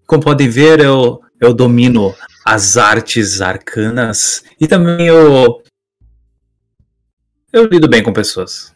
como 0.07 0.23
podem 0.23 0.49
ver, 0.49 0.79
eu, 0.79 1.21
eu 1.39 1.53
domino 1.53 2.15
as 2.43 2.75
artes 2.75 3.39
arcanas 3.39 4.43
e 4.59 4.67
também 4.67 5.05
eu, 5.07 5.61
eu 7.55 7.65
lido 7.65 7.87
bem 7.87 8.03
com 8.03 8.11
pessoas. 8.11 8.75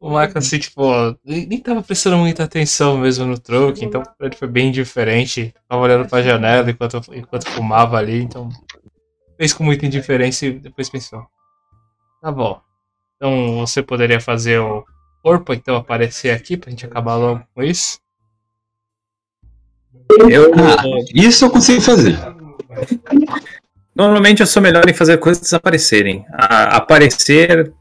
O 0.00 0.08
Michael, 0.08 0.38
assim, 0.38 0.58
tipo, 0.58 0.82
nem 1.24 1.60
tava 1.60 1.82
prestando 1.82 2.16
muita 2.16 2.44
atenção 2.44 2.96
mesmo 2.98 3.26
no 3.26 3.38
truque, 3.38 3.84
então 3.84 4.02
pra 4.02 4.26
ele 4.26 4.36
foi 4.36 4.48
bem 4.48 4.70
diferente. 4.70 5.54
Tava 5.68 5.82
olhando 5.82 6.08
pra 6.08 6.22
janela 6.22 6.70
enquanto, 6.70 7.00
enquanto 7.12 7.48
fumava 7.50 7.96
ali, 7.98 8.22
então 8.22 8.48
fez 9.36 9.52
com 9.52 9.64
muita 9.64 9.84
indiferença 9.86 10.46
e 10.46 10.52
depois 10.52 10.88
pensou. 10.88 11.26
Tá 12.22 12.30
bom. 12.30 12.60
Então 13.16 13.58
você 13.58 13.82
poderia 13.82 14.20
fazer 14.20 14.58
o 14.58 14.84
corpo 15.22 15.52
então 15.52 15.76
aparecer 15.76 16.30
aqui 16.30 16.56
pra 16.56 16.70
gente 16.70 16.86
acabar 16.86 17.16
logo 17.16 17.42
com 17.54 17.62
isso? 17.62 17.98
Eu, 20.30 20.52
Ah, 20.54 20.82
isso 21.14 21.44
eu 21.44 21.50
consigo 21.50 21.80
fazer. 21.80 22.16
Normalmente 23.96 24.40
eu 24.42 24.46
sou 24.46 24.62
melhor 24.62 24.88
em 24.88 24.94
fazer 24.94 25.16
coisas 25.18 25.42
desaparecerem. 25.42 26.24
A- 26.32 26.76
aparecer 26.76 27.72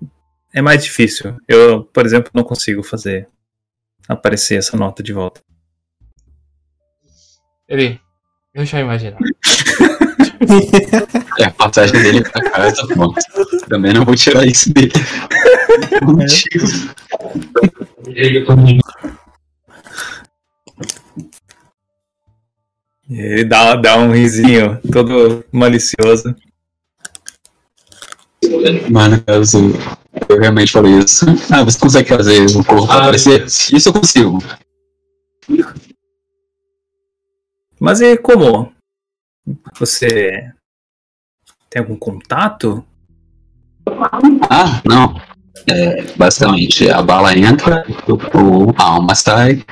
é 0.54 0.62
mais 0.62 0.82
difícil. 0.84 1.36
Eu, 1.48 1.84
por 1.84 2.06
exemplo, 2.06 2.32
não 2.34 2.44
consigo 2.44 2.82
fazer 2.82 3.28
aparecer 4.08 4.56
essa 4.58 4.78
nota 4.78 5.04
de 5.04 5.12
volta. 5.12 5.42
Ele. 7.68 8.00
Eu 8.54 8.66
já 8.66 8.80
imaginava. 8.80 9.18
É 11.40 11.46
a 11.46 11.52
passagem 11.52 12.00
dele 12.04 12.22
pra 12.22 12.42
casa, 12.52 12.86
pô. 12.94 13.14
Também 13.68 13.94
não 13.94 14.06
vou 14.06 14.16
tirar 14.16 14.46
isso 14.46 14.72
dele. 14.72 14.92
Contigo. 16.06 16.66
Ele 23.10 23.46
dá, 23.46 23.76
dá 23.76 23.98
um 23.98 24.12
risinho 24.12 24.80
todo 24.92 25.46
malicioso. 25.52 26.36
Mano, 28.90 29.22
caso 29.24 29.74
eu 30.28 30.40
realmente 30.40 30.72
falei 30.72 31.00
isso. 31.00 31.26
Ah, 31.52 31.64
você 31.64 31.80
consegue 31.80 32.10
fazer 32.10 32.46
o 32.58 32.64
corpo 32.64 32.92
aparecer? 32.92 33.46
Isso 33.46 33.90
eu 33.90 33.94
consigo. 33.94 34.40
Mas 37.80 38.02
e 38.02 38.18
como? 38.18 38.72
Você 39.78 40.52
tem 41.70 41.82
algum 41.82 41.96
contato? 41.96 42.84
Ah, 44.50 44.82
não. 44.84 45.22
É, 45.68 46.04
basicamente, 46.16 46.90
a 46.90 47.02
bala 47.02 47.38
entra, 47.38 47.86
o, 48.08 48.72
a 48.78 48.84
alma 48.84 49.16
sai, 49.16 49.64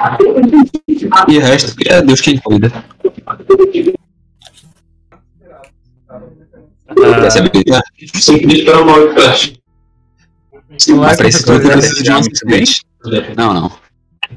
e 1.28 1.38
o 1.38 1.42
resto 1.42 1.76
é 1.86 2.02
Deus 2.02 2.20
quem 2.20 2.38
cuida. 2.38 2.72
Quer 7.22 7.32
saber? 7.32 7.52
Mas 10.96 11.18
pra 11.18 11.28
esse 11.28 11.46
truque 11.46 11.66
eu 11.68 11.72
preciso 11.72 12.04
de 12.04 12.12
um 12.12 12.16
assistente. 12.18 12.82
Não, 13.36 13.54
não. 13.54 13.72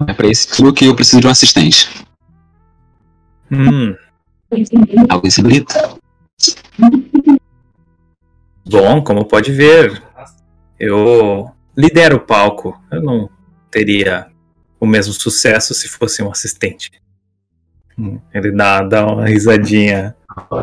É 0.06 0.12
pra 0.12 0.26
esse 0.28 0.48
truque 0.48 0.84
eu 0.86 0.94
preciso 0.94 1.20
de 1.20 1.26
um 1.26 1.30
assistente. 1.30 1.88
Hum, 3.50 3.94
Algo 5.08 5.26
insólito. 5.26 5.74
bom, 8.68 9.02
como 9.02 9.24
pode 9.24 9.52
ver, 9.52 10.02
eu 10.78 11.50
lidero 11.76 12.16
o 12.16 12.20
palco. 12.20 12.78
Eu 12.90 13.02
não 13.02 13.30
teria 13.70 14.26
o 14.80 14.86
mesmo 14.86 15.12
sucesso 15.12 15.74
se 15.74 15.88
fosse 15.88 16.22
um 16.22 16.30
assistente. 16.30 16.90
Ele 18.34 18.52
dá, 18.52 18.82
dá 18.82 19.06
uma 19.06 19.26
risadinha 19.26 20.14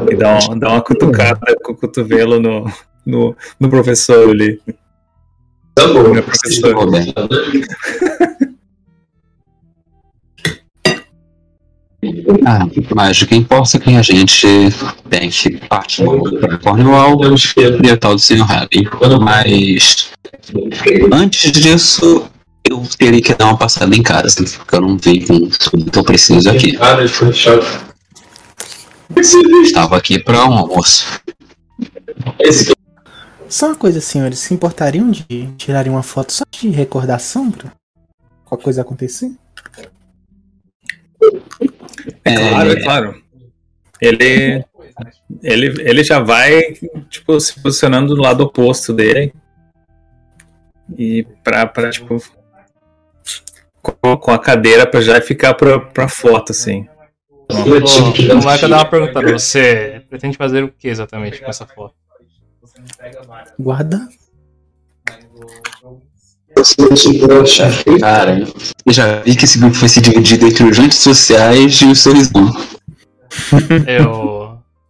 e 0.10 0.16
dá, 0.16 0.38
uma- 0.40 0.56
dá 0.60 0.70
uma 0.74 0.82
cutucada 0.82 1.56
com 1.64 1.72
o 1.72 1.76
cotovelo 1.76 2.40
no, 2.40 2.72
no, 3.06 3.36
no 3.60 3.70
professor 3.70 4.30
ali. 4.30 4.62
Tá 5.74 5.88
bom. 5.88 6.14
Meu 6.14 6.24
professor. 6.24 6.76
Ah, 12.46 12.68
mas 12.94 13.22
o 13.22 13.28
que 13.28 13.36
importa 13.36 13.78
é 13.78 13.80
que 13.80 13.96
a 13.96 14.02
gente 14.02 14.46
tem 15.10 15.30
que 15.30 15.58
partir 15.68 16.04
para 16.40 16.58
Cornwall 16.58 17.18
e 17.24 17.92
o 17.92 17.98
tal 17.98 18.16
do 18.16 18.20
Sr. 18.22 18.44
Harry. 18.46 18.90
Mas 19.22 20.12
antes 21.14 21.52
disso, 21.54 22.30
eu 22.70 22.84
teria 22.98 23.22
que 23.22 23.34
dar 23.34 23.46
uma 23.46 23.58
passada 23.58 23.96
em 23.96 24.04
casa, 24.04 24.44
porque 24.58 24.76
eu 24.76 24.82
não 24.82 24.98
vi 24.98 25.26
com 25.26 25.50
tudo 25.50 25.92
que 25.92 26.00
eu 26.00 26.04
preciso 26.04 26.50
aqui. 26.50 26.78
Cara, 26.78 27.08
foi 27.08 27.34
chato. 27.34 27.94
Estava 29.16 29.98
aqui 29.98 30.20
para 30.20 30.46
um 30.46 30.54
almoço. 30.54 31.22
Só 33.50 33.68
uma 33.68 33.76
coisa, 33.76 34.02
senhores, 34.02 34.40
se 34.40 34.54
importariam 34.54 35.12
de 35.12 35.48
tirarem 35.58 35.92
uma 35.92 36.02
foto 36.02 36.32
só 36.32 36.44
de 36.50 36.70
recordação 36.70 37.52
pra 37.52 37.72
qualquer 38.46 38.64
coisa 38.64 38.82
acontecer? 38.82 39.32
É 42.26 42.36
claro, 42.36 42.72
é 42.72 42.82
claro. 42.82 43.24
Ele, 44.02 44.66
ele, 45.42 45.82
ele 45.82 46.04
já 46.04 46.20
vai 46.20 46.74
tipo, 47.10 47.40
se 47.40 47.60
posicionando 47.62 48.16
do 48.16 48.22
lado 48.22 48.42
oposto 48.42 48.94
dele. 48.94 49.34
E 50.98 51.26
pra, 51.44 51.66
pra 51.66 51.90
tipo. 51.90 52.22
Com, 53.84 54.18
com 54.18 54.32
a 54.32 54.40
cadeira 54.40 54.88
pra 54.88 55.02
já 55.02 55.20
ficar 55.22 55.54
pra, 55.56 55.78
pra 55.78 56.08
foto, 56.08 56.52
assim. 56.54 56.88
Ô, 57.52 57.56
o 57.56 58.36
Michael 58.38 58.70
dá 58.70 58.78
uma 58.78 58.86
pergunta. 58.86 59.22
Você 59.34 60.02
pretende 60.10 60.38
fazer 60.38 60.64
o 60.64 60.70
que 60.70 60.88
exatamente 60.88 61.42
com 61.42 61.50
essa 61.50 61.68
foto? 61.68 61.94
Guarda. 63.60 64.08
Cara, 68.00 68.40
eu 68.86 68.94
já 68.94 69.20
vi 69.20 69.36
que 69.36 69.44
esse 69.46 69.60
grupo 69.60 69.76
foi 69.76 69.90
se 69.90 70.00
dividido 70.00 70.48
entre 70.48 70.64
os 70.64 70.80
antissociais 70.80 71.74
e 71.82 71.86
os 71.86 72.02
sorrisão. 72.02 72.52
Eu. 73.88 74.44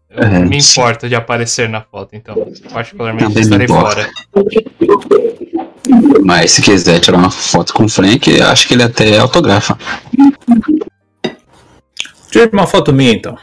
Eu 0.10 0.24
É, 0.24 0.40
me 0.46 0.60
importo 0.60 1.10
de 1.10 1.16
aparecer 1.16 1.68
na 1.68 1.82
foto, 1.82 2.16
então. 2.16 2.36
Particularmente 2.72 3.30
Também 3.30 3.42
estarei 3.42 3.68
fora. 3.68 4.08
Mas 6.24 6.52
se 6.52 6.62
quiser 6.62 7.00
tirar 7.00 7.18
uma 7.18 7.32
foto 7.32 7.74
com 7.74 7.86
o 7.86 7.90
Frank, 7.90 8.42
acho 8.42 8.68
que 8.68 8.74
ele 8.74 8.84
até 8.84 9.18
autografa. 9.18 9.78
Tira 12.32 12.50
uma 12.52 12.66
foto 12.66 12.94
minha, 12.94 13.14
então. 13.14 13.38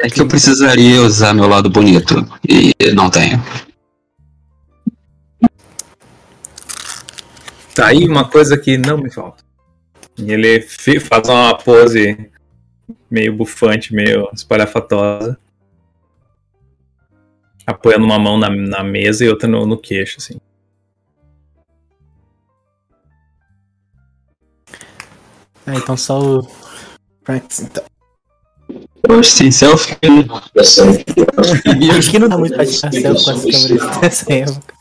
É 0.00 0.10
que 0.10 0.20
eu 0.20 0.26
precisaria 0.26 1.00
usar 1.02 1.32
meu 1.32 1.46
lado 1.46 1.70
bonito. 1.70 2.26
E 2.48 2.74
não 2.94 3.08
tenho. 3.08 3.42
Tá 7.74 7.88
aí 7.88 8.06
uma 8.06 8.28
coisa 8.28 8.56
que 8.56 8.76
não 8.76 8.98
me 8.98 9.10
falta. 9.10 9.42
Ele 10.18 10.60
faz 10.60 11.28
uma 11.28 11.56
pose 11.56 12.30
meio 13.10 13.34
bufante, 13.34 13.94
meio 13.94 14.28
espalhafatosa. 14.32 15.38
Apoiando 17.66 18.04
uma 18.04 18.18
mão 18.18 18.38
na, 18.38 18.50
na 18.50 18.84
mesa 18.84 19.24
e 19.24 19.28
outra 19.28 19.48
no, 19.48 19.66
no 19.66 19.78
queixo, 19.78 20.16
assim. 20.18 20.38
Ah, 25.66 25.74
então 25.76 25.96
só 25.96 26.20
o. 26.20 26.48
Franks, 27.24 27.60
então. 27.60 27.82
Oxe, 29.08 29.30
sem 29.36 29.50
selfie. 29.50 29.96
Acho 31.96 32.10
que 32.10 32.18
não 32.18 32.28
dá 32.28 32.38
muito 32.38 32.54
pra 32.54 32.64
tirar 32.66 32.90
selfie 32.92 33.02
com 33.02 33.30
as 33.30 33.44
câmeras 33.44 33.98
dessa 34.00 34.32
época. 34.32 34.74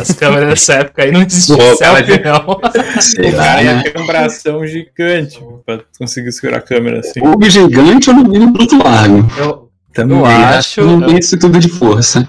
As 0.00 0.10
câmeras 0.12 0.48
dessa 0.50 0.72
época 0.74 1.02
aí 1.04 1.12
não 1.12 1.22
existia 1.22 1.56
Pô, 1.56 1.76
selfie, 1.76 2.20
não. 2.24 3.00
Sei 3.00 3.30
lá, 3.32 3.62
né? 3.62 3.82
um 3.96 4.06
bração 4.06 4.66
gigante 4.66 5.38
pra 5.64 5.80
conseguir 5.98 6.32
segurar 6.32 6.58
a 6.58 6.62
câmera 6.62 7.00
assim. 7.00 7.20
O 7.22 7.50
gigante 7.50 8.08
eu 8.08 8.14
não 8.14 8.30
vi 8.30 8.38
muito 8.40 8.76
largo. 8.82 9.26
Eu, 9.38 9.70
Também. 9.92 10.18
eu 10.18 10.26
acho. 10.26 10.80
Não 10.82 11.02
Eu, 11.02 11.08
vi 11.08 11.18
isso 11.20 11.38
tudo 11.38 11.58
de 11.58 11.68
força. 11.68 12.28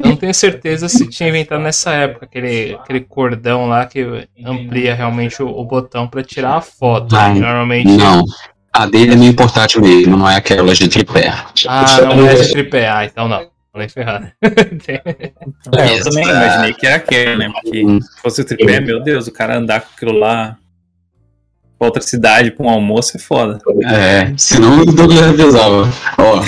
Eu 0.00 0.08
não 0.10 0.16
tenho 0.16 0.34
certeza 0.34 0.88
se 0.88 1.06
tinha 1.08 1.28
inventado 1.28 1.62
nessa 1.62 1.92
época 1.92 2.24
aquele, 2.24 2.74
aquele 2.74 3.00
cordão 3.00 3.68
lá 3.68 3.86
que 3.86 4.26
amplia 4.44 4.94
realmente 4.94 5.42
o, 5.42 5.48
o 5.48 5.64
botão 5.64 6.08
pra 6.08 6.24
tirar 6.24 6.56
a 6.56 6.60
foto. 6.60 7.14
Ai, 7.14 7.34
Normalmente 7.34 7.88
Não. 7.88 8.24
A 8.72 8.86
dele 8.86 9.14
é 9.14 9.16
meio 9.16 9.34
portátil 9.34 9.82
mesmo, 9.82 10.16
não 10.16 10.28
é 10.28 10.36
aquela 10.36 10.72
de 10.72 10.88
tripé. 10.88 11.34
Ah, 11.66 12.00
não 12.02 12.26
é 12.26 12.34
de 12.34 12.52
tripé. 12.52 12.88
Ah, 12.88 13.04
então 13.04 13.28
não. 13.28 13.48
Falei 13.72 13.88
ferrado. 13.88 14.30
É, 15.76 15.98
eu 15.98 16.04
também 16.04 16.24
imaginei 16.24 16.74
que 16.74 16.86
era 16.86 16.96
aquele, 16.96 17.36
né? 17.36 17.50
Porque 17.52 17.84
se 18.00 18.20
fosse 18.22 18.40
o 18.40 18.44
tripé, 18.44 18.80
meu 18.80 19.02
Deus, 19.02 19.26
o 19.26 19.32
cara 19.32 19.56
andar 19.58 19.80
com 19.80 19.88
aquilo 19.94 20.18
lá 20.18 20.56
pra 21.78 21.86
outra 21.86 22.02
cidade 22.02 22.50
pra 22.50 22.66
um 22.66 22.68
almoço 22.68 23.16
é 23.16 23.20
foda. 23.20 23.58
É, 23.84 24.32
senão 24.36 24.80
o 24.80 24.86
Douglas 24.86 25.22
avisava. 25.22 25.88
Ó, 26.18 26.42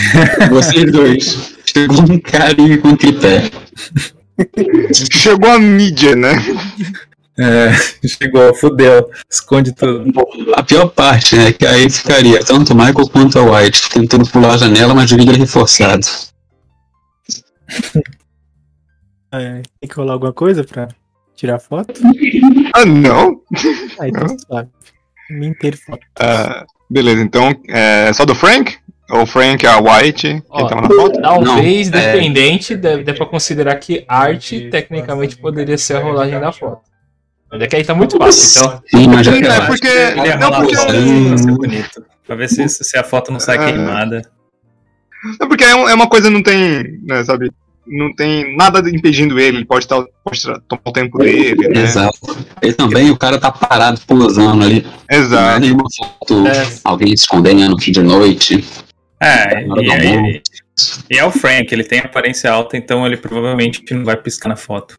vocês 0.50 0.90
dois. 0.90 1.51
Chegou 1.64 2.02
um 2.02 2.18
carinha 2.18 2.78
com 2.78 2.96
tripé. 2.96 3.50
Chegou 5.10 5.50
a 5.50 5.58
mídia, 5.58 6.16
né? 6.16 6.34
É, 7.38 7.72
chegou, 8.06 8.54
fudeu, 8.54 9.10
esconde 9.30 9.72
tudo. 9.72 10.12
A 10.54 10.62
pior 10.62 10.88
parte, 10.88 11.34
né, 11.34 11.52
que 11.52 11.66
aí 11.66 11.88
ficaria 11.88 12.44
tanto 12.44 12.72
o 12.72 12.76
Michael 12.76 13.08
quanto 13.08 13.38
a 13.38 13.42
White 13.42 13.90
tentando 13.90 14.28
pular 14.28 14.54
a 14.54 14.58
janela, 14.58 14.94
mas 14.94 15.10
o 15.10 15.16
vidro 15.16 15.34
é 15.34 15.38
reforçado. 15.38 16.06
É, 19.34 19.62
tem 19.80 19.88
que 19.88 19.94
rolar 19.94 20.12
alguma 20.12 20.32
coisa 20.34 20.62
pra 20.62 20.88
tirar 21.34 21.58
foto? 21.58 21.98
Ah, 22.74 22.84
não? 22.84 23.40
Aí 23.98 24.12
tá 24.12 24.26
suave. 24.28 24.68
Me 25.30 25.46
inteiro 25.46 25.78
foto. 25.78 26.06
Ah, 26.20 26.66
beleza, 26.90 27.22
então 27.22 27.48
é 27.66 28.12
só 28.12 28.26
do 28.26 28.34
Frank? 28.34 28.76
Ou 29.12 29.22
o 29.22 29.26
Frank, 29.26 29.66
a 29.66 29.78
White, 29.78 30.42
Ó, 30.48 30.56
quem 30.58 30.68
tava 30.68 30.80
na 30.82 30.88
foto? 30.88 31.20
Talvez, 31.20 31.90
Não, 31.90 31.98
é- 31.98 32.12
dependente, 32.12 32.74
dê, 32.74 33.02
dê 33.02 33.12
pra 33.12 33.26
considerar 33.26 33.74
que 33.76 34.04
arte 34.08 34.70
tecnicamente 34.70 35.36
poderia 35.36 35.76
ser 35.76 35.96
a 35.96 36.00
rolagem 36.00 36.40
da 36.40 36.50
foto. 36.50 36.80
Mas 37.50 37.60
é 37.60 37.66
que 37.66 37.76
aí 37.76 37.84
tá 37.84 37.94
muito 37.94 38.16
fácil, 38.16 38.62
então. 38.62 38.82
Sim, 38.88 39.08
mas 39.08 39.26
já 39.26 39.36
é 39.36 39.40
ela- 39.42 39.66
porque- 39.66 39.86
Ele 39.86 40.36
não, 40.36 40.50
porque- 40.52 40.72
pra 40.74 40.88
ser- 41.38 41.52
bonito. 41.56 42.04
Pra 42.26 42.36
ver 42.36 42.48
se, 42.48 42.66
se 42.68 42.96
a 42.96 43.04
foto 43.04 43.30
não 43.30 43.38
sai 43.38 43.56
É. 43.58 43.66
queimada. 43.72 44.22
É 45.40 45.46
porque 45.46 45.62
é, 45.64 45.70
é 45.70 45.94
uma 45.94 46.08
coisa 46.08 46.30
não 46.30 46.42
tem, 46.42 46.98
né, 47.06 47.22
sabe? 47.24 47.50
Não 47.86 48.14
tem 48.14 48.56
nada 48.56 48.78
impedindo 48.88 49.38
ele, 49.38 49.58
ele 49.58 49.64
pode, 49.66 49.86
tá, 49.86 50.02
pode 50.24 50.40
tomar 50.42 50.82
o 50.86 50.92
tempo 50.92 51.18
dele, 51.18 51.68
né? 51.68 51.82
Exato. 51.82 52.16
E 52.62 52.72
também 52.72 53.10
o 53.10 53.16
cara 53.18 53.38
tá 53.38 53.50
parado 53.52 54.00
posando 54.06 54.64
ali. 54.64 54.82
Não 54.82 54.90
é 55.10 55.16
Exato. 55.20 55.60
nenhuma 55.60 55.84
foto, 55.98 56.46
É. 56.46 56.66
alguém 56.84 57.08
se 57.08 57.24
escondendo 57.24 57.76
de 57.76 58.02
noite. 58.02 58.64
É, 59.22 59.64
e, 59.64 59.92
aí- 59.92 60.42
e 61.10 61.16
é 61.18 61.24
o 61.24 61.30
Frank, 61.30 61.72
ele 61.72 61.84
tem 61.84 62.00
aparência 62.00 62.50
alta, 62.50 62.76
então 62.76 63.06
ele 63.06 63.16
provavelmente 63.16 63.82
não 63.94 64.04
vai 64.04 64.16
piscar 64.16 64.48
na 64.48 64.56
foto. 64.56 64.98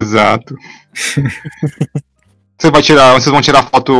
Exato. 0.00 0.54
Você 2.58 2.70
vai 2.70 2.82
tirar, 2.82 3.12
vocês 3.14 3.30
vão 3.32 3.40
tirar 3.42 3.64
foto. 3.64 3.92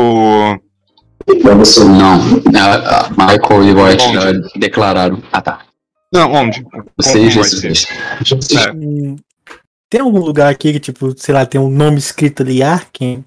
Não, 1.27 2.61
a- 2.61 3.07
a 3.07 3.11
Michael 3.11 3.65
e 3.65 3.73
White 3.75 4.05
Onde? 4.05 4.15
já 4.15 4.33
declararam. 4.59 5.23
Ah 5.33 5.41
tá. 5.43 5.63
Não, 6.13 6.33
onde? 6.33 6.65
Vocês, 6.97 7.35
vocês. 7.35 7.87
É. 8.57 8.73
Tem 9.91 10.01
algum 10.01 10.21
lugar 10.21 10.49
aqui 10.51 10.73
que, 10.75 10.81
tipo, 10.81 11.13
sei 11.19 11.35
lá, 11.35 11.45
tem 11.45 11.61
um 11.61 11.69
nome 11.71 11.99
escrito 11.99 12.43
ali, 12.43 12.63
Arken? 12.63 13.25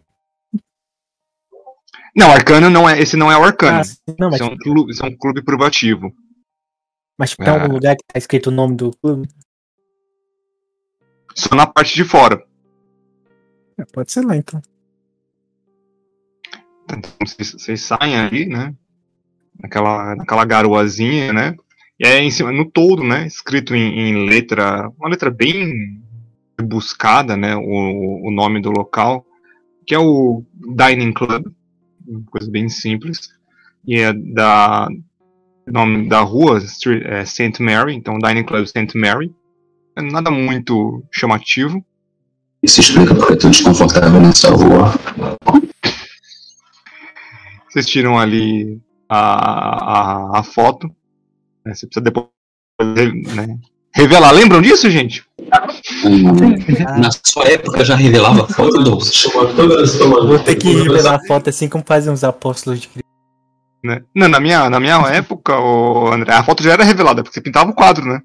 Não, 2.16 2.32
Arcano 2.32 2.70
não 2.70 2.88
é. 2.90 3.00
Esse 3.00 3.16
não 3.18 3.32
é 3.32 3.38
o 3.38 3.44
Arcano. 3.44 3.82
Ah, 3.82 4.14
não, 4.18 4.30
mas, 4.30 4.36
Isso 4.40 4.44
é 4.44 4.54
um 4.54 4.58
clube, 4.58 4.92
isso 4.92 5.06
é 5.06 5.08
um 5.10 5.16
clube 5.18 5.44
privativo. 5.44 6.12
Mas 7.20 7.32
tipo, 7.32 7.44
tem 7.44 7.54
Ah. 7.54 7.62
algum 7.62 7.74
lugar 7.74 7.98
que 7.98 8.04
tá 8.08 8.18
escrito 8.18 8.48
o 8.48 8.52
nome 8.52 8.78
do 8.78 8.92
clube? 8.96 9.28
Só 11.36 11.54
na 11.54 11.68
parte 11.68 11.94
de 11.94 12.06
fora. 12.06 12.42
É, 13.78 13.84
pode 13.94 14.12
ser 14.12 14.26
lá, 14.26 14.38
então. 14.38 14.62
Então 16.86 17.12
vocês, 17.26 17.52
vocês 17.52 17.82
saem 17.82 18.16
ali, 18.18 18.46
né? 18.46 18.74
Naquela, 19.62 20.16
naquela 20.16 20.46
garoazinha, 20.46 21.34
né? 21.34 21.56
E 22.00 22.08
é 22.08 22.20
em 22.22 22.32
cima, 22.32 22.52
no 22.52 22.70
todo, 22.70 23.04
né? 23.04 23.28
Escrito 23.28 23.76
em, 23.76 24.00
em 24.00 24.26
letra. 24.30 24.90
Uma 24.98 25.10
letra 25.10 25.30
bem 25.30 26.02
buscada, 26.62 27.36
né? 27.36 27.56
O, 27.56 28.28
o 28.28 28.32
nome 28.32 28.62
do 28.62 28.72
local. 28.72 29.26
Que 29.86 29.94
é 29.94 30.00
o 30.00 30.44
Dining 30.54 31.14
Club. 31.14 31.48
Uma 32.08 32.24
coisa 32.32 32.50
bem 32.50 32.70
simples. 32.70 33.30
E 33.86 34.00
é 34.00 34.14
da. 34.14 34.88
Nome 35.72 36.08
da 36.10 36.22
rua, 36.22 36.58
Street- 36.60 37.04
é, 37.06 37.24
St. 37.26 37.62
Mary, 37.62 37.94
então 37.96 38.18
Dining 38.18 38.44
Club 38.44 38.66
St. 38.66 38.88
Mary. 38.98 39.32
É 39.96 40.02
nada 40.02 40.32
muito 40.32 41.04
chamativo. 41.12 41.84
Isso 42.62 42.80
explica 42.80 43.14
porque 43.16 43.34
eu 43.34 43.38
tô 43.40 43.50
desconfortável 43.50 44.20
nessa 44.20 44.50
rua. 44.52 44.94
Vocês 47.70 47.86
tiram 47.86 48.18
ali 48.18 48.80
a, 49.08 49.20
a, 50.36 50.40
a 50.40 50.44
foto. 50.44 50.88
né, 51.66 51.74
Você 51.74 51.86
precisa 51.86 52.04
depois 52.04 52.28
né, 53.36 53.58
revelar. 53.94 54.32
Lembram 54.32 54.62
disso, 54.62 54.90
gente? 54.90 55.24
Hum, 56.06 56.34
Na 57.00 57.10
sua 57.26 57.46
época 57.46 57.84
já 57.86 57.96
revelava 57.96 58.48
foto 58.48 58.84
do 58.84 59.00
Vou 60.28 60.40
ter 60.40 60.56
que 60.56 60.74
revelar 60.74 61.16
a 61.16 61.28
foto 61.28 61.50
assim 61.50 61.68
como 61.70 61.84
fazem 61.86 62.12
os 62.12 62.24
apóstolos 62.24 62.80
de 62.80 62.88
Cristo. 62.88 63.09
Né? 63.82 64.02
Não, 64.14 64.28
na 64.28 64.40
minha, 64.40 64.70
na 64.70 64.80
minha 64.80 64.98
época, 65.08 65.58
ô, 65.58 66.12
André, 66.12 66.34
a 66.34 66.44
foto 66.44 66.62
já 66.62 66.74
era 66.74 66.84
revelada, 66.84 67.24
porque 67.24 67.34
você 67.34 67.42
pintava 67.42 67.72
o 67.72 67.76
quadro, 67.76 68.06
né? 68.06 68.22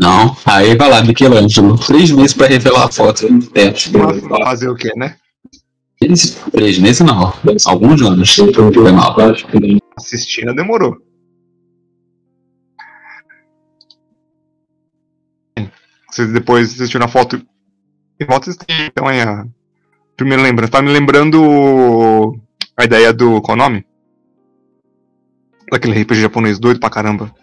Não, 0.00 0.36
aí 0.44 0.76
vai 0.76 0.90
lá, 0.90 1.02
Michelangelo. 1.02 1.78
Três 1.78 2.10
meses 2.10 2.34
pra 2.34 2.48
revelar 2.48 2.84
a 2.84 2.92
foto. 2.92 3.26
É, 3.54 3.70
Mas 3.70 4.44
Fazer 4.44 4.68
o 4.68 4.74
quê, 4.74 4.90
né? 4.96 5.16
três, 6.02 6.34
três 6.50 6.78
meses 6.78 7.00
não. 7.00 7.32
Alguns 7.66 8.02
anos. 8.02 8.34
Foi 8.34 8.92
mal. 8.92 9.16
Assistindo 9.96 10.54
demorou. 10.54 10.96
Vocês 16.10 16.32
depois 16.32 16.72
vocês 16.72 16.90
tiram 16.90 17.06
a 17.06 17.08
foto. 17.08 17.40
E 18.18 18.24
volta 18.24 18.46
vocês 18.46 18.56
têm 18.56 18.86
então 18.86 19.06
aí 19.06 19.20
a 19.20 19.46
primeira 20.16 20.42
lembrança. 20.42 20.72
Tá 20.72 20.82
me 20.82 20.92
lembrando 20.92 22.38
a 22.82 22.84
ideia 22.84 23.12
do. 23.12 23.40
Qual 23.40 23.56
é 23.56 23.60
o 23.60 23.62
nome? 23.62 23.86
Daquele 25.70 26.02
RPG 26.02 26.20
japonês 26.20 26.58
doido 26.58 26.80
pra 26.80 26.90
caramba. 26.90 27.34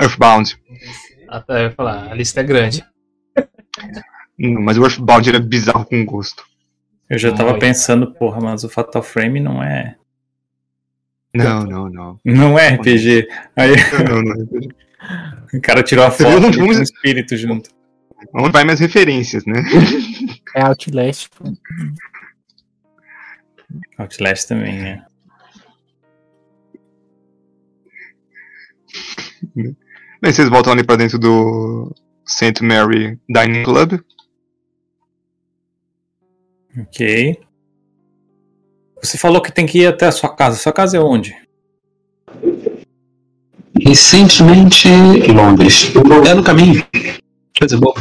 Earthbound. 0.00 0.58
Até 1.28 1.60
eu 1.60 1.62
ia 1.64 1.70
falar, 1.70 2.10
a 2.10 2.14
lista 2.14 2.40
é 2.40 2.44
grande. 2.44 2.84
Hum, 4.38 4.60
Mas 4.62 4.76
o 4.76 4.82
Earthbound 4.84 5.28
ele 5.28 5.38
é 5.38 5.40
bizarro 5.40 5.84
com 5.86 6.04
gosto. 6.04 6.44
Eu 7.08 7.18
já 7.18 7.32
tava 7.32 7.52
Ai. 7.52 7.58
pensando, 7.58 8.12
porra, 8.12 8.40
mas 8.40 8.64
o 8.64 8.68
Fatal 8.68 9.02
Frame 9.02 9.40
não 9.40 9.62
é. 9.62 9.96
Não, 11.34 11.64
não, 11.64 11.88
não. 11.88 12.20
Não 12.24 12.58
é 12.58 12.68
RPG. 12.70 13.26
Aí 13.56 13.72
não, 14.08 14.22
não. 14.22 14.46
o 15.52 15.60
cara 15.60 15.82
tirou 15.82 16.04
a 16.04 16.10
foto 16.10 16.40
viu? 16.50 16.50
e 16.50 16.56
Vamos- 16.56 16.78
espírito 16.80 17.36
junto. 17.36 17.70
Onde 18.32 18.52
vai 18.52 18.64
minhas 18.64 18.80
referências, 18.80 19.44
né? 19.44 19.62
É 20.56 20.62
Outlast. 20.62 21.28
Outlast 23.98 24.48
também, 24.48 24.80
né? 24.80 25.06
Bem, 29.54 30.32
vocês 30.32 30.48
voltam 30.48 30.72
ali 30.72 30.84
pra 30.84 30.96
dentro 30.96 31.18
do 31.18 31.94
St. 32.24 32.62
Mary 32.62 33.18
Dining 33.28 33.62
Club. 33.62 34.00
Ok. 36.78 37.38
Você 39.02 39.18
falou 39.18 39.42
que 39.42 39.52
tem 39.52 39.66
que 39.66 39.80
ir 39.80 39.86
até 39.86 40.06
a 40.06 40.12
sua 40.12 40.34
casa. 40.34 40.56
Sua 40.58 40.72
casa 40.72 40.96
é 40.96 41.00
onde? 41.00 41.36
Recentemente, 43.86 44.88
Londres. 45.28 45.92
É 46.26 46.34
no 46.34 46.42
caminho. 46.42 46.84
Coisa 47.58 47.78
boa. 47.78 47.94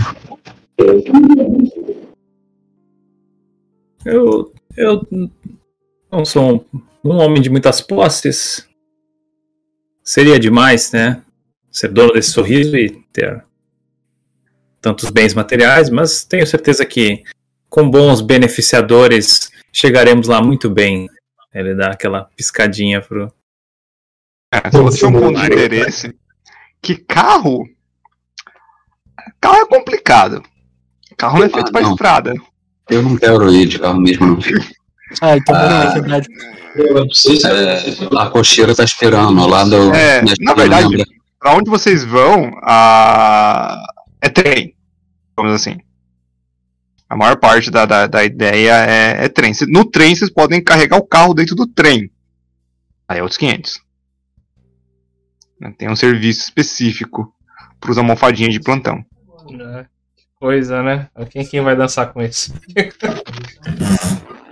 Eu. 4.06 4.54
Eu 4.76 5.06
não 6.18 6.26
sou 6.26 6.66
um, 6.74 7.12
um 7.12 7.18
homem 7.18 7.42
de 7.42 7.50
muitas 7.50 7.82
posses. 7.82 8.68
Seria 10.04 10.40
demais, 10.40 10.92
né? 10.92 11.22
Ser 11.72 11.90
dono 11.90 12.14
desse 12.14 12.32
sorriso 12.32 12.76
e 12.78 12.90
ter 13.12 13.44
tantos 14.82 15.10
bens 15.10 15.34
materiais, 15.34 15.90
mas 15.90 16.24
tenho 16.26 16.46
certeza 16.46 16.86
que 16.86 17.24
com 17.70 17.90
bons 17.90 18.22
beneficiadores 18.22 19.50
chegaremos 19.72 20.28
lá 20.28 20.42
muito 20.42 20.70
bem. 20.70 21.10
Ele 21.54 21.74
dá 21.74 21.92
aquela 21.92 22.26
piscadinha 22.36 23.02
pro. 23.02 23.32
É, 24.52 24.70
só 24.70 24.84
deixa 24.90 25.08
um 25.08 25.14
ponto 25.14 25.40
de 25.40 25.46
interesse. 25.46 26.16
Que 26.82 26.96
carro? 26.98 27.68
Carro 29.40 29.58
é 29.58 29.66
complicado. 29.66 30.44
Carro 31.18 31.40
não 31.40 31.46
é 31.46 31.50
feito 31.50 31.70
Ah, 31.70 31.72
pra 31.72 31.82
não. 31.82 31.92
estrada. 31.92 32.34
Eu 32.90 33.02
não 33.02 33.16
quero 33.16 33.50
ir 33.52 33.66
de 33.68 33.80
carro 33.80 34.00
mesmo, 34.02 34.26
não. 34.28 34.40
Ah, 35.22 35.38
então 35.38 35.56
Ah. 35.56 35.86
na 35.86 35.92
verdade. 35.94 36.28
É, 36.76 38.18
a 38.20 38.30
cocheira 38.30 38.76
tá 38.76 38.84
esperando 38.84 39.46
lá 39.48 39.64
do. 39.64 39.94
É, 39.94 40.22
na 40.42 40.54
verdade, 40.54 40.88
lembra? 40.88 41.06
Pra 41.40 41.54
onde 41.56 41.70
vocês 41.70 42.04
vão, 42.04 42.52
a... 42.64 43.78
é 44.22 44.30
trem. 44.30 44.76
Vamos 45.36 45.54
assim. 45.54 45.78
A 47.10 47.16
maior 47.16 47.36
parte 47.38 47.70
da, 47.70 47.86
da, 47.86 48.08
da 48.08 48.24
ideia 48.24 48.74
é, 48.88 49.26
é 49.26 49.30
trem. 49.30 49.54
Se- 49.54 49.68
No 49.70 49.86
trem, 49.86 50.16
vocês 50.16 50.32
podem 50.32 50.64
carregar 50.64 50.98
o 50.98 51.06
carro 51.06 51.34
dentro 51.34 51.56
do 51.56 51.68
trem. 51.68 52.10
Aí 53.08 53.20
é 53.20 53.22
outros 53.22 53.38
500. 53.38 53.82
Tem 55.78 55.90
um 55.90 55.96
serviço 55.96 56.42
específico 56.42 57.32
pros 57.80 57.98
almofadinhas 57.98 58.54
de 58.54 58.60
plantão. 58.60 59.04
Né? 59.50 59.86
Que 60.16 60.24
coisa, 60.40 60.82
né? 60.82 61.08
Quem, 61.30 61.46
quem 61.46 61.62
vai 61.62 61.76
dançar 61.76 62.12
com 62.12 62.22
isso? 62.22 62.54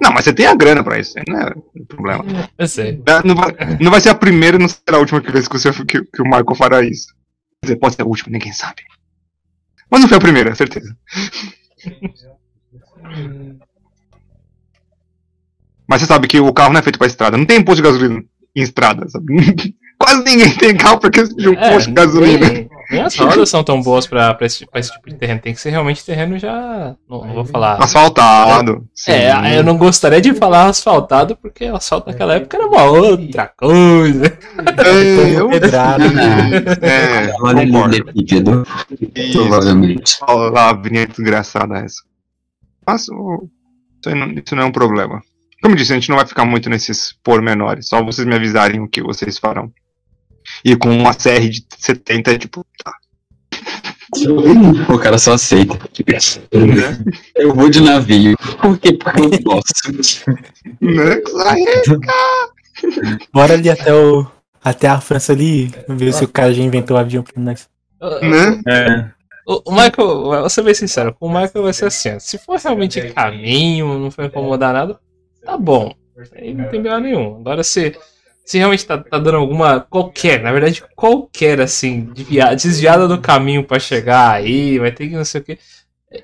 Não, 0.00 0.12
mas 0.12 0.24
você 0.24 0.32
tem 0.32 0.46
a 0.46 0.54
grana 0.54 0.82
pra 0.82 0.98
isso, 0.98 1.14
não 1.28 1.40
é 1.40 1.52
o 1.76 1.86
problema. 1.86 2.24
Eu 2.58 2.68
sei. 2.68 3.00
Não 3.24 3.34
vai, 3.34 3.52
não 3.80 3.90
vai 3.90 4.00
ser 4.00 4.10
a 4.10 4.14
primeira 4.14 4.56
e 4.56 4.60
não 4.60 4.68
será 4.68 4.96
a 4.96 5.00
última 5.00 5.20
vez 5.20 5.48
que, 5.48 5.58
você, 5.58 5.72
que, 5.84 6.02
que 6.04 6.22
o 6.22 6.24
Michael 6.24 6.54
fará 6.56 6.82
isso. 6.82 7.08
Quer 7.62 7.68
dizer, 7.68 7.76
pode 7.76 7.94
ser 7.94 8.02
a 8.02 8.06
última, 8.06 8.32
ninguém 8.32 8.52
sabe. 8.52 8.82
Mas 9.90 10.00
não 10.00 10.08
foi 10.08 10.18
a 10.18 10.20
primeira, 10.20 10.54
certeza. 10.54 10.96
Mas 15.88 16.00
você 16.00 16.06
sabe 16.06 16.26
que 16.26 16.40
o 16.40 16.52
carro 16.52 16.72
não 16.72 16.80
é 16.80 16.82
feito 16.82 16.98
pra 16.98 17.06
estrada. 17.06 17.36
Não 17.36 17.46
tem 17.46 17.62
posto 17.62 17.76
de 17.76 17.88
gasolina 17.88 18.24
em 18.56 18.62
estrada, 18.62 19.08
sabe? 19.08 19.26
Quase 19.98 20.24
ninguém 20.24 20.50
tem 20.56 20.76
carro 20.76 20.98
porque 20.98 21.22
de 21.22 21.48
um 21.48 21.54
É, 21.54 21.70
posto 21.70 21.88
de 21.88 21.94
gasolina. 21.94 22.46
Nem, 22.90 23.02
as 23.02 23.16
rodas 23.16 23.48
são 23.48 23.62
tão 23.64 23.80
boas 23.82 24.06
pra, 24.06 24.34
pra, 24.34 24.46
esse, 24.46 24.66
pra 24.66 24.80
esse 24.80 24.92
tipo 24.92 25.08
de 25.08 25.16
terreno. 25.16 25.40
Tem 25.40 25.54
que 25.54 25.60
ser 25.60 25.70
realmente 25.70 26.04
terreno 26.04 26.38
já. 26.38 26.94
Não, 27.08 27.24
não 27.24 27.34
vou 27.34 27.44
falar. 27.44 27.82
Asfaltado. 27.82 28.86
É, 29.08 29.32
sim. 29.32 29.48
eu 29.56 29.62
não 29.64 29.76
gostaria 29.76 30.20
de 30.20 30.34
falar 30.34 30.66
asfaltado, 30.66 31.36
porque 31.36 31.70
o 31.70 31.76
asfalto 31.76 32.08
naquela 32.10 32.34
época 32.34 32.56
era 32.56 32.66
uma 32.66 32.84
outra 32.84 33.46
coisa. 33.56 34.26
É, 34.26 35.40
eu-. 35.40 35.50
É, 36.82 37.32
ele 37.90 38.04
pedido, 38.04 38.66
Isso. 39.14 39.38
provavelmente. 39.38 40.16
Olha 40.22 40.50
lá 40.50 40.70
a 40.70 40.74
vinheta 40.74 41.14
desgraçada 41.16 41.78
essa. 41.78 42.02
Mas 42.86 43.08
o- 43.08 43.48
isso, 44.04 44.14
não, 44.14 44.30
isso 44.32 44.54
não 44.54 44.62
é 44.64 44.66
um 44.66 44.72
problema. 44.72 45.22
Como 45.62 45.74
eu 45.74 45.78
disse, 45.78 45.92
a 45.92 45.94
gente 45.94 46.10
não 46.10 46.16
vai 46.16 46.26
ficar 46.26 46.44
muito 46.44 46.68
nesses 46.68 47.14
pormenores. 47.24 47.88
Só 47.88 48.02
vocês 48.04 48.26
me 48.26 48.34
avisarem 48.34 48.80
o 48.80 48.88
que 48.88 49.02
vocês 49.02 49.38
farão. 49.38 49.72
E 50.64 50.76
com 50.76 50.90
uma 50.90 51.14
CR 51.14 51.48
de 51.48 51.64
70 51.78 52.32
é 52.32 52.38
tipo, 52.38 52.66
tá. 52.82 52.92
O 54.88 54.98
cara 54.98 55.18
só 55.18 55.32
aceita. 55.32 55.78
Eu 57.34 57.54
vou 57.54 57.68
de 57.68 57.80
navio. 57.80 58.36
Por 58.60 58.78
quê? 58.78 58.92
Porque 58.92 59.20
eu 59.20 59.42
gosto. 59.42 59.92
Né? 60.80 61.20
Bora 63.32 63.54
ali 63.54 63.70
até 63.70 63.94
o. 63.94 64.26
Até 64.62 64.88
a 64.88 65.00
França 65.00 65.32
ali, 65.32 65.70
ver 65.88 66.12
se 66.14 66.24
o 66.24 66.28
cara 66.28 66.52
já 66.54 66.62
inventou 66.62 66.96
o 66.96 67.00
avião 67.00 67.22
pra 67.22 67.42
nós. 67.42 67.68
né? 68.22 68.62
É. 68.66 69.10
O, 69.46 69.70
Michael, 69.70 70.24
vou 70.24 70.48
ser 70.48 70.62
bem 70.62 70.72
sincero, 70.72 71.14
com 71.14 71.26
o 71.26 71.28
Michael 71.28 71.62
vai 71.64 71.72
ser 71.74 71.84
assim: 71.86 72.14
ó, 72.14 72.18
se 72.18 72.38
for 72.38 72.58
realmente 72.58 73.12
caminho, 73.12 73.98
não 73.98 74.10
for 74.10 74.24
incomodar 74.24 74.72
nada, 74.72 74.98
tá 75.44 75.58
bom. 75.58 75.94
Aí 76.34 76.54
não 76.54 76.64
tem 76.64 76.80
problema 76.80 77.00
nenhum. 77.00 77.36
Agora, 77.36 77.62
se, 77.62 77.94
se 78.44 78.58
realmente 78.58 78.84
tá, 78.86 78.98
tá 78.98 79.18
dando 79.18 79.36
alguma. 79.36 79.80
qualquer, 79.80 80.42
na 80.42 80.52
verdade, 80.52 80.82
qualquer, 80.94 81.60
assim, 81.60 82.10
desvia- 82.14 82.54
desviada 82.54 83.08
do 83.08 83.20
caminho 83.20 83.64
pra 83.64 83.78
chegar 83.78 84.32
aí, 84.32 84.78
vai 84.78 84.92
ter 84.92 85.08
que 85.08 85.14
não 85.16 85.24
sei 85.24 85.40
o 85.40 85.44
que. 85.44 85.58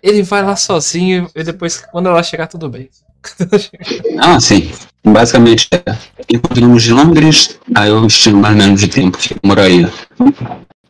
Ele 0.03 0.23
vai 0.23 0.43
lá 0.43 0.55
sozinho 0.55 1.29
e 1.35 1.43
depois, 1.43 1.79
quando 1.91 2.09
ela 2.09 2.23
chegar, 2.23 2.47
tudo 2.47 2.69
bem. 2.69 2.89
Ah, 4.19 4.39
sim. 4.41 4.71
Basicamente, 5.05 5.69
é, 5.73 5.97
encontramos 6.29 6.83
de 6.83 6.93
Londres, 6.93 7.59
aí 7.75 7.89
eu 7.89 8.07
estimo 8.07 8.39
mais 8.41 8.55
ou 8.55 8.63
menos 8.63 8.81
de 8.81 8.89
tempo 8.89 9.17
que 9.19 9.35
demoraria 9.41 9.91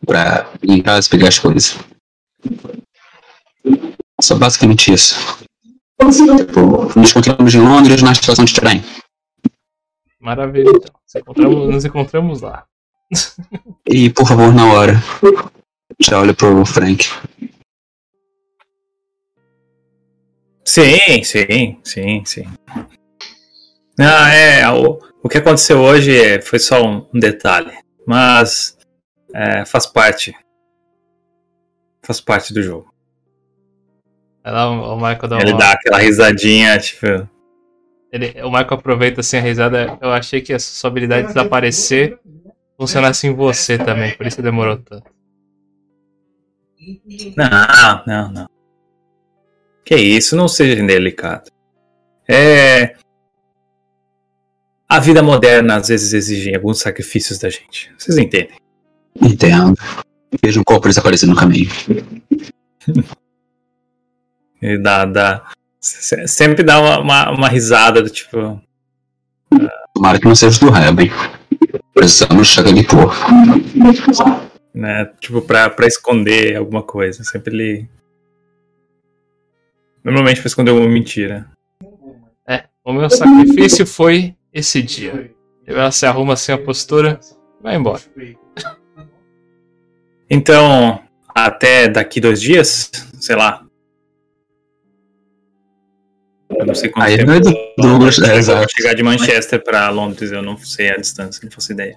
pra 0.05 0.45
ir 0.61 0.71
em 0.73 0.81
casa 0.81 1.09
pegar 1.09 1.29
as 1.29 1.39
coisas. 1.39 1.77
Só 4.21 4.35
basicamente 4.37 4.93
isso. 4.93 5.15
Tipo, 6.37 6.91
nos 6.99 7.11
encontramos 7.11 7.53
em 7.55 7.59
Londres 7.59 8.01
na 8.01 8.11
estação 8.11 8.43
de 8.45 8.53
trem. 8.53 8.83
Maravilha, 10.21 10.69
então. 10.69 10.93
Nos 11.03 11.15
encontramos, 11.15 11.69
nos 11.69 11.85
encontramos 11.85 12.41
lá. 12.41 12.65
E, 13.89 14.09
por 14.09 14.25
favor, 14.27 14.53
na 14.53 14.71
hora, 14.71 14.93
já 15.99 16.19
olha 16.19 16.33
pro 16.33 16.63
Frank. 16.65 17.05
Sim, 20.63 21.23
sim, 21.23 21.79
sim, 21.83 22.23
sim. 22.25 22.43
Não, 23.97 24.25
é, 24.27 24.71
o, 24.71 24.99
o 25.23 25.27
que 25.29 25.37
aconteceu 25.39 25.79
hoje 25.81 26.15
é- 26.17 26.41
foi 26.41 26.59
só 26.59 26.81
um, 26.83 27.07
um 27.13 27.19
detalhe, 27.19 27.71
mas 28.07 28.77
é, 29.33 29.65
faz 29.65 29.85
parte. 29.85 30.33
Faz 32.03 32.21
parte 32.21 32.53
do 32.53 32.61
jogo. 32.63 32.91
Lá 34.45 34.69
o, 34.71 34.93
o 34.93 34.95
Michael 34.95 35.27
dá 35.27 35.37
Ele 35.39 35.51
uma. 35.51 35.59
dá 35.59 35.71
aquela 35.73 35.99
risadinha, 35.99 36.79
tipo. 36.79 37.05
Ele, 38.11 38.41
o 38.41 38.51
Michael 38.51 38.73
aproveita 38.73 39.21
assim 39.21 39.37
a 39.37 39.41
risada. 39.41 39.97
Eu 40.01 40.11
achei 40.11 40.41
que 40.41 40.53
a 40.53 40.59
sua 40.59 40.89
habilidade 40.89 41.27
de 41.27 41.33
desaparecer 41.33 42.19
funcionasse 42.77 43.27
em 43.27 43.33
você 43.33 43.77
também, 43.77 44.15
por 44.17 44.25
isso 44.25 44.41
demorou 44.41 44.77
tanto. 44.77 45.09
Não, 47.37 48.03
não, 48.07 48.31
não. 48.31 48.49
Que 49.85 49.95
isso, 49.95 50.35
não 50.35 50.47
seja 50.47 50.81
indelicado. 50.81 51.51
É. 52.27 52.95
A 54.89 54.99
vida 54.99 55.23
moderna 55.23 55.77
às 55.77 55.87
vezes 55.87 56.11
exige 56.11 56.53
alguns 56.53 56.79
sacrifícios 56.79 57.39
da 57.39 57.49
gente. 57.49 57.93
Vocês 57.97 58.17
entendem? 58.17 58.57
Entendo. 59.21 59.75
Vejo 60.43 60.59
um 60.59 60.63
corpo 60.63 60.87
desaparecendo 60.87 61.33
no 61.33 61.39
caminho. 61.39 61.69
Ele 64.61 64.77
dá, 64.81 65.05
dá. 65.05 65.51
Se- 65.81 66.27
Sempre 66.27 66.63
dá 66.63 66.79
uma, 66.79 66.99
uma, 66.99 67.31
uma 67.31 67.47
risada 67.49 68.01
do 68.01 68.09
tipo. 68.09 68.61
Tomara 69.93 70.19
que 70.19 70.25
não 70.27 70.35
seja 70.35 70.59
do 70.59 70.69
Reben. 70.69 71.11
Precisamos 71.93 72.47
chegar 72.47 72.71
de 72.73 72.83
porco. 72.83 73.27
né? 74.73 75.05
Tipo, 75.19 75.41
pra, 75.41 75.69
pra 75.69 75.87
esconder 75.87 76.55
alguma 76.55 76.81
coisa. 76.81 77.23
Sempre 77.23 77.53
ele. 77.55 77.89
Normalmente 80.03 80.39
pra 80.39 80.47
esconder 80.47 80.71
alguma 80.71 80.89
mentira. 80.89 81.49
É, 82.47 82.63
o 82.83 82.93
meu 82.93 83.09
sacrifício 83.09 83.85
foi 83.85 84.35
esse 84.53 84.81
dia. 84.81 85.31
Ela 85.67 85.91
se 85.91 86.05
arruma 86.05 86.33
assim 86.33 86.51
a 86.51 86.57
postura 86.57 87.19
e 87.59 87.63
vai 87.63 87.75
embora. 87.75 88.01
Então, 90.29 91.03
até 91.35 91.87
daqui 91.87 92.19
dois 92.21 92.41
dias, 92.41 92.89
sei 93.19 93.35
lá. 93.35 93.65
Eu 96.61 96.67
não 96.67 96.75
sei 96.75 96.89
quanto 96.89 97.05
Aí 97.05 97.17
tempo. 97.17 97.27
não 97.29 97.35
é 97.35 97.39
do 97.39 97.53
Douglas, 97.77 98.19
é, 98.21 98.35
exato. 98.37 98.71
chegar 98.71 98.93
de 98.93 99.01
Manchester 99.03 99.63
pra 99.63 99.89
Londres, 99.89 100.31
eu 100.31 100.41
não 100.43 100.57
sei 100.57 100.91
a 100.91 100.95
distância, 100.97 101.41
não 101.43 101.51
faço 101.51 101.71
ideia. 101.73 101.95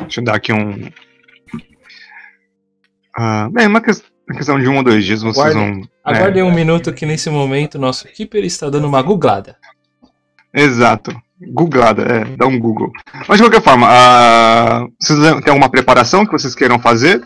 Deixa 0.00 0.20
eu 0.20 0.24
dar 0.24 0.36
aqui 0.36 0.52
um. 0.52 0.88
Ah, 3.16 3.48
bem, 3.52 3.66
uma 3.66 3.80
ques- 3.80 4.02
uma 4.28 4.36
questão 4.36 4.58
de 4.58 4.68
um 4.68 4.76
ou 4.76 4.82
dois 4.82 5.04
dias 5.04 5.20
vocês 5.22 5.36
Guarda- 5.36 5.58
vão. 5.58 5.80
é, 5.80 5.84
Aguardem 6.04 6.42
um 6.42 6.54
minuto 6.54 6.92
que 6.92 7.04
nesse 7.04 7.28
momento 7.28 7.78
nosso 7.78 8.06
keeper 8.08 8.44
está 8.44 8.70
dando 8.70 8.86
uma 8.86 9.02
googlada. 9.02 9.56
Exato. 10.52 11.14
Googlada, 11.52 12.02
é, 12.02 12.24
dá 12.36 12.46
um 12.46 12.58
Google. 12.58 12.90
Mas 13.28 13.38
de 13.38 13.44
qualquer 13.44 13.60
forma, 13.62 13.86
ah, 13.90 14.86
vocês 15.00 15.18
têm 15.42 15.50
alguma 15.52 15.68
preparação 15.68 16.24
que 16.24 16.32
vocês 16.32 16.54
queiram 16.54 16.78
fazer? 16.78 17.20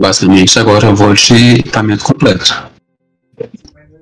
Basicamente, 0.00 0.58
agora 0.58 0.86
eu 0.88 0.96
vou 0.96 1.12
de 1.14 1.56
equipamento 1.60 2.04
completo. 2.04 2.72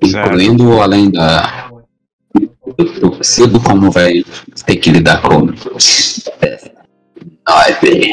Incluindo, 0.03 0.81
além 0.81 1.11
da. 1.11 1.71
Eu 3.01 3.11
percebo 3.13 3.63
como 3.63 3.91
vai 3.91 4.25
ter 4.67 4.77
que 4.77 4.91
lidar 4.91 5.21
com. 5.23 5.49
Ai, 7.47 7.79
bem. 7.81 8.11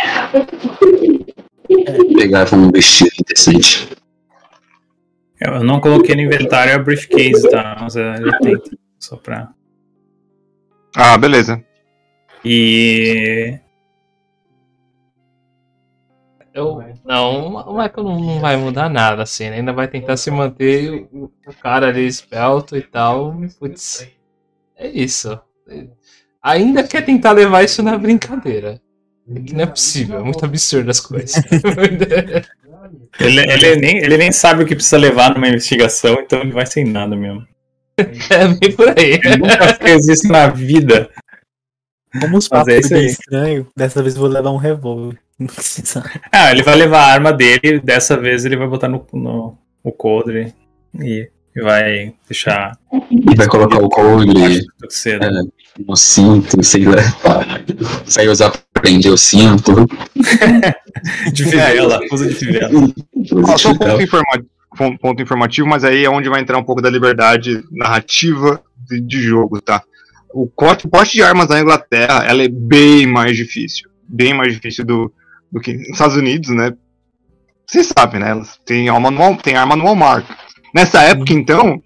Pegar 2.16 2.54
um 2.54 2.72
vestido 2.72 3.12
decente. 3.28 3.90
Eu 5.40 5.64
não 5.64 5.80
coloquei 5.80 6.16
no 6.16 6.22
inventário 6.22 6.76
a 6.76 6.80
briefcase, 6.80 7.50
tá? 7.50 7.78
Mas 7.80 7.96
eu 7.96 8.18
já 8.18 8.40
tenho. 8.40 8.62
Só 9.00 9.16
pra. 9.16 9.50
Ah, 10.96 11.18
beleza. 11.18 11.64
E. 12.44 13.58
Eu, 16.60 16.84
não, 17.06 17.56
o 17.56 17.72
Michael 17.78 18.04
não, 18.04 18.20
não 18.20 18.40
vai 18.40 18.58
mudar 18.58 18.90
nada, 18.90 19.24
assim, 19.24 19.50
né? 19.50 19.58
ainda 19.58 19.72
vai 19.72 19.88
tentar 19.88 20.18
se 20.18 20.30
manter 20.30 21.08
o, 21.12 21.32
o 21.48 21.54
cara 21.62 21.88
ali 21.88 22.06
esbelto 22.06 22.76
e 22.76 22.82
tal. 22.82 23.34
Putz, 23.58 24.08
é 24.78 24.90
isso. 24.90 25.40
Ainda 26.44 26.84
quer 26.84 27.06
tentar 27.06 27.32
levar 27.32 27.64
isso 27.64 27.82
na 27.82 27.98
brincadeira. 27.98 28.82
É 29.34 29.40
que 29.40 29.54
não 29.54 29.64
é 29.64 29.68
possível, 29.68 30.20
é 30.20 30.24
muito 30.24 30.44
absurdo 30.44 30.90
as 30.90 31.00
coisas. 31.00 31.36
Ele, 33.20 33.40
ele, 33.40 33.76
nem, 33.76 33.98
ele 33.98 34.18
nem 34.18 34.32
sabe 34.32 34.64
o 34.64 34.66
que 34.66 34.74
precisa 34.74 34.98
levar 34.98 35.34
numa 35.34 35.48
investigação, 35.48 36.16
então 36.22 36.40
ele 36.40 36.52
vai 36.52 36.66
sem 36.66 36.86
nada 36.86 37.16
mesmo. 37.16 37.46
é 37.98 38.48
bem 38.48 38.72
por 38.76 38.88
aí. 38.98 39.20
Ele 39.24 39.38
nunca 39.38 39.74
fez 39.76 40.08
isso 40.08 40.28
na 40.28 40.48
vida. 40.48 41.10
Como 42.20 42.38
os 42.38 42.50
Mas 42.50 42.60
papos 42.60 42.74
é 42.74 42.80
isso 42.80 42.90
bem 42.90 43.00
aí. 43.00 43.06
estranho, 43.08 43.68
dessa 43.76 44.02
vez 44.02 44.16
eu 44.16 44.22
vou 44.22 44.30
levar 44.30 44.52
um 44.52 44.58
revólver. 44.58 45.20
Ah, 46.32 46.52
ele 46.52 46.64
vai 46.64 46.76
levar 46.76 47.00
a 47.02 47.14
arma 47.14 47.32
dele, 47.34 47.80
dessa 47.80 48.18
vez 48.18 48.46
ele 48.46 48.58
vai 48.58 48.68
botar 48.68 48.88
no, 48.90 49.06
no 49.14 49.58
o 49.84 49.92
coldre 49.92 50.54
e 51.00 51.30
E 51.56 51.62
vai 51.62 52.14
deixar 52.28 52.78
E 53.10 53.36
vai 53.36 53.48
colocar 53.48 53.78
o 53.82 53.90
travesseiro. 53.90 55.24
É. 55.24 55.30
no 55.88 55.96
cinto, 55.96 56.62
sei 56.64 56.86
lá. 56.86 56.98
Vai 58.16 58.28
usar 58.28 58.52
pra 58.52 58.82
prender 58.82 59.12
o 59.12 59.18
cinto. 59.18 59.88
De 61.34 61.44
fivela, 61.46 62.00
usa 62.12 62.28
de 62.28 62.36
fivela. 62.36 62.70
Ó, 63.48 63.58
só 63.58 63.70
um 63.72 63.78
ponto, 63.78 64.02
informa- 64.02 64.44
pon- 64.78 64.98
ponto 64.98 65.22
informativo, 65.22 65.68
mas 65.68 65.84
aí 65.84 66.04
é 66.04 66.10
onde 66.10 66.30
vai 66.30 66.42
entrar 66.42 66.58
um 66.58 66.64
pouco 66.64 66.82
da 66.82 66.90
liberdade 66.90 67.64
narrativa 67.72 68.62
de, 68.90 69.00
de 69.00 69.22
jogo, 69.22 69.62
tá? 69.62 69.82
O 70.34 70.48
corte, 70.48 70.86
o 70.86 70.90
porte 70.90 71.14
de 71.14 71.24
armas 71.24 71.48
na 71.48 71.60
Inglaterra, 71.62 72.26
ela 72.28 72.44
é 72.44 72.50
bem 72.50 73.06
mais 73.08 73.36
difícil. 73.38 73.90
Bem 74.08 74.34
mais 74.34 74.54
difícil 74.54 74.86
do, 74.86 75.12
do 75.52 75.60
que 75.60 75.74
nos 75.74 75.90
Estados 75.90 76.16
Unidos, 76.16 76.50
né? 76.50 76.74
Vocês 77.66 77.92
sabem, 77.96 78.20
né? 78.20 78.32
Elas 78.32 78.60
têm 78.66 78.90
arma 78.90 79.12
no, 79.12 79.38
tem 79.38 79.56
arma 79.56 79.76
no 79.76 79.84
Walmart. 79.84 80.26
Nessa 80.74 81.02
época, 81.04 81.34
então... 81.34 81.82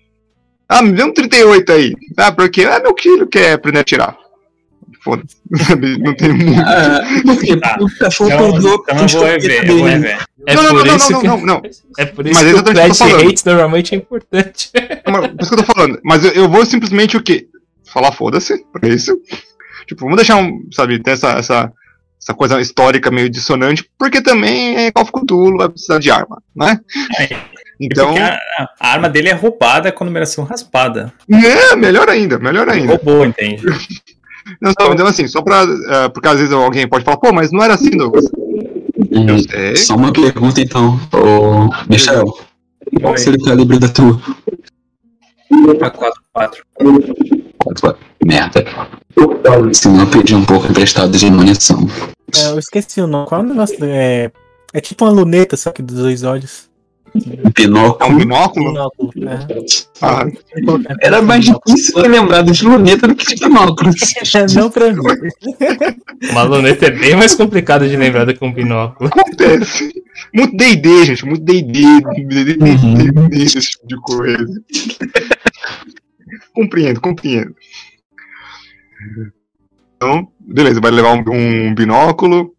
Ah, 0.67 0.81
me 0.81 0.93
dê 0.93 1.03
um 1.03 1.13
38 1.13 1.71
aí. 1.71 1.93
Ah, 2.17 2.31
porque 2.31 2.61
é 2.61 2.79
meu 2.81 2.95
filho 2.97 3.27
que 3.27 3.39
quer 3.39 3.53
aprender 3.53 3.79
a 3.79 3.83
tirar. 3.83 4.17
Foda-se. 5.03 5.35
Sabe? 5.65 5.97
Não 6.01 6.15
tem 6.15 6.31
muito... 6.33 6.61
Ah, 6.61 7.01
porque 7.23 7.57
Tá. 7.57 7.77
o 7.79 7.97
cachorro 7.97 8.29
Então, 8.31 8.47
acordou 8.47 8.83
então 8.87 8.97
eu 9.01 9.07
vou 9.07 9.25
rever, 9.25 9.69
eu 9.69 9.77
vou 9.77 9.85
rever. 9.85 10.19
É 10.47 10.55
não, 10.55 10.63
não, 10.63 10.69
por 10.71 10.85
não, 10.85 10.97
não, 10.97 11.07
que, 11.07 11.13
não, 11.13 11.21
não, 11.23 11.45
não. 11.45 11.61
É 11.97 12.05
por 12.05 12.27
isso 12.27 12.39
Mas 12.39 12.49
que 12.49 12.53
o 12.53 12.55
exatamente 12.55 12.91
o 12.91 12.95
falando. 12.95 13.29
Hate 13.29 13.45
normalmente 13.45 13.95
é 13.95 13.97
importante. 13.97 14.71
Mas, 15.07 15.27
por 15.27 15.41
isso 15.41 15.49
que 15.55 15.59
eu 15.59 15.65
tô 15.65 15.73
falando. 15.73 15.99
Mas 16.03 16.25
eu, 16.25 16.31
eu 16.31 16.49
vou 16.49 16.65
simplesmente 16.65 17.15
o 17.15 17.23
quê? 17.23 17.47
Falar 17.85 18.11
foda-se 18.11 18.65
pra 18.71 18.89
isso. 18.89 19.17
Tipo, 19.87 20.01
vamos 20.01 20.17
deixar 20.17 20.37
um, 20.37 20.67
sabe, 20.71 20.99
ter 20.99 21.11
essa, 21.11 21.31
essa, 21.31 21.71
essa 22.23 22.33
coisa 22.33 22.59
histórica 22.61 23.11
meio 23.11 23.29
dissonante, 23.29 23.87
porque 23.99 24.21
também 24.21 24.77
é 24.77 24.91
Call 24.91 25.03
of 25.03 25.11
Cthulhu, 25.11 25.57
vai 25.57 25.69
precisar 25.69 25.99
de 25.99 26.09
arma, 26.09 26.41
né? 26.55 26.79
É, 27.19 27.35
Então, 27.79 28.07
Porque 28.07 28.19
a, 28.21 28.37
a 28.79 28.87
arma 28.93 29.09
dele 29.09 29.29
é 29.29 29.33
roubada 29.33 29.91
com 29.91 30.05
numeração 30.05 30.45
raspada. 30.45 31.11
é, 31.29 31.75
melhor 31.75 32.07
ainda, 32.09 32.39
melhor 32.39 32.69
ainda. 32.69 32.93
Roubou, 32.95 33.25
entende? 33.25 33.63
Não, 34.61 34.73
só, 34.77 34.91
então 34.93 35.07
assim, 35.07 35.25
só 35.27 35.41
pra. 35.41 35.63
eh, 35.63 36.09
porque 36.09 36.27
às 36.27 36.37
vezes 36.37 36.51
alguém 36.53 36.85
pode 36.85 37.05
falar, 37.05 37.15
pô, 37.15 37.31
mas 37.31 37.49
não 37.49 37.63
era 37.63 37.75
assim, 37.75 37.91
Douglas. 37.91 38.25
Eu 39.09 39.35
Hum, 39.35 39.39
sei. 39.39 39.75
Só 39.77 39.95
uma 39.95 40.11
pergunta 40.11 40.59
então, 40.59 40.99
ô 41.13 41.69
Michel. 41.89 42.25
Qual 43.01 43.17
seria 43.17 43.39
o 43.39 43.43
calibre 43.45 43.79
da 43.79 43.87
tua? 43.87 44.19
A 45.81 45.89
4 45.89 46.63
Quatro- 47.63 47.97
Merda. 48.23 48.65
Se 49.73 49.87
não, 49.87 49.99
eu 50.01 50.07
pedi 50.07 50.35
um 50.35 50.45
pouco 50.45 50.67
emprestado 50.67 51.11
de 51.17 51.29
munição. 51.29 51.87
É, 52.35 52.47
eu 52.49 52.59
esqueci 52.59 52.99
o 53.01 53.07
nome. 53.07 53.27
Qual 53.27 53.41
é 53.41 53.43
o 53.43 53.47
negócio? 53.47 53.77
É, 53.83 54.31
é 54.73 54.81
tipo 54.81 55.05
uma 55.05 55.11
luneta, 55.11 55.55
só 55.55 55.71
que 55.71 55.81
dos 55.81 55.97
dois 55.97 56.23
olhos. 56.23 56.71
É 57.15 57.49
Binóculo. 57.61 58.09
um 58.09 58.17
binóculo? 58.17 58.69
Binóculo. 58.71 59.11
É. 59.29 59.45
Ah, 60.01 60.25
Era 60.99 61.21
mais 61.21 61.45
difícil 61.45 61.99
eu 62.03 62.09
lembrar 62.09 62.41
de 62.41 62.65
luneta 62.65 63.07
do 63.07 63.13
que 63.13 63.35
de 63.35 63.35
binóculos. 63.45 63.93
É, 64.33 64.45
não 64.55 64.71
pra 64.71 64.91
mim. 64.91 64.99
Uma 66.31 66.41
luneta 66.41 66.87
é 66.87 66.89
bem 66.91 67.15
mais 67.15 67.35
complicado 67.35 67.87
de 67.87 67.95
lembrar 67.95 68.25
do 68.25 68.33
que 68.33 68.43
um 68.43 68.51
binóculo. 68.51 69.11
acontece. 69.13 69.93
Muito 70.33 70.57
DD, 70.57 71.05
gente, 71.05 71.23
muito 71.25 71.43
DD. 71.43 71.83
DD, 72.01 73.43
esse 73.43 73.59
tipo 73.59 73.85
de 73.87 73.95
coisa. 74.01 74.45
Compreendo, 76.53 77.01
compreendo. 77.01 77.55
Então, 79.95 80.27
beleza, 80.39 80.81
vai 80.81 80.91
levar 80.91 81.13
um, 81.13 81.23
um 81.69 81.75
binóculo. 81.75 82.53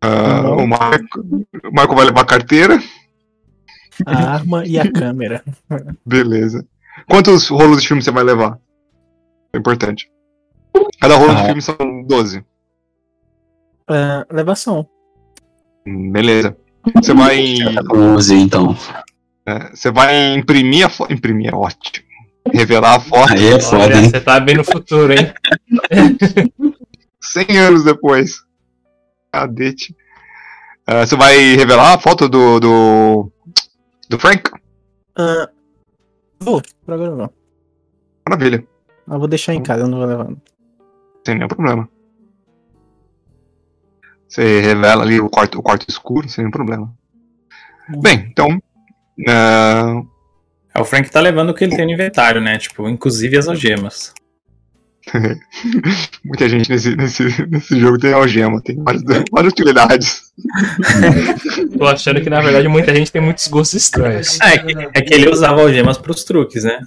ah, 0.00 0.50
Uhum. 0.50 0.64
o, 0.64 0.66
Marco, 0.68 1.20
o 1.20 1.72
Marco 1.74 1.94
vai 1.94 2.04
levar 2.06 2.20
a 2.22 2.26
carteira. 2.26 2.78
A 4.06 4.34
arma 4.34 4.64
e 4.64 4.78
a 4.78 4.90
câmera. 4.90 5.42
Beleza. 6.06 6.64
Quantos 7.08 7.48
rolos 7.48 7.82
de 7.82 7.88
filme 7.88 8.02
você 8.02 8.10
vai 8.12 8.22
levar? 8.22 8.58
É 9.52 9.58
importante. 9.58 10.08
Cada 11.00 11.16
rolo 11.16 11.34
de 11.34 11.40
Ah. 11.42 11.44
filme 11.46 11.62
são 11.62 11.76
12. 12.06 12.44
Ah, 13.88 14.24
leva 14.30 14.54
som. 14.54 14.86
Hum, 15.86 16.12
Beleza. 16.12 16.56
Você 16.94 17.12
vai. 17.12 17.56
Tá 17.74 17.82
com 17.84 17.96
11 17.98 18.34
então. 18.36 18.76
é, 19.46 19.70
Você 19.74 19.90
vai 19.90 20.34
imprimir 20.36 20.86
a 20.86 20.88
foto. 20.88 21.12
Imprimir 21.12 21.50
é 21.52 21.54
ótimo. 21.56 22.06
Revelar 22.52 22.96
a 22.96 23.00
foto 23.00 23.32
Aí 23.32 23.46
é 23.48 23.60
foda, 23.60 23.84
Olha, 23.84 23.96
hein? 23.96 24.10
você 24.10 24.20
tá 24.20 24.40
bem 24.40 24.56
no 24.56 24.64
futuro, 24.64 25.12
hein? 25.12 25.32
100 27.20 27.58
anos 27.58 27.84
depois. 27.84 28.42
Cadete. 29.32 29.94
Ah, 30.86 31.06
você 31.06 31.16
vai 31.16 31.36
revelar 31.56 31.94
a 31.94 31.98
foto 31.98 32.28
do. 32.28 32.58
do. 32.60 33.32
do 34.08 34.18
Frank? 34.18 34.50
Ah, 35.16 35.48
vou, 36.40 36.62
por 36.84 36.94
agora 36.94 37.14
não. 37.14 37.30
Maravilha. 38.28 38.64
Eu 39.06 39.18
vou 39.18 39.28
deixar 39.28 39.54
em 39.54 39.62
casa, 39.62 39.82
eu 39.82 39.88
não 39.88 39.98
vou 39.98 40.06
levar. 40.06 40.28
Sem 41.26 41.34
nenhum 41.34 41.48
problema. 41.48 41.88
Você 44.28 44.60
revela 44.60 45.02
ali 45.02 45.20
o 45.20 45.28
quarto, 45.30 45.58
o 45.58 45.62
quarto 45.62 45.86
escuro, 45.88 46.28
sem 46.28 46.42
nenhum 46.44 46.50
problema. 46.52 46.94
Bem, 48.00 48.26
então. 48.30 48.60
ah, 49.28 50.02
É, 50.02 50.17
o 50.80 50.84
Frank 50.84 51.10
tá 51.10 51.20
levando 51.20 51.50
o 51.50 51.54
que 51.54 51.64
ele 51.64 51.76
tem 51.76 51.86
no 51.86 51.92
inventário, 51.92 52.40
né? 52.40 52.58
Tipo, 52.58 52.88
inclusive 52.88 53.36
as 53.36 53.48
algemas. 53.48 54.12
muita 56.24 56.48
gente 56.48 56.70
nesse, 56.70 56.94
nesse, 56.94 57.46
nesse 57.48 57.80
jogo 57.80 57.98
tem 57.98 58.12
algema, 58.12 58.60
tem 58.60 58.76
várias, 58.76 59.02
várias 59.32 59.52
utilidades. 59.52 60.22
Tô 61.78 61.86
achando 61.86 62.20
que 62.20 62.28
na 62.28 62.40
verdade 62.40 62.68
muita 62.68 62.94
gente 62.94 63.10
tem 63.10 63.22
muitos 63.22 63.48
gostos 63.48 63.82
estranhos. 63.82 64.38
É, 64.40 64.58
que, 64.58 64.72
é 64.94 65.02
que 65.02 65.14
ele 65.14 65.30
usava 65.30 65.62
algemas 65.62 65.98
pros 65.98 66.24
truques, 66.24 66.64
né? 66.64 66.80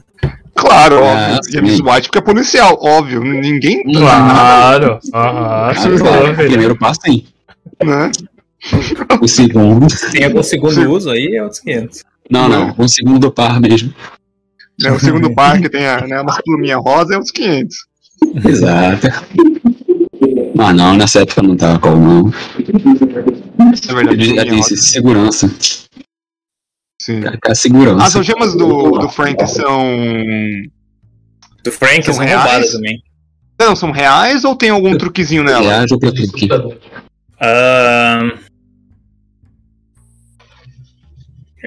Claro, 0.53 0.97
Ah, 1.03 1.37
óbvio. 1.37 1.53
E 1.53 1.57
é 1.57 1.75
sim. 1.75 1.83
White 1.83 2.07
porque 2.07 2.17
é 2.17 2.21
policial, 2.21 2.77
óbvio. 2.81 3.23
Ninguém. 3.23 3.83
Claro! 3.83 4.99
Ah, 5.13 5.71
claro. 5.73 5.97
dúvida. 5.97 6.33
Primeiro 6.35 6.77
passo 6.77 6.99
sim. 7.05 7.25
Né? 7.83 8.11
O 9.19 9.27
segundo. 9.27 9.87
Tem 10.11 10.25
algum 10.25 10.43
segundo 10.43 10.91
uso 10.91 11.09
aí, 11.09 11.35
é 11.35 11.41
outros 11.41 11.61
500. 11.61 12.03
Não, 12.31 12.47
não. 12.47 12.73
O 12.77 12.87
segundo 12.87 13.31
par 13.31 13.59
mesmo. 13.59 13.93
Né, 14.79 14.89
O 14.91 14.99
segundo 14.99 15.33
par 15.35 15.59
que 15.61 15.69
tem 15.69 15.85
a, 15.85 16.07
né, 16.07 16.21
umas 16.21 16.41
pluminhas 16.41 16.79
rosa 16.81 17.13
é 17.15 17.17
uns 17.19 17.29
500. 17.31 17.75
Exato. 18.47 19.07
Ah, 20.57 20.73
não, 20.73 20.95
nessa 20.95 21.21
época 21.21 21.41
não 21.41 21.57
tava 21.57 21.79
com, 21.79 21.89
não. 21.95 22.23
Na 22.23 23.93
verdade, 23.93 24.13
Ele 24.13 24.25
já 24.35 24.41
pluminha 24.43 24.55
disse 24.61 24.73
rosa. 24.75 24.81
segurança. 24.87 25.51
Sim. 27.01 27.21
É 27.25 27.51
a 27.51 27.55
segurança. 27.55 28.05
As 28.05 28.15
algemas 28.15 28.53
do, 28.55 28.91
do 28.91 29.09
Frank 29.09 29.45
são. 29.47 29.83
Do 31.63 31.71
Frank 31.71 32.03
São 32.05 32.13
são 32.15 32.23
reais? 32.23 32.43
roubadas 32.43 32.71
também. 32.73 33.03
Não, 33.59 33.75
são 33.75 33.91
reais 33.91 34.43
ou 34.43 34.55
tem 34.55 34.69
algum 34.69 34.95
truquezinho 34.97 35.43
nela? 35.43 35.61
Viagem 35.61 35.99
pra 35.99 36.11
truque. 36.11 36.47
Ahn, 37.39 38.31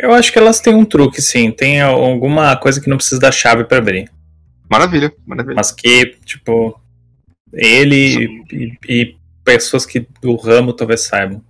Eu 0.05 0.13
acho 0.13 0.31
que 0.33 0.39
elas 0.39 0.61
têm 0.61 0.75
um 0.75 0.85
truque, 0.85 1.23
sim. 1.23 1.51
Tem 1.51 1.81
alguma 1.81 2.55
coisa 2.57 2.81
que 2.81 2.89
não 2.91 2.97
precisa 2.99 3.21
da 3.21 3.33
chave 3.33 3.65
pra 3.65 3.79
abrir. 3.79 4.11
Maravilha, 4.71 5.13
maravilha. 5.27 5.55
Mas 5.57 5.71
que, 5.73 6.15
tipo, 6.25 6.79
ele 7.53 8.29
e, 8.53 8.73
e 8.89 9.17
pessoas 9.45 9.87
que 9.87 10.07
do 10.21 10.37
ramo 10.37 10.73
talvez 10.73 11.03
saibam. 11.03 11.43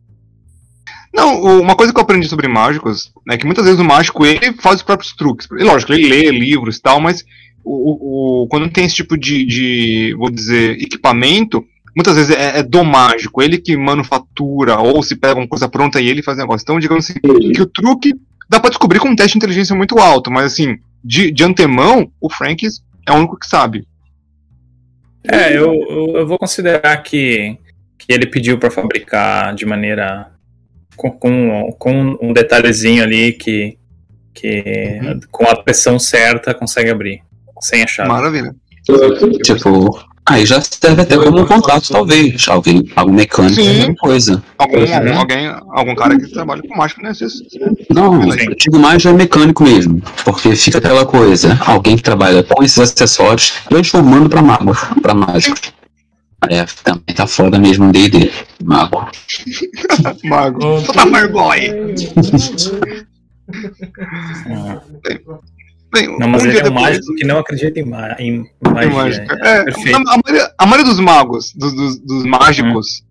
Não, 1.13 1.61
uma 1.61 1.77
coisa 1.77 1.93
que 1.93 1.99
eu 1.99 2.03
aprendi 2.03 2.29
sobre 2.29 2.49
mágicos 2.49 3.13
é 3.29 3.37
que 3.37 3.47
muitas 3.47 3.65
vezes 3.65 3.81
o 3.81 3.85
mágico 3.85 4.27
ele 4.27 4.53
faz 4.55 4.77
os 4.77 4.83
próprios 4.83 5.13
truques. 5.15 5.47
E, 5.51 5.63
Lógico, 5.63 5.93
ele 5.93 6.09
lê 6.09 6.31
livros 6.31 6.77
e 6.77 6.83
tal, 6.83 7.01
mas 7.01 7.25
o, 7.65 7.73
o- 7.73 8.43
o- 8.43 8.49
quando 8.49 8.69
tem 8.71 8.85
esse 8.85 8.97
tipo 8.97 9.17
de, 9.17 9.45
de, 9.47 10.15
vou 10.19 10.29
dizer, 10.31 10.73
equipamento, 10.81 11.65
muitas 11.95 12.17
vezes 12.17 12.35
é, 12.37 12.59
é 12.59 12.63
do 12.65 12.85
mágico, 12.85 13.41
ele 13.43 13.59
que 13.59 13.77
manufatura, 13.77 14.79
ou 14.79 15.03
se 15.05 15.15
pega 15.15 15.39
uma 15.41 15.47
coisa 15.49 15.69
pronta 15.69 16.01
e 16.01 16.09
ele 16.09 16.23
faz 16.23 16.37
negócio. 16.37 16.65
Então, 16.65 16.81
digamos 16.81 17.05
assim, 17.09 17.19
que 17.53 17.63
o 17.63 17.67
truque 17.67 18.15
dá 18.49 18.61
pra 18.61 18.71
descobrir 18.71 18.99
com 18.99 19.09
um 19.09 19.17
teste 19.17 19.33
de 19.33 19.39
inteligência 19.39 19.75
muito 19.75 19.99
alto, 19.99 20.31
mas 20.31 20.53
assim, 20.53 20.79
de, 21.03 21.31
de 21.31 21.45
antemão, 21.45 22.11
o 22.21 22.31
Frank 22.31 22.67
é 23.07 23.13
o 23.13 23.17
único 23.17 23.39
que 23.39 23.47
sabe. 23.47 23.87
É, 25.27 25.57
eu, 25.57 25.73
eu, 25.89 26.17
eu 26.19 26.27
vou 26.27 26.39
considerar 26.39 26.97
que, 26.99 27.57
que 27.99 28.13
ele 28.13 28.27
pediu 28.27 28.59
pra 28.59 28.71
fabricar 28.71 29.55
de 29.55 29.65
maneira. 29.65 30.31
com, 30.97 31.11
com, 31.11 31.73
com 31.79 32.19
um 32.21 32.33
detalhezinho 32.33 33.03
ali 33.03 33.33
que, 33.33 33.79
que 34.35 34.63
Uhum. 35.03 35.21
com 35.31 35.45
a 35.45 35.57
pressão 35.57 35.99
certa 35.99 36.53
consegue 36.55 36.91
abrir. 36.91 37.23
Sem 37.61 37.83
a 37.83 37.87
chave. 37.87 38.09
Maravilha. 38.09 38.55
Tipo, 39.43 40.05
aí 40.27 40.47
já 40.47 40.61
serve 40.61 41.03
até 41.03 41.17
como 41.17 41.41
um 41.41 41.47
contato, 41.47 41.89
talvez. 41.91 42.47
Alguém, 42.49 42.91
algum 42.97 43.13
mecânico, 43.13 43.55
Sim. 43.55 43.81
alguma 43.81 43.97
coisa. 43.97 44.43
Algum, 44.59 44.79
Uhum. 44.79 44.95
algum- 44.95 45.19
alguém, 45.19 45.47
algum 45.71 45.95
cara 45.95 46.19
que 46.19 46.29
trabalha 46.31 46.63
com 46.63 46.77
mágica, 46.77 47.03
né? 47.03 47.13
Isso- 47.13 47.43
Não, 47.91 48.23
eu 48.33 48.55
digo 48.57 48.79
mais 48.79 49.03
já 49.03 49.11
é 49.11 49.13
mecânico 49.13 49.63
mesmo. 49.65 50.03
Porque 50.25 50.55
fica 50.57 50.79
aquela 50.79 51.05
coisa, 51.07 51.59
alguém 51.67 51.97
que 51.97 52.03
trabalha 52.03 52.43
com 52.43 52.63
esses 52.63 52.79
acessórios 52.79 53.53
transformando 53.69 54.29
pra 54.29 54.43
mago, 54.43 54.77
pra 55.03 55.15
mágico. 55.15 55.57
É, 56.51 56.67
também 56.85 57.15
tá 57.15 57.27
foda 57.27 57.59
mesmo 57.59 57.89
o 57.89 57.93
D&D, 57.93 58.31
mago. 58.63 59.09
Mago. 60.25 60.59
Não 60.63 60.85
Solta 60.85 61.01
Fireboy! 61.07 61.71
Bem, 65.95 66.19
Não, 66.19 66.29
mas 66.29 66.43
um 66.43 66.47
ele 66.47 66.59
é 66.59 66.61
um 66.61 66.65
depois- 66.65 66.83
mágico 66.83 67.15
que 67.15 67.25
não 67.25 67.39
acredita 67.39 67.79
em, 67.81 67.85
ma 67.85 68.17
em 68.21 68.51
magia. 68.75 68.91
mágica. 68.93 69.39
É, 69.43 69.59
É, 69.61 69.65
perfeito. 69.65 69.97
a, 69.97 70.01
a 70.15 70.19
maioria, 70.25 70.51
a 70.59 70.67
maioria 70.67 70.91
dos 70.91 71.01
magos, 71.01 71.53
dos, 71.55 71.73
dos, 71.75 71.99
dos 72.01 72.25
mágicos, 72.27 73.05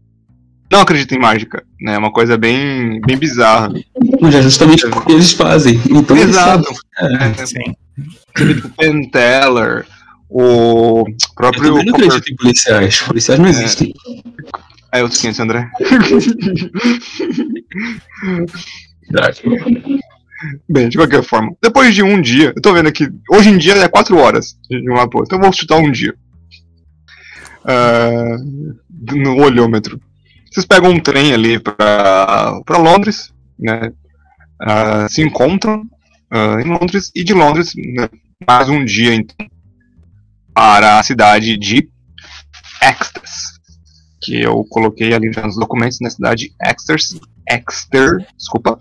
não 0.71 0.81
acredita 0.81 1.15
em 1.15 1.19
mágica. 1.19 1.63
né? 1.79 1.93
É 1.95 1.97
uma 1.97 2.11
coisa 2.11 2.37
bem, 2.37 2.99
bem 3.05 3.15
bizarra. 3.17 3.71
Mas 4.19 4.35
é 4.35 4.41
justamente 4.41 4.85
o 4.85 5.01
que 5.05 5.11
eles 5.13 5.31
fazem. 5.31 5.79
Então 5.89 6.15
eles 6.17 6.29
Exato. 6.35 6.63
sabem. 6.99 7.17
É, 7.39 7.45
Sim. 7.45 7.75
tipo 8.35 8.69
Penn 8.77 9.09
Teller, 9.09 9.85
o 10.29 10.99
Eu 11.07 11.15
próprio. 11.35 11.63
também 11.75 11.85
não 11.85 11.93
acredito 11.95 12.31
em 12.31 12.35
policiais. 12.35 12.99
Policiais 13.01 13.39
não 13.39 13.47
existem. 13.47 13.93
É, 14.91 15.01
outros 15.03 15.21
500, 15.21 15.39
André. 15.39 15.69
Bem, 20.69 20.89
de 20.89 20.97
qualquer 20.97 21.23
forma. 21.23 21.55
Depois 21.61 21.93
de 21.93 22.03
um 22.03 22.21
dia, 22.21 22.53
eu 22.55 22.61
tô 22.61 22.73
vendo 22.73 22.89
aqui, 22.89 23.07
hoje 23.29 23.49
em 23.49 23.57
dia 23.57 23.75
é 23.75 23.87
4 23.87 24.17
horas 24.17 24.57
de 24.69 24.89
uma 24.89 25.09
pro 25.09 25.23
então 25.23 25.37
eu 25.37 25.43
vou 25.43 25.53
chutar 25.53 25.77
um 25.77 25.91
dia. 25.91 26.13
Ah, 27.65 28.37
no 29.13 29.37
olhômetro. 29.37 29.99
Vocês 30.51 30.65
pegam 30.65 30.91
um 30.91 30.99
trem 30.99 31.33
ali 31.33 31.59
pra, 31.59 32.61
pra 32.65 32.77
Londres, 32.77 33.33
né? 33.57 33.91
Ah, 34.61 35.07
se 35.09 35.21
encontram 35.21 35.83
ah, 36.29 36.57
em 36.61 36.65
Londres 36.65 37.11
e 37.15 37.23
de 37.23 37.33
Londres, 37.33 37.73
né, 37.75 38.09
mais 38.47 38.69
um 38.69 38.83
dia 38.83 39.13
então, 39.13 39.47
para 40.53 40.99
a 40.99 41.03
cidade 41.03 41.57
de 41.57 41.89
Exeter, 42.81 43.23
que 44.21 44.41
eu 44.41 44.63
coloquei 44.65 45.13
ali 45.13 45.29
nos 45.29 45.55
documentos 45.55 45.99
na 46.01 46.09
cidade 46.09 46.53
Exeter, 46.61 46.97
Exeter, 47.49 48.27
desculpa, 48.37 48.79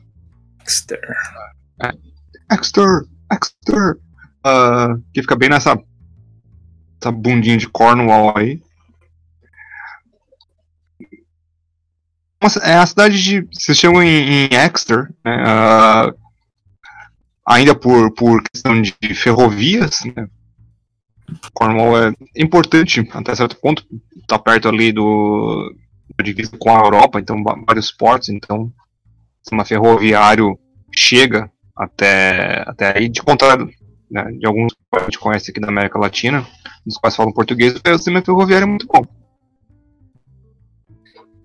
Exeter. 0.66 1.01
Exeter, 2.50 3.04
Exeter, 3.32 3.98
ah, 4.44 4.96
que 5.12 5.22
fica 5.22 5.36
bem 5.36 5.48
nessa, 5.48 5.78
essa 7.00 7.10
bundinha 7.10 7.56
de 7.56 7.68
Cornwall 7.68 8.36
aí. 8.36 8.62
É 12.62 12.74
a 12.74 12.86
cidade 12.86 13.22
de. 13.22 13.48
Vocês 13.52 13.78
chegam 13.78 14.02
em, 14.02 14.09
em 14.09 14.48
Exeter, 14.52 15.09
né, 15.24 15.44
ah, 15.46 16.12
ainda 17.46 17.74
por, 17.74 18.12
por 18.14 18.42
questão 18.42 18.80
de 18.80 18.92
ferrovias, 19.14 20.00
né, 20.04 20.28
Cornwall 21.52 22.09
é 22.09 22.12
importante 22.36 23.09
até 23.12 23.34
certo 23.34 23.56
ponto, 23.56 23.84
está 24.16 24.38
perto 24.38 24.68
ali 24.68 24.92
do 24.92 25.74
da 26.16 26.24
divisa 26.24 26.56
com 26.59 26.70
a 26.70 26.80
Europa, 26.80 27.18
então 27.20 27.42
vários 27.66 27.90
portos, 27.90 28.28
então 28.28 28.72
sistema 29.42 29.64
ferroviário 29.64 30.59
chega 30.94 31.50
até, 31.77 32.62
até 32.66 32.99
aí, 32.99 33.09
de 33.09 33.23
contrário 33.23 33.70
né, 34.11 34.31
de 34.32 34.47
alguns 34.47 34.73
que 34.73 34.81
a 34.93 35.05
gente 35.05 35.19
conhece 35.19 35.51
aqui 35.51 35.61
da 35.61 35.69
América 35.69 35.99
Latina, 35.99 36.47
dos 36.85 36.97
quais 36.99 37.16
falam 37.16 37.32
português, 37.32 37.74
o 37.74 37.97
sistema 37.97 38.23
ferroviário 38.23 38.65
é 38.65 38.69
muito 38.69 38.86
bom. 38.86 39.05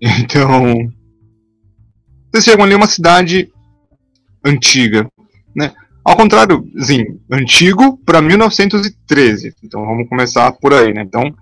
Então, 0.00 0.92
vocês 2.30 2.44
chegam 2.44 2.64
ali 2.64 2.74
uma 2.74 2.86
cidade 2.86 3.50
antiga, 4.44 5.10
né? 5.56 5.72
Ao 6.04 6.16
contrário, 6.16 6.66
assim, 6.78 7.04
antigo 7.30 7.98
para 7.98 8.22
1913. 8.22 9.54
Então 9.62 9.84
vamos 9.84 10.08
começar 10.08 10.50
por 10.52 10.72
aí, 10.72 10.92
né? 10.94 11.02
Então 11.02 11.34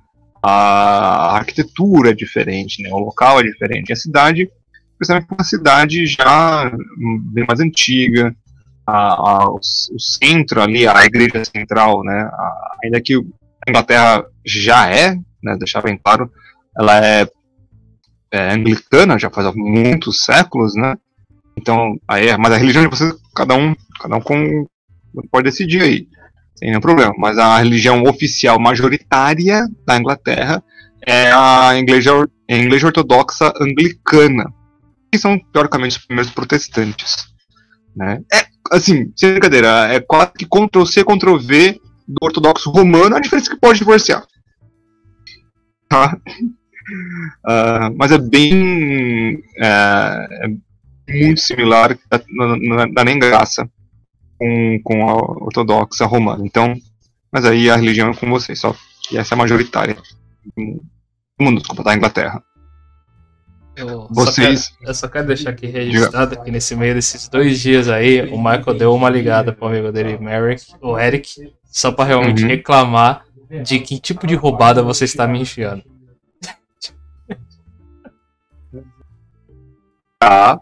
a 0.42 1.36
arquitetura 1.36 2.10
é 2.10 2.14
diferente, 2.14 2.82
né? 2.82 2.90
O 2.90 2.98
local 2.98 3.40
é 3.40 3.42
diferente. 3.42 3.92
A 3.92 3.96
cidade, 3.96 4.48
principalmente 4.98 5.30
uma 5.30 5.44
cidade 5.44 6.06
já 6.06 6.72
bem 7.32 7.44
mais 7.46 7.60
antiga. 7.60 8.34
A, 8.86 9.14
a- 9.42 9.48
o, 9.50 9.56
o 9.56 10.00
centro 10.00 10.62
ali, 10.62 10.86
a 10.86 11.04
igreja 11.04 11.44
central, 11.44 12.02
né? 12.04 12.28
A- 12.32 12.76
ainda 12.84 13.00
que 13.00 13.14
a 13.16 13.70
Inglaterra 13.70 14.24
já 14.44 14.88
é, 14.90 15.14
né? 15.42 15.56
Deixar 15.58 15.82
bem 15.82 15.98
claro, 16.02 16.30
ela 16.78 17.04
é, 17.04 17.28
é 18.32 18.52
anglicana 18.52 19.18
já 19.18 19.30
faz 19.30 19.52
muitos 19.54 20.24
séculos, 20.24 20.74
né? 20.76 20.96
Então, 21.56 21.98
aí, 22.06 22.28
é- 22.28 22.36
mas 22.36 22.52
a 22.52 22.56
religião 22.56 22.84
de 22.84 22.90
vocês, 22.90 23.12
cada 23.34 23.54
um, 23.54 23.74
cada 24.00 24.16
um 24.16 24.20
com, 24.20 24.66
pode 25.30 25.44
decidir 25.44 25.82
aí, 25.82 26.06
sem 26.56 26.68
nenhum 26.68 26.80
problema. 26.80 27.12
Mas 27.18 27.38
a 27.38 27.58
religião 27.58 28.02
oficial 28.04 28.58
majoritária 28.60 29.66
da 29.86 29.96
Inglaterra 29.96 30.62
é 31.06 31.30
a 31.32 31.76
igreja, 31.76 32.10
é 32.48 32.54
a 32.56 32.58
igreja 32.58 32.86
ortodoxa 32.86 33.52
anglicana, 33.60 34.52
que 35.10 35.18
são 35.18 35.38
teoricamente 35.52 35.98
os 35.98 36.04
primeiros 36.06 36.32
protestantes, 36.32 37.26
né? 37.96 38.20
É 38.32 38.44
assim, 38.72 39.12
sem 39.16 39.30
brincadeira, 39.30 39.92
é 39.92 40.00
quase 40.00 40.32
que 40.32 40.46
Ctrl 40.46 40.84
C, 40.84 41.04
Ctrl 41.04 41.38
V 41.38 41.80
do 42.06 42.16
ortodoxo 42.22 42.70
romano, 42.70 43.16
a 43.16 43.20
diferença 43.20 43.50
é 43.50 43.54
que 43.54 43.60
pode 43.60 43.78
divorciar. 43.78 44.24
Tá? 45.88 46.16
Ah, 47.44 47.90
mas 47.96 48.12
é 48.12 48.18
bem. 48.18 49.42
é, 49.58 50.46
é 51.08 51.18
muito 51.20 51.40
similar, 51.40 51.98
não, 52.30 52.92
dá 52.92 53.04
nem 53.04 53.18
graça 53.18 53.68
com, 54.38 54.80
com 54.84 55.08
a 55.08 55.14
ortodoxa 55.16 56.06
romana. 56.06 56.46
Então, 56.46 56.74
mas 57.32 57.44
aí 57.44 57.68
a 57.68 57.76
religião 57.76 58.10
é 58.10 58.14
com 58.14 58.28
vocês, 58.30 58.60
só 58.60 58.74
que 59.02 59.18
essa 59.18 59.34
é 59.34 59.36
a 59.36 59.38
majoritária 59.38 59.96
do 60.56 60.80
mundo, 61.40 61.58
desculpa, 61.58 61.82
da 61.82 61.94
Inglaterra. 61.94 62.42
Eu 63.76 64.06
Vocês- 64.10 64.60
Só 64.60 64.70
quero, 64.78 64.88
eu 64.90 64.94
só 64.94 65.08
quero 65.08 65.26
deixar 65.26 65.50
aqui 65.50 65.66
registrado 65.66 66.42
que 66.42 66.50
nesse 66.50 66.74
meio 66.74 66.94
desses 66.94 67.28
dois 67.28 67.60
dias 67.60 67.88
aí, 67.88 68.22
o 68.32 68.38
Michael 68.38 68.74
deu 68.78 68.94
uma 68.94 69.10
ligada 69.10 69.52
pro 69.52 69.68
amigo 69.68 69.92
dele, 69.92 70.16
Merrick, 70.18 70.64
o 70.80 70.98
Eric, 70.98 71.52
só 71.64 71.92
pra 71.92 72.04
realmente 72.06 72.42
Uhum. 72.42 72.48
reclamar 72.48 73.24
de 73.62 73.78
que 73.78 73.98
tipo 74.00 74.26
de 74.26 74.34
roubada 74.34 74.82
você 74.82 75.04
está 75.04 75.26
me 75.26 75.40
enfiando. 75.40 75.82
Tá. 80.18 80.60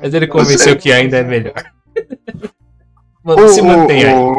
Mas 0.00 0.14
ele 0.14 0.26
convenceu 0.26 0.76
que 0.76 0.90
ainda 0.92 1.18
é 1.18 1.22
melhor. 1.22 1.52
Mano, 3.22 3.44
O- 3.44 3.48
se 3.48 3.60
mantém 3.60 4.04
aí. 4.04 4.14
o- 4.14 4.36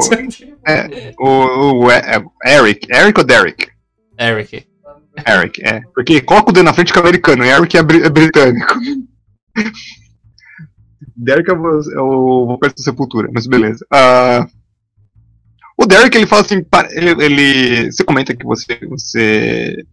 O, 1.19 1.85
o 1.85 1.91
é- 1.91 2.23
é 2.45 2.55
Eric, 2.57 2.87
Eric 2.91 3.19
ou 3.19 3.25
Derek? 3.25 3.67
Eric. 4.17 4.67
Eric, 5.27 5.61
é. 5.63 5.81
Porque 5.93 6.21
coloca 6.21 6.49
o 6.49 6.53
D 6.53 6.61
na 6.63 6.73
frente 6.73 6.91
que 6.93 6.99
é 6.99 7.01
americano, 7.01 7.45
e 7.45 7.49
Eric 7.49 7.77
é, 7.77 7.83
bri- 7.83 8.03
é 8.03 8.09
britânico. 8.09 8.73
Derek 11.15 11.49
é 11.49 11.53
o, 11.53 11.79
é 11.93 12.01
o 12.01 12.57
perto 12.57 12.77
da 12.77 12.83
sepultura, 12.83 13.29
mas 13.33 13.47
beleza. 13.47 13.85
Ah, 13.91 14.45
o 15.77 15.85
Derek, 15.85 16.15
ele 16.17 16.27
fala 16.27 16.41
assim, 16.41 16.63
ele, 16.91 17.23
ele- 17.23 17.91
você 17.91 18.03
comenta 18.03 18.35
que 18.35 18.45
você, 18.45 18.79
você, 18.87 19.83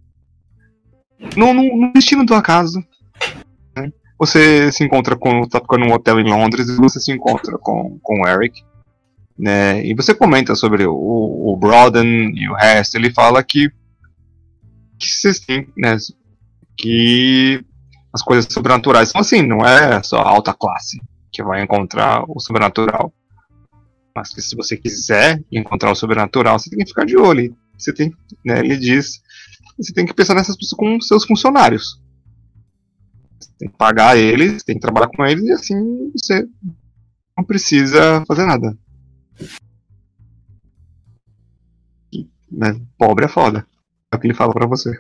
no, 1.37 1.53
no, 1.55 1.63
no 1.77 1.93
destino 1.93 2.25
do 2.25 2.35
acaso, 2.35 2.83
né, 3.77 3.93
você 4.19 4.71
se 4.73 4.85
encontra 4.85 5.17
com, 5.17 5.47
tá 5.49 5.61
ficando 5.61 5.85
num 5.87 5.93
hotel 5.95 6.19
em 6.21 6.29
Londres 6.29 6.69
e 6.69 6.77
você 6.77 7.01
se 7.01 7.13
encontra 7.13 7.57
com, 7.59 7.99
com 8.03 8.23
o 8.23 8.29
Eric, 8.29 8.63
né, 9.39 9.85
e 9.85 9.95
você 9.95 10.15
comenta 10.15 10.55
sobre 10.55 10.87
o, 10.87 10.95
o 10.95 11.57
Broden 11.57 12.33
e 12.37 12.49
o 12.49 12.55
resto, 12.55 12.97
ele 12.97 13.13
fala 13.13 13.43
que 13.43 13.71
que 14.99 15.09
vocês 15.09 15.41
têm, 15.41 15.69
né, 15.77 15.97
que 16.77 17.65
as 18.13 18.23
coisas 18.23 18.53
sobrenaturais 18.53 19.11
são 19.11 19.21
assim, 19.21 19.43
não 19.43 19.65
é 19.65 20.03
só 20.03 20.19
alta 20.19 20.55
classe 20.55 21.01
que 21.31 21.43
vai 21.43 21.63
encontrar 21.63 22.25
o 22.29 22.41
sobrenatural. 22.41 23.13
Mas 24.15 24.33
que 24.33 24.41
se 24.41 24.57
você 24.57 24.77
quiser 24.77 25.45
encontrar 25.53 25.91
o 25.91 25.95
sobrenatural, 25.95 26.59
você 26.59 26.71
tem 26.71 26.79
que 26.79 26.87
ficar 26.87 27.05
de 27.05 27.17
olho. 27.17 27.55
Você 27.77 27.93
tem, 27.93 28.11
né, 28.43 28.61
ele 28.61 28.77
diz, 28.79 29.21
você 29.77 29.93
tem 29.93 30.07
que 30.07 30.15
pensar 30.15 30.35
nessas 30.35 30.57
pessoas 30.57 30.79
como 30.79 31.03
seus 31.03 31.27
funcionários. 31.27 32.01
Você 33.39 33.51
tem 33.59 33.69
que 33.69 33.77
pagar 33.77 34.17
eles, 34.17 34.63
tem 34.63 34.77
que 34.77 34.81
trabalhar 34.81 35.09
com 35.09 35.25
eles 35.27 35.45
e 35.45 35.53
assim 35.53 36.11
você 36.13 36.47
não 37.37 37.45
precisa 37.45 38.25
fazer 38.27 38.47
nada. 38.47 38.77
Né, 42.51 42.81
pobre 42.97 43.27
é 43.27 43.29
foda. 43.29 43.67
É 44.17 44.19
o 44.19 44.21
que 44.21 44.27
ele 44.27 44.35
fala 44.35 44.53
pra 44.53 44.67
você. 44.67 44.91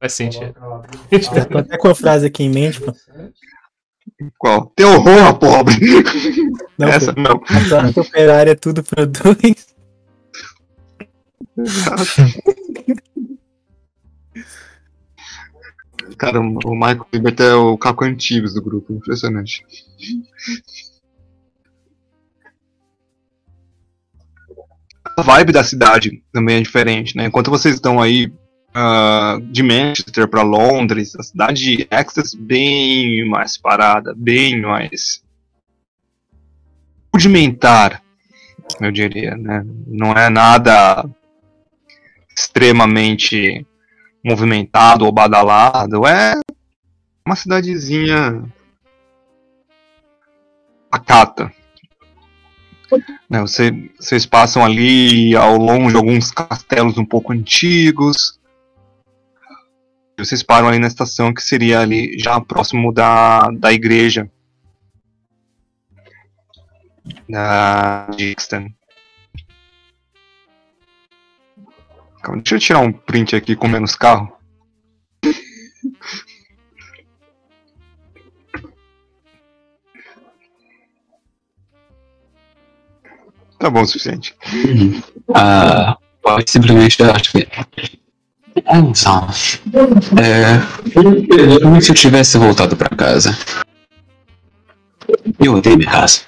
Faz 0.00 0.14
sentido. 0.14 0.54
Tô 1.50 1.58
até 1.58 1.76
com 1.76 1.88
a 1.88 1.94
frase 1.94 2.26
aqui 2.26 2.44
em 2.44 2.48
mente, 2.50 2.80
pô. 2.80 2.94
Qual? 4.38 4.72
Teu 4.74 4.88
horror, 4.88 5.38
pobre! 5.38 5.74
Não, 6.78 6.88
Essa 6.88 7.12
pô. 7.12 7.20
não. 7.20 7.32
A 7.44 7.68
classe 7.68 8.00
operária 8.00 8.52
é 8.52 8.54
tudo 8.54 8.82
produz. 8.82 9.74
Cara, 16.18 16.40
o 16.40 16.74
Michael 16.74 17.06
Libert 17.12 17.40
é 17.40 17.54
o 17.54 17.76
Caco 17.78 18.04
Antigos 18.04 18.54
do 18.54 18.62
grupo, 18.62 18.94
impressionante. 18.94 19.64
Vibe 25.22 25.52
da 25.52 25.64
cidade 25.64 26.22
também 26.32 26.56
é 26.56 26.60
diferente, 26.60 27.16
né? 27.16 27.26
Enquanto 27.26 27.50
vocês 27.50 27.74
estão 27.74 28.00
aí 28.00 28.32
ah, 28.74 29.38
de 29.42 29.62
Manchester 29.62 30.26
para 30.28 30.42
Londres, 30.42 31.14
a 31.16 31.22
cidade 31.22 31.62
de 31.62 31.88
Exeter 31.90 32.24
bem 32.40 33.28
mais 33.28 33.56
parada, 33.56 34.14
bem 34.16 34.60
mais 34.60 35.22
rudimentar, 37.12 38.02
eu 38.80 38.90
diria, 38.90 39.36
né? 39.36 39.64
Não 39.86 40.12
é 40.12 40.28
nada 40.28 41.08
extremamente 42.36 43.64
movimentado 44.24 45.04
ou 45.04 45.12
badalado, 45.12 46.04
é 46.06 46.40
uma 47.24 47.36
cidadezinha 47.36 48.44
pacata. 50.90 51.52
Né, 53.28 53.40
você, 53.40 53.72
vocês 53.98 54.26
passam 54.26 54.64
ali 54.64 55.34
ao 55.34 55.56
longe 55.56 55.96
alguns 55.96 56.30
castelos 56.30 56.98
um 56.98 57.04
pouco 57.04 57.32
antigos. 57.32 58.38
Vocês 60.16 60.42
param 60.42 60.68
ali 60.68 60.78
na 60.78 60.86
estação 60.86 61.34
que 61.34 61.42
seria 61.42 61.80
ali 61.80 62.18
já 62.18 62.40
próximo 62.40 62.92
da, 62.92 63.50
da 63.50 63.72
igreja 63.72 64.30
da 67.28 68.06
Dixon. 68.16 68.70
Deixa 72.36 72.54
eu 72.54 72.58
tirar 72.58 72.78
um 72.80 72.92
print 72.92 73.36
aqui 73.36 73.54
com 73.54 73.68
menos 73.68 73.94
carro. 73.94 74.33
Tá 83.64 83.70
bom 83.70 83.80
o 83.80 83.86
suficiente. 83.86 84.36
Ah, 85.34 85.96
pode 86.20 86.50
simplesmente 86.50 87.02
acho 87.02 87.32
que. 87.32 87.48
Então, 88.54 89.26
é, 90.20 91.60
como 91.62 91.80
se 91.80 91.90
eu 91.90 91.94
tivesse 91.94 92.36
voltado 92.36 92.76
pra 92.76 92.90
casa. 92.90 93.34
Eu 95.42 95.54
odeio 95.54 95.78
minha 95.78 95.90
casa. 95.90 96.24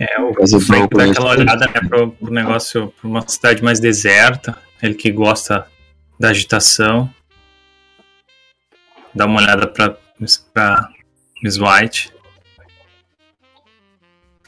É, 0.00 0.20
o 0.20 0.60
Frank 0.60 0.92
dá 0.92 1.06
é 1.06 1.10
aquela 1.10 1.30
olhada 1.30 1.66
né, 1.66 1.88
pro, 1.88 2.10
pro 2.10 2.32
negócio, 2.32 2.92
pra 3.00 3.08
uma 3.08 3.28
cidade 3.28 3.62
mais 3.62 3.78
deserta. 3.78 4.58
Ele 4.82 4.94
que 4.94 5.12
gosta 5.12 5.68
da 6.18 6.30
agitação. 6.30 7.08
Dá 9.14 9.24
uma 9.24 9.40
olhada 9.40 9.68
pra, 9.68 9.96
pra 10.52 10.95
Miss 11.42 11.58
White. 11.58 12.12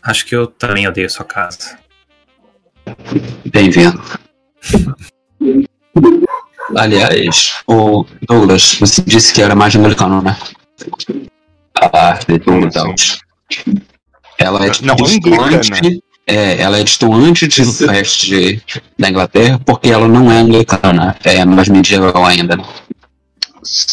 Acho 0.02 0.26
que 0.26 0.34
eu 0.34 0.46
também 0.46 0.86
odeio 0.86 1.10
sua 1.10 1.24
casa. 1.24 1.78
Bem-vindo. 3.52 4.00
Aliás, 6.76 7.62
o 7.66 8.04
Douglas, 8.26 8.74
você 8.74 9.02
disse 9.02 9.32
que 9.34 9.42
era 9.42 9.54
mais 9.54 9.74
americano, 9.74 10.22
né? 10.22 10.36
A 11.74 12.08
arquitetura 12.10 12.70
Sim. 12.70 12.78
Douglas. 12.78 13.18
Ela 14.38 14.66
é 14.66 14.70
Não, 14.82 14.94
distante. 14.96 16.02
É, 16.26 16.60
ela 16.60 16.78
é 16.78 16.84
distante 16.84 17.48
de 17.48 17.86
resto 17.86 18.26
de, 18.26 18.62
da 18.98 19.08
Inglaterra 19.08 19.58
porque 19.64 19.88
ela 19.88 20.06
não 20.06 20.30
é 20.30 20.36
anglicana, 20.38 21.16
é 21.24 21.44
mais 21.44 21.68
medieval 21.68 22.24
ainda. 22.24 22.56
né? 22.56 22.64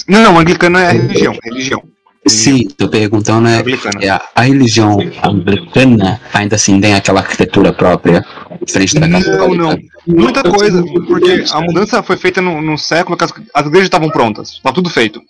Não, 0.08 0.24
não, 0.24 0.40
anglicano 0.40 0.78
é 0.78 0.92
religião. 0.92 1.38
Religião. 1.44 1.95
Sim, 2.28 2.68
tô 2.70 2.90
perguntando 2.90 3.48
é, 3.48 3.64
é 4.02 4.10
a, 4.10 4.22
a 4.36 4.42
religião 4.42 4.98
anglicana 5.24 6.20
ainda 6.34 6.56
assim 6.56 6.82
tem 6.82 6.96
aquela 6.96 7.20
arquitetura 7.20 7.72
própria 7.72 8.26
diferente 8.66 9.00
da 9.00 9.08
Não, 9.08 9.54
não. 9.54 9.78
Muita 10.08 10.44
coisa, 10.44 10.84
porque 11.08 11.44
a 11.52 11.62
mudança 11.62 12.02
foi 12.02 12.18
feita 12.18 12.42
no, 12.42 12.62
no 12.62 12.78
século 12.78 13.18
que 13.18 13.24
as, 13.24 13.34
as 13.54 13.66
igrejas 13.68 13.86
estavam 13.86 14.10
prontas. 14.10 14.60
Tá 14.62 14.72
tudo 14.72 14.90
feito. 14.90 15.22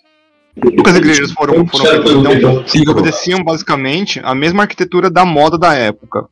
Poucas 0.58 0.96
igrejas 0.96 1.32
foram, 1.32 1.66
foram 1.66 1.84
feitas. 1.84 2.12
Então, 2.12 2.64
eles 2.74 2.88
obedeciam 2.88 3.44
basicamente 3.44 4.20
a 4.24 4.34
mesma 4.34 4.62
arquitetura 4.62 5.10
da 5.10 5.24
moda 5.24 5.58
da 5.58 5.74
época, 5.74 6.26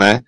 né? 0.00 0.22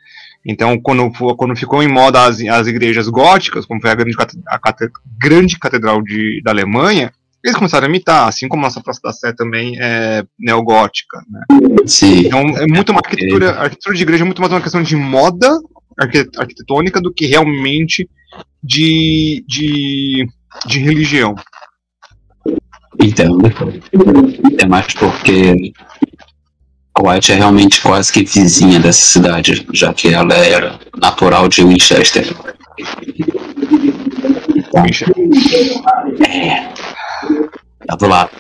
Então, 0.44 0.78
quando, 0.80 1.10
quando 1.36 1.56
ficou 1.56 1.82
em 1.82 1.88
moda 1.88 2.24
as, 2.24 2.40
as 2.40 2.66
igrejas 2.66 3.08
góticas, 3.08 3.64
como 3.64 3.80
foi 3.80 3.90
a 3.90 3.94
grande, 3.94 4.16
a 4.48 4.74
grande 5.18 5.58
catedral 5.58 6.02
de, 6.02 6.40
da 6.42 6.50
Alemanha, 6.50 7.12
eles 7.44 7.56
começaram 7.56 7.86
a 7.86 7.88
imitar, 7.88 8.28
assim 8.28 8.48
como 8.48 8.62
a 8.62 8.66
nossa 8.66 8.80
Praça 8.80 9.00
da 9.02 9.12
Sé 9.12 9.32
também 9.32 9.76
é 9.80 10.24
neogótica, 10.38 11.18
né? 11.28 11.40
Sim. 11.86 12.26
Então, 12.26 12.40
é 12.40 12.66
muito 12.66 12.90
uma 12.92 13.00
arquitetura, 13.04 13.52
a 13.52 13.62
arquitetura 13.62 13.96
de 13.96 14.02
igreja 14.02 14.22
é 14.22 14.26
muito 14.26 14.40
mais 14.40 14.52
uma 14.52 14.60
questão 14.60 14.82
de 14.82 14.94
moda 14.96 15.50
arqui- 15.98 16.28
arquitetônica 16.36 17.00
do 17.00 17.12
que 17.12 17.26
realmente 17.26 18.08
de, 18.62 19.44
de, 19.46 20.26
de 20.66 20.78
religião. 20.78 21.34
Entendo. 23.02 23.40
É 24.58 24.66
mais 24.66 24.86
porque 24.94 25.72
White 27.00 27.32
é 27.32 27.36
realmente 27.36 27.80
quase 27.80 28.12
que 28.12 28.22
vizinha 28.22 28.78
dessa 28.78 29.00
cidade, 29.00 29.66
já 29.72 29.92
que 29.92 30.14
ela 30.14 30.34
era 30.34 30.78
natural 30.96 31.48
de 31.48 31.64
Winchester. 31.64 32.24
Então, 34.56 34.84
é. 36.28 36.72
Tá 37.86 37.96
do 37.96 38.06
lado. 38.06 38.30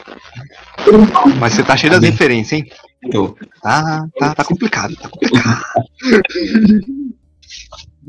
Mas 1.38 1.54
você 1.54 1.62
tá 1.62 1.76
cheio 1.76 1.92
das 1.92 2.02
referências, 2.02 2.60
hein? 2.60 2.66
Eu- 3.12 3.36
Tá, 3.62 4.06
tá, 4.18 4.34
tá 4.34 4.44
complicado, 4.44 4.94
tá 4.96 5.08
complicado. 5.08 5.62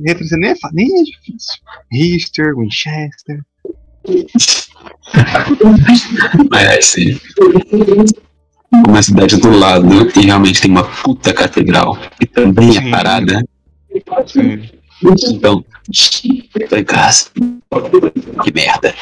Referência 0.06 0.38
nem 0.38 0.50
é, 0.50 0.56
nem 0.74 1.00
é 1.00 1.04
difícil. 1.04 1.54
Richter, 1.92 2.56
Winchester. 2.58 3.42
Mas 6.50 6.64
é 6.64 6.78
assim. 6.80 7.20
Uma 8.88 9.02
cidade 9.04 9.38
do 9.38 9.52
lado 9.52 10.12
e 10.20 10.26
realmente 10.26 10.62
tem 10.62 10.72
uma 10.72 10.84
puta 10.84 11.32
catedral. 11.34 11.98
E 12.20 12.26
também 12.26 12.70
é 12.70 12.82
Sim. 12.82 12.92
parada. 12.92 13.44
Sim. 14.26 14.70
Então, 15.32 15.64
tô 16.70 16.76
em 16.76 16.84
casa. 16.84 17.26
Que 18.44 18.52
merda. 18.54 18.96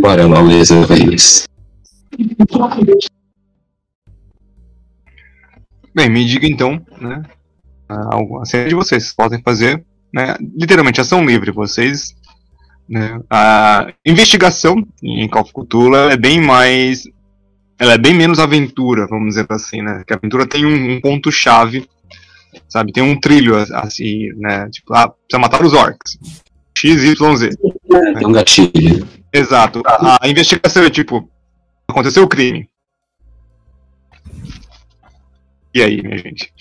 Bora 0.00 0.26
logo 0.26 0.48
resolver 0.48 1.14
isso. 1.14 1.46
Bem, 5.94 6.08
me 6.08 6.24
diga 6.24 6.46
então, 6.46 6.80
né? 7.00 7.22
A 7.88 8.44
cena 8.44 8.68
de 8.68 8.74
vocês 8.74 9.12
podem 9.12 9.42
fazer, 9.42 9.84
né? 10.12 10.36
Literalmente 10.54 11.00
ação 11.00 11.24
livre. 11.24 11.50
Vocês, 11.50 12.14
né? 12.88 13.20
A 13.30 13.92
investigação 14.04 14.86
em 15.02 15.28
Call 15.28 15.42
of 15.42 15.52
Cthulhu 15.52 15.96
é 16.10 16.16
bem 16.16 16.40
mais, 16.40 17.04
ela 17.78 17.92
é 17.94 17.98
bem 17.98 18.14
menos 18.14 18.38
aventura, 18.38 19.06
vamos 19.06 19.28
dizer 19.34 19.46
assim, 19.50 19.82
né? 19.82 20.02
Que 20.06 20.14
a 20.14 20.16
aventura 20.16 20.46
tem 20.46 20.64
um, 20.64 20.92
um 20.92 21.00
ponto 21.00 21.30
chave, 21.30 21.86
sabe? 22.68 22.92
Tem 22.92 23.02
um 23.02 23.18
trilho 23.20 23.54
assim, 23.56 24.30
né? 24.36 24.68
Tipo, 24.70 24.94
ah, 24.94 25.08
precisa 25.08 25.38
matar 25.38 25.62
os 25.62 25.74
orcs. 25.74 26.18
X, 26.74 27.02
Z. 27.92 28.14
Tem 28.14 28.26
um 28.26 28.32
gatilho. 28.32 29.08
Exato. 29.32 29.82
A, 29.86 30.18
a 30.24 30.28
investigação 30.28 30.82
é 30.82 30.90
tipo, 30.90 31.28
aconteceu 31.88 32.22
o 32.24 32.28
crime. 32.28 32.68
E 35.74 35.82
aí, 35.82 36.02
minha 36.02 36.18
gente? 36.18 36.52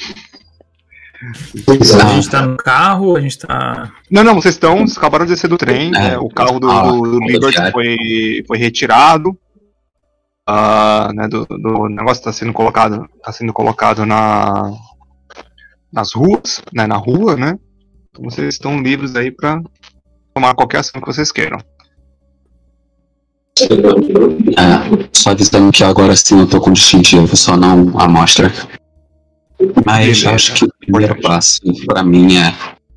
A 1.68 2.14
gente 2.14 2.30
tá 2.30 2.42
no 2.46 2.58
carro, 2.58 3.16
a 3.16 3.22
gente 3.22 3.38
tá. 3.38 3.92
Não, 4.10 4.24
não, 4.24 4.36
vocês 4.36 4.56
estão, 4.56 4.78
vocês 4.80 4.98
acabaram 4.98 5.26
de 5.26 5.34
descer 5.34 5.48
do 5.48 5.58
trem, 5.58 5.90
É. 5.90 5.92
né, 5.92 6.18
o 6.18 6.30
carro 6.30 6.60
do, 6.60 6.70
Ah, 6.70 6.84
do, 6.84 7.20
do 7.20 7.72
foi, 7.72 8.44
foi 8.48 8.58
retirado. 8.58 9.38
Ah, 10.48 11.12
né, 11.14 11.28
do, 11.28 11.46
do 11.46 11.88
negócio 11.88 12.22
está 12.22 12.34
sendo 12.34 12.52
colocado, 12.54 13.08
tá 13.24 13.32
sendo 13.32 13.54
colocado 13.54 14.06
na 14.06 14.72
nas 15.94 16.14
ruas, 16.14 16.62
né, 16.74 16.88
na 16.88 16.96
rua, 16.96 17.36
né? 17.36 17.60
Então 18.10 18.24
vocês 18.24 18.54
estão 18.56 18.82
livres 18.82 19.16
aí 19.16 19.30
para 19.30 19.62
tomar 20.34 20.56
qualquer 20.56 20.80
ação 20.80 21.02
que 21.02 21.08
vocês 21.08 21.32
queiram. 21.32 21.60
É, 24.58 25.10
só 25.14 25.32
avisando 25.32 25.72
que 25.72 25.84
agora 25.84 26.16
sim 26.16 26.40
eu 26.40 26.48
tô 26.48 26.60
com 26.60 26.72
distintivo, 26.72 27.36
só 27.36 27.56
não 27.58 27.98
a 28.00 28.06
amostra. 28.06 28.52
Mas 29.86 30.24
Beleza. 30.24 30.32
acho 30.32 30.54
que 30.56 30.66
o 30.66 30.74
primeiro 30.80 31.22
passo 31.22 31.62
pra 31.86 32.04
mim 32.04 32.38
é. 32.38 32.54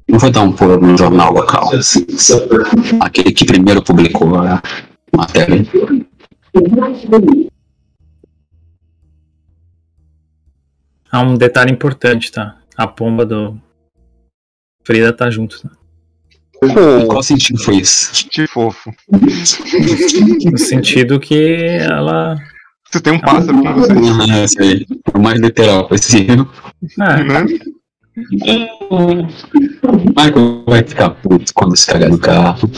Eu 0.07 0.19
vou 0.19 0.31
dar 0.31 0.43
um 0.43 0.53
pulo 0.53 0.79
no 0.79 0.97
jornal 0.97 1.33
local. 1.33 1.71
Aquele 3.01 3.33
que 3.33 3.45
primeiro 3.45 3.83
publicou 3.83 4.37
a 4.37 4.63
matéria. 5.15 5.67
Há 11.11 11.21
um 11.21 11.37
detalhe 11.37 11.73
importante, 11.73 12.31
tá? 12.31 12.59
A 12.77 12.87
pomba 12.87 13.25
do. 13.25 13.59
Frida 14.85 15.13
tá 15.13 15.31
junto, 15.31 15.63
tá? 15.63 15.71
Qual 17.07 17.23
sentido 17.23 17.59
foi 17.63 17.77
isso? 17.77 18.29
Que 18.29 18.47
fofo. 18.47 18.93
No 20.51 20.59
sentido 20.59 21.21
que 21.21 21.65
ela. 21.81 22.37
Vocês 22.91 23.03
têm 23.03 23.13
um 23.15 23.21
pássaro 23.21 23.63
com 23.63 23.75
vocês, 23.75 24.31
Ah, 24.31 24.45
isso 24.45 24.63
aí. 24.63 24.87
O 25.15 25.19
mais 25.19 25.41
literal 25.41 25.89
possível. 25.89 26.49
Ah, 27.01 27.17
né? 27.23 27.47
Michael 30.17 30.65
vai 30.67 30.83
ficar 30.85 31.11
puto 31.11 31.53
quando 31.55 31.77
se 31.77 31.87
cagar 31.87 32.11
no 32.11 32.19
carro. 32.19 32.71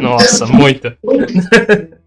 Nossa, 0.00 0.46
muita. 0.46 0.96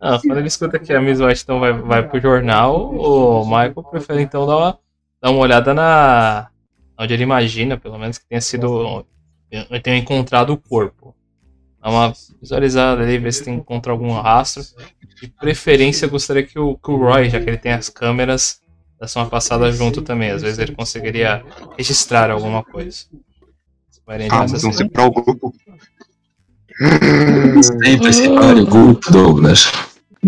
Ah, 0.00 0.16
quando 0.24 0.38
ele 0.38 0.46
escuta 0.46 0.78
que 0.78 0.92
a 0.92 1.00
Miss 1.00 1.18
White 1.18 1.42
então 1.42 1.58
vai, 1.58 1.72
vai 1.72 2.08
pro 2.08 2.20
jornal, 2.20 2.94
o 2.94 3.44
Michael 3.44 3.82
prefere 3.90 4.22
então 4.22 4.46
dar 4.46 4.56
uma, 4.56 4.78
dar 5.20 5.30
uma 5.30 5.40
olhada 5.40 5.74
na. 5.74 6.48
onde 6.96 7.14
ele 7.14 7.24
imagina, 7.24 7.76
pelo 7.76 7.98
menos, 7.98 8.16
que 8.16 8.24
tenha 8.28 8.40
sido. 8.40 9.04
Ele 9.50 9.80
tenha 9.80 9.96
encontrado 9.96 10.52
o 10.52 10.56
corpo. 10.58 11.14
Dá 11.80 11.90
uma 11.90 12.12
visualizada 12.40 13.02
ali, 13.02 13.18
ver 13.18 13.32
se 13.32 13.44
tem 13.44 13.54
encontra 13.54 13.92
algum 13.92 14.12
rastro. 14.12 14.62
De 15.20 15.28
preferência, 15.28 16.06
eu 16.06 16.10
gostaria 16.10 16.42
que 16.42 16.58
o, 16.58 16.76
que 16.76 16.90
o 16.90 16.96
Roy, 16.96 17.30
já 17.30 17.40
que 17.40 17.48
ele 17.48 17.56
tem 17.56 17.72
as 17.72 17.88
câmeras, 17.88 18.60
desse 19.00 19.18
uma 19.18 19.26
passada 19.26 19.70
junto 19.72 20.02
também. 20.02 20.30
Às 20.30 20.42
vezes 20.42 20.58
ele 20.58 20.74
conseguiria 20.74 21.44
registrar 21.76 22.30
alguma 22.30 22.62
coisa. 22.62 23.06
Ah, 24.30 24.46
mas 24.48 24.62
vão 24.62 24.72
separar 24.72 25.08
o 25.08 25.10
grupo. 25.10 25.54
Sempre 27.62 28.12
separe 28.12 28.60
o 28.60 28.66
grupo, 28.66 29.10
Douglas. 29.10 29.70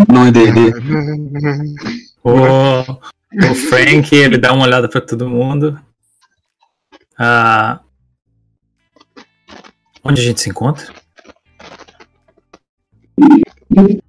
Não 0.08 0.26
é 0.26 0.30
D&D. 0.30 0.72
O, 2.22 2.32
o 3.50 3.54
Frank, 3.54 4.14
ele 4.14 4.36
dá 4.36 4.52
uma 4.52 4.64
olhada 4.64 4.88
pra 4.88 5.00
todo 5.00 5.28
mundo. 5.28 5.80
Ah, 7.18 7.80
onde 10.04 10.20
a 10.20 10.24
gente 10.24 10.40
se 10.40 10.50
encontra? 10.50 10.86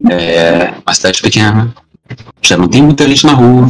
É 0.09 0.73
uma 0.85 0.93
cidade 0.93 1.21
pequena. 1.21 1.73
Já 2.41 2.57
não 2.57 2.67
tem 2.67 2.81
muita 2.81 3.07
gente 3.07 3.25
na 3.25 3.33
rua. 3.33 3.67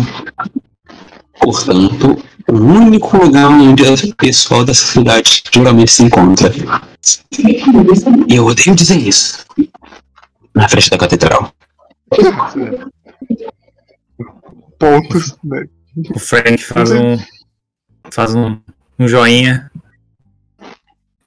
Portanto, 1.42 2.24
o 2.48 2.54
único 2.54 3.18
lugar 3.18 3.48
onde 3.48 3.84
o 3.84 4.16
pessoal 4.16 4.64
dessa 4.66 4.86
cidade 4.86 5.44
geralmente 5.52 5.92
se 5.92 6.04
encontra. 6.04 6.52
E 8.28 8.36
eu 8.36 8.46
odeio 8.46 8.76
dizer 8.76 8.98
isso. 8.98 9.46
Na 10.54 10.68
frente 10.68 10.90
da 10.90 10.98
catedral. 10.98 11.54
Pontos, 14.78 15.38
né? 15.44 15.66
O 16.14 16.20
Frank 16.20 16.58
faz 16.58 16.92
um. 16.92 17.18
faz 18.10 18.36
um, 18.36 18.60
um 19.00 19.08
joinha. 19.08 19.71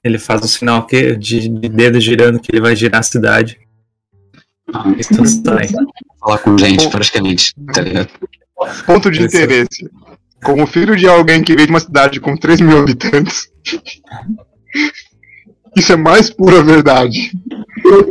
Ele 0.05 0.19
faz 0.19 0.41
um 0.43 0.47
sinal 0.47 0.85
que, 0.85 1.15
de, 1.15 1.49
de 1.49 1.67
dedo 1.69 1.99
girando 1.99 2.39
que 2.39 2.51
ele 2.51 2.61
vai 2.61 2.75
girar 2.75 2.99
a 2.99 3.03
cidade. 3.03 3.57
E 4.97 5.03
tudo 5.03 5.27
sai. 5.27 5.67
Falar 6.19 6.37
com 6.37 6.55
gente, 6.57 6.87
praticamente. 6.89 7.53
Tá 7.73 7.81
ligado? 7.81 8.09
Ponto 8.85 9.09
de 9.11 9.23
Esse 9.23 9.35
interesse. 9.37 9.89
Como 10.43 10.67
filho 10.67 10.95
de 10.95 11.07
alguém 11.07 11.43
que 11.43 11.55
veio 11.55 11.65
de 11.67 11.73
uma 11.73 11.79
cidade 11.79 12.19
com 12.19 12.37
3 12.37 12.61
mil 12.61 12.77
habitantes. 12.77 13.49
Isso 15.75 15.91
é 15.91 15.95
mais 15.97 16.29
pura 16.29 16.63
verdade. 16.63 17.31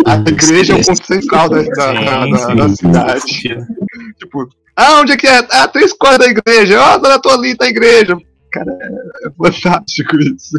A 0.04 0.16
igreja 0.16 0.74
é 0.74 0.80
o 0.80 0.84
ponto 0.84 1.06
central 1.06 1.48
da, 1.48 1.62
da, 1.62 1.92
da- 1.92 2.26
da- 2.26 2.54
da 2.54 2.68
cidade. 2.68 3.24
Tipo, 4.18 4.48
ah, 4.76 5.00
onde 5.00 5.12
é 5.12 5.16
que 5.16 5.26
é? 5.26 5.38
Ah, 5.50 5.68
três 5.68 5.92
quadras 5.92 6.18
da 6.34 6.40
igreja. 6.40 6.78
Ah, 6.84 6.98
dona 6.98 7.18
tô 7.18 7.30
ali, 7.30 7.56
tá 7.56 7.64
a 7.64 7.68
igreja. 7.68 8.16
Cara, 8.52 8.70
é 9.24 9.30
fantástico 9.30 10.16
isso. 10.18 10.58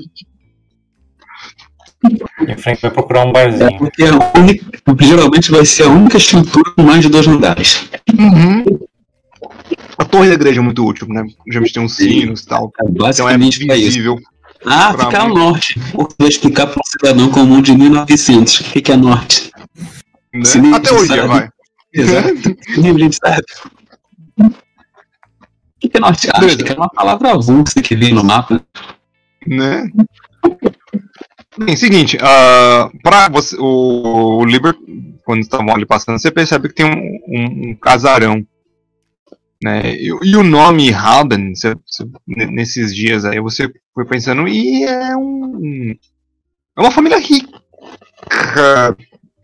E 2.48 2.52
o 2.54 2.58
Frank 2.60 2.82
vai 2.82 2.92
procurar 2.92 3.26
um 3.26 3.30
É 3.30 3.34
barzinho. 3.34 3.78
porque 3.78 4.04
é 4.04 4.10
a 4.10 4.40
única, 4.40 4.66
porque 4.84 5.06
geralmente 5.06 5.52
vai 5.52 5.66
ser 5.66 5.84
a 5.84 5.90
única 5.90 6.18
estrutura 6.18 6.72
com 6.76 6.84
mais 6.84 7.02
de 7.02 7.10
dois 7.10 7.28
andares. 7.28 7.88
Uhum. 8.18 8.64
A 9.98 10.06
torre 10.06 10.28
da 10.30 10.34
igreja 10.36 10.60
é 10.60 10.64
muito 10.64 10.86
útil, 10.86 11.08
né? 11.10 11.24
Geralmente 11.48 11.74
tem 11.74 11.84
uns 11.84 11.96
sinos 11.96 12.42
e 12.42 12.48
tal. 12.48 12.72
É 12.80 12.84
Então 12.90 13.06
é 13.06 13.08
basicamente 13.08 13.66
pra 13.66 13.76
isso. 13.76 13.86
visível. 13.88 14.20
Ah, 14.66 14.92
fica 14.98 15.20
ao 15.20 15.30
norte. 15.30 15.80
Vou 15.94 16.08
explicar 16.28 16.68
para 16.68 16.80
um 16.80 16.84
cidadão 16.90 17.30
comum 17.30 17.62
de 17.62 17.76
1900 17.78 18.60
o 18.62 18.64
que 18.66 18.82
que 18.82 18.92
é 18.92 18.98
norte. 18.98 19.52
Né? 20.34 20.42
Até 20.74 20.92
hoje 20.92 21.08
sabe. 21.08 21.28
vai. 21.28 21.50
Exato. 21.94 22.58
Nem 22.78 22.92
a 22.92 22.98
gente 22.98 23.16
sabe. 23.18 23.44
O 24.40 24.50
que 25.80 25.90
que 25.90 25.98
é 25.98 26.00
norte? 26.00 26.28
Acho 26.34 26.58
que 26.58 26.72
é 26.72 26.76
uma 26.76 26.90
palavra 26.90 27.32
avulsa 27.32 27.82
que 27.82 27.96
vem 27.96 28.14
no 28.14 28.24
mapa. 28.24 28.62
né? 29.48 29.88
Bem, 31.58 31.76
seguinte, 31.76 32.18
ah, 32.22 32.90
pra 33.02 33.30
você, 33.30 33.56
o, 33.58 34.40
o 34.40 34.46
Liber, 34.46 34.74
quando 35.24 35.42
estavam 35.42 35.74
ali 35.74 35.86
passando, 35.86 36.20
você 36.20 36.32
percebe 36.32 36.68
que 36.70 36.76
tem 36.76 36.86
um, 36.86 37.20
um- 37.28 37.70
um 37.72 37.76
casarão, 37.76 38.46
né? 39.64 39.96
E, 39.96 40.08
e 40.08 40.36
o 40.36 40.44
nome 40.44 40.92
Halden, 40.92 41.56
você- 41.56 41.76
você- 41.86 42.06
nesses 42.28 42.94
dias 42.94 43.26
aí, 43.26 43.40
você 43.40 43.70
foi 43.94 44.06
pensando, 44.06 44.48
e 44.48 44.84
é 44.84 45.16
um, 45.16 45.92
é 46.78 46.82
uma 46.82 46.92
família 46.92 47.20
rica, 47.20 47.50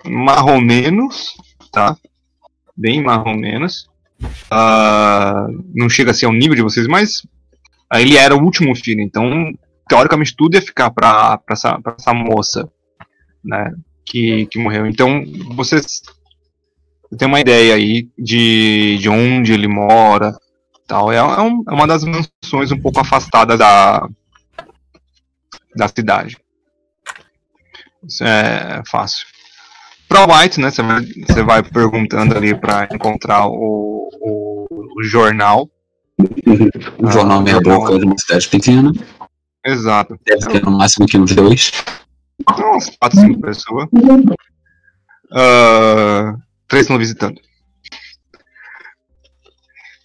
marrom 0.05 0.61
menos, 0.61 1.33
tá? 1.71 1.95
Bem 2.77 3.03
marrom 3.03 3.35
menos. 3.37 3.89
Ah, 4.51 5.47
não 5.73 5.89
chega 5.89 6.11
a 6.11 6.13
ser 6.13 6.27
ao 6.27 6.33
nível 6.33 6.55
de 6.55 6.61
vocês, 6.63 6.87
mas 6.87 7.23
ah, 7.91 8.01
ele 8.01 8.17
era 8.17 8.35
o 8.35 8.43
último 8.43 8.75
filho, 8.75 9.01
então 9.01 9.53
teoricamente 9.91 10.33
tudo 10.37 10.55
ia 10.55 10.61
ficar 10.61 10.89
pra, 10.89 11.37
essa, 11.49 11.77
pra 11.81 11.93
essa 11.99 12.13
moça, 12.13 12.69
né, 13.43 13.73
que, 14.05 14.45
que 14.45 14.57
morreu. 14.57 14.87
Então, 14.87 15.21
vocês 15.53 16.01
têm 17.17 17.27
uma 17.27 17.41
ideia 17.41 17.75
aí 17.75 18.07
de, 18.17 18.97
de 19.01 19.09
onde 19.09 19.51
ele 19.51 19.67
mora, 19.67 20.33
tal. 20.87 21.11
É, 21.11 21.17
é, 21.17 21.41
um- 21.41 21.61
é 21.69 21.73
uma 21.73 21.85
das 21.85 22.05
mansões 22.05 22.71
um 22.71 22.79
pouco 22.79 23.01
afastadas 23.01 23.59
da, 23.59 24.07
da 25.75 25.87
cidade. 25.89 26.37
Isso 28.07 28.23
é 28.23 28.81
fácil. 28.89 29.27
Pra 30.07 30.25
White, 30.25 30.57
né, 30.61 30.71
você 30.71 30.81
vai, 30.81 31.01
você 31.27 31.43
vai 31.43 31.63
perguntando 31.63 32.35
ali 32.37 32.55
pra 32.57 32.87
encontrar 32.93 33.45
o, 33.47 34.09
o, 34.21 34.67
o 34.99 35.03
jornal. 35.03 35.69
O 36.97 37.11
jornal 37.11 37.39
Ah, 37.39 37.41
Meia. 37.41 37.59
Boca 37.59 37.93
é 37.93 37.97
de 37.99 38.05
uma 38.05 38.17
cidade 38.17 38.47
pequena. 38.47 38.91
Exato. 39.65 40.17
Deve 40.25 40.47
ter 40.47 40.63
no 40.63 40.71
máximo 40.77 41.05
aqui 41.05 41.17
uns 41.17 41.33
dois. 41.35 41.71
Então, 42.39 42.71
umas 42.71 42.89
4, 42.97 43.19
5 43.19 43.41
pessoas. 43.41 43.87
Ah, 45.31 46.35
três 46.67 46.83
estão 46.85 46.97
visitando. 46.97 47.39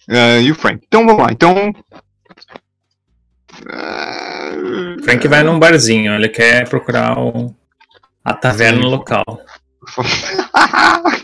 Ah, 0.09 0.39
e 0.39 0.51
o 0.51 0.55
Frank. 0.55 0.83
Então 0.87 1.05
vamos 1.05 1.23
lá. 1.23 1.31
Então. 1.31 1.73
O 4.99 5.03
Frank 5.03 5.27
vai 5.27 5.43
num 5.43 5.57
barzinho, 5.59 6.13
ele 6.13 6.29
quer 6.29 6.67
procurar 6.69 7.17
o- 7.19 7.53
a 8.23 8.33
taverna 8.33 8.85
local. 8.87 9.23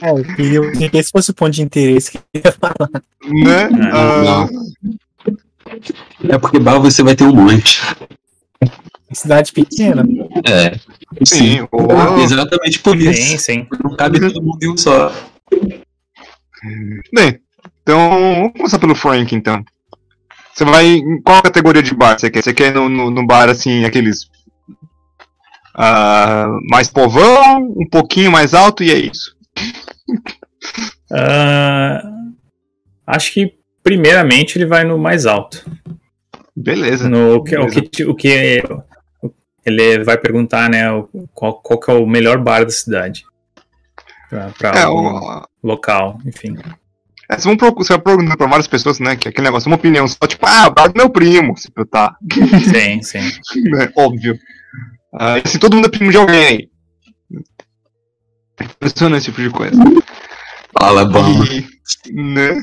É, 0.01 0.09
eu 0.11 0.23
queria 0.35 0.57
eu 0.57 0.71
queria 0.73 0.89
que 0.89 0.97
esse 0.97 1.11
fosse 1.11 1.31
o 1.31 1.33
ponto 1.33 1.51
de 1.51 1.61
interesse 1.61 2.11
que 2.11 2.17
eu 2.17 2.41
ia 2.43 2.51
falar. 2.51 2.89
né? 3.25 3.69
Ah, 3.93 4.47
É 6.29 6.37
porque 6.37 6.59
bar 6.59 6.77
você 6.79 7.01
vai 7.01 7.15
ter 7.15 7.23
um 7.23 7.33
monte. 7.33 7.79
Cidade 9.13 9.51
pequena. 9.51 10.03
É. 10.43 10.79
sim. 11.23 11.59
Ah, 11.61 12.19
exatamente 12.21 12.79
por 12.79 12.97
Sim, 12.97 13.09
isso. 13.09 13.37
sim. 13.39 13.67
Não 13.83 13.95
cabe 13.95 14.19
todo 14.19 14.41
mundo 14.41 14.57
em 14.63 14.71
um 14.71 14.77
só. 14.77 15.13
Bem, 17.13 17.39
então 17.83 18.09
vamos 18.09 18.53
começar 18.53 18.79
pelo 18.79 18.95
Frank 18.95 19.35
então. 19.35 19.63
Você 20.53 20.65
vai. 20.65 20.85
Em 20.85 21.21
qual 21.21 21.43
categoria 21.43 21.83
de 21.83 21.93
bar 21.93 22.17
você 22.19 22.29
quer? 22.31 22.41
Você 22.43 22.53
quer 22.53 22.73
no, 22.73 22.89
no, 22.89 23.11
no 23.11 23.25
bar 23.25 23.49
assim, 23.49 23.83
aqueles. 23.85 24.29
ah, 25.75 26.47
mais 26.69 26.89
povão, 26.89 27.73
um 27.77 27.87
pouquinho 27.89 28.31
mais 28.31 28.53
alto 28.53 28.83
e 28.83 28.91
é 28.91 28.97
isso. 28.97 29.35
Ah, 31.11 32.01
acho 33.05 33.33
que 33.33 33.53
primeiramente 33.83 34.57
ele 34.57 34.65
vai 34.65 34.83
no 34.83 34.97
mais 34.97 35.25
alto. 35.27 35.63
Beleza. 36.63 37.09
No, 37.09 37.35
o, 37.35 37.43
que, 37.43 37.57
o, 37.57 37.67
que, 37.89 38.05
o 38.05 38.15
que 38.15 38.63
ele 39.65 40.03
vai 40.03 40.17
perguntar, 40.17 40.69
né? 40.69 40.89
o- 40.91 41.07
Qual, 41.33 41.61
qual 41.61 41.79
que 41.79 41.91
é 41.91 41.93
o 41.93 42.07
melhor 42.07 42.37
bar 42.39 42.63
da 42.63 42.69
cidade? 42.71 43.25
Pra, 44.29 44.49
pra 44.57 44.69
É, 44.79 44.87
o 44.87 45.45
local, 45.61 46.19
enfim. 46.25 46.55
É, 47.29 47.33
vocês 47.33 47.43
vão 47.45 47.57
procu- 47.57 47.83
você 47.83 47.93
vai 47.93 48.01
perguntando 48.01 48.37
pra 48.37 48.47
várias 48.47 48.67
pessoas, 48.67 48.99
né? 48.99 49.15
Que 49.15 49.27
é 49.27 49.29
aquele 49.31 49.45
negócio, 49.47 49.67
uma 49.69 49.75
opinião 49.75 50.07
só, 50.07 50.25
tipo, 50.27 50.45
ah, 50.45 50.67
o 50.67 50.71
bar 50.73 50.87
do 50.87 50.97
meu 50.97 51.09
primo. 51.09 51.55
Se 51.57 51.69
tá, 51.89 52.15
Sim, 52.73 53.01
sim. 53.01 53.19
né? 53.69 53.91
Óbvio. 53.95 54.37
Ah, 55.13 55.37
e 55.37 55.41
assim, 55.45 55.59
todo 55.59 55.75
mundo 55.75 55.87
é 55.87 55.91
primo 55.91 56.11
de 56.11 56.17
alguém 56.17 56.45
aí. 56.45 56.69
Impressionante 58.61 59.17
esse 59.23 59.31
tipo 59.31 59.41
de 59.41 59.49
coisa. 59.49 59.75
Fala, 60.79 61.05
bom. 61.05 61.43
E, 61.45 62.13
né? 62.13 62.55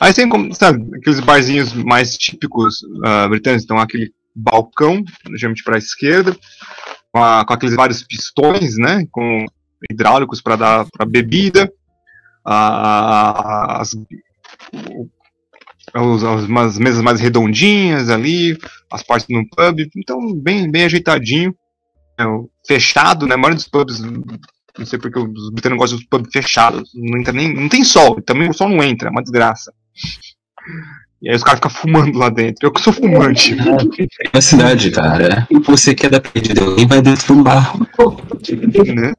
Aí 0.00 0.12
tem 0.12 0.28
como, 0.28 0.54
sabe, 0.54 0.84
aqueles 0.96 1.20
barzinhos 1.20 1.72
mais 1.72 2.16
típicos 2.16 2.80
ah, 3.04 3.28
britânicos, 3.28 3.64
então 3.64 3.78
aquele 3.78 4.12
balcão, 4.34 5.02
geralmente 5.34 5.62
para 5.62 5.76
a 5.76 5.78
esquerda, 5.78 6.36
com, 7.12 7.22
a- 7.22 7.44
com 7.44 7.52
aqueles 7.54 7.74
vários 7.74 8.02
pistões, 8.02 8.76
né, 8.76 9.06
com 9.10 9.44
hidráulicos 9.90 10.40
para 10.40 10.56
dar 10.56 10.86
para 10.90 11.06
bebida, 11.06 11.70
ah, 12.44 13.80
as, 13.80 13.94
os- 15.94 16.24
as- 16.24 16.78
mesas 16.78 17.02
mais 17.02 17.20
redondinhas 17.20 18.08
ali, 18.10 18.58
as 18.90 19.02
partes 19.02 19.28
no 19.28 19.46
pub, 19.48 19.80
então 19.96 20.34
bem, 20.34 20.70
bem 20.70 20.84
ajeitadinho, 20.84 21.54
é, 22.18 22.24
fechado, 22.66 23.26
né, 23.26 23.34
a 23.34 23.38
maioria 23.38 23.56
dos 23.56 23.68
pubs 23.68 24.00
Não 24.78 24.86
sei 24.86 24.98
porque 24.98 25.18
os 25.18 25.50
britânicos 25.50 25.82
gostam 25.82 25.98
dos 25.98 26.06
pubs 26.06 26.32
fechados. 26.32 26.90
Não, 26.94 27.18
entra 27.18 27.32
nem, 27.32 27.54
não 27.54 27.68
tem 27.68 27.84
sol. 27.84 28.20
Também 28.22 28.48
o 28.48 28.54
sol 28.54 28.68
não 28.68 28.82
entra. 28.82 29.08
É 29.08 29.10
uma 29.10 29.22
desgraça. 29.22 29.72
E 31.20 31.28
aí 31.28 31.36
os 31.36 31.44
caras 31.44 31.58
ficam 31.58 31.70
fumando 31.70 32.18
lá 32.18 32.30
dentro. 32.30 32.66
Eu 32.66 32.72
que 32.72 32.80
sou 32.80 32.92
fumante. 32.92 33.54
Na 34.32 34.40
cidade, 34.40 34.90
cara. 34.90 35.46
Você 35.66 35.94
quer 35.94 36.10
dar 36.10 36.20
perdida, 36.20 36.62
alguém 36.62 36.86
vai 36.86 37.02
dentro 37.02 37.26
de 37.26 37.32
um 37.32 37.42
bar. 37.42 37.76
né? 37.78 39.12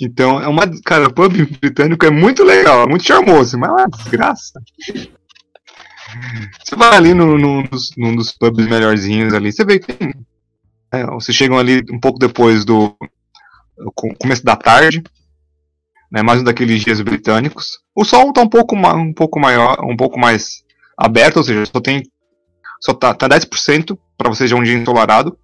Então, 0.00 0.40
é 0.40 0.48
uma. 0.48 0.62
Cara, 0.82 1.08
o 1.08 1.12
pub 1.12 1.32
britânico 1.60 2.06
é 2.06 2.10
muito 2.10 2.44
legal, 2.44 2.84
é 2.84 2.86
muito 2.86 3.04
charmoso, 3.04 3.58
mas 3.58 3.68
é 3.68 3.72
uma 3.72 3.88
desgraça. 3.88 4.60
Você 6.64 6.76
vai 6.76 6.96
ali 6.96 7.12
no, 7.12 7.36
num, 7.36 7.62
dos, 7.64 7.90
num 7.96 8.14
dos 8.14 8.32
pubs 8.32 8.66
melhorzinhos 8.66 9.34
ali, 9.34 9.52
você 9.52 9.64
vê 9.64 9.78
que 9.78 9.92
tem. 9.92 10.14
é, 10.92 11.04
vocês 11.06 11.36
chegam 11.36 11.58
ali 11.58 11.84
um 11.90 12.00
pouco 12.00 12.18
depois 12.18 12.64
do 12.64 12.96
começo 14.18 14.44
da 14.44 14.56
tarde, 14.56 15.02
né, 16.10 16.22
mais 16.22 16.40
um 16.40 16.44
daqueles 16.44 16.82
dias 16.82 17.00
britânicos. 17.00 17.78
O 17.94 18.04
sol 18.04 18.32
tá 18.32 18.40
um 18.42 18.48
pouco, 18.48 18.76
um 18.76 19.12
pouco 19.12 19.38
maior, 19.40 19.78
um 19.84 19.96
pouco 19.96 20.18
mais 20.18 20.64
aberto, 20.96 21.38
ou 21.38 21.44
seja, 21.44 21.66
só 21.66 21.80
tem 21.80 22.02
só 22.80 22.92
tá, 22.94 23.14
tá 23.14 23.28
10% 23.28 23.98
para 24.16 24.28
você 24.28 24.46
já 24.46 24.54
um 24.56 24.62
dia 24.62 24.74
ensolarado. 24.74 25.38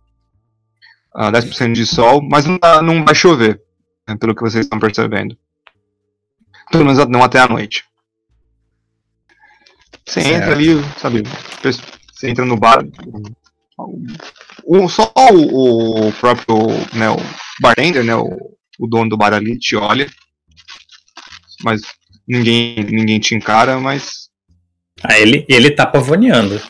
Ah, 1.14 1.30
10% 1.30 1.72
de 1.74 1.86
sol, 1.86 2.22
mas 2.22 2.46
não, 2.46 2.58
tá- 2.58 2.82
não 2.82 3.04
vai 3.04 3.14
chover, 3.14 3.60
né, 4.08 4.16
pelo 4.16 4.34
que 4.34 4.42
vocês 4.42 4.64
estão 4.64 4.78
percebendo. 4.78 5.36
Pelo 6.70 6.84
menos 6.84 7.06
não 7.08 7.22
até 7.22 7.38
a 7.38 7.48
noite. 7.48 7.84
Você 10.06 10.20
Certo. 10.22 10.36
entra 10.36 10.52
ali, 10.52 10.68
sabe? 10.98 11.22
Você 11.62 12.28
entra 12.30 12.44
no 12.44 12.56
bar. 12.56 12.82
O, 14.64 14.88
só 14.88 15.12
o, 15.32 16.08
o 16.08 16.12
próprio 16.12 16.56
né, 16.94 17.10
o 17.10 17.16
bartender, 17.60 18.04
né, 18.04 18.14
o, 18.14 18.28
o 18.78 18.86
dono 18.86 19.10
do 19.10 19.16
bar 19.16 19.32
ali 19.34 19.58
te 19.58 19.76
olha. 19.76 20.08
Mas 21.64 21.82
ninguém, 22.26 22.82
ninguém 22.84 23.18
te 23.20 23.34
encara, 23.34 23.78
mas. 23.78 24.28
Ah, 25.02 25.18
ele, 25.18 25.44
ele 25.48 25.70
tá 25.70 25.86
pavoneando. 25.86 26.60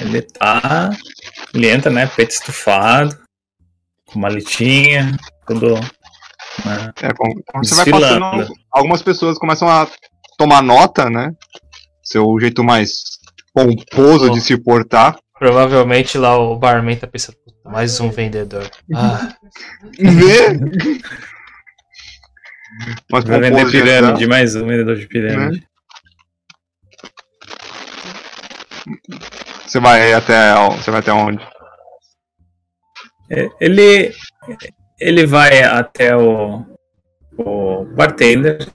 Ele 0.00 0.22
tá. 0.22 0.90
Ele 1.54 1.68
entra, 1.68 1.90
né? 1.90 2.06
Peito 2.06 2.30
estufado, 2.32 3.16
com 4.06 4.18
maletinha, 4.18 5.16
tudo. 5.46 5.74
né, 5.74 6.92
É, 7.02 7.12
com, 7.14 7.32
quando 7.46 7.66
você 7.66 7.74
vai 7.74 7.86
passando, 7.90 8.52
algumas 8.70 9.02
pessoas 9.02 9.38
começam 9.38 9.68
a 9.68 9.88
tomar 10.36 10.62
nota, 10.62 11.08
né? 11.10 11.32
Seu 12.02 12.38
jeito 12.40 12.62
mais 12.62 12.92
pomposo 13.52 14.26
Oh. 14.26 14.30
de 14.30 14.40
se 14.40 14.56
portar. 14.56 15.18
Provavelmente 15.38 16.18
lá 16.18 16.36
o 16.36 16.56
barman 16.58 16.96
tá 16.96 17.06
pensando, 17.06 17.36
"Puta, 17.44 17.70
mais 17.70 18.00
um 18.00 18.10
vendedor. 18.10 18.68
Ah, 18.94 19.34
Vê? 19.98 20.58
Mas 23.10 23.24
Vai 23.24 23.40
vender 23.40 23.70
pirâmide, 23.70 24.26
mais 24.26 24.54
um 24.54 24.66
vendedor 24.66 24.96
de 24.96 25.06
pirâmide. 25.06 25.66
Você 29.66 29.80
vai 29.80 30.12
até. 30.12 30.54
Você 30.76 30.90
vai 30.90 31.00
até 31.00 31.12
onde? 31.12 31.46
É, 33.30 33.48
Ele, 33.60 34.12
ele 34.98 35.26
vai 35.26 35.62
até 35.62 36.16
o, 36.16 36.64
o 37.36 37.84
bartender, 37.94 38.66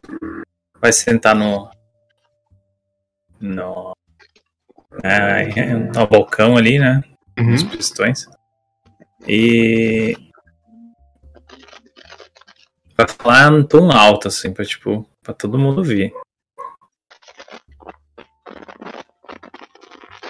vai 0.79 0.93
sentar 0.93 1.35
no. 1.35 1.69
no. 3.41 3.92
É, 5.01 5.75
no 5.75 6.05
balcão 6.07 6.57
ali, 6.57 6.77
né? 6.77 7.03
Uhum. 7.39 7.53
Os 7.53 7.63
pistões. 7.63 8.27
E. 9.27 10.15
Vai 12.95 13.07
falar 13.07 13.51
num 13.51 13.63
tom 13.63 13.91
alto, 13.91 14.27
assim, 14.27 14.53
pra, 14.53 14.63
tipo, 14.63 15.07
pra 15.23 15.33
todo 15.33 15.57
mundo 15.57 15.83
ver. 15.83 16.13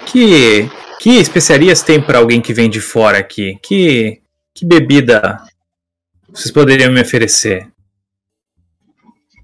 Que, 0.06 0.70
que 1.00 1.18
especiarias 1.18 1.82
tem 1.82 2.00
pra 2.02 2.20
alguém 2.20 2.40
que 2.40 2.54
vem 2.54 2.70
de 2.70 2.80
fora 2.80 3.18
aqui? 3.18 3.60
Que, 3.62 4.22
que 4.54 4.64
bebida 4.66 5.42
vocês 6.34 6.52
poderiam 6.52 6.92
me 6.92 7.02
oferecer? 7.02 7.68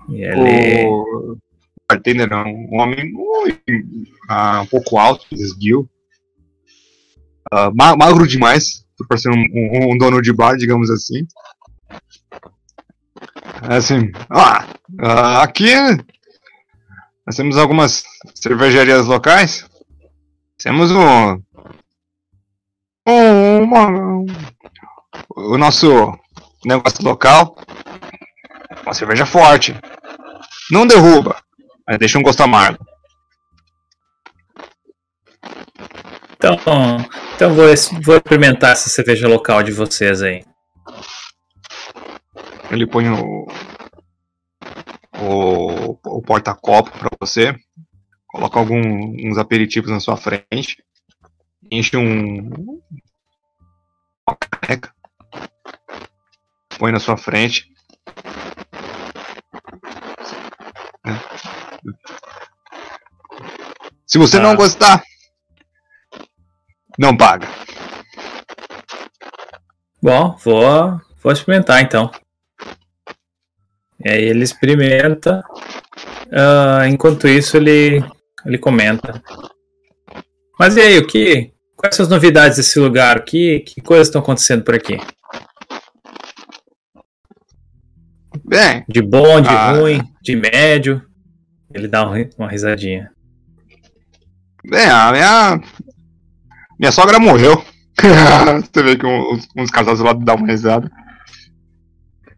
E 0.10 0.24
ele. 0.24 0.88
O 0.88 1.38
bartender 1.90 2.32
é 2.32 2.36
um 2.36 2.80
homem 2.80 3.12
muito, 3.12 3.60
ah, 4.30 4.62
um 4.62 4.66
pouco 4.68 4.98
alto, 5.00 5.26
esguio. 5.32 5.90
Ah, 7.52 7.72
ma- 7.74 7.96
magro 7.98 8.28
demais, 8.28 8.86
para 9.08 9.18
ser 9.18 9.30
um, 9.32 9.34
um- 9.54 9.94
um 9.94 9.98
dono 9.98 10.22
de 10.22 10.32
bar, 10.32 10.56
digamos 10.56 10.92
assim. 10.92 11.26
É 13.70 13.76
assim, 13.76 14.12
ah, 14.30 14.68
ah, 15.00 15.44
aqui 15.44 15.74
nós 17.26 17.36
temos 17.36 17.58
algumas 17.58 18.04
cervejarias 18.36 19.06
locais. 19.08 19.66
Temos 20.62 20.92
um, 20.92 21.42
um, 23.08 23.64
uma- 23.64 24.26
o 25.36 25.58
nosso 25.58 25.88
negócio 26.66 27.04
local, 27.04 27.56
uma 28.84 28.94
cerveja 28.94 29.26
forte. 29.26 29.76
Não 30.72 30.86
derruba, 30.86 31.42
mas 31.90 31.98
deixa 31.98 32.20
um 32.20 32.22
gosto 32.22 32.42
amargo. 32.42 32.86
Então, 36.36 36.56
então 37.36 37.56
vou, 37.56 37.66
vou 38.04 38.16
experimentar 38.16 38.74
essa 38.74 38.90
cerveja 38.90 39.28
local 39.28 39.64
de 39.64 39.72
vocês 39.72 40.22
aí. 40.22 40.46
Ele 42.70 42.86
põe 42.86 43.10
o, 43.10 43.48
o, 45.20 45.98
o 46.06 46.22
porta-copo 46.22 46.92
pra 46.92 47.10
você, 47.20 47.56
coloca 48.28 48.60
alguns 48.60 49.40
aperitivos 49.40 49.90
na 49.90 50.00
sua 50.00 50.16
frente, 50.16 50.84
enche 51.72 51.98
um 51.98 52.52
uma 54.28 54.38
caneca, 54.40 54.94
põe 56.78 56.92
na 56.92 57.00
sua 57.00 57.18
frente. 57.18 57.68
Se 64.06 64.18
você 64.18 64.38
Ah. 64.38 64.42
não 64.42 64.56
gostar, 64.56 65.04
não 66.98 67.16
paga. 67.16 67.48
Bom, 70.02 70.36
vou, 70.44 71.00
vou 71.22 71.32
experimentar 71.32 71.82
então. 71.82 72.10
E 74.04 74.10
aí 74.10 74.24
ele 74.24 74.44
experimenta. 74.44 75.44
ah, 76.32 76.88
enquanto 76.88 77.28
isso, 77.28 77.58
ele, 77.58 78.04
ele 78.46 78.58
comenta. 78.58 79.22
Mas 80.58 80.76
e 80.78 80.82
aí, 80.82 80.98
o 81.00 81.08
que? 81.08 81.54
Quais 81.76 81.96
são 81.96 82.04
as 82.04 82.10
novidades 82.10 82.58
desse 82.58 82.78
lugar? 82.80 83.24
Que, 83.24 83.62
que 83.62 83.82
coisas 83.82 84.08
estão 84.08 84.22
acontecendo 84.22 84.64
por 84.64 84.76
aqui? 84.76 84.98
Bem, 88.46 88.84
De 88.88 89.02
bom, 89.02 89.42
de 89.42 89.48
Ah. 89.50 89.72
ruim, 89.74 90.02
de 90.22 90.36
médio? 90.36 91.02
Ele 91.74 91.88
dá 91.88 92.10
um 92.10 92.14
uma 92.38 92.50
risadinha. 92.50 93.12
Bem, 94.68 94.86
a 94.90 95.12
minha. 95.12 95.62
Minha 96.80 96.92
sogra 96.92 97.20
morreu. 97.20 97.64
Você 98.74 98.84
vê 98.84 98.96
que 98.96 99.06
uns, 99.06 99.48
uns 99.56 99.70
casais 99.70 100.00
do 100.00 100.06
lado 100.06 100.24
dão 100.24 100.36
uma 100.36 100.48
risada. 100.48 100.90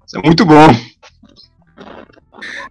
Isso 0.05 0.17
é 0.17 0.21
muito 0.23 0.45
bom. 0.45 0.67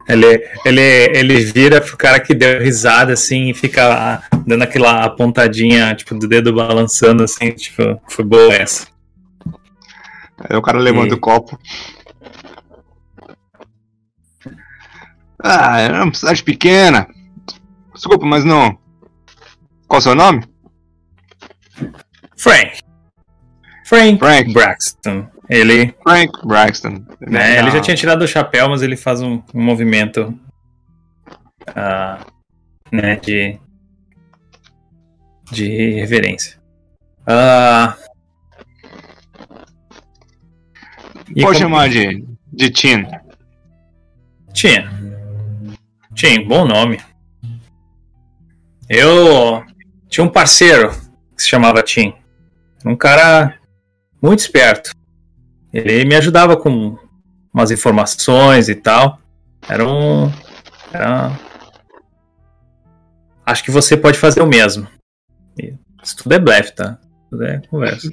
Ele, 0.09 0.27
ele, 0.65 0.81
ele 0.81 1.45
vira 1.45 1.81
pro 1.81 1.97
cara 1.97 2.19
que 2.19 2.35
deu 2.35 2.61
risada 2.61 3.13
assim 3.13 3.51
e 3.51 3.55
fica 3.55 4.23
dando 4.45 4.63
aquela 4.63 5.05
apontadinha, 5.05 5.95
tipo, 5.95 6.17
do 6.19 6.27
dedo 6.27 6.53
balançando 6.53 7.23
assim, 7.23 7.53
tipo, 7.53 8.01
foi 8.09 8.25
boa 8.25 8.53
essa. 8.53 8.89
Aí 10.39 10.57
o 10.57 10.63
cara 10.63 10.79
levanta 10.79 11.15
E- 11.15 11.17
o 11.17 11.21
copo. 11.21 11.57
Ah, 15.43 15.81
é 15.81 16.03
uma 16.03 16.15
cidade 16.15 16.43
pequena. 16.43 17.07
Desculpa, 17.95 18.27
mas 18.27 18.45
não. 18.45 18.79
Qual 19.89 19.99
o 19.99 20.03
seu 20.03 20.15
nome? 20.15 20.45
Frank. 22.37 22.81
Frank, 23.85 24.19
Frank. 24.19 24.53
Braxton. 24.53 25.27
Ele, 25.49 25.93
Frank 26.03 26.47
Braxton. 26.47 27.05
né, 27.21 27.59
ele 27.59 27.71
já 27.73 27.81
tinha 27.81 27.97
tirado 27.97 28.23
o 28.23 28.29
chapéu, 28.29 28.69
mas 28.69 28.83
ele 28.83 28.97
faz 28.97 29.21
um, 29.21 29.43
um 29.53 29.63
movimento 29.63 30.33
ah, 31.75 32.25
né, 32.93 33.17
de, 33.17 33.59
de 35.51 35.95
reverência. 35.95 36.61
Ah, 37.27 37.97
e 41.35 41.43
Pode 41.43 41.45
como- 41.45 41.55
chamar 41.59 41.89
de, 41.89 42.25
de 42.53 42.71
Tin. 42.71 43.05
Tim. 44.55 44.85
Tim, 46.15 46.47
bom 46.47 46.67
nome. 46.67 47.01
Eu 48.89 49.65
tinha 50.09 50.25
um 50.25 50.29
parceiro 50.29 50.91
que 51.37 51.43
se 51.43 51.49
chamava 51.49 51.83
Tim. 51.83 52.13
Um 52.85 52.97
cara 52.97 53.59
muito 54.21 54.41
esperto. 54.41 54.93
Ele 55.73 56.05
me 56.05 56.17
ajudava 56.17 56.57
com 56.57 56.99
umas 57.55 57.71
informações 57.71 58.69
e 58.69 58.75
tal. 58.75 59.21
Era 59.69 59.87
um. 59.87 60.31
Era... 60.93 61.39
Acho 63.47 63.63
que 63.63 63.71
você 63.71 63.97
pode 63.97 64.19
fazer 64.19 64.43
o 64.43 64.47
mesmo. 64.47 64.89
Isso 66.03 66.17
tudo 66.17 66.33
é 66.33 66.39
blefe, 66.39 66.75
tá? 66.75 66.99
Tudo 67.31 67.45
é 67.45 67.61
conversa. 67.69 68.11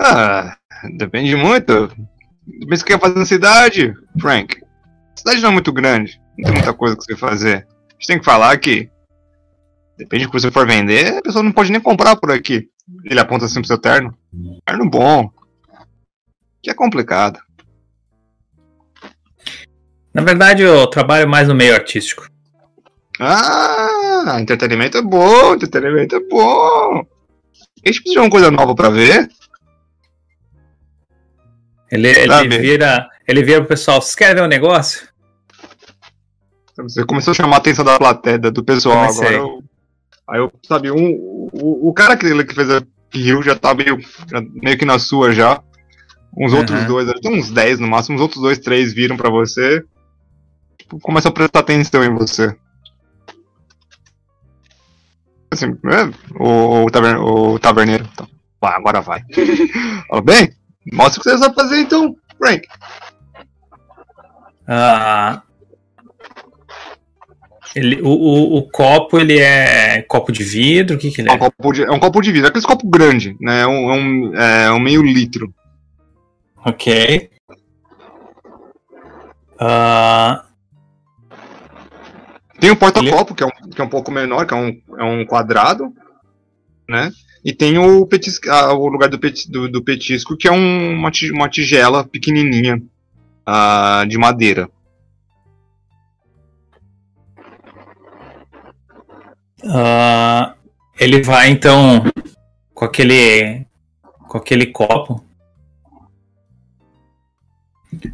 Ah, 0.00 0.56
depende 0.96 1.34
muito. 1.34 1.88
Depende 2.46 2.80
do 2.80 2.84
que 2.84 2.92
quer 2.92 3.00
fazer 3.00 3.18
na 3.18 3.24
cidade, 3.24 3.94
Frank. 4.20 4.65
A 5.16 5.18
cidade 5.18 5.40
não 5.40 5.48
é 5.48 5.52
muito 5.52 5.72
grande. 5.72 6.20
Não 6.36 6.44
tem 6.44 6.54
muita 6.54 6.74
coisa 6.74 6.94
que 6.94 7.02
você 7.02 7.16
fazer. 7.16 7.66
A 7.88 7.92
gente 7.94 8.06
tem 8.06 8.18
que 8.18 8.24
falar 8.24 8.56
que. 8.58 8.90
Depende 9.96 10.26
do 10.26 10.30
que 10.30 10.38
você 10.38 10.50
for 10.50 10.66
vender, 10.66 11.16
a 11.16 11.22
pessoa 11.22 11.42
não 11.42 11.50
pode 11.50 11.72
nem 11.72 11.80
comprar 11.80 12.16
por 12.16 12.30
aqui. 12.30 12.68
Ele 13.04 13.18
aponta 13.18 13.46
assim 13.46 13.60
pro 13.60 13.66
seu 13.66 13.78
terno. 13.78 14.14
Terno 14.66 14.88
bom. 14.90 15.30
Que 16.62 16.70
é 16.70 16.74
complicado. 16.74 17.40
Na 20.12 20.22
verdade, 20.22 20.62
eu 20.62 20.86
trabalho 20.86 21.26
mais 21.28 21.48
no 21.48 21.54
meio 21.54 21.74
artístico. 21.74 22.28
Ah, 23.18 24.36
entretenimento 24.38 24.98
é 24.98 25.02
bom, 25.02 25.54
entretenimento 25.54 26.16
é 26.16 26.20
bom. 26.20 27.06
A 27.84 27.88
gente 27.88 28.02
precisa 28.02 28.12
de 28.12 28.18
uma 28.18 28.30
coisa 28.30 28.50
nova 28.50 28.74
pra 28.74 28.90
ver. 28.90 29.28
Ele, 31.90 32.08
ele 32.08 32.58
vira. 32.58 33.08
Ele 33.26 33.42
vira 33.42 33.60
pro 33.60 33.68
pessoal, 33.68 34.00
vocês 34.00 34.14
querem 34.14 34.36
ver 34.36 34.42
um 34.42 34.48
negócio? 34.48 35.05
Você 36.76 37.04
começou 37.04 37.32
a 37.32 37.34
chamar 37.34 37.56
a 37.56 37.58
atenção 37.58 37.84
da 37.84 37.98
plateia, 37.98 38.38
do 38.38 38.62
pessoal 38.64 38.96
Comecei. 39.08 39.26
agora. 39.36 39.42
eu- 39.42 39.64
aí 40.28 40.38
eu, 40.40 40.52
sabe, 40.66 40.90
um, 40.90 41.10
o, 41.52 41.88
o 41.88 41.94
cara 41.94 42.16
que, 42.16 42.44
que 42.44 42.54
fez 42.54 42.68
a 42.70 42.82
riu 43.12 43.42
já 43.42 43.56
tá 43.56 43.74
meio, 43.74 43.98
já- 44.30 44.42
meio 44.62 44.76
que 44.78 44.84
na 44.84 44.98
sua 44.98 45.32
já. 45.32 45.62
Uns 46.38 46.52
Aham. 46.52 46.60
outros 46.60 46.84
dois, 46.86 47.20
tem 47.20 47.38
uns 47.38 47.50
10 47.50 47.78
no 47.80 47.88
máximo, 47.88 48.16
uns 48.16 48.20
outros 48.20 48.42
dois, 48.42 48.58
três 48.58 48.92
viram 48.92 49.16
pra 49.16 49.30
você. 49.30 49.82
Tipo, 50.78 51.00
começam 51.00 51.30
a 51.30 51.32
prestar 51.32 51.60
atenção 51.60 52.04
em 52.04 52.14
você. 52.14 52.54
Assim, 55.50 55.66
é, 55.86 56.42
o, 56.42 56.84
o, 56.84 56.90
taver- 56.90 57.18
o 57.20 57.58
taverneiro. 57.58 58.06
Então, 58.12 58.28
pá, 58.60 58.76
agora 58.76 59.00
vai. 59.00 59.22
Fala, 60.08 60.20
bem, 60.22 60.52
mostra 60.92 61.20
o 61.20 61.22
que 61.24 61.30
você 61.30 61.38
sabe 61.38 61.54
fazer 61.54 61.80
então, 61.80 62.14
Frank. 62.36 62.68
Ah, 64.68 65.42
ele, 67.76 68.00
o, 68.00 68.08
o, 68.08 68.56
o 68.58 68.62
copo, 68.70 69.18
ele 69.18 69.38
é 69.38 70.02
copo 70.02 70.32
de 70.32 70.42
vidro? 70.42 70.96
O 70.96 70.98
que, 70.98 71.10
que 71.10 71.20
ele 71.20 71.28
É 71.28 71.32
um 71.32 71.36
é? 71.36 71.38
copo 71.38 71.72
de, 71.72 71.82
é 71.84 71.90
um 71.90 71.98
copo 72.00 72.20
de 72.22 72.32
vidro, 72.32 72.48
aquele 72.48 72.64
copo 72.64 72.88
grande, 72.88 73.36
né? 73.40 73.60
É 73.60 73.66
um, 73.66 73.90
é 73.92 73.94
um, 73.94 74.34
é 74.34 74.72
um 74.72 74.80
meio 74.80 75.02
litro. 75.02 75.52
Ok. 76.64 77.30
Ah, 79.58 80.44
Tem 82.60 82.70
o 82.70 82.76
porta-copo, 82.76 83.34
que, 83.34 83.42
é 83.42 83.46
um, 83.46 83.50
que 83.70 83.80
é 83.80 83.84
um 83.84 83.88
pouco 83.88 84.10
menor, 84.10 84.46
que 84.46 84.54
é 84.54 84.56
um, 84.56 84.80
é 84.98 85.04
um 85.04 85.24
quadrado, 85.24 85.92
né? 86.88 87.10
E 87.44 87.52
tem 87.52 87.78
o, 87.78 88.06
petisco, 88.06 88.50
ah, 88.50 88.72
o 88.74 88.88
lugar 88.88 89.08
do, 89.08 89.18
peti- 89.18 89.50
do, 89.50 89.68
do 89.68 89.82
petisco, 89.84 90.36
que 90.36 90.48
é 90.48 90.52
um- 90.52 90.94
uma, 90.94 91.10
uma 91.32 91.48
tigela 91.48 92.04
pequenininha 92.04 92.82
ah, 93.46 94.04
de 94.08 94.18
madeira. 94.18 94.68
Ah, 99.68 100.54
ele 100.98 101.22
vai 101.22 101.48
então 101.50 102.04
com 102.74 102.84
aquele 102.84 103.66
com 104.28 104.38
aquele 104.38 104.66
copo. 104.66 105.24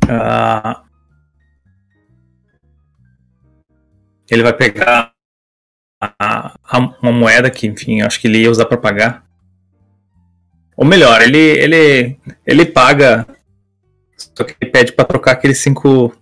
Ah, 0.08 0.82
ele 4.30 4.42
vai 4.42 4.52
pegar 4.52 5.12
a- 6.00 6.54
a- 6.64 6.78
uma 7.02 7.12
moeda 7.12 7.50
que, 7.50 7.66
enfim, 7.66 8.00
acho 8.02 8.20
que 8.20 8.26
ele 8.26 8.42
ia 8.42 8.50
usar 8.50 8.66
para 8.66 8.76
pagar. 8.76 9.24
Ou 10.76 10.84
melhor, 10.86 11.20
ele 11.20 11.38
ele 11.38 12.18
ele 12.46 12.66
paga, 12.66 13.26
só 14.16 14.44
que 14.44 14.56
ele 14.60 14.70
pede 14.70 14.92
para 14.92 15.04
trocar 15.04 15.32
aqueles 15.32 15.58
cinco 15.58 16.12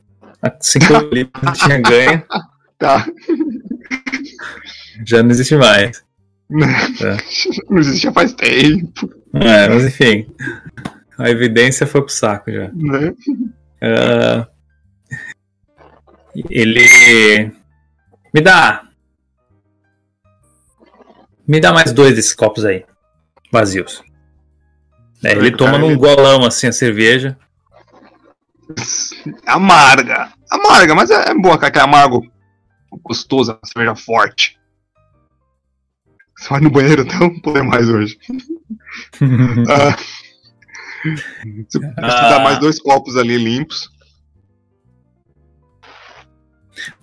cinco 0.60 0.92
libras 1.12 1.58
que 1.58 1.64
tinha 1.64 1.78
ganho. 1.80 2.24
Tá. 2.78 3.06
Já 5.06 5.22
não 5.22 5.30
existe 5.30 5.56
mais. 5.56 6.02
Não 7.70 7.78
existe 7.78 8.02
já 8.02 8.12
faz 8.12 8.32
tempo, 8.32 9.08
É, 9.34 9.68
mas 9.68 9.84
enfim. 9.84 10.26
A 11.16 11.30
evidência 11.30 11.86
foi 11.86 12.00
pro 12.02 12.12
saco 12.12 12.50
já. 12.50 12.68
né? 12.72 13.14
Ah, 13.80 14.48
ele. 16.50 17.52
Me 18.34 18.40
dá. 18.40 18.82
Me 21.46 21.60
dá 21.60 21.72
mais 21.72 21.92
dois 21.92 22.14
desses 22.16 22.34
copos 22.34 22.64
aí. 22.64 22.84
Vazios. 23.52 24.02
É, 25.22 25.32
ele 25.32 25.52
toma 25.56 25.78
num 25.78 25.96
golão 25.96 26.44
assim 26.44 26.66
a 26.66 26.72
cerveja. 26.72 27.38
Amarga. 29.46 30.32
Amarga, 30.50 30.94
mas 30.94 31.10
é, 31.10 31.30
é 31.30 31.34
boa, 31.34 31.58
cara, 31.58 31.72
que 31.72 31.78
é 31.78 31.82
amargo. 31.82 32.26
Gostoso, 33.04 33.58
cerveja 33.64 33.94
forte. 33.94 34.58
Você 36.40 36.48
vai 36.48 36.60
no 36.60 36.70
banheiro, 36.70 37.02
então 37.02 37.18
não 37.20 37.40
poder 37.40 37.62
mais 37.62 37.88
hoje. 37.88 38.18
Ah, 39.68 39.96
você 41.68 41.78
Ah. 41.98 42.30
dar 42.30 42.40
mais 42.42 42.58
dois 42.58 42.80
copos 42.80 43.16
ali 43.16 43.36
limpos. 43.36 43.88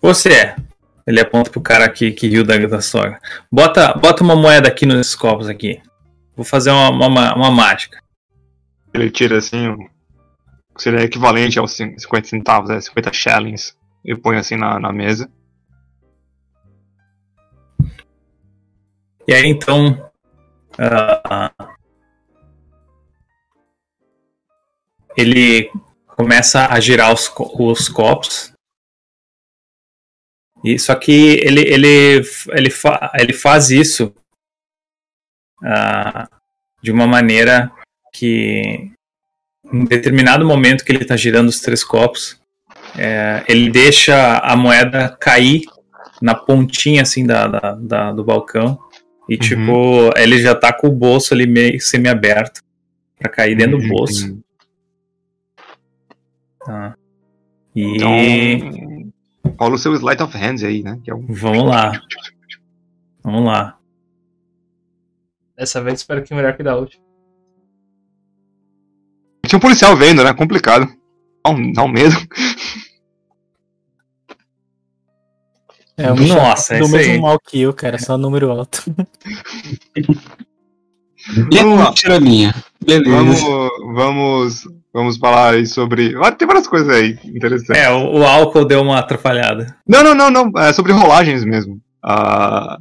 Você. 0.02 0.56
Ele 1.06 1.22
aponta 1.22 1.50
pro 1.50 1.62
cara 1.62 1.88
que, 1.90 2.12
que 2.12 2.28
riu 2.28 2.44
da, 2.44 2.58
da 2.58 2.82
sogra. 2.82 3.20
Bota, 3.52 3.94
bota 3.94 4.22
uma 4.24 4.36
moeda 4.36 4.68
aqui 4.68 4.86
nesses 4.86 5.16
copos 5.16 5.48
aqui. 5.48 5.82
Vou 6.36 6.44
fazer 6.44 6.70
uma, 6.72 6.90
uma, 6.90 7.36
uma 7.36 7.52
mágica. 7.52 7.98
Ele 8.94 9.10
tira 9.10 9.38
assim, 9.38 9.70
o 9.70 9.78
que 10.76 10.84
seria 10.84 11.02
equivalente 11.04 11.58
aos 11.58 11.72
cin- 11.72 11.98
50 11.98 12.28
centavos, 12.28 12.70
é, 12.70 12.82
50 12.82 13.14
shillings, 13.14 13.76
e 14.04 14.16
põe 14.16 14.36
assim 14.38 14.58
na, 14.58 14.78
na 14.80 14.92
mesa. 14.92 15.30
E 19.28 19.34
aí 19.34 19.46
então. 19.48 20.10
ah, 20.80 21.52
ele 25.16 25.72
começa 26.08 26.68
a 26.68 26.80
girar 26.80 27.14
os, 27.14 27.32
os 27.60 27.90
copos. 27.90 28.54
E, 30.64 30.78
só 30.80 30.96
que 30.96 31.12
ele, 31.12 31.62
ele, 31.62 32.22
ele, 32.50 32.70
fa- 32.70 33.12
ele 33.16 33.34
faz 33.34 33.70
isso 33.70 34.14
ah, 35.64 36.28
de 36.82 36.92
uma 36.92 37.08
maneira 37.08 37.72
que, 38.14 38.92
em 39.72 39.86
determinado 39.86 40.46
momento 40.46 40.84
que 40.84 40.92
ele 40.92 41.04
está 41.04 41.16
girando 41.16 41.50
os 41.50 41.60
três 41.60 41.84
copos, 41.84 42.40
é, 42.98 43.44
ele 43.48 43.70
deixa 43.70 44.38
a 44.40 44.56
moeda 44.56 45.10
cair 45.20 45.64
na 46.22 46.34
pontinha 46.34 47.04
assim 47.04 47.26
da, 47.26 47.48
da- 47.48 47.76
da- 47.76 48.12
do 48.12 48.24
balcão. 48.24 48.80
E 49.30 49.38
tipo, 49.38 50.10
ele 50.16 50.40
já 50.42 50.56
tá 50.56 50.72
com 50.72 50.88
o 50.88 50.92
bolso 50.92 51.34
ali 51.34 51.46
meio 51.46 51.80
semi-aberto 51.82 52.62
pra 53.18 53.30
cair 53.30 53.56
dentro 53.56 53.78
do 53.78 53.88
bolso. 53.88 54.40
Tá. 56.66 56.96
E 57.76 57.98
Então, 57.98 59.12
rola 59.60 59.76
o 59.76 59.78
seu 59.78 59.94
Sleight 59.94 60.24
of 60.24 60.38
Hands 60.38 60.64
aí, 60.64 60.82
né? 60.82 61.00
Que 61.04 61.12
é 61.12 61.16
um... 61.16 61.26
vamos 61.28 61.66
lá. 61.66 62.02
Vamos 63.24 63.46
lá. 63.46 63.78
Dessa 65.58 65.82
vez 65.82 66.00
espero 66.00 66.24
que 66.24 66.34
melhor 66.34 66.56
que 66.56 66.64
da 66.64 66.76
última. 66.76 67.04
Tinha 69.46 69.58
um 69.58 69.62
policial 69.62 69.96
vendo, 69.96 70.24
né? 70.24 70.34
Complicado. 70.34 70.88
Dá 71.44 71.52
um, 71.52 71.72
dá 71.72 71.84
um 71.84 71.88
medo. 71.88 72.16
É, 75.98 76.12
bicho 76.14 76.36
Nossa, 76.36 76.76
é 76.76 76.80
do 76.80 76.88
mesmo 76.90 77.14
aí. 77.14 77.20
mal 77.20 77.40
que 77.40 77.60
eu, 77.62 77.74
cara, 77.74 77.98
só 77.98 78.18
número 78.18 78.52
alto. 78.52 78.84
Vamos 81.52 81.80
lá. 81.80 81.94
Tira 81.94 82.18
a 82.18 82.20
minha. 82.20 82.54
Beleza. 82.86 83.10
Vamos, 83.10 83.42
vamos, 83.96 84.68
vamos 84.94 85.18
falar 85.18 85.56
aí 85.56 85.66
sobre. 85.66 86.16
Ah, 86.22 86.32
Tem 86.32 86.48
várias 86.48 86.68
coisas 86.68 86.88
aí 86.90 87.18
interessantes. 87.26 87.82
É, 87.84 87.90
o, 87.92 88.20
o 88.20 88.26
álcool 88.26 88.64
deu 88.66 88.82
uma 88.82 89.00
atrapalhada. 89.00 89.76
Não, 89.88 90.04
não, 90.04 90.16
não, 90.16 90.30
não. 90.30 90.52
É 90.62 90.72
sobre 90.72 90.94
rolagens 90.94 91.44
mesmo. 91.44 91.80
Ah, 92.02 92.78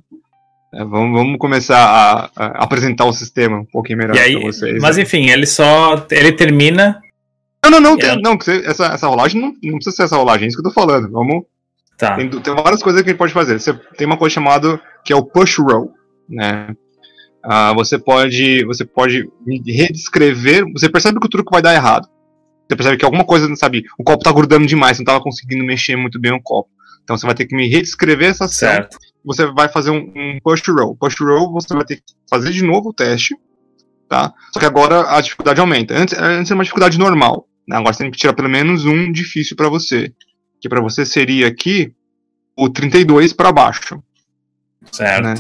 é, 0.75 0.85
vamos, 0.85 1.19
vamos 1.19 1.39
começar 1.39 1.79
a, 1.79 2.31
a 2.37 2.65
apresentar 2.65 3.07
o 3.07 3.13
sistema 3.13 3.57
um 3.59 3.65
pouquinho 3.65 3.99
melhor 3.99 4.15
E 4.15 4.21
aí, 4.21 4.37
pra 4.39 4.53
vocês. 4.53 4.81
mas 4.81 4.99
enfim, 4.99 5.29
ele 5.31 5.47
só. 5.47 6.07
Ele 6.11 6.31
termina. 6.33 7.01
Não, 7.65 7.71
não, 7.71 7.81
não, 7.81 7.93
É. 7.95 7.97
tem- 7.97 8.23
não 8.23 8.37
que 8.39 8.45
você- 8.45 8.63
essa, 8.65 8.87
essa 8.89 9.09
rolagem 9.09 9.41
não, 9.41 9.49
não 9.63 9.75
precisa 9.77 9.97
ser 9.97 10.03
essa 10.05 10.17
rolagem, 10.17 10.45
é 10.45 10.49
isso 10.49 10.57
que 10.57 10.65
eu 10.65 10.71
tô 10.73 10.75
falando. 10.79 11.11
Vamos. 11.11 11.45
Tá. 11.97 12.17
Tem, 12.17 12.29
tem 12.29 12.55
várias 12.55 12.83
coisas 12.83 13.03
que 13.03 13.09
a 13.09 13.13
gente 13.13 13.19
pode 13.19 13.33
fazer. 13.33 13.59
Você 13.59 13.73
tem 13.97 14.07
uma 14.07 14.19
coisa 14.19 14.35
chamada 14.35 14.81
que 15.05 15.13
é 15.13 15.17
o 15.17 15.25
push 15.25 15.59
roll, 15.59 15.95
né? 16.29 16.75
Ah, 17.43 17.73
você 17.73 17.99
pode, 17.99 18.65
você 18.65 18.85
pode 18.85 19.29
redescrever. 19.67 20.65
Você 20.73 20.89
percebe 20.89 21.21
que 21.21 21.27
o 21.27 21.31
truque 21.31 21.51
vai 21.51 21.63
dar 21.63 21.75
errado. 21.75 22.09
Você 22.69 22.77
percebe 22.77 22.97
que 22.97 23.05
alguma 23.05 23.25
coisa, 23.25 23.55
sabe, 23.55 23.85
o 23.97 24.03
copo 24.03 24.25
tá 24.25 24.33
grudando 24.33 24.67
demais, 24.67 24.97
você 24.97 25.03
não 25.03 25.07
tava 25.07 25.23
conseguindo 25.23 25.65
mexer 25.65 25.97
muito 25.97 26.21
bem 26.21 26.33
o 26.33 26.43
copo. 26.43 26.69
Então 27.05 27.17
você 27.17 27.25
vai 27.25 27.37
ter 27.37 27.47
que 27.47 27.55
me 27.55 27.69
reescrever 27.69 28.31
essa 28.31 28.47
ação. 28.47 28.69
Certo. 28.69 28.99
Você 29.25 29.47
vai 29.47 29.69
fazer 29.69 29.91
um, 29.91 30.13
um 30.15 30.39
push 30.43 30.63
roll. 30.69 30.97
Push 30.97 31.21
roll, 31.21 31.53
você 31.53 31.73
vai 31.73 31.85
ter 31.85 31.97
que 31.97 32.03
fazer 32.29 32.51
de 32.51 32.65
novo 32.65 32.91
o 32.91 32.93
teste, 32.93 33.37
tá? 34.09 34.33
Só 34.53 34.59
que 34.59 34.67
agora 34.67 35.17
a 35.17 35.21
dificuldade 35.21 35.61
aumenta. 35.61 35.95
Antes, 35.97 36.19
antes 36.19 36.51
era 36.51 36.59
uma 36.59 36.65
dificuldade 36.65 36.99
normal. 36.99 37.49
Né? 37.67 37.77
Agora 37.77 37.93
você 37.93 38.03
tem 38.03 38.11
que 38.11 38.19
tirar 38.19 38.33
pelo 38.33 38.49
menos 38.49 38.85
um 38.85 39.13
difícil 39.13 39.57
pra 39.57 39.69
você. 39.69 40.13
Que 40.61 40.69
pra 40.69 40.81
você 40.81 41.05
seria 41.05 41.47
aqui 41.49 41.93
o 42.57 42.69
32 42.71 43.33
pra 43.33 43.53
baixo 43.53 44.03
Certo. 44.93 45.23
né? 45.25 45.35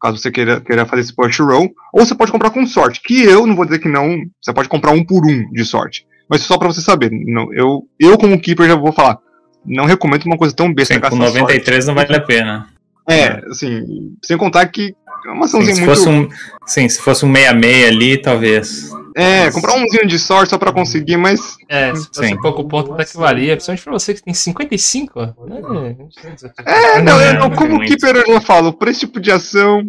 Caso 0.00 0.18
você 0.18 0.30
queira, 0.30 0.60
queira 0.60 0.84
fazer 0.86 1.02
esse 1.02 1.14
push 1.14 1.38
roll. 1.40 1.72
Ou 1.92 2.04
você 2.04 2.14
pode 2.14 2.30
comprar 2.32 2.50
com 2.50 2.66
sorte. 2.66 3.00
Que 3.02 3.22
eu 3.22 3.46
não 3.46 3.56
vou 3.56 3.64
dizer 3.64 3.78
que 3.78 3.88
não. 3.88 4.18
Você 4.40 4.52
pode 4.52 4.68
comprar 4.68 4.92
um 4.92 5.04
por 5.04 5.24
um 5.26 5.50
de 5.50 5.64
sorte. 5.64 6.06
Mas 6.28 6.42
só 6.42 6.58
pra 6.58 6.68
você 6.68 6.80
saber. 6.80 7.10
Não, 7.10 7.52
eu, 7.52 7.88
eu, 7.98 8.16
como 8.18 8.38
keeper, 8.40 8.66
já 8.68 8.74
vou 8.74 8.92
falar. 8.92 9.18
Não 9.64 9.86
recomendo 9.86 10.24
uma 10.26 10.36
coisa 10.36 10.54
tão 10.54 10.72
besta 10.72 10.92
Sim, 10.94 11.00
com 11.00 11.08
gastar 11.08 11.24
93 11.40 11.86
não 11.86 11.94
vale 11.94 12.14
a 12.16 12.20
pena. 12.20 12.68
sorte. 13.08 13.20
É, 13.20 13.42
assim. 13.50 14.14
Sem 14.22 14.36
contar 14.36 14.66
que 14.68 14.94
é 15.26 15.30
uma 15.30 15.48
Sim, 15.48 15.58
açãozinha 15.58 15.74
se, 15.74 15.80
muito. 15.82 15.96
fosse 15.96 16.08
um, 16.08 16.28
sim, 16.66 16.88
se 16.88 17.00
fosse 17.00 17.24
um 17.24 17.32
66 17.34 17.86
ali, 17.88 18.18
talvez. 18.20 18.90
É, 19.16 19.50
comprar 19.52 19.74
umzinho 19.76 20.06
de 20.06 20.18
sorte 20.18 20.50
só 20.50 20.58
pra 20.58 20.72
conseguir, 20.72 21.16
mas. 21.16 21.56
É, 21.68 21.94
se 21.94 22.06
fosse 22.08 22.28
Sim. 22.28 22.40
pouco 22.40 22.64
ponto 22.64 22.92
até 22.92 23.04
que 23.04 23.16
valia, 23.16 23.54
principalmente 23.54 23.84
pra 23.84 23.92
você 23.92 24.12
que 24.12 24.22
tem 24.22 24.34
55. 24.34 25.20
É, 25.20 25.34
É, 26.66 27.00
não, 27.02 27.20
eu, 27.22 27.34
Não, 27.34 27.40
não, 27.40 27.48
não 27.48 27.56
como 27.56 27.74
é 27.74 27.76
muito. 27.76 27.88
keeper 27.88 28.16
eu 28.16 28.34
já 28.34 28.40
falo, 28.40 28.72
por 28.72 28.88
esse 28.88 29.00
tipo 29.00 29.20
de 29.20 29.30
ação, 29.30 29.82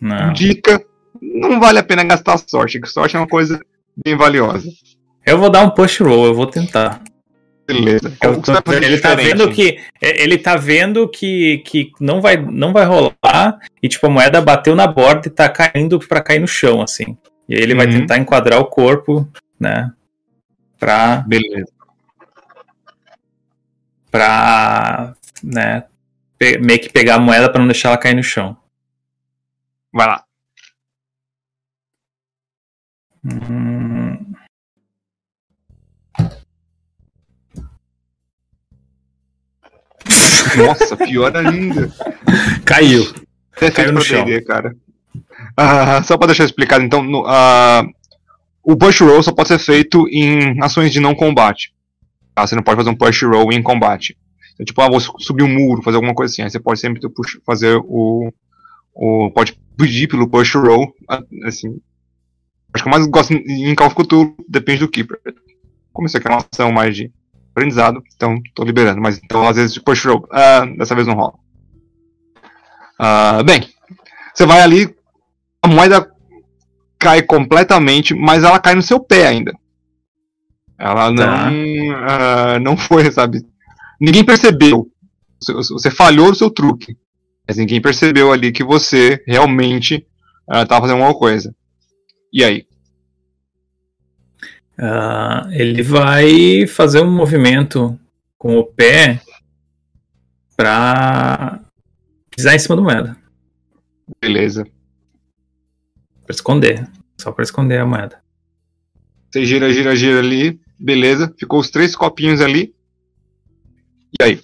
Não. 0.00 0.32
dica, 0.32 0.82
não 1.20 1.60
vale 1.60 1.78
a 1.78 1.82
pena 1.82 2.02
gastar 2.02 2.38
sorte, 2.38 2.80
que 2.80 2.88
sorte 2.88 3.14
é 3.14 3.18
uma 3.18 3.28
coisa 3.28 3.60
bem 4.02 4.16
valiosa. 4.16 4.66
Eu 5.26 5.38
vou 5.38 5.50
dar 5.50 5.62
um 5.62 5.70
push 5.70 6.00
roll, 6.00 6.26
eu 6.26 6.34
vou 6.34 6.46
tentar. 6.46 7.02
Beleza. 7.66 8.12
Eu 8.22 8.32
O 8.32 8.34
você 8.40 8.60
fazer 8.64 8.84
ele 8.84 8.98
tá 8.98 9.14
vendo 9.14 9.50
que 9.50 9.78
é, 10.00 10.22
ele 10.22 10.36
tá 10.36 10.56
vendo 10.56 11.08
que, 11.08 11.58
que 11.58 11.92
não 12.00 12.20
vai 12.20 12.36
não 12.36 12.72
vai 12.72 12.84
rolar 12.84 13.58
e 13.82 13.88
tipo 13.88 14.06
a 14.06 14.10
moeda 14.10 14.40
bateu 14.40 14.74
na 14.74 14.86
borda 14.86 15.28
e 15.28 15.30
tá 15.30 15.48
caindo 15.48 15.98
pra 16.00 16.20
cair 16.20 16.40
no 16.40 16.48
chão 16.48 16.82
assim. 16.82 17.16
E 17.52 17.54
aí 17.54 17.60
ele 17.62 17.74
vai 17.74 17.84
Uhum. 17.86 17.92
tentar 17.92 18.16
enquadrar 18.16 18.58
o 18.60 18.64
corpo, 18.64 19.28
né? 19.60 19.92
Pra 20.78 21.18
Beleza. 21.18 21.70
pra 24.10 25.14
né, 25.42 25.84
pe- 26.38 26.58
meio 26.58 26.80
que 26.80 26.88
pegar 26.90 27.16
a 27.16 27.20
moeda 27.20 27.50
pra 27.50 27.58
não 27.60 27.66
deixar 27.66 27.88
ela 27.90 27.98
cair 27.98 28.14
no 28.14 28.22
chão. 28.22 28.56
Vai 29.92 30.06
lá. 30.06 30.24
Hum, 33.24 34.34
Nossa, 40.56 40.96
pior 40.96 41.34
ainda. 41.36 41.88
caiu. 42.64 43.02
Caiu 43.74 43.92
no 43.92 44.00
chão. 44.00 44.24
D&D, 44.24 44.42
cara. 44.44 44.74
Ah, 45.56 46.02
só 46.02 46.16
pra 46.16 46.26
deixar 46.26 46.44
explicado, 46.44 46.84
então, 46.84 47.02
no, 47.02 47.24
ah, 47.26 47.84
o 48.62 48.76
push 48.76 49.00
roll 49.00 49.22
só 49.22 49.32
pode 49.32 49.48
ser 49.48 49.58
feito 49.58 50.06
em 50.08 50.62
ações 50.62 50.92
de 50.92 51.00
não 51.00 51.14
combate. 51.14 51.72
Tá? 52.34 52.46
Você 52.46 52.54
não 52.54 52.62
pode 52.62 52.76
fazer 52.78 52.90
um 52.90 52.94
push 52.96 53.22
roll 53.22 53.52
em 53.52 53.62
combate. 53.62 54.16
Então, 54.54 54.64
tipo, 54.64 54.80
ah, 54.80 54.88
vou 54.88 55.00
su- 55.00 55.14
subir 55.18 55.42
um 55.42 55.48
muro, 55.52 55.82
fazer 55.82 55.96
alguma 55.96 56.14
coisa 56.14 56.32
assim. 56.32 56.42
Aí 56.42 56.50
você 56.50 56.60
pode 56.60 56.80
sempre 56.80 57.00
push- 57.10 57.38
fazer 57.44 57.76
o, 57.84 58.32
o. 58.94 59.30
Pode 59.34 59.58
pedir 59.76 60.08
pelo 60.08 60.28
push 60.28 60.54
roll. 60.54 60.92
ah, 61.08 61.22
Assim. 61.44 61.78
Acho 62.74 62.84
que 62.84 62.88
eu 62.88 62.92
mais 62.92 63.06
gosto 63.06 63.34
em 63.34 63.74
Call 63.74 63.88
of 63.88 63.96
Cthulhu, 63.96 64.34
depende 64.48 64.80
do 64.80 64.88
Keeper. 64.88 65.18
Como 65.92 66.06
isso 66.06 66.16
aqui 66.16 66.26
é 66.26 66.30
uma 66.30 66.42
ação 66.50 66.72
mais 66.72 66.96
de 66.96 67.12
aprendizado, 67.50 68.02
então 68.16 68.40
tô 68.54 68.64
liberando. 68.64 68.98
Mas 69.02 69.20
então, 69.22 69.46
às 69.46 69.56
vezes, 69.56 69.76
push 69.76 70.04
roll. 70.06 70.26
ah, 70.32 70.64
dessa 70.78 70.94
vez 70.94 71.06
não 71.06 71.14
rola. 71.14 71.34
Ah, 72.98 73.42
bem, 73.44 73.68
você 74.34 74.46
vai 74.46 74.60
ali, 74.62 74.94
a 75.62 75.68
moeda 75.68 76.10
cai 76.98 77.22
completamente, 77.22 78.14
mas 78.14 78.44
ela 78.44 78.58
cai 78.58 78.74
no 78.74 78.82
seu 78.82 79.00
pé 79.00 79.26
ainda. 79.26 79.52
Ela 80.78 81.10
não, 81.10 81.16
Tá. 81.16 81.50
ah, 82.08 82.58
não 82.58 82.76
foi, 82.76 83.10
sabe? 83.12 83.44
Ninguém 84.00 84.24
percebeu. 84.24 84.90
Você, 85.40 85.90
falhou 85.90 86.28
no 86.28 86.34
seu 86.34 86.50
truque. 86.50 86.96
Mas 87.46 87.56
ninguém 87.56 87.80
percebeu 87.80 88.32
ali 88.32 88.52
que 88.52 88.64
você 88.64 89.22
realmente 89.26 90.06
estava 90.48 90.82
fazendo 90.82 91.02
alguma 91.02 91.18
coisa. 91.18 91.54
E 92.32 92.42
aí? 92.44 92.66
Ah, 94.78 95.48
ele 95.50 95.82
vai 95.82 96.66
fazer 96.66 97.00
um 97.00 97.10
movimento 97.10 97.98
com 98.38 98.56
o 98.58 98.64
pé 98.64 99.20
pra 100.56 101.60
pisar 102.30 102.54
em 102.54 102.58
cima 102.58 102.76
da 102.76 102.82
moeda. 102.82 103.16
Beleza. 104.20 104.66
Pra 106.32 106.36
esconder. 106.36 106.88
Só 107.20 107.30
pra 107.30 107.44
esconder 107.44 107.78
a 107.78 107.84
moeda. 107.84 108.22
Você 109.30 109.44
gira, 109.44 109.70
gira, 109.70 109.94
gira 109.94 110.18
ali. 110.18 110.58
Beleza. 110.78 111.32
Ficou 111.38 111.60
os 111.60 111.70
três 111.70 111.94
copinhos 111.94 112.40
ali. 112.40 112.74
E 114.18 114.24
aí? 114.24 114.40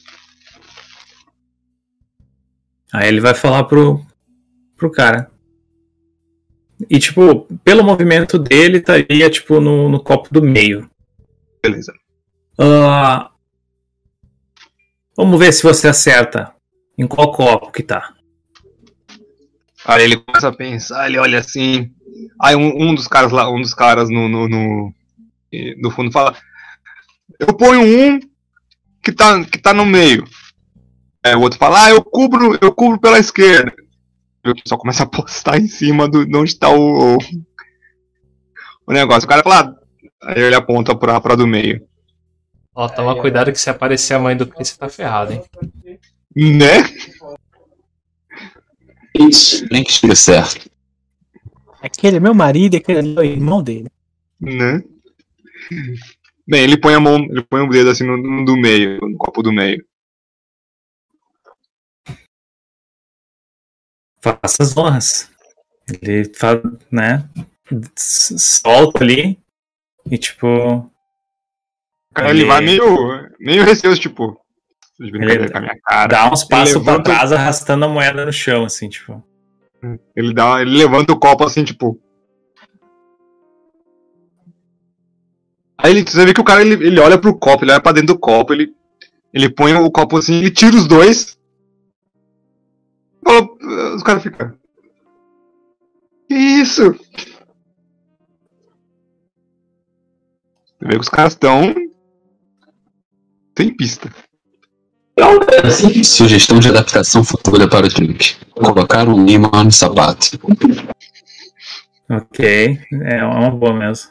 Aí 2.93 3.09
ele 3.09 3.21
vai 3.21 3.35
falar 3.35 3.65
pro, 3.65 4.05
pro 4.77 4.91
cara. 4.91 5.31
E, 6.91 6.99
tipo, 6.99 7.47
pelo 7.65 7.83
movimento 7.83 8.39
dele, 8.39 8.79
estaria, 8.79 9.31
tipo, 9.31 9.61
no, 9.61 9.89
no 9.89 10.03
copo 10.03 10.29
do 10.31 10.43
meio. 10.43 10.89
Beleza. 11.63 11.93
Ah, 12.59 13.31
vamos 15.17 15.39
ver 15.39 15.53
se 15.53 15.63
você 15.63 15.89
acerta. 15.89 16.55
Em 16.99 17.07
qual 17.07 17.33
copo 17.33 17.73
que 17.73 17.83
tá. 17.83 18.15
Aí 19.89 20.05
ele 20.05 20.19
começa 20.19 20.49
a 20.49 20.53
pensar, 20.53 21.09
ele 21.09 21.19
olha 21.19 21.39
assim. 21.39 21.91
Aí 22.39 22.55
um, 22.55 22.91
um 22.91 22.95
dos 22.95 23.09
caras 23.09 23.33
lá, 23.33 23.51
um 23.51 23.59
dos 23.59 23.73
caras 23.73 24.11
no, 24.11 24.29
no, 24.29 24.47
no, 24.47 24.95
no 25.79 25.91
fundo 25.91 26.13
fala: 26.13 26.37
Eu 27.41 27.55
ponho 27.55 27.81
um 27.81 28.21
que 29.03 29.11
tá, 29.11 29.43
que 29.47 29.59
tá 29.59 29.73
no 29.73 29.87
meio. 29.87 30.29
Aí 31.25 31.35
o 31.35 31.41
outro 31.41 31.59
fala: 31.59 31.87
Ah, 31.87 31.91
eu 31.91 32.05
cubro, 32.05 32.59
eu 32.61 32.71
cubro 32.71 33.01
pela 33.01 33.19
esquerda. 33.19 33.73
E 34.45 34.51
o 34.51 34.55
pessoal 34.55 34.79
começa 34.79 35.05
a 35.05 35.07
postar 35.07 35.59
em 35.59 35.67
cima 35.67 36.07
do, 36.07 36.27
de 36.27 36.37
onde 36.37 36.55
tá 36.59 36.69
o, 36.69 37.15
o, 37.15 37.19
o 38.87 38.93
negócio. 38.93 39.25
O 39.25 39.29
cara 39.29 39.43
fala: 39.43 39.75
ah, 40.23 40.29
Aí 40.29 40.43
ele 40.43 40.55
aponta 40.55 40.95
pra, 40.95 41.19
pra 41.19 41.35
do 41.35 41.47
meio. 41.47 41.83
Ó, 42.75 42.89
toma 42.91 43.19
cuidado 43.19 43.51
que 43.51 43.59
se 43.59 43.71
aparecer 43.71 44.13
a 44.13 44.19
mãe 44.19 44.37
do 44.37 44.47
Chris, 44.47 44.69
você 44.69 44.79
tá 44.79 44.89
ferrado, 44.89 45.33
hein? 45.33 45.43
Né? 46.37 46.85
Isso. 49.19 49.67
Nem 49.71 49.83
que 49.85 49.91
esteja 49.91 50.15
certo. 50.15 50.71
Aquele 51.81 52.17
é 52.17 52.21
meu 52.21 52.35
marido 52.35 52.75
e 52.75 52.77
aquele 52.79 52.99
ali 52.99 53.17
é 53.17 53.21
o 53.21 53.25
irmão 53.25 53.63
dele. 53.63 53.91
Né? 54.41 54.83
Bem, 56.47 56.63
ele 56.65 56.79
põe 56.79 56.95
a 56.95 57.01
mão, 57.01 57.17
ele 57.17 57.43
põe 57.43 57.61
o 57.61 57.69
dedo 57.69 57.91
assim 57.91 58.05
no, 58.05 58.17
no 58.17 58.45
do 58.45 58.57
meio, 58.57 58.99
no 59.01 59.17
copo 59.17 59.43
do 59.43 59.53
meio. 59.53 59.85
Faça 64.21 64.63
as 64.63 64.77
honras. 64.77 65.31
Ele 66.03 66.25
faz, 66.35 66.61
né? 66.91 67.29
Solta 67.97 69.03
ali. 69.05 69.39
E, 70.11 70.19
tipo, 70.19 70.91
Cara, 72.15 72.31
ele 72.31 72.41
Ele- 72.41 72.49
vai 72.49 72.61
meio, 72.65 73.31
meio 73.39 73.65
receoso, 73.65 74.01
tipo. 74.01 74.41
"Tô 74.99 75.05
de 75.05 75.11
brincadeira 75.13 75.45
Ele- 75.45 75.53
com 75.53 75.59
a 75.59 75.61
minha 75.61 75.79
cara. 75.83 76.07
dá 76.09 76.31
uns 76.33 76.45
passos 76.45 76.73
pra 76.83 76.93
levanta- 76.93 77.03
trás 77.05 77.33
arrastando 77.33 77.85
a 77.85 77.89
moeda 77.89 78.27
no 78.27 78.33
chão, 78.33 78.65
assim, 78.65 78.89
tipo. 78.89 79.23
Ele, 80.17 80.35
dá, 80.35 80.61
ele 80.61 80.77
levanta 80.77 81.13
o 81.13 81.19
copo 81.19 81.45
assim, 81.45 81.65
tipo. 81.65 82.01
Aí 85.81 85.93
ele, 85.93 86.03
você 86.03 86.25
vê 86.27 86.35
que 86.35 86.41
o 86.41 86.45
cara 86.45 86.61
ele, 86.63 86.75
ele 86.85 86.99
olha 86.99 87.17
pro 87.19 87.39
copo, 87.39 87.65
ele 87.65 87.71
olha 87.71 87.81
pra 87.81 87.93
dentro 87.93 88.15
do 88.15 88.19
copo, 88.19 88.53
ele, 88.53 88.75
ele 89.33 89.49
põe 89.49 89.73
o 89.75 89.91
copo 89.91 90.17
assim, 90.17 90.35
ele 90.35 90.51
tira 90.51 90.75
os 90.75 90.89
dois. 90.89 91.39
Fala, 93.25 93.49
os 93.95 94.03
caras 94.03 94.23
ficam. 94.23 94.53
Que 96.29 96.35
isso? 96.35 96.93
Você 100.65 100.87
vê 100.87 100.91
que 100.95 101.01
os 101.01 101.09
caras 101.09 101.35
estão. 101.35 101.73
Sem 103.57 103.77
pista. 103.77 104.11
Assim, 105.65 106.03
Sugestão 106.03 106.59
de 106.59 106.69
adaptação 106.69 107.25
futura 107.25 107.69
para 107.69 107.87
o 107.87 107.89
drink. 107.89 108.37
Colocar 108.51 109.09
um 109.09 109.27
imã 109.27 109.65
no 109.65 109.73
sapato. 109.73 110.39
Ok, 112.11 112.79
é 113.05 113.25
uma 113.25 113.51
boa 113.51 113.75
mesmo. 113.75 114.11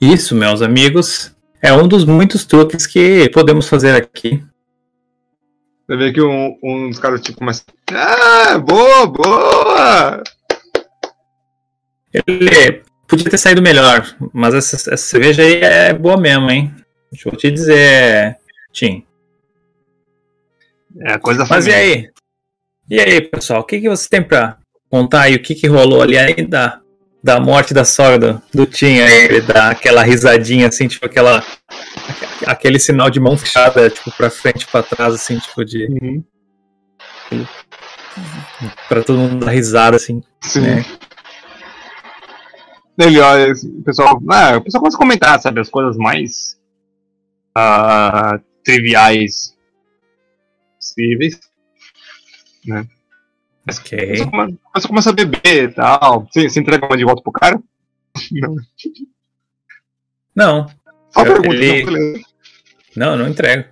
Isso, 0.00 0.34
meus 0.34 0.62
amigos, 0.62 1.34
é 1.62 1.72
um 1.72 1.88
dos 1.88 2.04
muitos 2.04 2.44
truques 2.44 2.86
que 2.86 3.28
podemos 3.30 3.68
fazer 3.68 3.94
aqui. 3.94 4.42
Você 5.86 5.96
vê 5.96 6.12
que 6.12 6.20
um, 6.20 6.58
um 6.62 6.90
dos 6.90 6.98
caras 6.98 7.20
tipo 7.20 7.38
começa. 7.38 7.62
Ah, 7.92 8.58
boa, 8.58 9.06
boa! 9.06 10.22
Ele 12.12 12.82
podia 13.06 13.30
ter 13.30 13.38
saído 13.38 13.62
melhor, 13.62 14.16
mas 14.32 14.54
essa, 14.54 14.76
essa 14.76 14.96
cerveja 14.96 15.42
aí 15.42 15.60
é 15.62 15.92
boa 15.92 16.16
mesmo, 16.16 16.50
hein? 16.50 16.74
Deixa 17.16 17.28
eu 17.30 17.36
te 17.36 17.50
dizer, 17.50 18.36
Tim. 18.72 19.02
É 21.00 21.16
coisa 21.18 21.46
Mas 21.48 21.66
e 21.66 21.70
família. 21.70 21.94
aí? 21.94 22.10
E 22.90 23.00
aí, 23.00 23.20
pessoal, 23.22 23.60
o 23.60 23.64
que, 23.64 23.80
que 23.80 23.88
você 23.88 24.06
tem 24.06 24.22
pra 24.22 24.58
contar 24.90 25.22
aí? 25.22 25.34
O 25.34 25.42
que, 25.42 25.54
que 25.54 25.66
rolou 25.66 26.02
ali 26.02 26.18
aí 26.18 26.46
da, 26.46 26.80
da 27.24 27.40
morte 27.40 27.72
da 27.72 27.86
sogra 27.86 28.18
do, 28.18 28.42
do 28.52 28.66
Tim 28.66 29.00
aí? 29.00 29.24
Ele 29.24 29.40
dá 29.40 29.70
aquela 29.70 30.02
risadinha 30.02 30.68
assim, 30.68 30.86
tipo 30.86 31.06
aquela. 31.06 31.42
Aquele 32.44 32.78
sinal 32.78 33.08
de 33.08 33.18
mão 33.18 33.36
fechada, 33.36 33.88
tipo, 33.88 34.12
pra 34.12 34.28
frente, 34.28 34.66
pra 34.66 34.82
trás, 34.82 35.14
assim, 35.14 35.38
tipo, 35.38 35.64
de. 35.64 35.86
Uhum. 35.86 37.46
Pra 38.88 39.02
todo 39.02 39.18
mundo 39.18 39.44
dar 39.44 39.52
risada, 39.52 39.96
assim. 39.96 40.22
Sim. 40.42 40.60
né? 40.60 40.84
Ele 42.98 43.20
olha, 43.20 43.52
o 43.52 43.82
pessoal, 43.82 44.22
ah, 44.30 44.56
o 44.58 44.62
pessoal 44.62 44.80
começa 44.82 44.96
a 44.96 45.00
comentar, 45.00 45.40
sabe, 45.40 45.60
as 45.60 45.68
coisas 45.68 45.96
mais 45.96 46.56
ah, 47.56 48.40
triviais 48.64 49.56
possíveis. 50.78 51.40
Ok. 53.68 53.98
O 53.98 54.06
pessoal 54.12 54.30
come- 54.30 54.52
o 54.64 54.72
pessoal 54.72 54.88
começa 54.88 55.10
a 55.10 55.12
beber 55.12 55.40
e 55.70 55.72
tal. 55.72 56.26
Você, 56.30 56.48
você 56.48 56.60
entrega 56.60 56.86
uma 56.86 56.96
de 56.96 57.04
volta 57.04 57.22
pro 57.22 57.32
cara? 57.32 57.60
Não. 58.32 58.56
Não, 60.36 60.66
Só 61.10 61.22
Eu- 61.24 61.32
pergunta, 61.40 61.54
ele- 61.56 61.82
não, 61.84 61.92
beleza. 61.94 62.24
não, 62.94 63.16
não 63.16 63.28
entrego. 63.28 63.64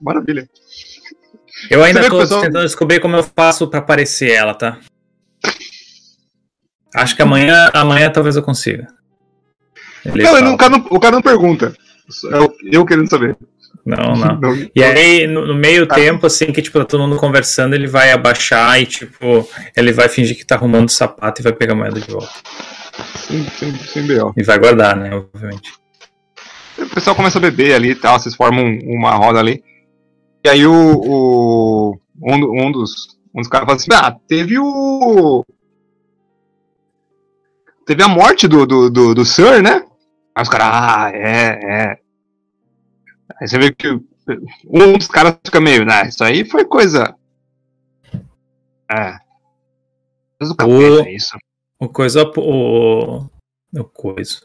Maravilha. 0.00 0.48
Eu 1.70 1.84
ainda 1.84 2.02
Você 2.02 2.10
tô 2.10 2.18
pessoal- 2.18 2.40
tentando 2.42 2.64
descobrir 2.64 2.98
como 2.98 3.14
eu 3.14 3.22
faço 3.22 3.68
pra 3.70 3.78
aparecer 3.78 4.32
ela, 4.32 4.54
tá? 4.54 4.80
Acho 6.94 7.14
que 7.14 7.22
amanhã, 7.22 7.70
amanhã 7.72 8.10
talvez 8.10 8.34
eu 8.34 8.42
consiga. 8.42 8.88
Ele 10.04 10.22
Não, 10.24 10.40
não- 10.40 10.54
o, 10.54 10.58
cara 10.58 10.70
não, 10.78 10.86
o 10.86 11.00
cara 11.00 11.14
não 11.14 11.22
pergunta. 11.22 11.76
É 12.32 12.36
eu, 12.38 12.54
eu 12.64 12.84
querendo 12.86 13.08
saber. 13.08 13.36
Não, 13.84 14.14
não. 14.16 14.36
Não. 14.40 14.68
E 14.74 14.82
aí, 14.82 15.26
no, 15.26 15.46
no 15.46 15.54
meio 15.54 15.86
Tá. 15.86 15.94
tempo, 15.94 16.26
assim, 16.26 16.46
que 16.52 16.62
tipo, 16.62 16.78
tá 16.78 16.84
todo 16.86 17.02
mundo 17.02 17.16
conversando, 17.16 17.74
ele 17.74 17.86
vai 17.86 18.12
abaixar 18.12 18.80
e, 18.80 18.86
tipo, 18.86 19.46
ele 19.76 19.92
vai 19.92 20.08
fingir 20.08 20.36
que 20.36 20.44
tá 20.46 20.54
arrumando 20.54 20.88
o 20.88 20.92
sapato 20.92 21.40
e 21.40 21.44
vai 21.44 21.52
pegar 21.52 21.74
a 21.74 21.76
moeda 21.76 22.00
de 22.00 22.10
volta. 22.10 22.30
Sem, 23.16 23.44
sem, 23.50 23.74
sem 23.76 24.06
B.O. 24.06 24.32
E 24.36 24.42
vai 24.42 24.58
guardar, 24.58 24.96
né, 24.96 25.14
obviamente. 25.14 25.72
O 26.78 26.86
pessoal 26.88 27.14
começa 27.14 27.38
a 27.38 27.40
beber 27.42 27.74
ali 27.74 27.90
e 27.90 27.94
tal, 27.94 28.18
vocês 28.18 28.34
formam 28.34 28.64
um- 28.64 28.96
uma 28.96 29.12
roda 29.14 29.38
ali. 29.38 29.62
E 30.44 30.48
aí 30.48 30.66
o. 30.66 30.72
o- 30.74 31.98
um, 32.22 32.66
um 32.66 32.72
dos. 32.72 33.18
Um 33.34 33.40
dos 33.40 33.48
caras 33.48 33.66
fala 33.66 33.76
assim, 33.76 33.90
ah, 33.92 34.16
teve 34.28 34.58
o. 34.58 35.44
Teve 37.86 38.02
a 38.02 38.08
morte 38.08 38.48
do, 38.48 38.64
do, 38.66 38.88
do, 38.90 39.14
do 39.14 39.24
Sir, 39.24 39.62
né? 39.62 39.84
Aí 40.34 40.42
os 40.42 40.48
caras, 40.48 40.66
ah, 40.72 41.10
é, 41.12 41.92
é. 41.92 41.98
Aí 43.40 43.48
você 43.48 43.58
vê 43.58 43.72
que 43.72 43.88
um 44.66 44.98
dos 44.98 45.06
caras 45.08 45.36
fica 45.44 45.60
meio, 45.60 45.84
né? 45.84 46.08
Isso 46.08 46.24
aí 46.24 46.44
foi 46.44 46.64
coisa. 46.64 47.14
É. 48.90 49.18
Coisa 50.38 50.52
do 50.52 50.56
capeta, 50.56 51.02
O- 51.02 51.08
isso. 51.08 51.36
O 51.78 51.88
coisa. 51.88 52.22
O. 52.36 53.26
O 53.76 53.84
coisa. 53.84 54.40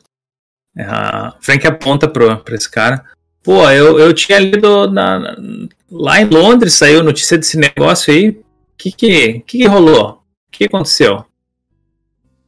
É, 0.77 0.83
a 0.83 1.35
Frank 1.41 1.65
aponta 1.67 2.07
pro, 2.07 2.37
pra 2.43 2.55
esse 2.55 2.69
cara. 2.69 3.03
Pô, 3.43 3.69
eu, 3.69 3.97
eu 3.99 4.13
tinha 4.13 4.39
lido 4.39 4.89
na, 4.91 5.35
lá 5.89 6.21
em 6.21 6.25
Londres, 6.25 6.73
saiu 6.73 7.03
notícia 7.03 7.37
desse 7.37 7.57
negócio 7.57 8.13
aí. 8.13 8.29
O 8.29 8.43
que 8.77 8.91
que, 8.91 9.39
que 9.41 9.57
que 9.59 9.65
rolou? 9.67 10.11
O 10.47 10.51
que 10.51 10.65
aconteceu? 10.65 11.25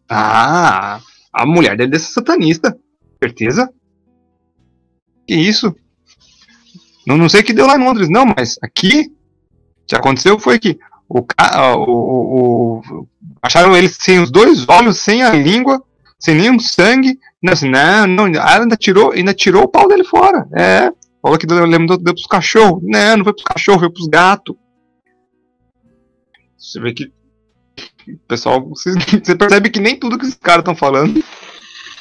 Ah, 0.09 0.99
a 1.31 1.45
mulher 1.45 1.77
dele 1.77 1.91
desse 1.91 2.11
satanista. 2.11 2.77
Certeza? 3.23 3.69
Que 5.27 5.35
isso? 5.35 5.75
Não, 7.05 7.17
não 7.17 7.29
sei 7.29 7.41
o 7.41 7.43
que 7.43 7.53
deu 7.53 7.67
lá 7.67 7.75
em 7.75 7.83
Londres, 7.83 8.09
não, 8.09 8.25
mas 8.25 8.57
aqui 8.61 9.11
que 9.87 9.95
aconteceu 9.95 10.39
foi 10.39 10.59
que 10.59 10.79
o, 11.07 11.23
ca- 11.23 11.75
o, 11.75 12.79
o, 12.79 13.07
acharam 13.41 13.75
ele 13.75 13.89
sem 13.89 14.19
os 14.19 14.31
dois 14.31 14.67
olhos, 14.67 14.97
sem 14.97 15.21
a 15.23 15.33
língua, 15.33 15.83
sem 16.19 16.35
nenhum 16.35 16.59
sangue. 16.59 17.19
Não, 17.43 17.53
assim, 17.53 17.69
não, 17.69 18.07
não, 18.07 18.25
ainda 18.41 18.77
tirou, 18.77 19.11
ainda 19.11 19.33
tirou 19.33 19.63
o 19.63 19.67
pau 19.67 19.87
dele 19.87 20.03
fora. 20.03 20.47
É, 20.55 20.91
falou 21.21 21.37
que 21.37 21.45
deu, 21.45 21.67
deu, 21.69 21.85
deu 21.97 22.13
pros 22.13 22.27
cachorros. 22.27 22.81
Não, 22.83 23.17
não 23.17 23.23
foi 23.23 23.33
pros 23.33 23.43
cachorros, 23.45 23.81
foi 23.81 23.89
pros 23.91 24.07
gatos. 24.07 24.55
Você 26.57 26.79
vê 26.79 26.93
que 26.93 27.11
pessoal, 28.27 28.63
você, 28.69 28.93
percebe 29.37 29.69
que 29.69 29.79
nem 29.79 29.97
tudo 29.99 30.17
que 30.17 30.25
esses 30.25 30.35
caras 30.35 30.61
estão 30.61 30.75
falando. 30.75 31.23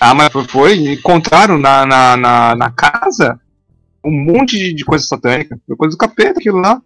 Ah, 0.00 0.14
mas 0.14 0.32
foi, 0.32 0.44
foi 0.44 0.92
encontraram 0.94 1.58
na, 1.58 1.84
na, 1.84 2.16
na, 2.16 2.56
na 2.56 2.70
casa 2.70 3.38
um 4.02 4.10
monte 4.10 4.58
de, 4.58 4.72
de 4.72 4.84
coisa 4.84 5.04
satânica. 5.04 5.60
Foi 5.66 5.76
coisa 5.76 5.94
do 5.94 5.98
capeta 5.98 6.40
aquilo 6.40 6.58
lá. 6.58 6.80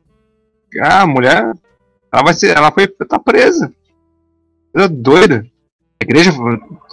Ah, 0.81 1.03
a 1.03 1.07
mulher, 1.07 1.53
ela 2.13 2.23
vai 2.25 2.35
ser, 2.35 2.57
ela 2.57 2.73
foi, 2.73 2.89
tá 2.89 3.19
presa. 3.19 3.73
Coisa 4.73 4.89
doida. 4.89 5.47
A 6.01 6.05
igreja 6.05 6.33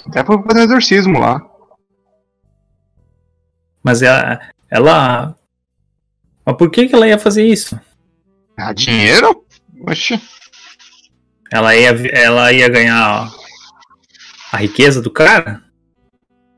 até 0.08 0.24
foi 0.24 0.42
fazer 0.44 0.60
um 0.60 0.64
exorcismo 0.64 1.20
lá. 1.20 1.42
Mas 3.84 4.04
ela. 4.04 4.40
ela 4.70 5.36
mas 6.46 6.56
por 6.56 6.70
que, 6.70 6.88
que 6.88 6.94
ela 6.94 7.08
ia 7.08 7.18
fazer 7.18 7.46
isso? 7.46 7.80
Ah, 8.56 8.74
dinheiro? 8.74 9.44
Oxi. 9.88 10.22
Ela 11.52 11.76
ia, 11.76 11.90
ela 12.12 12.54
ia 12.54 12.70
ganhar 12.70 13.32
a 14.52 14.58
riqueza 14.58 15.02
do 15.02 15.10
cara? 15.10 15.71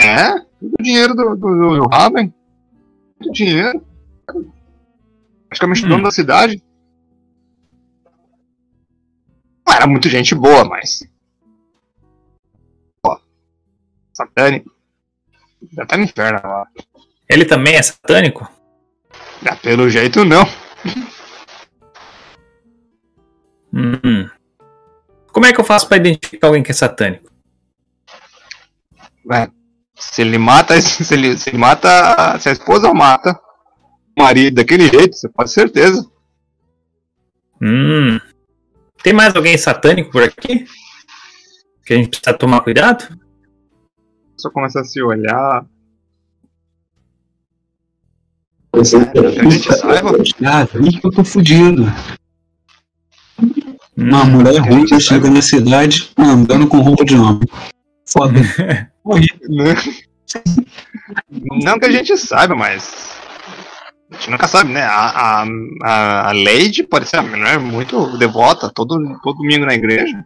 É? 0.04 0.40
Tudo 0.60 0.76
dinheiro 0.82 1.16
do, 1.16 1.36
do, 1.36 1.78
do, 1.78 1.88
Raven. 1.88 2.34
Tudo 3.20 3.32
dinheiro. 3.32 3.86
Praticamente 5.48 5.86
Hum. 5.86 5.90
dono 5.90 6.04
da 6.04 6.12
cidade. 6.12 6.62
Não 9.66 9.74
era 9.74 9.88
muito 9.88 10.10
gente 10.10 10.36
boa, 10.36 10.66
mas. 10.66 11.08
Pô. 13.02 13.18
Satânico. 14.14 14.72
Já 15.72 15.86
tá 15.86 15.96
no 15.96 16.04
inferno 16.04 16.42
lá. 16.44 16.68
Ele 17.30 17.46
também 17.46 17.76
é 17.76 17.82
satânico? 17.82 18.50
Ah, 19.46 19.56
pelo 19.56 19.90
jeito 19.90 20.26
não. 20.26 20.44
Hum. 23.74 24.30
Como 25.32 25.46
é 25.46 25.54
que 25.54 25.60
eu 25.60 25.66
faço 25.66 25.88
pra 25.88 25.98
identificar 25.98 26.48
alguém 26.48 26.62
que 26.62 26.72
é 26.72 26.74
satânico? 26.74 27.32
É, 29.32 29.50
se 29.96 30.22
ele 30.22 30.38
mata. 30.38 30.80
Se 30.82 31.14
ele, 31.14 31.38
se 31.38 31.50
ele 31.50 31.58
mata. 31.58 32.38
Se 32.40 32.50
a 32.50 32.52
esposa 32.52 32.94
mata 32.94 33.40
o 34.18 34.22
marido 34.24 34.56
daquele 34.56 34.88
jeito, 34.88 35.16
você 35.16 35.30
pode 35.30 35.50
ter 35.54 35.62
certeza. 35.62 36.06
Hum. 37.62 38.20
Tem 39.02 39.14
mais 39.14 39.36
alguém 39.36 39.58
satânico 39.58 40.12
por 40.12 40.24
aqui? 40.24 40.66
Que 41.86 41.94
a 41.94 41.98
gente 41.98 42.10
precisa 42.10 42.38
tomar 42.38 42.62
cuidado? 42.62 43.06
Só 44.38 44.50
começa 44.50 44.82
a 44.82 44.84
se 44.84 45.02
olhar. 45.02 45.66
É, 48.74 48.80
a 49.40 49.50
gente 49.50 49.74
saiba. 49.74 50.12
Ah, 50.46 50.62
aí 50.62 51.00
que 51.00 51.06
eu 51.08 51.12
tô 51.12 51.24
fudido. 51.24 51.84
Uma 53.96 54.24
Hum. 54.24 54.26
mulher 54.32 54.58
ruim 54.60 54.86
que 54.86 55.00
chega 55.00 55.30
na 55.30 55.42
cidade 55.42 56.12
andando 56.18 56.68
com 56.68 56.80
roupa 56.80 57.06
de 57.06 57.16
homem. 57.16 57.48
Foda. 58.06 58.34
Né? 59.06 59.76
Não 61.30 61.80
que 61.80 61.86
a 61.86 61.92
gente 61.92 62.18
saiba, 62.18 62.56
mas. 62.56 63.20
A 64.10 64.16
gente 64.16 64.30
nunca 64.30 64.48
sabe, 64.48 64.72
né? 64.72 64.84
A, 64.84 65.10
a, 65.10 65.46
a, 65.84 66.30
a 66.30 66.32
Lady 66.32 66.84
pode 66.84 67.08
ser 67.08 67.20
uma 67.20 67.36
mulher 67.36 67.60
muito 67.60 68.18
devota, 68.18 68.72
todo, 68.74 69.20
todo 69.22 69.38
domingo 69.38 69.66
na 69.66 69.74
igreja. 69.74 70.26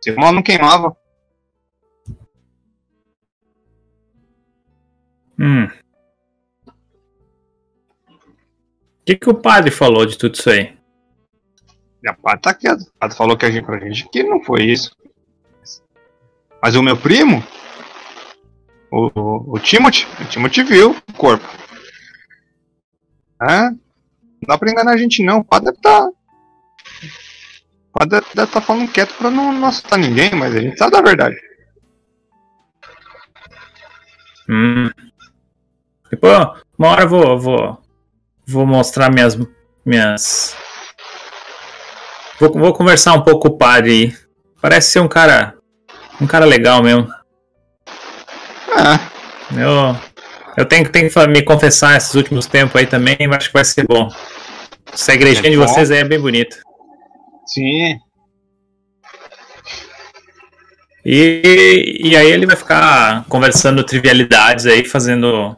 Se 0.00 0.10
ela 0.10 0.32
não 0.32 0.42
queimava. 0.42 0.96
Hum. 5.38 5.68
O 8.06 9.04
que, 9.06 9.16
que 9.16 9.30
o 9.30 9.34
padre 9.34 9.70
falou 9.70 10.04
de 10.04 10.18
tudo 10.18 10.34
isso 10.34 10.50
aí? 10.50 10.76
E 12.02 12.08
a 12.08 12.14
Paty 12.14 12.42
tá 12.42 12.54
quieto. 12.54 12.82
O 12.82 12.98
padre 12.98 13.16
falou 13.16 13.36
que 13.36 13.46
a 13.46 13.50
gente, 13.50 13.64
pra 13.64 13.78
gente 13.78 14.08
que 14.10 14.22
não 14.22 14.42
foi 14.42 14.64
isso. 14.64 14.94
Mas 16.60 16.74
o 16.74 16.82
meu 16.82 16.96
primo, 16.96 17.42
o, 18.90 19.54
o, 19.54 19.58
Timothy, 19.58 20.06
o 20.20 20.24
Timothy 20.24 20.62
viu 20.62 20.96
o 21.08 21.12
corpo. 21.12 21.46
Não 23.40 23.78
dá 24.46 24.58
pra 24.58 24.70
enganar 24.70 24.92
a 24.92 24.96
gente 24.96 25.22
não. 25.22 25.38
O 25.38 25.44
padre 25.44 25.66
deve 25.66 25.82
tá. 25.82 26.06
O 26.06 26.12
padre 27.92 28.20
deve, 28.20 28.26
deve 28.34 28.52
tá 28.52 28.60
falando 28.60 28.90
quieto 28.90 29.14
pra 29.14 29.30
não, 29.30 29.52
não 29.52 29.68
assustar 29.68 29.98
ninguém, 29.98 30.34
mas 30.34 30.54
a 30.54 30.60
gente 30.60 30.78
sabe 30.78 30.92
da 30.92 31.02
verdade. 31.02 31.36
Hum. 34.48 34.90
Depois, 36.10 36.32
uma 36.78 36.88
hora 36.88 37.02
eu 37.02 37.08
vou, 37.08 37.38
vou, 37.38 37.82
vou 38.46 38.66
mostrar 38.66 39.10
minhas. 39.10 39.36
minhas... 39.84 40.56
Vou, 42.40 42.52
vou 42.52 42.72
conversar 42.72 43.14
um 43.14 43.22
pouco 43.22 43.48
com 43.48 43.54
o 43.54 43.58
padre 43.58 43.90
aí. 43.90 44.16
Parece 44.60 44.92
ser 44.92 45.00
um 45.00 45.08
cara. 45.08 45.56
Um 46.20 46.26
cara 46.26 46.44
legal 46.44 46.82
mesmo. 46.82 47.17
Ah, 48.80 49.00
Eu, 49.52 49.96
eu 50.56 50.64
tenho, 50.66 50.88
tenho 50.90 51.10
que 51.10 51.26
me 51.26 51.42
confessar 51.42 51.96
esses 51.96 52.14
últimos 52.14 52.46
tempos 52.46 52.76
aí 52.76 52.86
também, 52.86 53.16
acho 53.32 53.48
que 53.48 53.54
vai 53.54 53.64
ser 53.64 53.86
bom. 53.86 54.08
Essa 54.92 55.14
igrejinha 55.14 55.48
É 55.48 55.50
de 55.50 55.56
vocês 55.56 55.90
aí 55.90 55.98
é 55.98 56.04
bem 56.04 56.20
bonita. 56.20 56.56
sim. 57.46 57.98
E, 61.04 62.00
e 62.04 62.16
aí 62.16 62.30
ele 62.30 62.44
vai 62.46 62.56
ficar 62.56 63.24
conversando 63.28 63.82
trivialidades 63.84 64.66
aí, 64.66 64.84
fazendo 64.84 65.56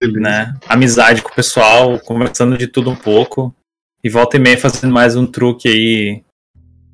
Beleza. 0.00 0.20
né, 0.20 0.54
amizade 0.68 1.20
com 1.22 1.30
o 1.30 1.34
pessoal, 1.34 1.98
conversando 1.98 2.56
de 2.56 2.66
tudo 2.68 2.90
um 2.90 2.96
pouco. 2.96 3.54
E 4.04 4.08
volta 4.08 4.36
e 4.36 4.40
meia 4.40 4.56
fazendo 4.56 4.92
mais 4.92 5.16
um 5.16 5.26
truque 5.26 5.68
aí, 5.68 6.24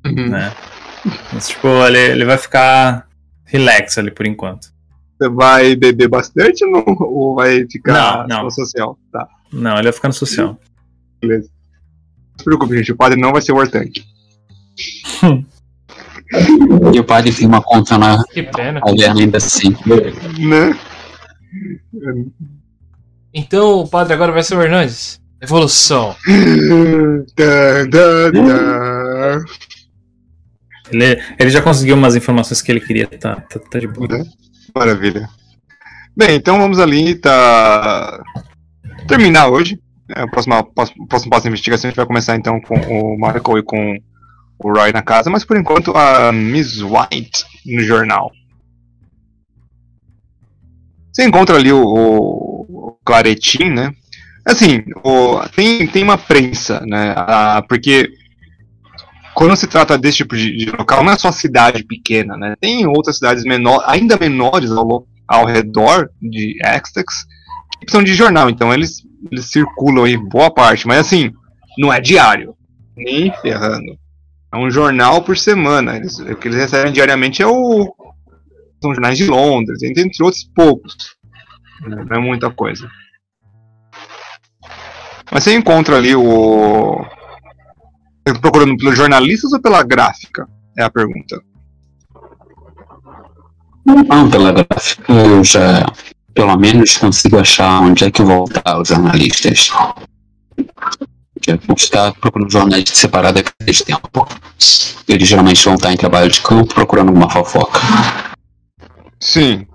Uhum. 0.05 0.29
né? 0.29 0.53
Mas, 1.31 1.49
tipo, 1.49 1.67
ele, 1.85 1.97
ele 1.99 2.25
vai 2.25 2.37
ficar 2.37 3.07
relax 3.45 3.97
ali 3.97 4.09
por 4.11 4.25
enquanto. 4.25 4.69
Você 5.17 5.29
vai 5.29 5.75
beber 5.75 6.07
bastante 6.07 6.63
ou, 6.65 6.71
não, 6.71 6.83
ou 6.99 7.35
vai 7.35 7.65
ficar 7.69 8.27
Não, 8.27 8.37
não. 8.37 8.43
no 8.45 8.51
social? 8.51 8.97
Tá, 9.11 9.27
Não, 9.51 9.73
ele 9.75 9.83
vai 9.83 9.93
ficar 9.93 10.07
no 10.09 10.13
social. 10.13 10.59
beleza. 11.21 11.49
Não 12.31 12.37
se 12.39 12.43
preocupe, 12.45 12.77
gente. 12.77 12.91
O 12.91 12.95
padre 12.97 13.19
não 13.19 13.31
vai 13.31 13.41
ser 13.41 13.51
importante. 13.51 14.05
E 16.93 16.99
o 16.99 17.05
padre 17.05 17.33
tem 17.33 17.47
uma 17.47 17.61
conta 17.61 17.97
na 17.97 18.21
Que 18.25 18.43
pena. 18.43 18.81
ainda 19.17 19.37
assim. 19.37 19.69
Né? 20.37 20.77
Então 23.33 23.79
o 23.79 23.87
padre 23.87 24.13
agora 24.13 24.33
vai 24.33 24.43
ser 24.43 24.57
o 24.57 24.61
Hernandes. 24.61 25.21
Evolução. 25.41 26.13
Ele, 30.91 31.21
ele 31.37 31.49
já 31.49 31.61
conseguiu 31.61 31.95
umas 31.95 32.15
informações 32.15 32.61
que 32.61 32.71
ele 32.71 32.79
queria, 32.79 33.07
tá, 33.07 33.35
tá, 33.41 33.59
tá 33.59 33.79
de 33.79 33.87
boa. 33.87 34.07
Maravilha. 34.77 35.29
Bem, 36.15 36.35
então 36.35 36.57
vamos 36.57 36.79
ali 36.79 37.15
tá 37.15 38.21
terminar 39.07 39.47
hoje. 39.47 39.79
É, 40.15 40.23
o 40.23 40.29
próximo, 40.31 40.63
próximo, 40.73 41.07
passo 41.07 41.43
da 41.43 41.49
investigação 41.49 41.87
a 41.87 41.91
gente 41.91 41.97
vai 41.97 42.05
começar 42.05 42.35
então 42.35 42.59
com 42.61 42.75
o 42.75 43.15
Michael 43.15 43.57
e 43.59 43.63
com 43.63 43.97
o 44.59 44.71
Roy 44.71 44.91
na 44.91 45.01
casa, 45.01 45.29
mas 45.29 45.43
por 45.43 45.57
enquanto 45.57 45.91
a 45.95 46.31
Miss 46.31 46.81
White 46.81 47.45
no 47.65 47.81
jornal. 47.81 48.31
Você 51.11 51.25
encontra 51.25 51.57
ali 51.57 51.71
o, 51.73 51.83
o, 51.83 52.97
Claretin, 53.05 53.69
né? 53.71 53.91
Assim, 54.45 54.83
o- 55.03 55.39
tem, 55.55 55.87
tem 55.87 56.03
uma 56.03 56.17
prensa, 56.17 56.79
né? 56.85 57.13
Ah, 57.17 57.63
porque 57.67 58.09
quando 59.37 59.55
se 59.55 59.67
trata 59.67 59.99
desse 59.99 60.17
tipo 60.17 60.35
de, 60.35 60.57
de 60.57 60.71
local, 60.71 61.03
não 61.03 61.11
é 61.11 61.15
só 61.15 61.31
cidade 61.31 61.83
pequena, 61.83 62.35
né? 62.35 62.55
Tem 62.59 62.87
outras 62.87 63.17
cidades 63.17 63.43
menor, 63.43 63.83
ainda 63.85 64.17
menores 64.17 64.71
ao, 64.71 65.07
ao 65.27 65.45
redor 65.45 66.09
de 66.19 66.57
Extex 66.65 67.27
que 67.85 67.91
são 67.91 68.01
de 68.01 68.15
jornal, 68.15 68.49
então 68.49 68.73
eles, 68.73 69.03
eles 69.31 69.45
circulam 69.51 70.05
aí 70.05 70.17
boa 70.17 70.49
parte, 70.49 70.87
mas 70.87 70.97
assim, 70.97 71.31
não 71.77 71.93
é 71.93 72.01
diário, 72.01 72.55
nem 72.95 73.31
ferrando. 73.39 73.95
É 74.51 74.57
um 74.57 74.71
jornal 74.71 75.21
por 75.21 75.37
semana. 75.37 75.97
Eles, 75.97 76.17
o 76.17 76.35
que 76.35 76.47
eles 76.47 76.57
recebem 76.57 76.91
diariamente 76.91 77.43
é 77.43 77.45
o. 77.45 77.93
São 78.81 78.91
jornais 78.91 79.19
de 79.19 79.27
Londres, 79.27 79.83
entre 79.83 80.23
outros 80.23 80.49
poucos. 80.55 80.95
Não 81.85 82.17
é 82.17 82.19
muita 82.19 82.49
coisa. 82.49 82.89
Mas 85.31 85.43
você 85.43 85.53
encontra 85.53 85.97
ali 85.97 86.15
o. 86.15 87.05
Procurando 88.33 88.77
pelos 88.77 88.97
jornalistas 88.97 89.53
ou 89.53 89.61
pela 89.61 89.83
gráfica? 89.83 90.47
É 90.77 90.83
a 90.83 90.89
pergunta. 90.89 91.41
Não, 93.85 94.29
pela 94.29 94.51
gráfica 94.51 95.13
eu 95.13 95.43
já 95.43 95.85
pelo 96.37 96.55
menos 96.55 96.97
consigo 96.97 97.39
achar 97.39 97.81
onde 97.81 98.03
é 98.03 98.11
que 98.11 98.21
vão 98.21 98.43
estar 98.43 98.79
os 98.79 98.89
jornalistas. 98.89 99.71
Que 101.41 101.51
é 101.51 101.59
estar 101.75 102.13
procurando 102.13 102.51
jornais 102.51 102.89
separados 102.89 103.41
aquele 103.41 103.77
tempo. 103.77 104.27
Eles 105.07 105.27
geralmente 105.27 105.65
vão 105.65 105.73
estar 105.73 105.91
em 105.91 105.97
trabalho 105.97 106.29
de 106.29 106.39
campo 106.41 106.75
procurando 106.75 107.09
alguma 107.09 107.29
fofoca. 107.29 107.79
Sim. 109.19 109.65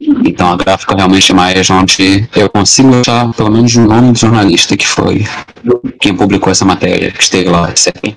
Então 0.00 0.52
a 0.52 0.56
gráfica 0.56 0.96
realmente 0.96 1.32
é 1.32 1.34
mais 1.34 1.70
onde 1.70 2.28
eu 2.34 2.48
consigo 2.48 3.00
achar 3.00 3.32
pelo 3.34 3.50
menos 3.50 3.74
o 3.74 3.80
nome 3.82 4.12
do 4.12 4.18
jornalista 4.18 4.76
que 4.76 4.86
foi 4.86 5.24
quem 6.00 6.14
publicou 6.14 6.50
essa 6.50 6.64
matéria, 6.64 7.10
que 7.10 7.22
esteve 7.22 7.48
lá, 7.48 7.70
etc. 7.70 8.14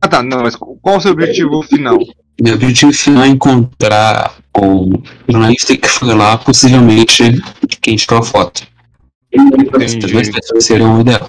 Ah 0.00 0.08
tá, 0.08 0.22
não, 0.22 0.42
mas 0.42 0.54
qual 0.54 0.96
o 0.96 1.00
seu 1.00 1.12
objetivo 1.12 1.62
final? 1.62 1.98
Meu 2.40 2.54
objetivo 2.54 2.92
final 2.92 3.24
é 3.24 3.28
encontrar 3.28 4.32
o 4.56 5.02
jornalista 5.28 5.76
que 5.76 5.88
foi 5.88 6.14
lá, 6.14 6.38
possivelmente 6.38 7.24
quem 7.80 7.96
tirou 7.96 8.20
a 8.20 8.22
foto. 8.22 8.62
Essas 9.80 10.10
duas 10.10 10.30
pessoas 10.30 10.64
seriam 10.64 10.98
o 10.98 11.00
ideal. 11.00 11.28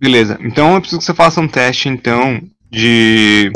Beleza, 0.00 0.36
então 0.40 0.74
eu 0.74 0.80
preciso 0.80 0.98
que 0.98 1.06
você 1.06 1.14
faça 1.14 1.40
um 1.40 1.48
teste 1.48 1.88
então 1.88 2.42
de. 2.70 3.50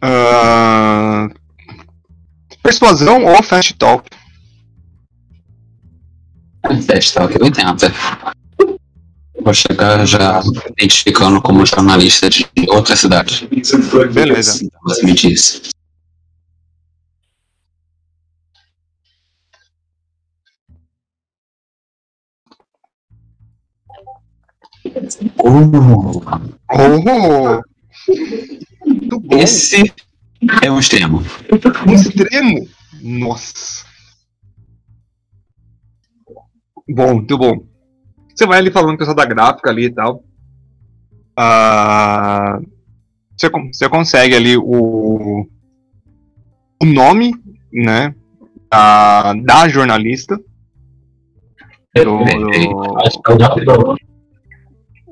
ah, 0.00 1.28
persuasão 2.66 3.24
ou 3.24 3.42
fast 3.44 3.74
talk. 3.74 4.10
Teste 6.86 7.14
tal 7.14 7.28
que 7.28 7.40
80. 7.40 7.92
Vou 9.40 9.54
chegar 9.54 10.04
já 10.04 10.40
identificando 10.72 11.40
como 11.40 11.64
jornalista 11.64 12.28
de 12.28 12.44
outra 12.68 12.96
cidade. 12.96 13.48
Beleza. 14.12 14.66
Você 14.82 15.06
me 15.06 15.14
disse. 15.14 15.62
Oh, 25.38 26.20
Oh! 26.72 27.62
Muito 28.84 29.20
bom. 29.20 29.36
esse 29.38 29.92
é 30.62 30.70
um 30.70 30.78
extremo. 30.78 31.22
Um 31.86 31.92
extremo. 31.92 32.68
Nossa. 33.02 33.84
Bom, 36.88 37.14
muito 37.14 37.36
bom. 37.36 37.66
Você 38.34 38.46
vai 38.46 38.58
ali 38.58 38.70
falando 38.70 38.90
com 38.90 38.94
o 38.94 38.98
pessoal 38.98 39.16
da 39.16 39.24
gráfica 39.24 39.70
ali 39.70 39.86
e 39.86 39.92
tal. 39.92 40.22
Ah, 41.36 42.58
você, 43.36 43.50
você 43.50 43.88
consegue 43.88 44.34
ali 44.34 44.56
o, 44.56 45.46
o 46.82 46.86
nome, 46.86 47.34
né? 47.72 48.14
Da, 48.70 49.34
da 49.34 49.68
jornalista. 49.68 50.38
Do, 51.94 52.18
do, 52.18 53.96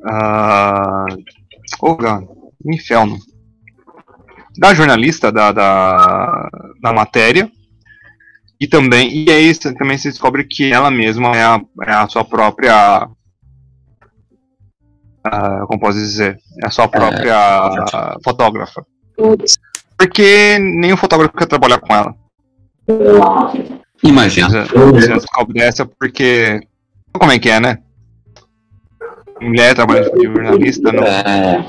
ah, 0.06 1.06
oh, 1.80 1.96
God, 1.96 2.24
inferno. 2.66 3.18
Da 4.56 4.72
jornalista 4.74 5.32
da, 5.32 5.50
da, 5.52 6.48
da 6.80 6.92
matéria. 6.92 7.50
E 8.60 8.66
também, 8.68 9.24
e 9.26 9.30
aí 9.30 9.52
você- 9.54 9.74
também 9.74 9.98
se 9.98 10.08
descobre 10.08 10.44
que 10.44 10.72
ela 10.72 10.90
mesma 10.90 11.32
é 11.36 11.42
a, 11.44 11.60
é 11.86 11.92
a 11.92 12.08
sua 12.08 12.24
própria. 12.24 13.08
ah, 15.24 15.64
como 15.66 15.80
posso 15.80 15.98
dizer? 15.98 16.38
É 16.62 16.66
a 16.66 16.70
sua 16.70 16.86
própria 16.88 17.36
fotógrafa. 18.24 18.86
Porque 19.98 20.58
nenhum 20.58 20.96
fotógrafo 20.96 21.36
quer 21.36 21.46
trabalhar 21.46 21.78
com 21.80 21.94
ela. 21.94 22.14
Imagina. 24.02 24.48
Você, 24.48 24.64
você 24.92 25.08
descobre 25.14 25.54
dessa 25.54 25.86
porque. 25.86 26.60
Como 27.12 27.30
é 27.32 27.38
que 27.38 27.48
é, 27.48 27.58
né? 27.60 27.78
Mulher 29.40 29.74
trabalhando 29.74 30.12
de 30.18 30.26
jornalista, 30.26 30.92
não. 30.92 31.02
É. 31.04 31.64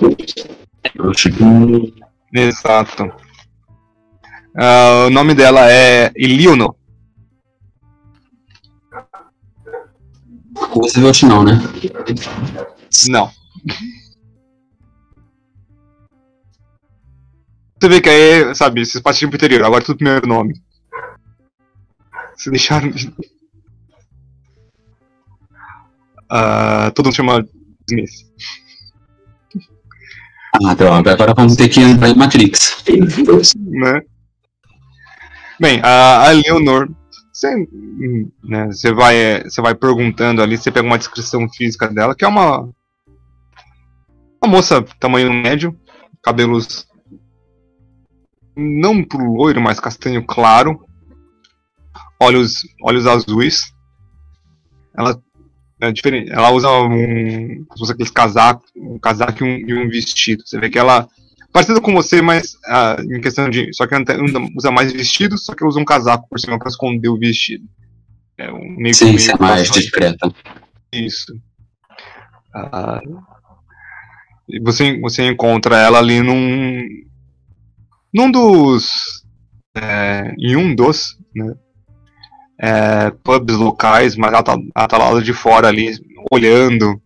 Exato. 2.33 3.11
Ah, 4.57 5.05
o 5.07 5.09
nome 5.09 5.33
dela 5.33 5.69
é 5.69 6.11
Iliono. 6.15 6.75
Roosevelt 10.55 11.23
não, 11.23 11.43
né? 11.43 11.59
Não. 13.09 13.29
Você 17.79 17.89
vê 17.89 18.01
que 18.01 18.09
aí, 18.09 18.55
sabe, 18.55 18.85
vocês 18.85 19.03
partiram 19.03 19.29
pro 19.29 19.37
interior, 19.37 19.63
agora 19.63 19.83
é 19.83 19.85
tudo 19.85 19.97
primeiro 19.97 20.25
nome. 20.27 20.61
Se 22.35 22.49
deixaram 22.49 22.89
de. 22.89 23.13
Ah, 26.29 26.91
todo 26.95 27.05
mundo 27.05 27.15
chama 27.15 27.47
Smith. 27.87 28.11
Ah, 30.63 30.73
droga. 30.73 31.13
Agora 31.13 31.33
vamos 31.33 31.55
ter 31.55 31.69
que 31.69 31.81
entrar 31.81 32.09
em 32.09 32.15
Matrix. 32.15 32.83
né? 33.55 34.01
Bem, 35.59 35.79
a, 35.83 36.27
a 36.27 36.31
Leonor, 36.31 36.89
você, 37.31 37.55
né, 38.43 38.69
vai, 38.95 39.43
você 39.43 39.61
vai 39.61 39.73
perguntando 39.75 40.41
ali, 40.41 40.57
você 40.57 40.71
pega 40.71 40.87
uma 40.87 40.97
descrição 40.97 41.47
física 41.49 41.87
dela, 41.87 42.15
que 42.15 42.25
é 42.25 42.27
uma 42.27 42.69
uma 44.41 44.51
moça 44.51 44.85
tamanho 44.99 45.33
médio, 45.33 45.77
cabelos 46.21 46.87
não 48.55 49.03
pro 49.03 49.33
loiro, 49.33 49.59
mas 49.59 49.79
castanho 49.79 50.23
claro. 50.25 50.85
Olhos, 52.21 52.61
olhos 52.81 53.05
azuis. 53.07 53.73
Ela 54.97 55.21
é 55.85 55.91
diferente. 55.91 56.31
Ela 56.31 56.51
usa 56.51 56.69
um. 56.69 57.65
Usa 57.79 57.93
aqueles 57.93 58.11
casacos, 58.11 58.69
um 58.75 58.99
casaco 58.99 59.43
e 59.43 59.45
um, 59.45 59.69
e 59.69 59.73
um 59.73 59.89
vestido. 59.89 60.43
Você 60.45 60.59
vê 60.59 60.69
que 60.69 60.79
ela. 60.79 61.07
Parecida 61.51 61.79
com 61.79 61.93
você, 61.93 62.21
mas 62.21 62.57
ah, 62.65 62.97
em 62.99 63.21
questão 63.21 63.49
de. 63.49 63.73
Só 63.73 63.87
que 63.87 63.95
ela 63.95 64.03
usa 64.57 64.71
mais 64.71 64.91
vestido, 64.91 65.37
só 65.37 65.55
que 65.55 65.63
ela 65.63 65.69
usa 65.69 65.79
um 65.79 65.85
casaco 65.85 66.27
por 66.29 66.39
cima 66.39 66.59
pra 66.59 66.67
esconder 66.67 67.09
o 67.09 67.17
vestido. 67.17 67.63
É 68.37 68.51
um 68.51 68.75
meio 68.77 68.93
Sim, 68.93 69.05
meio 69.05 69.17
isso 69.17 69.31
é 69.31 69.37
mais 69.39 69.69
discreta. 69.69 70.33
Isso. 70.91 71.33
Ah, 72.53 73.01
e 74.47 74.59
você, 74.59 74.99
você 74.99 75.23
encontra 75.27 75.77
ela 75.77 75.99
ali 75.99 76.21
num. 76.21 76.83
Num 78.13 78.31
dos. 78.31 79.23
é, 79.75 80.33
em 80.37 80.55
um 80.55 80.75
dos. 80.75 81.17
Né, 81.33 81.53
é, 82.59 83.11
pubs 83.23 83.57
locais, 83.57 84.15
mas 84.15 84.33
ela 84.33 84.43
tá, 84.43 84.57
ela 84.75 84.87
tá 84.87 84.97
lá 84.97 85.21
de 85.21 85.33
fora 85.33 85.67
ali, 85.67 85.97
olhando 86.31 86.99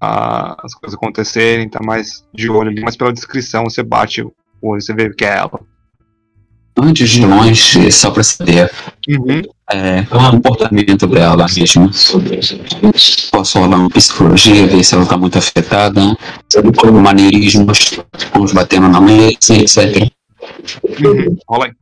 ah, 0.00 0.56
as 0.62 0.74
coisas 0.74 0.96
acontecerem, 0.96 1.68
tá 1.68 1.80
mais 1.82 2.24
de 2.32 2.48
olho 2.48 2.70
ali, 2.70 2.80
mas 2.80 2.96
pela 2.96 3.12
descrição 3.12 3.64
você 3.64 3.82
bate 3.82 4.22
o 4.22 4.32
olho, 4.62 4.80
você 4.80 4.94
vê 4.94 5.12
que 5.12 5.24
é 5.24 5.36
ela. 5.38 5.60
Antes 6.80 7.10
de 7.10 7.26
longe, 7.26 7.90
só 7.90 8.08
pra 8.10 8.22
saber 8.22 8.70
Uhum. 9.08 9.42
é, 9.72 10.00
o 10.02 10.30
comportamento 10.30 11.08
dela 11.08 11.46
mesmo. 11.52 11.90
Posso 13.32 13.58
rolar 13.58 13.78
uma 13.78 13.90
psicologia, 13.90 14.66
ver 14.66 14.84
se 14.84 14.94
ela 14.94 15.04
tá 15.04 15.16
muito 15.16 15.38
afetada, 15.38 16.00
maneirismos, 16.92 17.98
uns 18.36 18.52
batendo 18.52 18.88
na 18.88 19.00
mesa, 19.00 19.54
etc. 19.54 20.08
Uhum. 20.84 21.36
Rola 21.48 21.66
aí. 21.66 21.72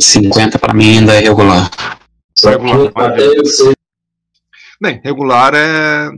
50 0.00 0.58
pra 0.58 0.74
mim 0.74 0.98
ainda 0.98 1.14
é 1.14 1.20
regular. 1.20 1.70
Regular, 2.42 2.92
Bem, 4.80 5.00
regular 5.04 5.52
é. 5.54 6.10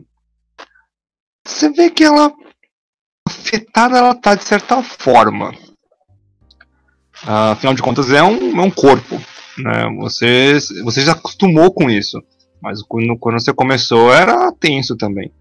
Você 1.45 1.71
vê 1.71 1.91
que 1.91 2.05
ela. 2.05 2.33
Afetada 3.29 3.99
ela 3.99 4.15
tá 4.15 4.35
de 4.35 4.45
certa 4.45 4.83
forma. 4.83 5.53
Ah, 7.27 7.53
afinal 7.53 7.75
de 7.75 7.83
contas, 7.83 8.11
é 8.11 8.23
um, 8.23 8.61
é 8.61 8.63
um 8.63 8.71
corpo. 8.71 9.21
Né? 9.59 9.89
Você, 9.99 10.59
você 10.83 11.03
já 11.03 11.13
acostumou 11.13 11.73
com 11.73 11.91
isso. 11.91 12.23
Mas 12.61 12.83
quando, 12.83 13.17
quando 13.19 13.41
você 13.41 13.53
começou 13.53 14.13
era 14.13 14.53
tenso 14.53 14.97
também. 14.97 15.33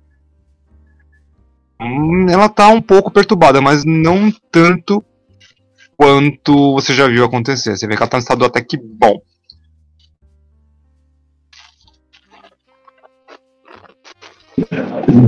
Hum, 1.80 2.28
ela 2.30 2.50
tá 2.50 2.68
um 2.68 2.82
pouco 2.82 3.12
perturbada, 3.12 3.62
mas 3.62 3.84
não 3.86 4.32
tanto 4.52 5.04
quanto 6.02 6.74
você 6.74 6.96
já 6.96 7.08
viu 7.08 7.24
acontecer. 7.24 7.78
Você 7.78 7.86
vê 7.86 7.96
que 7.96 8.02
ela 8.02 8.10
tá 8.10 8.18
em 8.18 8.22
estado 8.22 8.44
até 8.44 8.60
que 8.60 8.76
bom. 8.76 9.22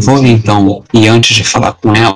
Vou 0.02 0.26
então, 0.26 0.84
e 0.92 1.08
antes 1.08 1.36
de 1.36 1.44
falar 1.44 1.74
com 1.74 1.96
ela, 1.96 2.16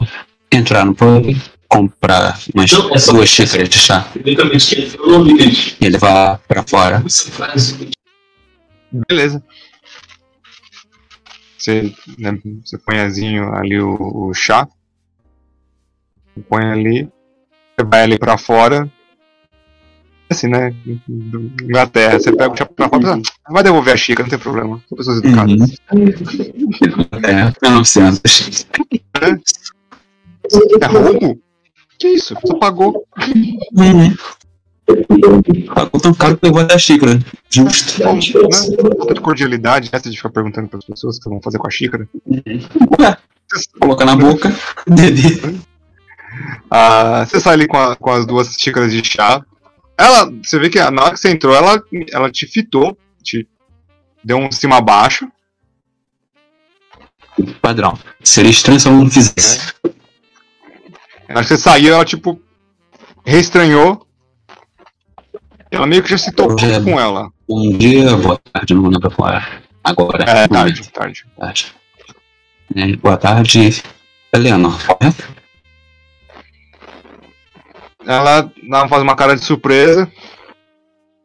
entrar 0.51 0.83
no 0.85 0.95
pub, 0.95 1.37
comprar 1.67 2.39
umas 2.55 2.71
duas 3.05 3.29
xícaras 3.29 3.69
de 3.69 3.77
chá 3.77 4.11
e 5.79 5.89
levar 5.89 6.39
pra 6.47 6.63
fora. 6.63 7.03
Beleza. 9.07 9.43
Você, 11.59 11.93
né, 12.17 12.39
você 12.65 12.77
põe 12.79 12.99
azinho 12.99 13.53
ali 13.53 13.79
o, 13.79 13.97
o 13.99 14.33
chá. 14.33 14.67
Põe 16.49 16.65
ali. 16.65 17.16
Você 17.79 17.85
vai 17.85 18.01
ali 18.03 18.17
pra 18.17 18.37
fora. 18.39 18.91
Assim, 20.29 20.47
né? 20.47 20.73
Inglaterra. 21.61 22.19
Você 22.19 22.35
pega 22.35 22.51
o 22.51 22.57
chá 22.57 22.65
pra 22.65 22.89
fora. 22.89 23.21
"Ah, 23.45 23.53
Vai 23.53 23.63
devolver 23.63 23.93
a 23.93 23.97
xícara, 23.97 24.23
não 24.23 24.29
tem 24.31 24.39
problema. 24.39 24.81
São 24.89 24.97
pessoas 24.97 25.19
educadas. 25.19 25.77
É, 27.23 27.69
900. 27.69 28.67
É 30.81 30.85
roubo? 30.87 31.39
Que 31.99 32.07
isso? 32.09 32.35
Só 32.45 32.55
pagou. 32.57 33.05
Uhum. 33.75 34.15
Pagou 35.73 36.01
tão 36.01 36.13
caro 36.13 36.37
que 36.37 36.45
levou 36.47 36.61
até 36.61 36.73
a 36.75 36.79
xícara. 36.79 37.19
Justo. 37.49 38.03
Bom, 38.03 38.15
né? 38.15 38.21
Falta 38.97 39.13
de 39.13 39.21
cordialidade, 39.21 39.89
essa 39.91 40.09
de 40.09 40.17
ficar 40.17 40.29
perguntando 40.29 40.67
para 40.67 40.79
as 40.79 40.85
pessoas 40.85 41.17
o 41.17 41.21
que 41.21 41.29
vão 41.29 41.41
fazer 41.41 41.57
com 41.59 41.67
a 41.67 41.71
xícara. 41.71 42.07
Ué, 42.99 43.17
coloca 43.79 44.05
na 44.05 44.15
boca, 44.15 44.53
beber. 44.87 45.55
Ah, 46.69 47.25
você 47.25 47.39
sai 47.39 47.53
ali 47.53 47.67
com, 47.67 47.77
a- 47.77 47.95
com 47.95 48.09
as 48.11 48.25
duas 48.25 48.49
xícaras 48.53 48.91
de 48.91 49.03
chá. 49.03 49.41
Ela, 49.97 50.31
você 50.43 50.59
vê 50.59 50.69
que 50.69 50.79
na 50.91 51.03
hora 51.03 51.13
que 51.13 51.19
você 51.19 51.31
entrou, 51.31 51.55
ela, 51.55 51.81
ela 52.11 52.29
te 52.31 52.45
fitou, 52.45 52.97
te 53.23 53.47
deu 54.23 54.37
um 54.37 54.51
cima 54.51 54.77
abaixo. 54.77 55.27
Padrão. 57.61 57.97
Seria 58.23 58.51
estranho 58.51 58.79
se 58.79 58.87
eu 58.87 58.93
não 58.93 59.09
fizesse. 59.09 59.73
Na 61.27 61.35
hora 61.35 61.41
que 61.41 61.47
você 61.47 61.57
saiu, 61.57 61.93
ela 61.93 62.05
tipo 62.05 62.41
reestranhou. 63.25 64.05
Ela 65.69 65.85
meio 65.85 66.01
que 66.01 66.09
já 66.09 66.17
se 66.17 66.31
tocou 66.31 66.57
É. 66.67 66.79
com 66.81 66.99
ela. 66.99 67.29
Bom 67.47 67.77
dia, 67.77 68.15
boa 68.17 68.39
tarde, 68.53 68.73
não 68.73 68.83
lembro 68.87 69.11
qual 69.11 69.29
é. 69.33 69.61
Agora. 69.83 70.23
É, 70.23 70.47
tarde, 70.47 70.89
tarde. 70.91 71.25
tarde. 71.37 71.73
É, 72.75 72.95
boa 72.95 73.17
tarde, 73.17 73.83
Helena, 74.33 74.69
correto? 74.85 75.36
Ela 78.07 78.51
ela 78.63 78.87
faz 78.87 79.03
uma 79.03 79.15
cara 79.15 79.35
de 79.35 79.43
surpresa. 79.43 80.09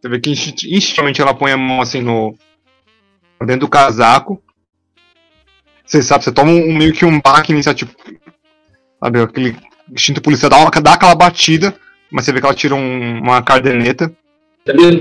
Você 0.00 0.08
vê 0.08 0.18
que 0.20 0.30
instinti- 0.30 0.74
instintivamente 0.74 1.22
ela 1.22 1.32
põe 1.32 1.52
a 1.52 1.56
mão 1.56 1.80
assim 1.80 2.00
no. 2.02 2.34
dentro 3.40 3.60
do 3.60 3.68
casaco. 3.68 4.42
Você 5.86 6.02
sabe, 6.02 6.24
você 6.24 6.32
toma 6.32 6.50
um, 6.50 6.72
meio 6.76 6.92
que 6.92 7.04
um 7.04 7.20
baque 7.20 7.52
nisso, 7.52 7.72
tipo. 7.74 7.92
Sabe, 9.02 9.20
aquele 9.20 9.56
instinto 9.90 10.20
policial 10.20 10.50
dá, 10.50 10.56
uma, 10.58 10.70
dá 10.70 10.94
aquela 10.94 11.14
batida, 11.14 11.74
mas 12.10 12.24
você 12.24 12.32
vê 12.32 12.40
que 12.40 12.46
ela 12.46 12.54
tira 12.54 12.74
um- 12.74 13.18
uma 13.20 13.42
caderneta. 13.42 14.12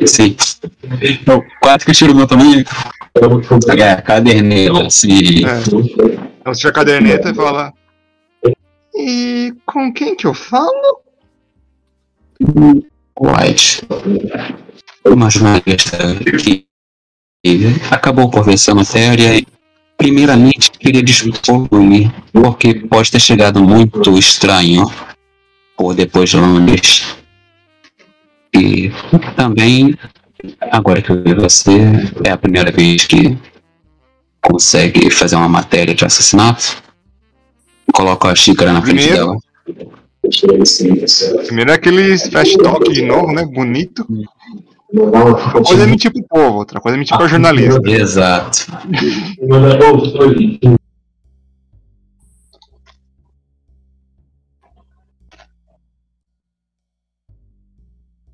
Sim. 0.08 0.36
Eu 1.26 1.44
quase 1.62 1.86
que 1.86 1.92
eu 1.92 1.96
tiro 1.96 2.14
o 2.14 2.16
meu 2.16 2.28
também. 2.28 2.64
É, 3.80 4.02
caderneta, 4.02 4.90
sim. 4.90 5.46
É. 5.46 6.32
Ela 6.44 6.56
tira 6.56 6.70
a 6.70 6.74
caderneta 6.74 7.30
e 7.30 7.34
fala. 7.36 7.74
E 8.96 9.54
com 9.66 9.94
quem 9.94 10.16
que 10.16 10.26
eu 10.28 10.34
falo? 10.34 11.01
White. 13.20 13.88
Uma 15.06 15.30
jornalista 15.30 16.16
que 16.44 16.66
que 17.44 17.76
acabou 17.90 18.30
conversando 18.30 18.86
séria 18.86 19.38
e 19.38 19.48
primeiramente 19.98 20.72
queria 20.72 21.02
dispor-me 21.02 22.12
porque 22.32 22.76
pode 22.76 23.12
ter 23.12 23.20
chegado 23.20 23.64
muito 23.64 24.18
estranho 24.18 24.86
por 25.76 25.96
depois 25.96 26.30
de 26.30 26.38
Londres. 26.38 27.16
E 28.54 28.92
também, 29.36 29.98
agora 30.72 31.02
que 31.02 31.12
eu 31.12 31.24
vi 31.24 31.34
você, 31.34 31.80
é 32.24 32.32
a 32.32 32.38
primeira 32.38 32.72
vez 32.72 33.06
que 33.06 33.38
consegue 34.42 35.10
fazer 35.10 35.36
uma 35.36 35.50
matéria 35.50 35.96
de 35.96 36.06
assassinato. 36.06 36.82
Coloca 37.94 38.30
a 38.30 38.36
xícara 38.36 38.74
na 38.74 38.82
frente 38.82 39.08
Primeiro. 39.08 39.40
dela. 39.74 40.01
Primeiro 41.46 41.72
é 41.72 41.74
aquele 41.74 42.18
fast 42.18 42.58
talk 42.58 42.92
de 42.92 43.02
novo, 43.02 43.32
né? 43.34 43.44
Bonito. 43.46 44.06
Uma 44.94 45.52
coisa 45.64 45.84
é 45.84 45.88
mentir 45.88 46.12
pro 46.12 46.24
povo, 46.24 46.58
outra 46.58 46.80
coisa 46.80 46.98
é 46.98 47.00
mentir 47.00 47.18
pra 47.18 47.28
jornalista. 47.28 47.90
Exato. 47.90 48.68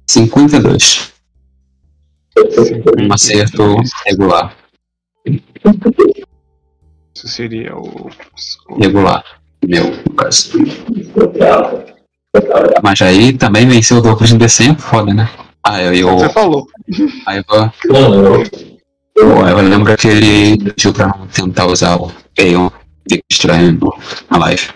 Cinquenta 0.07 0.57
e 0.57 0.59
dois. 0.59 1.13
Um 2.97 3.13
acerto 3.13 3.77
regular. 4.05 4.55
Isso 7.15 7.27
seria 7.27 7.75
o. 7.75 8.09
Regular. 8.79 9.23
Meu, 9.65 9.85
no 10.07 10.13
caso. 10.15 10.51
Mas 12.83 13.01
aí 13.01 13.33
também 13.33 13.67
venceu 13.67 13.97
o 13.97 14.01
dobro 14.01 14.25
de 14.25 14.35
D100, 14.37 14.77
foda, 14.79 15.13
né? 15.13 15.29
Ah, 15.63 15.81
eu, 15.81 15.93
eu, 15.93 16.17
Você 16.19 16.29
falou. 16.29 16.67
a 17.25 17.35
Eva, 17.35 17.73
Pô, 19.15 19.47
eu 19.47 19.57
lembro 19.61 19.97
que 19.97 20.07
ele 20.07 20.57
pediu 20.71 20.93
pra 20.93 21.07
não 21.07 21.27
tentar 21.27 21.65
usar 21.65 21.97
o 21.99 22.11
Aeon. 22.37 22.69
No- 23.81 23.97
na 24.29 24.37
live. 24.37 24.67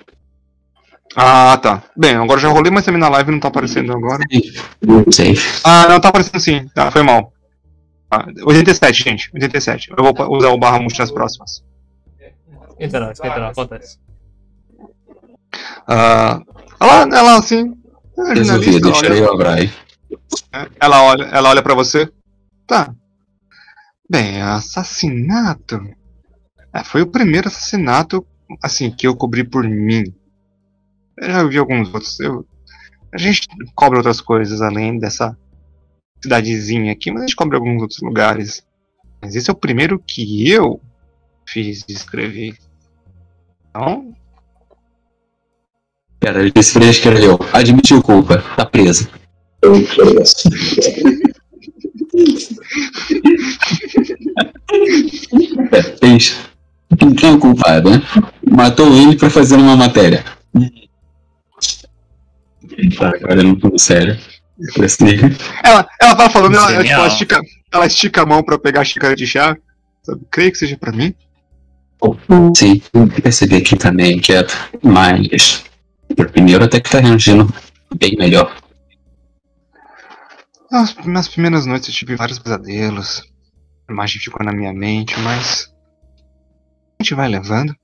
Ah, 1.16 1.58
tá. 1.61 1.84
Bem, 1.95 2.16
agora 2.16 2.40
eu 2.40 2.42
já 2.43 2.48
rolei, 2.50 2.72
mas 2.72 2.85
também 2.85 3.00
na 3.00 3.10
live 3.10 3.32
não 3.32 3.40
tá 3.40 3.50
aparecendo 3.50 3.92
agora. 3.92 4.24
Sei. 5.11 5.35
Ah, 5.64 5.88
não, 5.90 6.00
tá 6.00 6.08
aparecendo 6.10 6.40
sim. 6.40 6.68
Tá, 6.74 6.90
foi 6.90 7.03
mal. 7.03 7.34
Ah, 8.10 8.26
87, 8.45 9.03
gente. 9.03 9.30
87. 9.34 9.92
Eu 9.95 10.03
vou 10.03 10.38
usar 10.38 10.50
o 10.50 10.58
barra 10.58 10.80
multi 10.80 10.98
nas 11.00 11.11
próximas. 11.11 11.61
Esquenta 12.72 13.00
não, 13.01 13.11
esquenta 13.11 13.40
não, 13.40 13.48
acontece. 13.48 13.98
Ah, 15.88 16.42
ela, 16.80 17.18
ela 17.18 17.38
assim. 17.38 17.74
é 18.18 18.36
jornalista, 18.36 18.80
deixa 18.80 19.08
eu 19.08 19.34
Abrai. 19.34 19.72
Ela 20.80 21.04
olha, 21.04 21.24
ela 21.26 21.50
olha 21.50 21.64
pra 21.64 21.74
você. 21.74 22.12
Tá. 22.68 22.94
Bem, 24.10 24.42
assassinato. 24.42 25.80
É, 26.74 26.84
foi 26.84 27.02
o 27.02 27.08
primeiro 27.08 27.48
assassinato, 27.48 28.26
assim, 28.62 28.92
que 28.92 29.08
eu 29.08 29.16
cobri 29.16 29.44
por 29.44 29.64
mim. 29.64 30.04
Eu 31.18 31.30
já 31.30 31.44
vi 31.44 31.58
alguns 31.58 31.94
outros. 31.94 32.20
Eu, 32.20 32.46
a 33.14 33.18
gente 33.18 33.48
cobre 33.76 33.98
outras 33.98 34.22
coisas 34.22 34.62
além 34.62 34.98
dessa 34.98 35.38
cidadezinha 36.22 36.92
aqui, 36.92 37.12
mas 37.12 37.24
a 37.24 37.26
gente 37.26 37.36
cobre 37.36 37.58
alguns 37.58 37.82
outros 37.82 38.02
lugares. 38.02 38.66
Mas 39.22 39.36
esse 39.36 39.50
é 39.50 39.54
o 39.54 39.58
primeiro 39.58 40.00
que 40.00 40.50
eu 40.50 40.82
fiz 41.46 41.84
e 41.88 41.94
escrevi. 41.94 42.58
Então, 43.70 44.14
Pera, 46.22 46.40
ele 46.40 46.51
disse 46.56 46.74
pra 46.74 46.85
ele 46.85 46.93
que 46.93 47.08
era 47.08 47.19
eu. 47.19 47.40
Admitiu 47.51 48.01
culpa, 48.03 48.43
tá 48.56 48.64
preso. 48.64 49.09
É, 55.72 55.82
fez. 56.00 56.38
Quem 57.17 57.30
é 57.30 57.33
o 57.33 57.40
culpado, 57.40 57.90
né? 57.90 58.03
Matou 58.48 58.93
ele 58.95 59.16
pra 59.16 59.32
fazer 59.32 59.56
uma 59.56 59.75
matéria. 59.75 60.24
Tá, 62.98 63.09
agora 63.09 63.41
não 63.41 63.56
tô 63.56 63.75
sério. 63.80 64.16
Ela, 65.64 65.88
ela 66.00 66.16
tá 66.16 66.30
falando, 66.30 66.56
ela, 66.56 66.72
ela, 66.72 66.83
tipo, 66.83 66.93
ela 66.93 67.01
Genial. 67.01 67.08
estica, 67.08 67.41
ela 67.74 67.85
estica 67.88 68.22
a 68.22 68.25
mão 68.27 68.43
pra 68.43 68.59
pegar 68.59 68.82
a 68.82 68.85
xícara 68.85 69.16
de 69.16 69.25
chá. 69.25 69.58
Sabe? 70.03 70.22
Creio 70.30 70.51
que 70.51 70.58
seja 70.59 70.77
pra 70.77 70.91
mim. 70.91 71.16
Sim, 72.56 72.80
percebi 73.24 73.56
aqui 73.56 73.75
também 73.75 74.19
que 74.19 74.33
é 74.33 74.45
mais. 74.83 75.64
Pro 76.15 76.31
primeiro 76.31 76.64
até 76.64 76.80
que 76.80 76.90
tá 76.90 76.99
reagindo 76.99 77.48
bem 77.95 78.15
melhor. 78.17 78.56
Nas, 80.72 80.95
nas 81.06 81.27
primeiras 81.27 81.65
noites 81.65 81.90
eu 81.90 81.95
tive 81.95 82.15
vários 82.15 82.40
pesadelos. 82.40 83.23
A 83.88 83.91
imagem 83.91 84.22
ficou 84.22 84.45
na 84.45 84.53
minha 84.53 84.73
mente, 84.73 85.19
mas. 85.19 85.73
A 86.99 87.03
gente 87.03 87.15
vai 87.15 87.27
levando. 87.27 87.75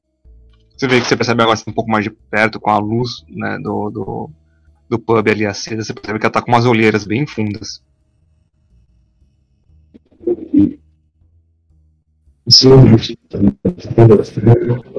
Você 0.77 0.87
vê 0.87 1.01
que 1.01 1.07
você 1.07 1.17
percebe 1.17 1.41
agora 1.41 1.55
assim, 1.55 1.69
um 1.71 1.73
pouco 1.73 1.89
mais 1.89 2.03
de 2.03 2.11
perto 2.11 2.59
com 2.59 2.69
a 2.69 2.77
luz 2.77 3.25
né, 3.27 3.57
do, 3.59 3.89
do, 3.89 4.29
do 4.87 4.99
pub 4.99 5.27
ali 5.27 5.45
acesa. 5.45 5.83
Você 5.83 5.93
percebe 5.93 6.19
que 6.19 6.25
ela 6.25 6.33
tá 6.33 6.41
com 6.41 6.51
umas 6.51 6.65
olheiras 6.65 7.03
bem 7.03 7.25
fundas. 7.25 7.81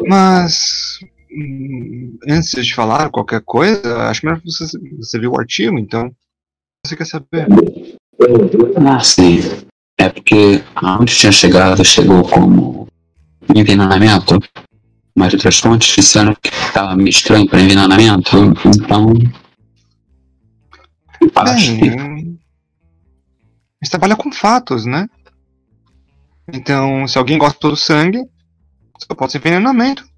Mas. 0.06 0.98
Antes 2.28 2.64
de 2.64 2.74
falar 2.74 3.10
qualquer 3.10 3.42
coisa, 3.44 4.08
acho 4.08 4.24
melhor 4.24 4.40
você, 4.44 4.64
você 4.98 5.18
viu 5.18 5.32
o 5.32 5.40
artigo, 5.40 5.78
então. 5.78 6.10
Você 6.84 6.96
quer 6.96 7.06
saber? 7.06 7.46
Ah, 8.76 9.00
sim. 9.00 9.40
É 9.98 10.08
porque 10.08 10.62
aonde 10.76 11.14
tinha 11.14 11.32
chegado, 11.32 11.84
chegou 11.84 12.22
como 12.22 12.88
envenenamento. 13.54 14.38
Mas 15.16 15.34
outras 15.34 15.58
fontes 15.58 15.94
disseram 15.94 16.34
que 16.40 16.48
estava 16.48 16.94
meio 16.94 17.08
estranho 17.08 17.48
para 17.48 17.60
envenenamento. 17.60 18.36
Então. 18.64 19.12
Acho. 21.34 21.72
Bem, 21.76 22.38
gente 23.82 23.90
trabalha 23.90 24.16
com 24.16 24.30
fatos, 24.32 24.84
né? 24.84 25.08
Então, 26.52 27.06
se 27.06 27.18
alguém 27.18 27.38
gosta 27.38 27.68
do 27.68 27.76
sangue, 27.76 28.22
só 28.98 29.14
pode 29.14 29.32
ser 29.32 29.38
envenenamento. 29.38 30.08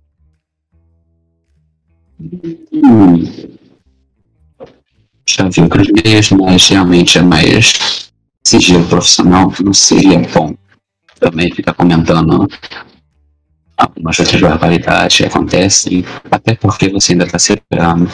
Hum, 2.20 3.24
já 5.26 5.48
vi 5.48 5.62
outras 5.62 5.88
ideias, 5.88 6.30
mas 6.30 6.68
realmente 6.68 7.18
é 7.18 7.22
mais 7.22 8.10
sigilo 8.44 8.86
profissional, 8.88 9.52
não 9.64 9.72
seria 9.72 10.18
bom 10.18 10.54
também 11.18 11.52
ficar 11.54 11.74
comentando 11.74 12.48
algumas 13.76 14.18
outras 14.18 14.40
barbaridades 14.40 15.16
que 15.16 15.24
acontecem, 15.24 16.04
até 16.30 16.54
porque 16.54 16.88
você 16.88 17.12
ainda 17.12 17.24
está 17.24 17.38
segurando. 17.38 18.10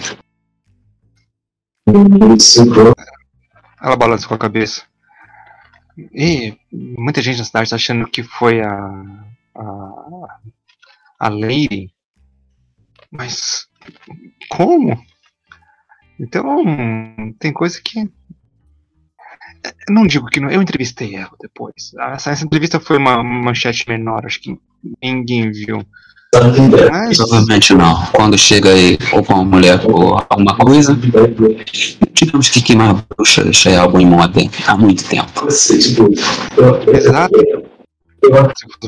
Ela 3.80 3.96
balança 3.96 4.26
com 4.26 4.34
a 4.34 4.38
cabeça. 4.38 4.82
E 6.12 6.58
muita 6.72 7.22
gente 7.22 7.38
na 7.38 7.44
cidade 7.44 7.70
tá 7.70 7.76
achando 7.76 8.06
que 8.06 8.22
foi 8.22 8.60
a. 8.60 8.76
a. 9.54 10.38
a 11.20 11.28
Lady. 11.28 11.90
Mas. 13.10 13.65
Como? 14.48 14.98
Então. 16.18 16.64
tem 17.38 17.52
coisa 17.52 17.80
que. 17.82 18.08
Não 19.88 20.06
digo 20.06 20.26
que 20.26 20.40
não. 20.40 20.50
Eu 20.50 20.62
entrevistei 20.62 21.14
ela 21.14 21.32
depois. 21.40 21.92
Essa, 22.12 22.30
essa 22.30 22.44
entrevista 22.44 22.80
foi 22.80 22.98
uma 22.98 23.22
manchete 23.22 23.84
menor, 23.88 24.24
acho 24.24 24.40
que 24.40 24.58
ninguém 25.02 25.50
viu. 25.50 25.84
Mas. 26.90 27.16
Provavelmente 27.16 27.74
não. 27.74 28.06
Quando 28.06 28.36
chega 28.36 28.70
aí 28.70 28.98
ou 29.12 29.24
com 29.24 29.34
uma 29.34 29.44
mulher 29.44 29.80
ou 29.84 30.14
alguma 30.28 30.56
coisa, 30.56 30.98
digamos 32.12 32.48
que 32.48 32.62
queimar 32.62 32.90
a 32.90 33.04
bruxa 33.14 33.52
já 33.52 33.70
é 33.70 33.76
algo 33.76 34.00
em 34.00 34.06
moda 34.06 34.40
há 34.66 34.76
muito 34.76 35.04
tempo. 35.04 35.46
Exato. 35.48 37.38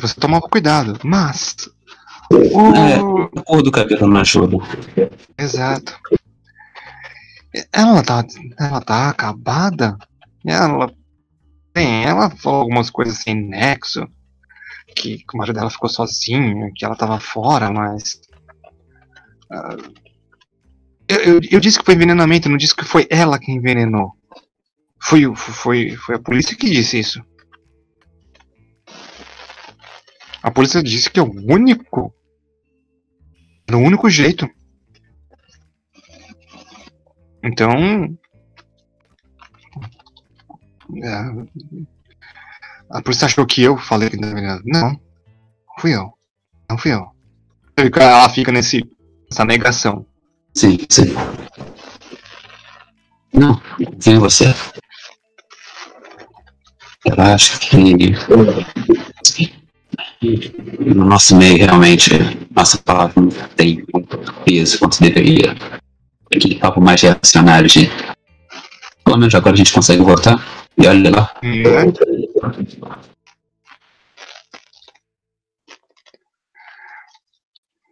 Você 0.00 0.14
tomar 0.20 0.40
cuidado. 0.40 0.98
Mas. 1.04 1.56
O- 2.30 2.74
É. 2.74 2.94
A 3.38 3.42
cor 3.42 3.62
do 3.62 3.70
cabelo 3.70 4.06
não 4.08 4.20
ajuda. 4.20 4.56
Exato. 5.38 5.98
Ela 7.72 8.02
tá, 8.02 8.24
ela 8.58 8.80
tá 8.80 9.08
acabada. 9.10 9.96
Ela, 10.46 10.92
bem, 11.74 12.04
ela 12.04 12.30
falou 12.30 12.60
algumas 12.60 12.90
coisas 12.90 13.18
sem 13.18 13.34
nexo. 13.34 14.06
Que, 14.94 15.18
que 15.18 15.34
o 15.34 15.38
marido 15.38 15.56
dela 15.56 15.70
ficou 15.70 15.88
sozinho, 15.88 16.72
que 16.74 16.84
ela 16.84 16.96
tava 16.96 17.20
fora, 17.20 17.70
mas. 17.70 18.20
ah, 19.50 19.76
eu, 21.08 21.16
eu, 21.34 21.40
eu 21.52 21.60
disse 21.60 21.78
que 21.78 21.84
foi 21.84 21.94
envenenamento, 21.94 22.48
não 22.48 22.56
disse 22.56 22.74
que 22.74 22.84
foi 22.84 23.06
ela 23.10 23.38
que 23.38 23.50
envenenou. 23.52 24.12
Foi, 25.00 25.22
foi, 25.36 25.96
foi 25.96 26.16
a 26.16 26.18
polícia 26.18 26.56
que 26.56 26.68
disse 26.70 26.98
isso. 26.98 27.22
A 30.42 30.50
polícia 30.50 30.82
disse 30.82 31.10
que 31.10 31.18
é 31.20 31.22
o 31.22 31.30
único. 31.52 32.12
É 33.68 33.76
o 33.76 33.78
único 33.78 34.08
jeito. 34.08 34.48
Então. 37.42 38.18
é, 41.02 41.46
a 42.90 43.02
polícia 43.02 43.26
achou 43.26 43.46
que 43.46 43.62
eu 43.62 43.76
falei 43.76 44.10
não. 44.64 44.98
Fui 45.78 45.94
eu. 45.94 46.12
Não 46.68 46.78
fui 46.78 46.92
eu. 46.92 47.06
Ela 47.76 48.28
fica 48.30 48.50
nesse, 48.50 48.84
nessa 49.30 49.44
negação. 49.44 50.04
Sim, 50.54 50.78
sim. 50.88 51.14
Não, 53.32 53.60
vem 53.98 54.18
você. 54.18 54.46
Eu 57.04 57.22
acho 57.22 57.60
que 57.60 57.76
no 60.20 61.04
nosso 61.04 61.36
meio 61.36 61.58
realmente 61.58 62.10
nossa 62.54 62.78
palavra 62.78 63.20
não 63.20 63.28
tem 63.56 63.84
muito 63.92 64.18
peso 64.44 64.78
quanto 64.78 65.00
deveria. 65.00 65.54
Aquele 66.34 66.56
papo 66.56 66.80
mais 66.80 67.00
reacionário 67.00 67.68
de 67.68 67.90
pelo 69.04 69.16
menos 69.16 69.34
agora 69.34 69.54
a 69.54 69.56
gente 69.56 69.72
consegue 69.72 70.02
votar 70.02 70.44
e 70.76 70.86
olha 70.86 71.10
lá. 71.10 71.32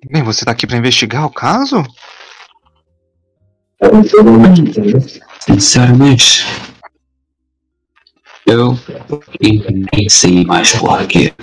Bem, 0.08 0.22
você 0.22 0.44
tá 0.44 0.52
aqui 0.52 0.66
pra 0.66 0.76
investigar 0.76 1.24
o 1.24 1.30
caso? 1.30 1.82
Sinceramente, 5.40 6.44
eu 8.46 8.78
nem 9.92 10.08
sei 10.08 10.44
mais 10.44 10.72
por 10.76 11.06
quê. 11.06 11.34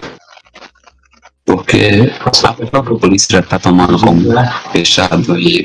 Porque 1.56 2.12
a 2.44 2.66
própria 2.68 2.98
polícia 2.98 3.28
já 3.30 3.44
tá 3.44 3.60
tomando 3.60 4.00
como 4.00 4.22
fechado 4.72 5.38
e 5.40 5.64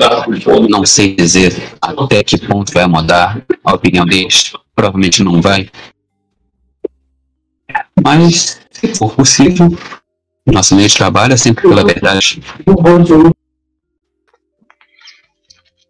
não 0.68 0.84
sei 0.84 1.16
dizer 1.16 1.54
até 1.80 2.22
que 2.22 2.36
ponto 2.46 2.72
vai 2.74 2.86
mudar 2.86 3.42
a 3.64 3.74
opinião 3.74 4.04
deles. 4.04 4.52
Provavelmente 4.74 5.22
não 5.22 5.40
vai. 5.40 5.70
Mas, 8.04 8.60
se 8.70 8.94
for 8.94 9.14
possível, 9.14 9.68
nosso 10.46 10.76
meio 10.76 10.88
de 10.88 10.96
trabalho 10.96 11.32
é 11.32 11.36
sempre 11.36 11.66
pela 11.66 11.84
verdade. 11.84 12.42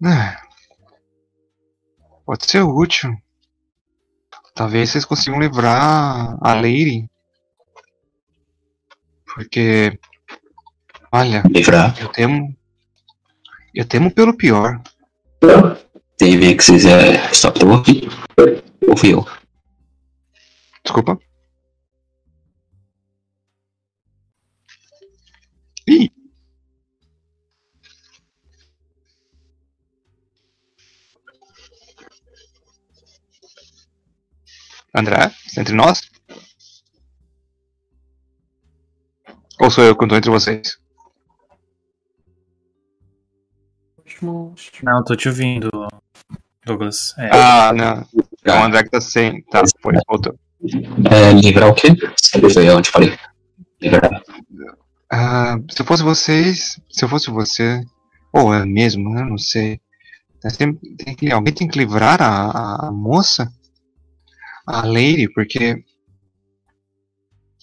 É. 0.05 0.37
Pode 2.25 2.49
ser 2.49 2.63
útil. 2.63 3.11
talvez 4.55 4.91
vocês 4.91 5.05
consigam 5.05 5.41
livrar 5.41 6.37
a 6.41 6.55
Lady. 6.55 7.09
Porque. 9.39 9.97
Olha, 11.13 11.45
Livrar. 11.49 11.97
eu 12.01 12.09
temo. 12.09 12.57
Eu 13.73 13.85
temo 13.85 14.11
pelo 14.11 14.37
pior. 14.37 14.83
Tem 16.17 16.57
que 16.57 16.65
vocês 16.65 16.85
é 16.85 17.31
stop 17.31 17.61
the 17.61 17.65
work? 17.65 18.09
Ou 18.89 18.97
fui 18.97 19.15
eu? 19.15 19.25
Desculpa. 20.83 21.17
Ih! 25.87 26.11
André, 34.93 35.33
está 35.47 35.61
entre 35.61 35.77
nós? 35.77 36.08
Ou 39.69 39.71
sou 39.71 39.85
eu 39.85 39.95
que 39.95 40.03
estou 40.03 40.17
entre 40.17 40.31
vocês? 40.31 40.79
Não, 44.83 45.05
tô 45.05 45.15
te 45.15 45.29
ouvindo, 45.29 45.69
Douglas. 46.65 47.15
É, 47.19 47.29
Ah, 47.31 47.71
não. 47.75 48.07
É 48.47 48.53
o 48.59 48.65
André 48.65 48.83
que 48.85 48.89
tá 48.89 48.99
sem. 48.99 49.43
Tá, 49.43 49.61
foi, 49.83 49.93
voltou. 50.09 50.35
É, 51.13 51.33
livrar 51.35 51.69
o 51.69 51.75
quê? 51.75 51.89
Foi 52.51 52.71
onde 52.71 52.89
falei. 52.91 53.15
Livrar. 53.79 54.23
Ah, 55.13 55.57
se 55.71 55.83
eu 55.83 55.85
fosse 55.85 56.03
vocês, 56.03 56.81
se 56.91 57.05
eu 57.05 57.09
fosse 57.11 57.31
você, 57.31 57.83
ou 58.33 58.55
é 58.55 58.65
mesmo, 58.65 59.19
eu 59.19 59.27
não 59.27 59.37
sei. 59.37 59.79
Tem, 60.57 60.75
tem 60.97 61.15
que- 61.15 61.31
alguém 61.31 61.53
tem 61.53 61.69
que 61.69 61.79
livrar 61.79 62.23
a, 62.23 62.27
a- 62.27 62.89
a 62.89 62.91
moça, 62.91 63.53
a 64.67 64.81
Lady, 64.87 65.31
porque 65.35 65.85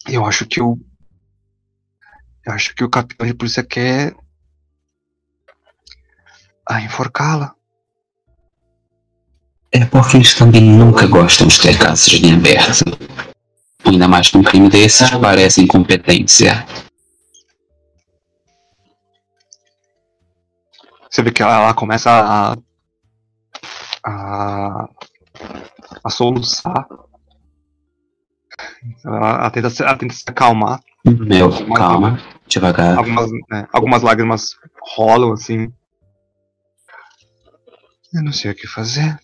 eu 0.07 0.23
acho 0.23 0.45
que 0.45 0.61
o 0.61 0.77
eu 2.45 2.53
acho 2.53 2.75
que 2.75 2.83
o 2.83 2.89
capitão 2.89 3.25
de 3.25 3.33
polícia 3.33 3.63
quer 3.63 4.15
ah, 6.69 6.81
enforcá-la. 6.81 7.53
É 9.71 9.85
porque 9.85 10.17
eles 10.17 10.33
também 10.33 10.63
nunca 10.63 11.05
gostam 11.07 11.47
de 11.47 11.59
ter 11.59 11.77
casos 11.77 12.13
em 12.13 12.33
aberto. 12.33 12.85
Ainda 13.83 14.07
mais 14.07 14.29
que 14.29 14.37
um 14.37 14.43
crime 14.43 14.69
desses 14.69 15.09
parece 15.11 15.61
incompetência. 15.61 16.65
Você 21.09 21.21
vê 21.21 21.31
que 21.31 21.41
ela, 21.41 21.63
ela 21.63 21.73
começa 21.73 22.09
a 22.09 22.55
a, 24.05 24.87
a 26.03 26.09
soluçar. 26.09 26.87
Ela, 29.05 29.49
tenta, 29.51 29.69
se- 29.69 29.83
ela 29.83 29.97
tenta 29.97 30.13
se 30.13 30.23
acalmar. 30.27 30.79
Meu, 31.05 31.49
calma, 31.75 32.19
devagar. 32.47 32.97
algumas, 32.97 33.29
né, 33.49 33.67
algumas 33.71 34.01
lágrimas 34.01 34.57
rolam 34.95 35.33
assim. 35.33 35.71
Eu 38.13 38.23
não 38.23 38.31
sei 38.33 38.51
o 38.51 38.55
que 38.55 38.65
fazer. 38.67 39.17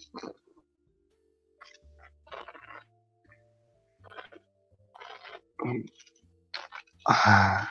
Ah, 7.08 7.68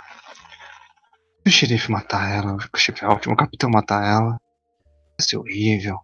se 1.43 1.49
o 1.49 1.51
xerife 1.51 1.91
matar 1.91 2.29
ela, 2.31 2.57
o 2.57 2.77
xerife, 2.79 3.05
o 3.05 3.11
último 3.11 3.37
capitão 3.37 3.71
matar 3.71 4.05
ela, 4.05 4.31
vai 4.33 5.21
ser 5.29 5.37
horrível. 5.37 5.99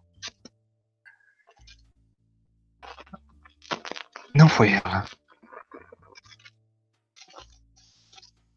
Não 4.35 4.47
foi 4.47 4.71
ela. 4.73 5.05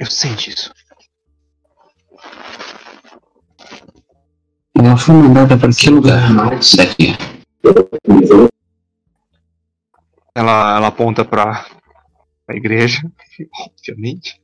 Eu 0.00 0.06
sei 0.06 0.34
disso. 0.34 0.72
Ela 4.74 4.96
foi 4.96 5.14
mandada 5.14 5.58
para 5.58 5.70
que 5.70 5.90
lugar? 5.90 6.32
Daqui. 6.74 7.14
Ela, 10.34 10.76
ela 10.78 10.86
aponta 10.86 11.22
pra, 11.22 11.66
pra 12.46 12.56
igreja, 12.56 13.02
obviamente. 13.76 14.40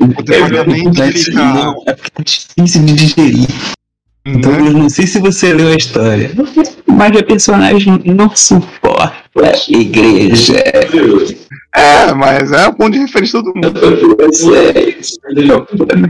O 0.00 0.22
departamento 0.24 1.02
fica. 1.12 1.40
É 1.86 1.94
porque 1.94 2.10
tá 2.10 2.22
difícil 2.24 2.84
de 2.86 2.94
digerir. 2.94 3.46
Então 4.24 4.52
eu 4.52 4.72
não 4.72 4.88
sei 4.88 5.06
se 5.06 5.18
você 5.18 5.52
leu 5.52 5.68
a 5.68 5.76
história. 5.76 6.30
Mas 6.86 7.16
a 7.16 7.22
personagem 7.22 8.02
não 8.04 8.34
suporta 8.34 9.14
a 9.36 9.52
igreja. 9.70 10.62
É, 11.74 12.12
mas 12.12 12.52
é 12.52 12.66
o 12.66 12.74
ponto 12.74 12.92
de 12.92 12.98
referência 12.98 13.40
de 13.40 13.44
todo 13.44 13.54
mundo. 13.54 13.72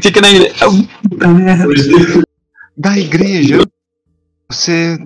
Fica 0.02 0.20
na 0.20 0.30
igreja. 0.30 0.54
Merda. 1.28 1.66
Da 2.76 2.98
igreja, 2.98 3.62
você. 4.50 4.98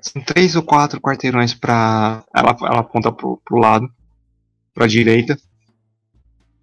São 0.00 0.22
três 0.22 0.54
ou 0.54 0.62
quatro 0.62 1.00
quarteirões 1.00 1.52
pra. 1.52 2.22
Ela, 2.34 2.56
ela 2.62 2.80
aponta 2.80 3.10
pro, 3.10 3.40
pro 3.44 3.58
lado, 3.58 3.88
pra 4.72 4.86
direita. 4.86 5.36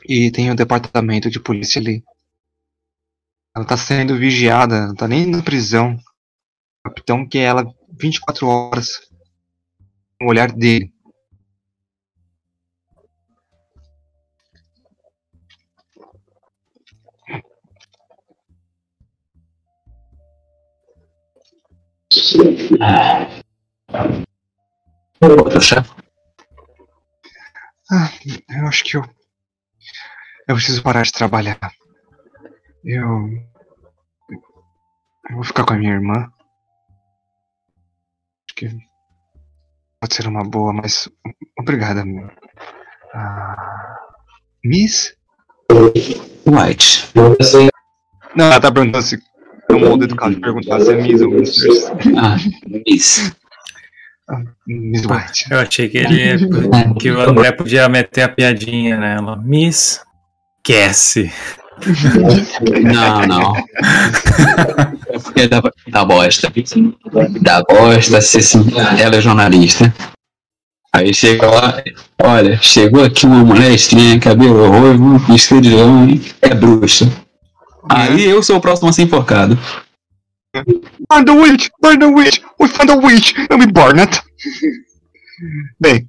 E 0.07 0.31
tem 0.31 0.49
o 0.49 0.55
departamento 0.55 1.30
de 1.30 1.39
polícia 1.39 1.81
ali. 1.81 2.01
Ela 3.56 3.64
tá 3.66 3.77
sendo 3.77 4.17
vigiada, 4.17 4.88
não 4.88 4.95
tá 4.95 5.08
nem 5.08 5.25
na 5.25 5.42
prisão. 5.42 5.95
O 6.80 6.90
capitão 6.90 7.25
que 7.25 7.38
ela 7.38 7.66
24 7.98 8.48
horas. 8.48 9.00
O 10.22 10.27
olhar 10.27 10.51
dele. 10.51 10.93
Poxa, 25.19 25.85
Ah, 27.92 28.11
eu 28.50 28.67
acho 28.67 28.84
que 28.84 28.98
eu. 28.98 29.03
Eu 30.48 30.56
preciso 30.56 30.84
parar 30.84 31.03
de 31.03 31.11
trabalhar. 31.11 31.59
Eu. 32.85 33.30
Eu 35.27 35.35
vou 35.35 35.43
ficar 35.43 35.65
com 35.65 35.73
a 35.73 35.77
minha 35.77 35.93
irmã. 35.93 36.14
Acho 38.45 38.55
que. 38.55 38.69
Pode 39.99 40.14
ser 40.14 40.27
uma 40.27 40.43
boa, 40.43 40.72
mas. 40.72 41.09
Obrigada, 41.59 42.05
meu. 42.05 42.30
Ah, 43.11 43.97
Miss? 44.64 45.17
White. 46.45 47.11
Não, 48.35 48.45
ela 48.45 48.59
tá 48.59 48.72
perguntando 48.72 49.03
se. 49.03 49.17
É 49.67 49.73
um 49.73 49.80
modo 49.80 50.03
educado 50.03 50.35
de 50.35 50.41
perguntar 50.41 50.80
se 50.81 50.93
é 50.93 51.01
Miss 51.01 51.22
ou 51.22 51.31
Mistress. 51.31 51.85
Ah, 52.15 52.38
Miss. 52.85 53.35
Miss 54.67 55.05
White. 55.05 55.51
eu 55.51 55.59
achei 55.59 55.89
que 55.89 55.97
ele 55.97 56.95
que 56.99 57.11
o 57.11 57.19
André 57.19 57.51
podia 57.51 57.89
meter 57.89 58.23
a 58.23 58.30
piadinha 58.30 58.97
nela. 58.97 59.35
Miss 59.38 60.03
Cassie. 60.64 61.31
Não, 62.83 63.27
não. 63.27 63.55
É 65.09 65.19
porque 65.19 65.47
dá, 65.47 65.61
dá 65.87 66.05
bosta. 66.05 66.51
Dá 67.41 67.63
bosta 67.63 68.21
se 68.21 68.41
sim, 68.41 68.65
ela 68.99 69.15
é 69.15 69.21
jornalista. 69.21 69.93
Aí 70.93 71.13
chega 71.13 71.47
lá, 71.47 71.83
olha, 72.23 72.57
chegou 72.61 73.03
aqui 73.03 73.25
uma 73.25 73.43
mulher 73.43 73.71
estranha, 73.71 74.17
cabelo 74.17 74.69
ruivo, 74.69 75.19
homem, 75.77 76.21
é 76.41 76.55
bruxa. 76.55 77.11
Aí 77.89 78.23
eu 78.23 78.41
sou 78.41 78.57
o 78.57 78.61
próximo 78.61 78.89
a 78.89 78.93
ser 78.93 79.03
enforcado. 79.03 79.59
Burn 81.09 81.25
the 81.25 81.31
witch! 81.33 81.67
Burn 81.81 81.99
the 81.99 82.05
witch! 82.05 82.39
We 82.59 82.69
found 82.69 82.91
a 82.91 82.95
witch! 82.95 83.33
And 83.51 83.59
we 83.59 83.67
burn 83.67 83.99
it! 83.99 84.21
Bem, 85.77 86.07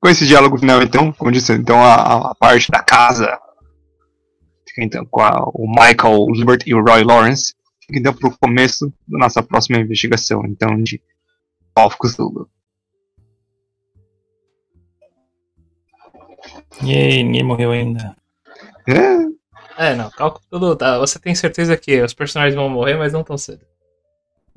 com 0.00 0.08
esse 0.08 0.26
diálogo 0.26 0.56
final 0.56 0.82
então, 0.82 1.12
como 1.12 1.30
disse, 1.30 1.52
então 1.52 1.84
a, 1.84 2.30
a 2.30 2.34
parte 2.34 2.70
da 2.70 2.82
casa 2.82 3.38
fica 4.70 4.84
então 4.84 5.04
com 5.06 5.20
a- 5.20 5.44
o 5.54 5.66
Michael 5.68 6.26
Libert 6.32 6.62
e 6.66 6.74
o 6.74 6.82
Roy 6.82 7.04
Lawrence 7.04 7.54
fica 7.86 7.98
então 7.98 8.14
pro 8.14 8.36
começo 8.38 8.92
da 9.06 9.18
nossa 9.18 9.42
próxima 9.42 9.78
investigação, 9.78 10.44
então 10.46 10.80
de 10.82 11.00
Call 11.74 11.86
of 11.88 11.96
Cthulhu. 11.98 12.48
E 16.82 17.22
ninguém 17.22 17.42
morreu 17.42 17.72
ainda. 17.72 18.16
É, 18.88 19.30
É, 19.90 19.94
não, 19.94 20.10
cálculo 20.10 20.44
tudo. 20.50 20.76
Tá, 20.76 20.98
você 20.98 21.18
tem 21.18 21.34
certeza 21.34 21.76
que 21.76 22.00
os 22.02 22.12
personagens 22.14 22.54
vão 22.54 22.68
morrer, 22.68 22.96
mas 22.96 23.12
não 23.12 23.22
tão 23.24 23.36
cedo. 23.38 23.60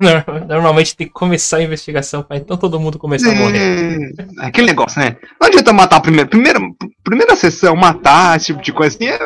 Nor- 0.00 0.24
Normalmente 0.48 0.96
tem 0.96 1.06
que 1.06 1.12
começar 1.12 1.58
a 1.58 1.62
investigação 1.62 2.22
pra 2.22 2.36
então 2.36 2.56
todo 2.56 2.80
mundo 2.80 2.98
começar 2.98 3.30
a 3.30 3.34
morrer. 3.34 4.10
é, 4.18 4.46
aquele 4.46 4.66
negócio, 4.66 5.00
né? 5.00 5.16
Não 5.40 5.46
adianta 5.48 5.72
matar 5.72 5.96
a 5.96 6.00
primeira, 6.00 6.28
primeira, 6.28 6.58
primeira 7.02 7.36
sessão, 7.36 7.76
matar, 7.76 8.36
esse 8.36 8.46
tipo 8.46 8.60
de 8.60 8.72
coisa 8.72 8.96
assim, 8.96 9.06
é- 9.06 9.18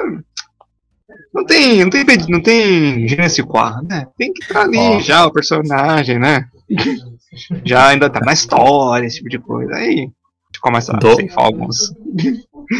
não 1.34 1.44
tem, 1.44 1.82
não 1.84 1.90
tem, 1.90 2.04
não 2.28 2.40
tem 2.42 3.06
je 3.08 3.16
ne 3.16 3.28
sais 3.28 3.46
quoi, 3.46 3.70
né? 3.88 4.06
Tem 4.16 4.32
que 4.32 4.42
estar 4.42 4.62
ali 4.62 4.78
Ó. 4.78 5.00
já 5.00 5.26
o 5.26 5.32
personagem, 5.32 6.18
né? 6.18 6.44
Já 7.64 7.88
ainda 7.88 8.10
tá 8.10 8.20
na 8.20 8.32
história, 8.32 9.06
esse 9.06 9.18
tipo 9.18 9.28
de 9.28 9.38
coisa. 9.38 9.72
Aí 9.74 9.90
a 9.90 9.96
gente 10.00 10.60
começa 10.60 10.96
a 10.96 10.98
Do- 10.98 11.14
ceifar 11.14 11.44
alguns. 11.44 11.92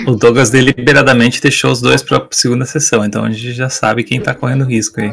O 0.06 0.16
Douglas 0.16 0.50
deliberadamente 0.50 1.40
deixou 1.40 1.70
os 1.70 1.80
dois 1.80 2.02
pra 2.02 2.26
segunda 2.32 2.64
sessão, 2.64 3.04
então 3.04 3.24
a 3.24 3.30
gente 3.30 3.52
já 3.52 3.68
sabe 3.70 4.02
quem 4.02 4.20
tá 4.20 4.34
correndo 4.34 4.64
risco 4.64 5.00
aí. 5.00 5.12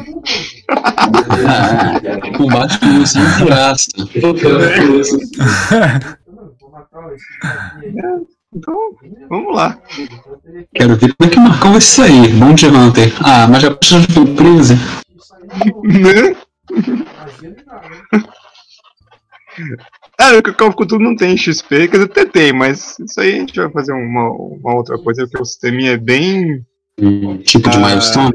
Ah, 0.69 1.99
combate 2.37 2.79
com 2.79 2.87
luz 2.97 3.11
sem 3.11 3.21
graça. 3.45 3.87
Então, 8.55 8.75
vamos 9.29 9.53
lá. 9.55 9.77
Quero 10.73 10.95
ver 10.95 11.13
como 11.15 11.29
é 11.29 11.33
que 11.33 11.37
o 11.37 11.41
Marcão 11.41 11.71
vai 11.73 11.81
sair. 11.81 12.33
Monte 12.33 12.65
Hunter. 12.67 13.11
Ah, 13.21 13.47
mas 13.47 13.61
já 13.61 13.71
precisa 13.71 14.07
de 14.07 14.13
surpresa. 14.13 14.75
Né? 15.83 16.35
Ah, 20.17 20.31
o 20.39 20.53
Call 20.53 20.69
of 20.69 20.77
Cthulhu 20.77 21.03
não 21.03 21.15
tem 21.15 21.35
XP, 21.37 21.87
quer 21.87 21.97
dizer, 21.97 22.05
até 22.05 22.25
tem, 22.25 22.53
mas 22.53 22.97
isso 22.99 23.19
aí 23.19 23.35
a 23.35 23.39
gente 23.39 23.55
vai 23.59 23.69
fazer 23.71 23.93
uma, 23.93 24.29
uma 24.29 24.75
outra 24.75 24.97
coisa, 24.97 25.23
porque 25.27 25.41
o 25.41 25.45
sisteminha 25.45 25.91
é 25.91 25.97
bem. 25.97 26.65
Um 26.97 27.37
tipo 27.39 27.69
de 27.69 27.75
Ah. 27.75 27.79
milestone. 27.89 28.33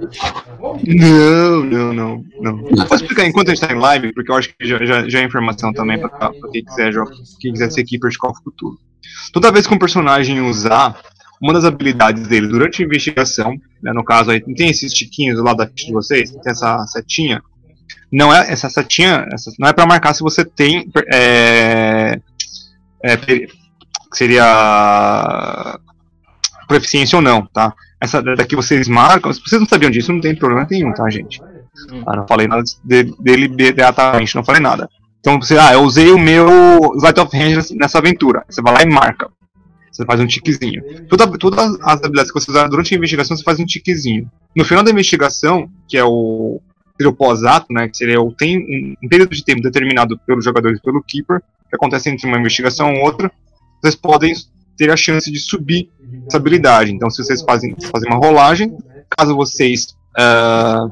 Não, 0.86 1.64
não, 1.64 1.92
não, 1.94 2.24
não. 2.42 2.58
Posso 2.86 2.96
explicar 2.96 3.24
enquanto 3.26 3.48
a 3.50 3.54
gente 3.54 3.66
tá 3.66 3.72
em 3.74 3.78
live, 3.78 4.12
porque 4.12 4.30
eu 4.30 4.34
acho 4.36 4.50
que 4.54 4.66
já, 4.68 4.84
já, 4.84 5.08
já 5.08 5.20
é 5.20 5.24
informação 5.24 5.72
também 5.72 5.98
pra, 5.98 6.10
pra 6.10 6.30
quem 6.52 6.62
quiser 6.62 6.92
jogar, 6.92 7.10
quem 7.40 7.52
quiser 7.52 7.70
ser 7.70 7.84
keeper 7.84 8.10
de 8.10 8.18
Call 8.18 8.32
of 8.32 8.40
Cthulhu. 8.42 8.76
Toda 9.32 9.52
vez 9.52 9.66
que 9.66 9.74
um 9.74 9.78
personagem 9.78 10.40
usar 10.40 10.96
uma 11.40 11.52
das 11.52 11.64
habilidades 11.64 12.26
dele 12.26 12.48
durante 12.48 12.82
a 12.82 12.86
investigação, 12.86 13.54
né, 13.82 13.92
no 13.92 14.04
caso 14.04 14.30
aí, 14.30 14.42
não 14.46 14.54
tem 14.54 14.68
esses 14.70 14.92
tiquinhos 14.92 15.36
do 15.38 15.42
lado 15.44 15.56
da 15.56 15.66
ficha 15.66 15.86
de 15.86 15.92
vocês, 15.92 16.30
tem 16.30 16.40
essa 16.52 16.86
setinha. 16.86 17.42
Não 18.12 18.34
é 18.34 18.50
essa 18.52 18.68
setinha, 18.68 19.26
essa, 19.32 19.50
não 19.58 19.68
é 19.68 19.72
pra 19.72 19.86
marcar 19.86 20.12
se 20.14 20.20
você 20.20 20.44
tem 20.44 20.90
é, 21.14 22.20
é, 23.04 23.16
seria 24.12 25.78
proficiência 26.68 27.16
ou 27.16 27.22
não, 27.22 27.46
tá? 27.46 27.72
Essa 28.00 28.22
daqui 28.22 28.56
vocês 28.56 28.88
marcam, 28.88 29.32
se 29.32 29.40
vocês 29.40 29.60
não 29.60 29.68
sabiam 29.68 29.90
disso, 29.90 30.12
não 30.12 30.20
tem 30.20 30.34
problema 30.34 30.66
nenhum, 30.70 30.92
tá, 30.92 31.08
gente? 31.10 31.40
Ah, 32.06 32.16
não 32.16 32.26
falei 32.26 32.46
nada 32.46 32.62
de- 32.84 33.14
dele 33.18 33.46
imediatamente, 33.46 34.34
não 34.34 34.44
falei 34.44 34.60
nada. 34.60 34.88
Então 35.20 35.40
você, 35.40 35.58
ah, 35.58 35.74
eu 35.74 35.82
usei 35.82 36.10
o 36.10 36.18
meu 36.18 36.48
Light 37.00 37.18
of 37.20 37.36
Hand 37.36 37.70
nessa 37.72 37.98
aventura. 37.98 38.44
Você 38.48 38.62
vai 38.62 38.74
lá 38.74 38.82
e 38.82 38.86
marca. 38.86 39.30
Você 39.92 40.04
faz 40.04 40.20
um 40.20 40.26
tiquezinho. 40.26 40.82
Toda, 41.08 41.26
todas 41.38 41.78
as 41.82 41.98
habilidades 41.98 42.32
que 42.32 42.40
você 42.40 42.50
usar 42.50 42.68
durante 42.68 42.94
a 42.94 42.96
investigação, 42.96 43.36
você 43.36 43.42
faz 43.42 43.60
um 43.60 43.66
tiquezinho. 43.66 44.30
No 44.56 44.64
final 44.64 44.82
da 44.82 44.90
investigação, 44.90 45.68
que 45.86 45.98
é 45.98 46.04
o, 46.04 46.60
seria 46.96 47.10
o 47.10 47.14
pós-ato, 47.14 47.66
né, 47.70 47.88
que 47.88 47.96
seria 47.96 48.20
o 48.20 48.32
tem, 48.32 48.58
um, 48.58 48.94
um 49.04 49.08
período 49.08 49.34
de 49.34 49.44
tempo 49.44 49.60
determinado 49.60 50.18
pelos 50.26 50.44
jogadores 50.44 50.78
e 50.78 50.82
pelo 50.82 51.02
Keeper, 51.02 51.42
que 51.68 51.76
acontece 51.76 52.08
entre 52.08 52.26
uma 52.26 52.38
investigação 52.38 52.92
e 52.92 53.00
outra, 53.00 53.30
vocês 53.80 53.94
podem 53.94 54.32
ter 54.76 54.90
a 54.90 54.96
chance 54.96 55.30
de 55.30 55.38
subir 55.38 55.90
essa 56.26 56.38
habilidade. 56.38 56.92
Então, 56.92 57.10
se 57.10 57.22
vocês 57.22 57.42
fazem, 57.42 57.76
fazem 57.92 58.10
uma 58.10 58.18
rolagem, 58.18 58.76
caso 59.10 59.36
vocês 59.36 59.94
ah, 60.18 60.88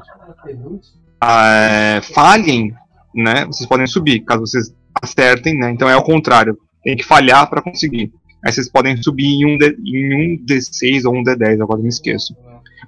ah, 1.21 2.01
falhem, 2.13 2.73
né, 3.13 3.45
vocês 3.45 3.67
podem 3.67 3.87
subir. 3.87 4.21
Caso 4.21 4.41
vocês 4.41 4.73
acertem, 5.01 5.57
né, 5.57 5.71
então 5.71 5.89
é 5.89 5.93
ao 5.93 6.03
contrário. 6.03 6.57
Tem 6.83 6.95
que 6.95 7.03
falhar 7.03 7.49
para 7.49 7.61
conseguir. 7.61 8.11
Aí 8.45 8.51
vocês 8.51 8.69
podem 8.69 8.95
subir 9.01 9.25
em 9.25 9.45
um, 9.45 9.57
D, 9.57 9.75
em 9.85 10.15
um 10.15 10.45
D6 10.45 11.03
ou 11.05 11.15
um 11.15 11.23
D10, 11.23 11.61
agora 11.61 11.81
me 11.81 11.89
esqueço. 11.89 12.33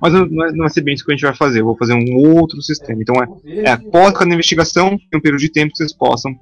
Mas 0.01 0.14
não, 0.14 0.22
é- 0.45 0.51
não 0.51 0.59
vai 0.59 0.69
ser 0.69 0.82
bem 0.82 0.93
isso 0.93 1.06
que 1.06 1.11
a 1.11 1.16
gente 1.16 1.25
vai 1.25 1.35
fazer. 1.35 1.59
Eu 1.59 1.66
vou 1.66 1.77
fazer 1.77 1.93
um 1.93 2.16
outro 2.16 2.61
sistema. 2.61 3.01
Então 3.01 3.16
é, 3.22 3.27
é 3.66 3.72
após 3.72 4.14
cada 4.17 4.33
investigação, 4.33 4.98
tem 5.09 5.19
um 5.19 5.22
período 5.22 5.41
de 5.41 5.51
tempo 5.51 5.72
que 5.74 5.77
vocês 5.77 5.93
possam 5.93 6.33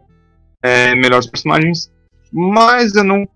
é, 0.63 0.93
melhorar 0.95 1.19
os 1.19 1.27
personagens. 1.27 1.91
Mas 2.31 2.95
eu 2.95 3.03
não. 3.03 3.27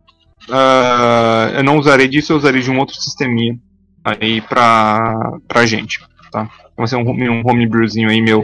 ah, 0.50 1.52
eu 1.56 1.64
não 1.64 1.78
usarei 1.78 2.08
disso, 2.08 2.32
eu 2.34 2.38
usarei 2.38 2.62
de 2.62 2.70
um 2.70 2.78
outro 2.78 2.96
sisteminha 2.96 3.58
aí 4.04 4.40
pra, 4.42 5.40
pra 5.48 5.66
gente. 5.66 6.00
Tá? 6.32 6.50
Vai 6.78 6.88
ser 6.88 6.96
um, 6.98 7.10
um 7.10 7.42
homebrewzinho 7.46 8.10
aí 8.10 8.22
meu 8.22 8.42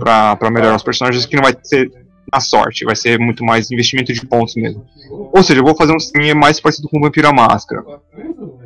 pra, 0.00 0.34
pra 0.36 0.50
melhorar 0.50 0.76
os 0.76 0.82
personagens 0.82 1.26
que 1.26 1.36
não 1.36 1.42
vai 1.42 1.54
ser 1.62 1.90
na 2.32 2.40
sorte, 2.40 2.84
vai 2.84 2.96
ser 2.96 3.18
muito 3.18 3.44
mais 3.44 3.70
investimento 3.70 4.12
de 4.12 4.26
pontos 4.26 4.54
mesmo. 4.54 4.86
Ou 5.10 5.42
seja, 5.42 5.60
eu 5.60 5.64
vou 5.64 5.76
fazer 5.76 5.94
um 5.94 5.98
sisteminha 5.98 6.34
mais 6.34 6.60
parecido 6.60 6.88
com 6.88 6.98
o 6.98 7.02
Vampira 7.02 7.32
Máscara. 7.32 7.84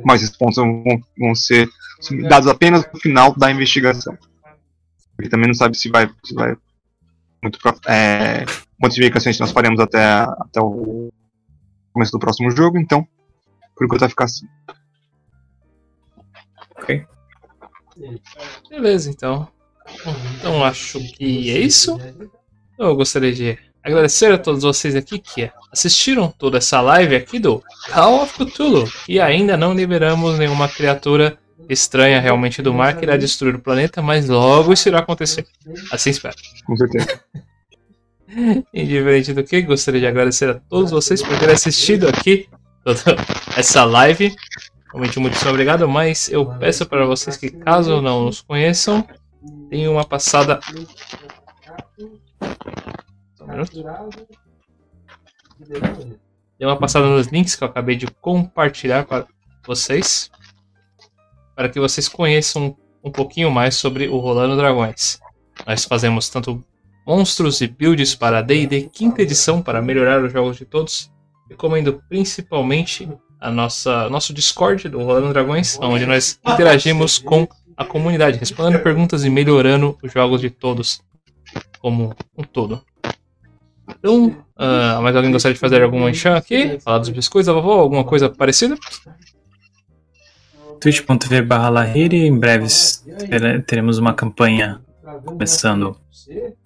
Mas 0.03 0.21
esses 0.21 0.37
pontos 0.37 0.57
vão, 0.57 0.83
vão 1.17 1.35
ser 1.35 1.67
dados 2.27 2.47
apenas 2.47 2.87
no 2.93 2.99
final 2.99 3.33
da 3.35 3.51
investigação. 3.51 4.17
Ele 5.19 5.29
também 5.29 5.47
não 5.47 5.55
sabe 5.55 5.77
se 5.77 5.89
vai, 5.89 6.09
se 6.23 6.33
vai 6.33 6.55
muito 7.41 7.59
pra, 7.59 7.75
é, 7.87 8.45
quantas 8.79 8.97
investigações 8.97 9.39
nós 9.39 9.51
faremos 9.51 9.79
até, 9.79 10.03
até 10.03 10.61
o 10.61 11.11
começo 11.93 12.11
do 12.11 12.19
próximo 12.19 12.51
jogo, 12.51 12.77
então 12.77 13.07
por 13.75 13.85
enquanto 13.85 14.01
vai 14.01 14.09
ficar 14.09 14.25
assim. 14.25 14.47
Beleza, 18.69 19.09
então. 19.09 19.47
Então 20.37 20.63
acho 20.63 20.99
que 21.13 21.49
é 21.49 21.59
isso. 21.59 21.99
Eu 22.77 22.95
gostaria 22.95 23.33
de 23.33 23.57
agradecer 23.83 24.31
a 24.31 24.37
todos 24.37 24.63
vocês 24.63 24.95
aqui 24.95 25.19
que 25.19 25.49
assistiram 25.71 26.33
toda 26.37 26.57
essa 26.57 26.81
live 26.81 27.15
aqui 27.15 27.39
do 27.39 27.63
Call 27.93 28.23
of 28.23 28.33
Cthulhu. 28.33 28.91
E 29.07 29.19
ainda 29.19 29.55
não 29.55 29.73
liberamos 29.73 30.37
nenhuma 30.39 30.67
criatura 30.67 31.37
estranha 31.69 32.19
realmente 32.19 32.61
do 32.61 32.73
mar 32.73 32.97
que 32.97 33.05
irá 33.05 33.17
destruir 33.17 33.55
o 33.55 33.59
planeta, 33.59 34.01
mas 34.01 34.27
logo 34.27 34.73
isso 34.73 34.89
irá 34.89 34.99
acontecer. 34.99 35.45
Assim 35.91 36.09
espero. 36.09 36.35
Com 36.65 36.75
certeza. 36.75 37.21
Indiferente 38.73 39.33
do 39.33 39.43
que, 39.43 39.61
gostaria 39.61 40.01
de 40.01 40.07
agradecer 40.07 40.49
a 40.49 40.55
todos 40.55 40.91
vocês 40.91 41.21
por 41.21 41.37
terem 41.39 41.55
assistido 41.55 42.07
aqui 42.07 42.47
toda 42.83 43.15
essa 43.55 43.83
live. 43.85 44.35
Realmente 44.91 45.19
muito 45.19 45.49
obrigado, 45.49 45.87
mas 45.87 46.29
eu 46.29 46.45
peço 46.45 46.85
para 46.85 47.05
vocês 47.05 47.37
que 47.37 47.49
caso 47.49 48.01
não 48.01 48.25
nos 48.25 48.41
conheçam, 48.41 49.05
tenham 49.69 49.93
uma 49.93 50.05
passada. 50.05 50.59
Só 53.35 53.45
um 53.45 53.47
uma 56.65 56.77
passada 56.77 57.05
nos 57.07 57.27
links 57.27 57.55
que 57.55 57.63
eu 57.63 57.67
acabei 57.67 57.95
de 57.95 58.07
compartilhar 58.07 59.05
para 59.05 59.27
vocês, 59.65 60.29
para 61.55 61.69
que 61.69 61.79
vocês 61.79 62.07
conheçam 62.07 62.77
um 63.03 63.11
pouquinho 63.11 63.51
mais 63.51 63.75
sobre 63.75 64.07
o 64.07 64.17
Rolando 64.17 64.55
Dragões. 64.55 65.19
Nós 65.65 65.85
fazemos 65.85 66.29
tanto 66.29 66.63
monstros 67.05 67.61
e 67.61 67.67
builds 67.67 68.15
para 68.15 68.41
D&D 68.41 68.89
quinta 68.91 69.21
edição 69.21 69.61
para 69.61 69.81
melhorar 69.81 70.23
os 70.23 70.31
jogos 70.31 70.57
de 70.57 70.65
todos. 70.65 71.11
Recomendo 71.49 72.01
principalmente 72.09 73.07
a 73.39 73.51
nossa 73.51 74.09
nosso 74.09 74.33
Discord 74.33 74.89
do 74.89 75.03
Rolando 75.03 75.31
Dragões, 75.31 75.77
onde 75.81 76.05
nós 76.05 76.39
interagimos 76.45 77.19
com 77.19 77.47
a 77.77 77.83
comunidade, 77.85 78.37
respondendo 78.37 78.81
perguntas 78.81 79.23
e 79.25 79.29
melhorando 79.29 79.97
os 80.01 80.11
jogos 80.11 80.41
de 80.41 80.49
todos 80.49 81.01
como 81.79 82.15
um 82.37 82.43
todo. 82.43 82.81
Então, 83.87 84.35
ah, 84.57 84.99
mais 85.01 85.15
alguém 85.15 85.31
gostaria 85.31 85.53
de 85.53 85.59
fazer 85.59 85.81
alguma 85.83 86.09
enxã 86.09 86.35
aqui? 86.35 86.79
Falar 86.79 86.99
dos 86.99 87.09
biscoitos 87.09 87.47
da 87.47 87.53
vovó? 87.53 87.79
Alguma 87.79 88.03
coisa 88.03 88.29
parecida? 88.29 88.75
twitch.tv 90.79 91.41
barra 91.41 91.87
em 91.97 92.37
breve 92.37 92.67
tere- 93.29 93.61
teremos 93.61 93.97
uma 93.97 94.13
campanha 94.13 94.81
começando 95.23 95.97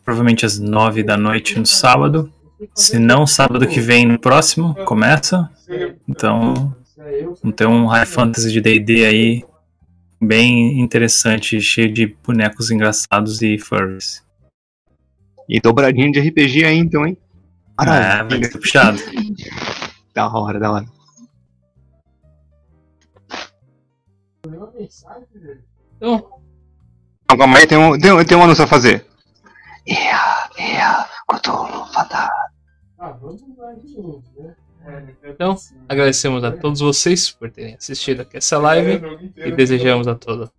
provavelmente 0.03 0.45
às 0.45 0.57
9 0.59 1.03
da 1.03 1.15
noite 1.17 1.57
no 1.59 1.65
sábado. 1.65 2.31
Se 2.73 2.99
não, 2.99 3.25
sábado 3.27 3.65
que 3.67 3.79
vem 3.79 4.05
no 4.05 4.19
próximo, 4.19 4.75
começa. 4.85 5.49
Então, 6.07 6.75
vamos 7.41 7.55
ter 7.55 7.67
um 7.67 7.85
High 7.85 8.05
Fantasy 8.05 8.51
de 8.51 8.59
D&D 8.59 9.05
aí 9.05 9.45
bem 10.22 10.80
interessante, 10.81 11.59
cheio 11.61 11.91
de 11.93 12.07
bonecos 12.07 12.69
engraçados 12.72 13.41
e 13.41 13.57
furries. 13.57 14.23
E 15.48 15.59
dobradinho 15.59 16.11
de 16.11 16.19
RPG 16.19 16.65
aí 16.65 16.77
então, 16.77 17.06
hein? 17.07 17.17
Ah, 17.77 17.85
vai 17.85 17.99
Maravilha. 17.99 18.51
ser 18.51 18.57
puxado. 18.59 18.99
Da 20.14 20.27
hora, 20.27 20.59
da 20.59 20.72
hora. 20.72 20.85
Então, 25.98 26.30
Não, 27.30 27.38
calma 27.38 27.57
aí, 27.57 27.67
tem 27.67 27.77
um, 27.77 27.98
tem, 27.99 28.11
um- 28.11 28.23
tem 28.25 28.38
um 28.38 28.43
anúncio 28.43 28.64
a 28.64 28.67
fazer. 28.67 29.06
Ia, 29.85 30.49
ia, 30.57 31.07
Cthulhu, 31.27 31.85
fantasma. 31.93 32.49
Então, 35.23 35.55
agradecemos 35.87 36.43
a 36.43 36.51
todos 36.51 36.79
vocês 36.79 37.31
por 37.31 37.49
terem 37.49 37.75
assistido 37.75 38.21
aqui 38.21 38.37
essa 38.37 38.57
live 38.57 39.01
e 39.37 39.51
desejamos 39.51 40.07
a 40.07 40.15
todos 40.15 40.49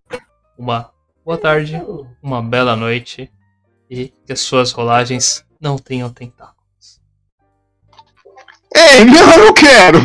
uma 0.57 0.91
boa 1.25 1.37
tarde, 1.37 1.81
uma 2.21 2.41
bela 2.41 2.75
noite 2.75 3.31
e 3.89 4.13
que 4.25 4.31
as 4.31 4.39
suas 4.39 4.71
rolagens 4.71 5.45
não 5.59 5.77
tenham 5.77 6.09
tentáculos. 6.11 7.01
Ei, 8.75 9.03
não, 9.05 9.31
eu 9.31 9.45
não 9.45 9.53
quero! 9.53 9.99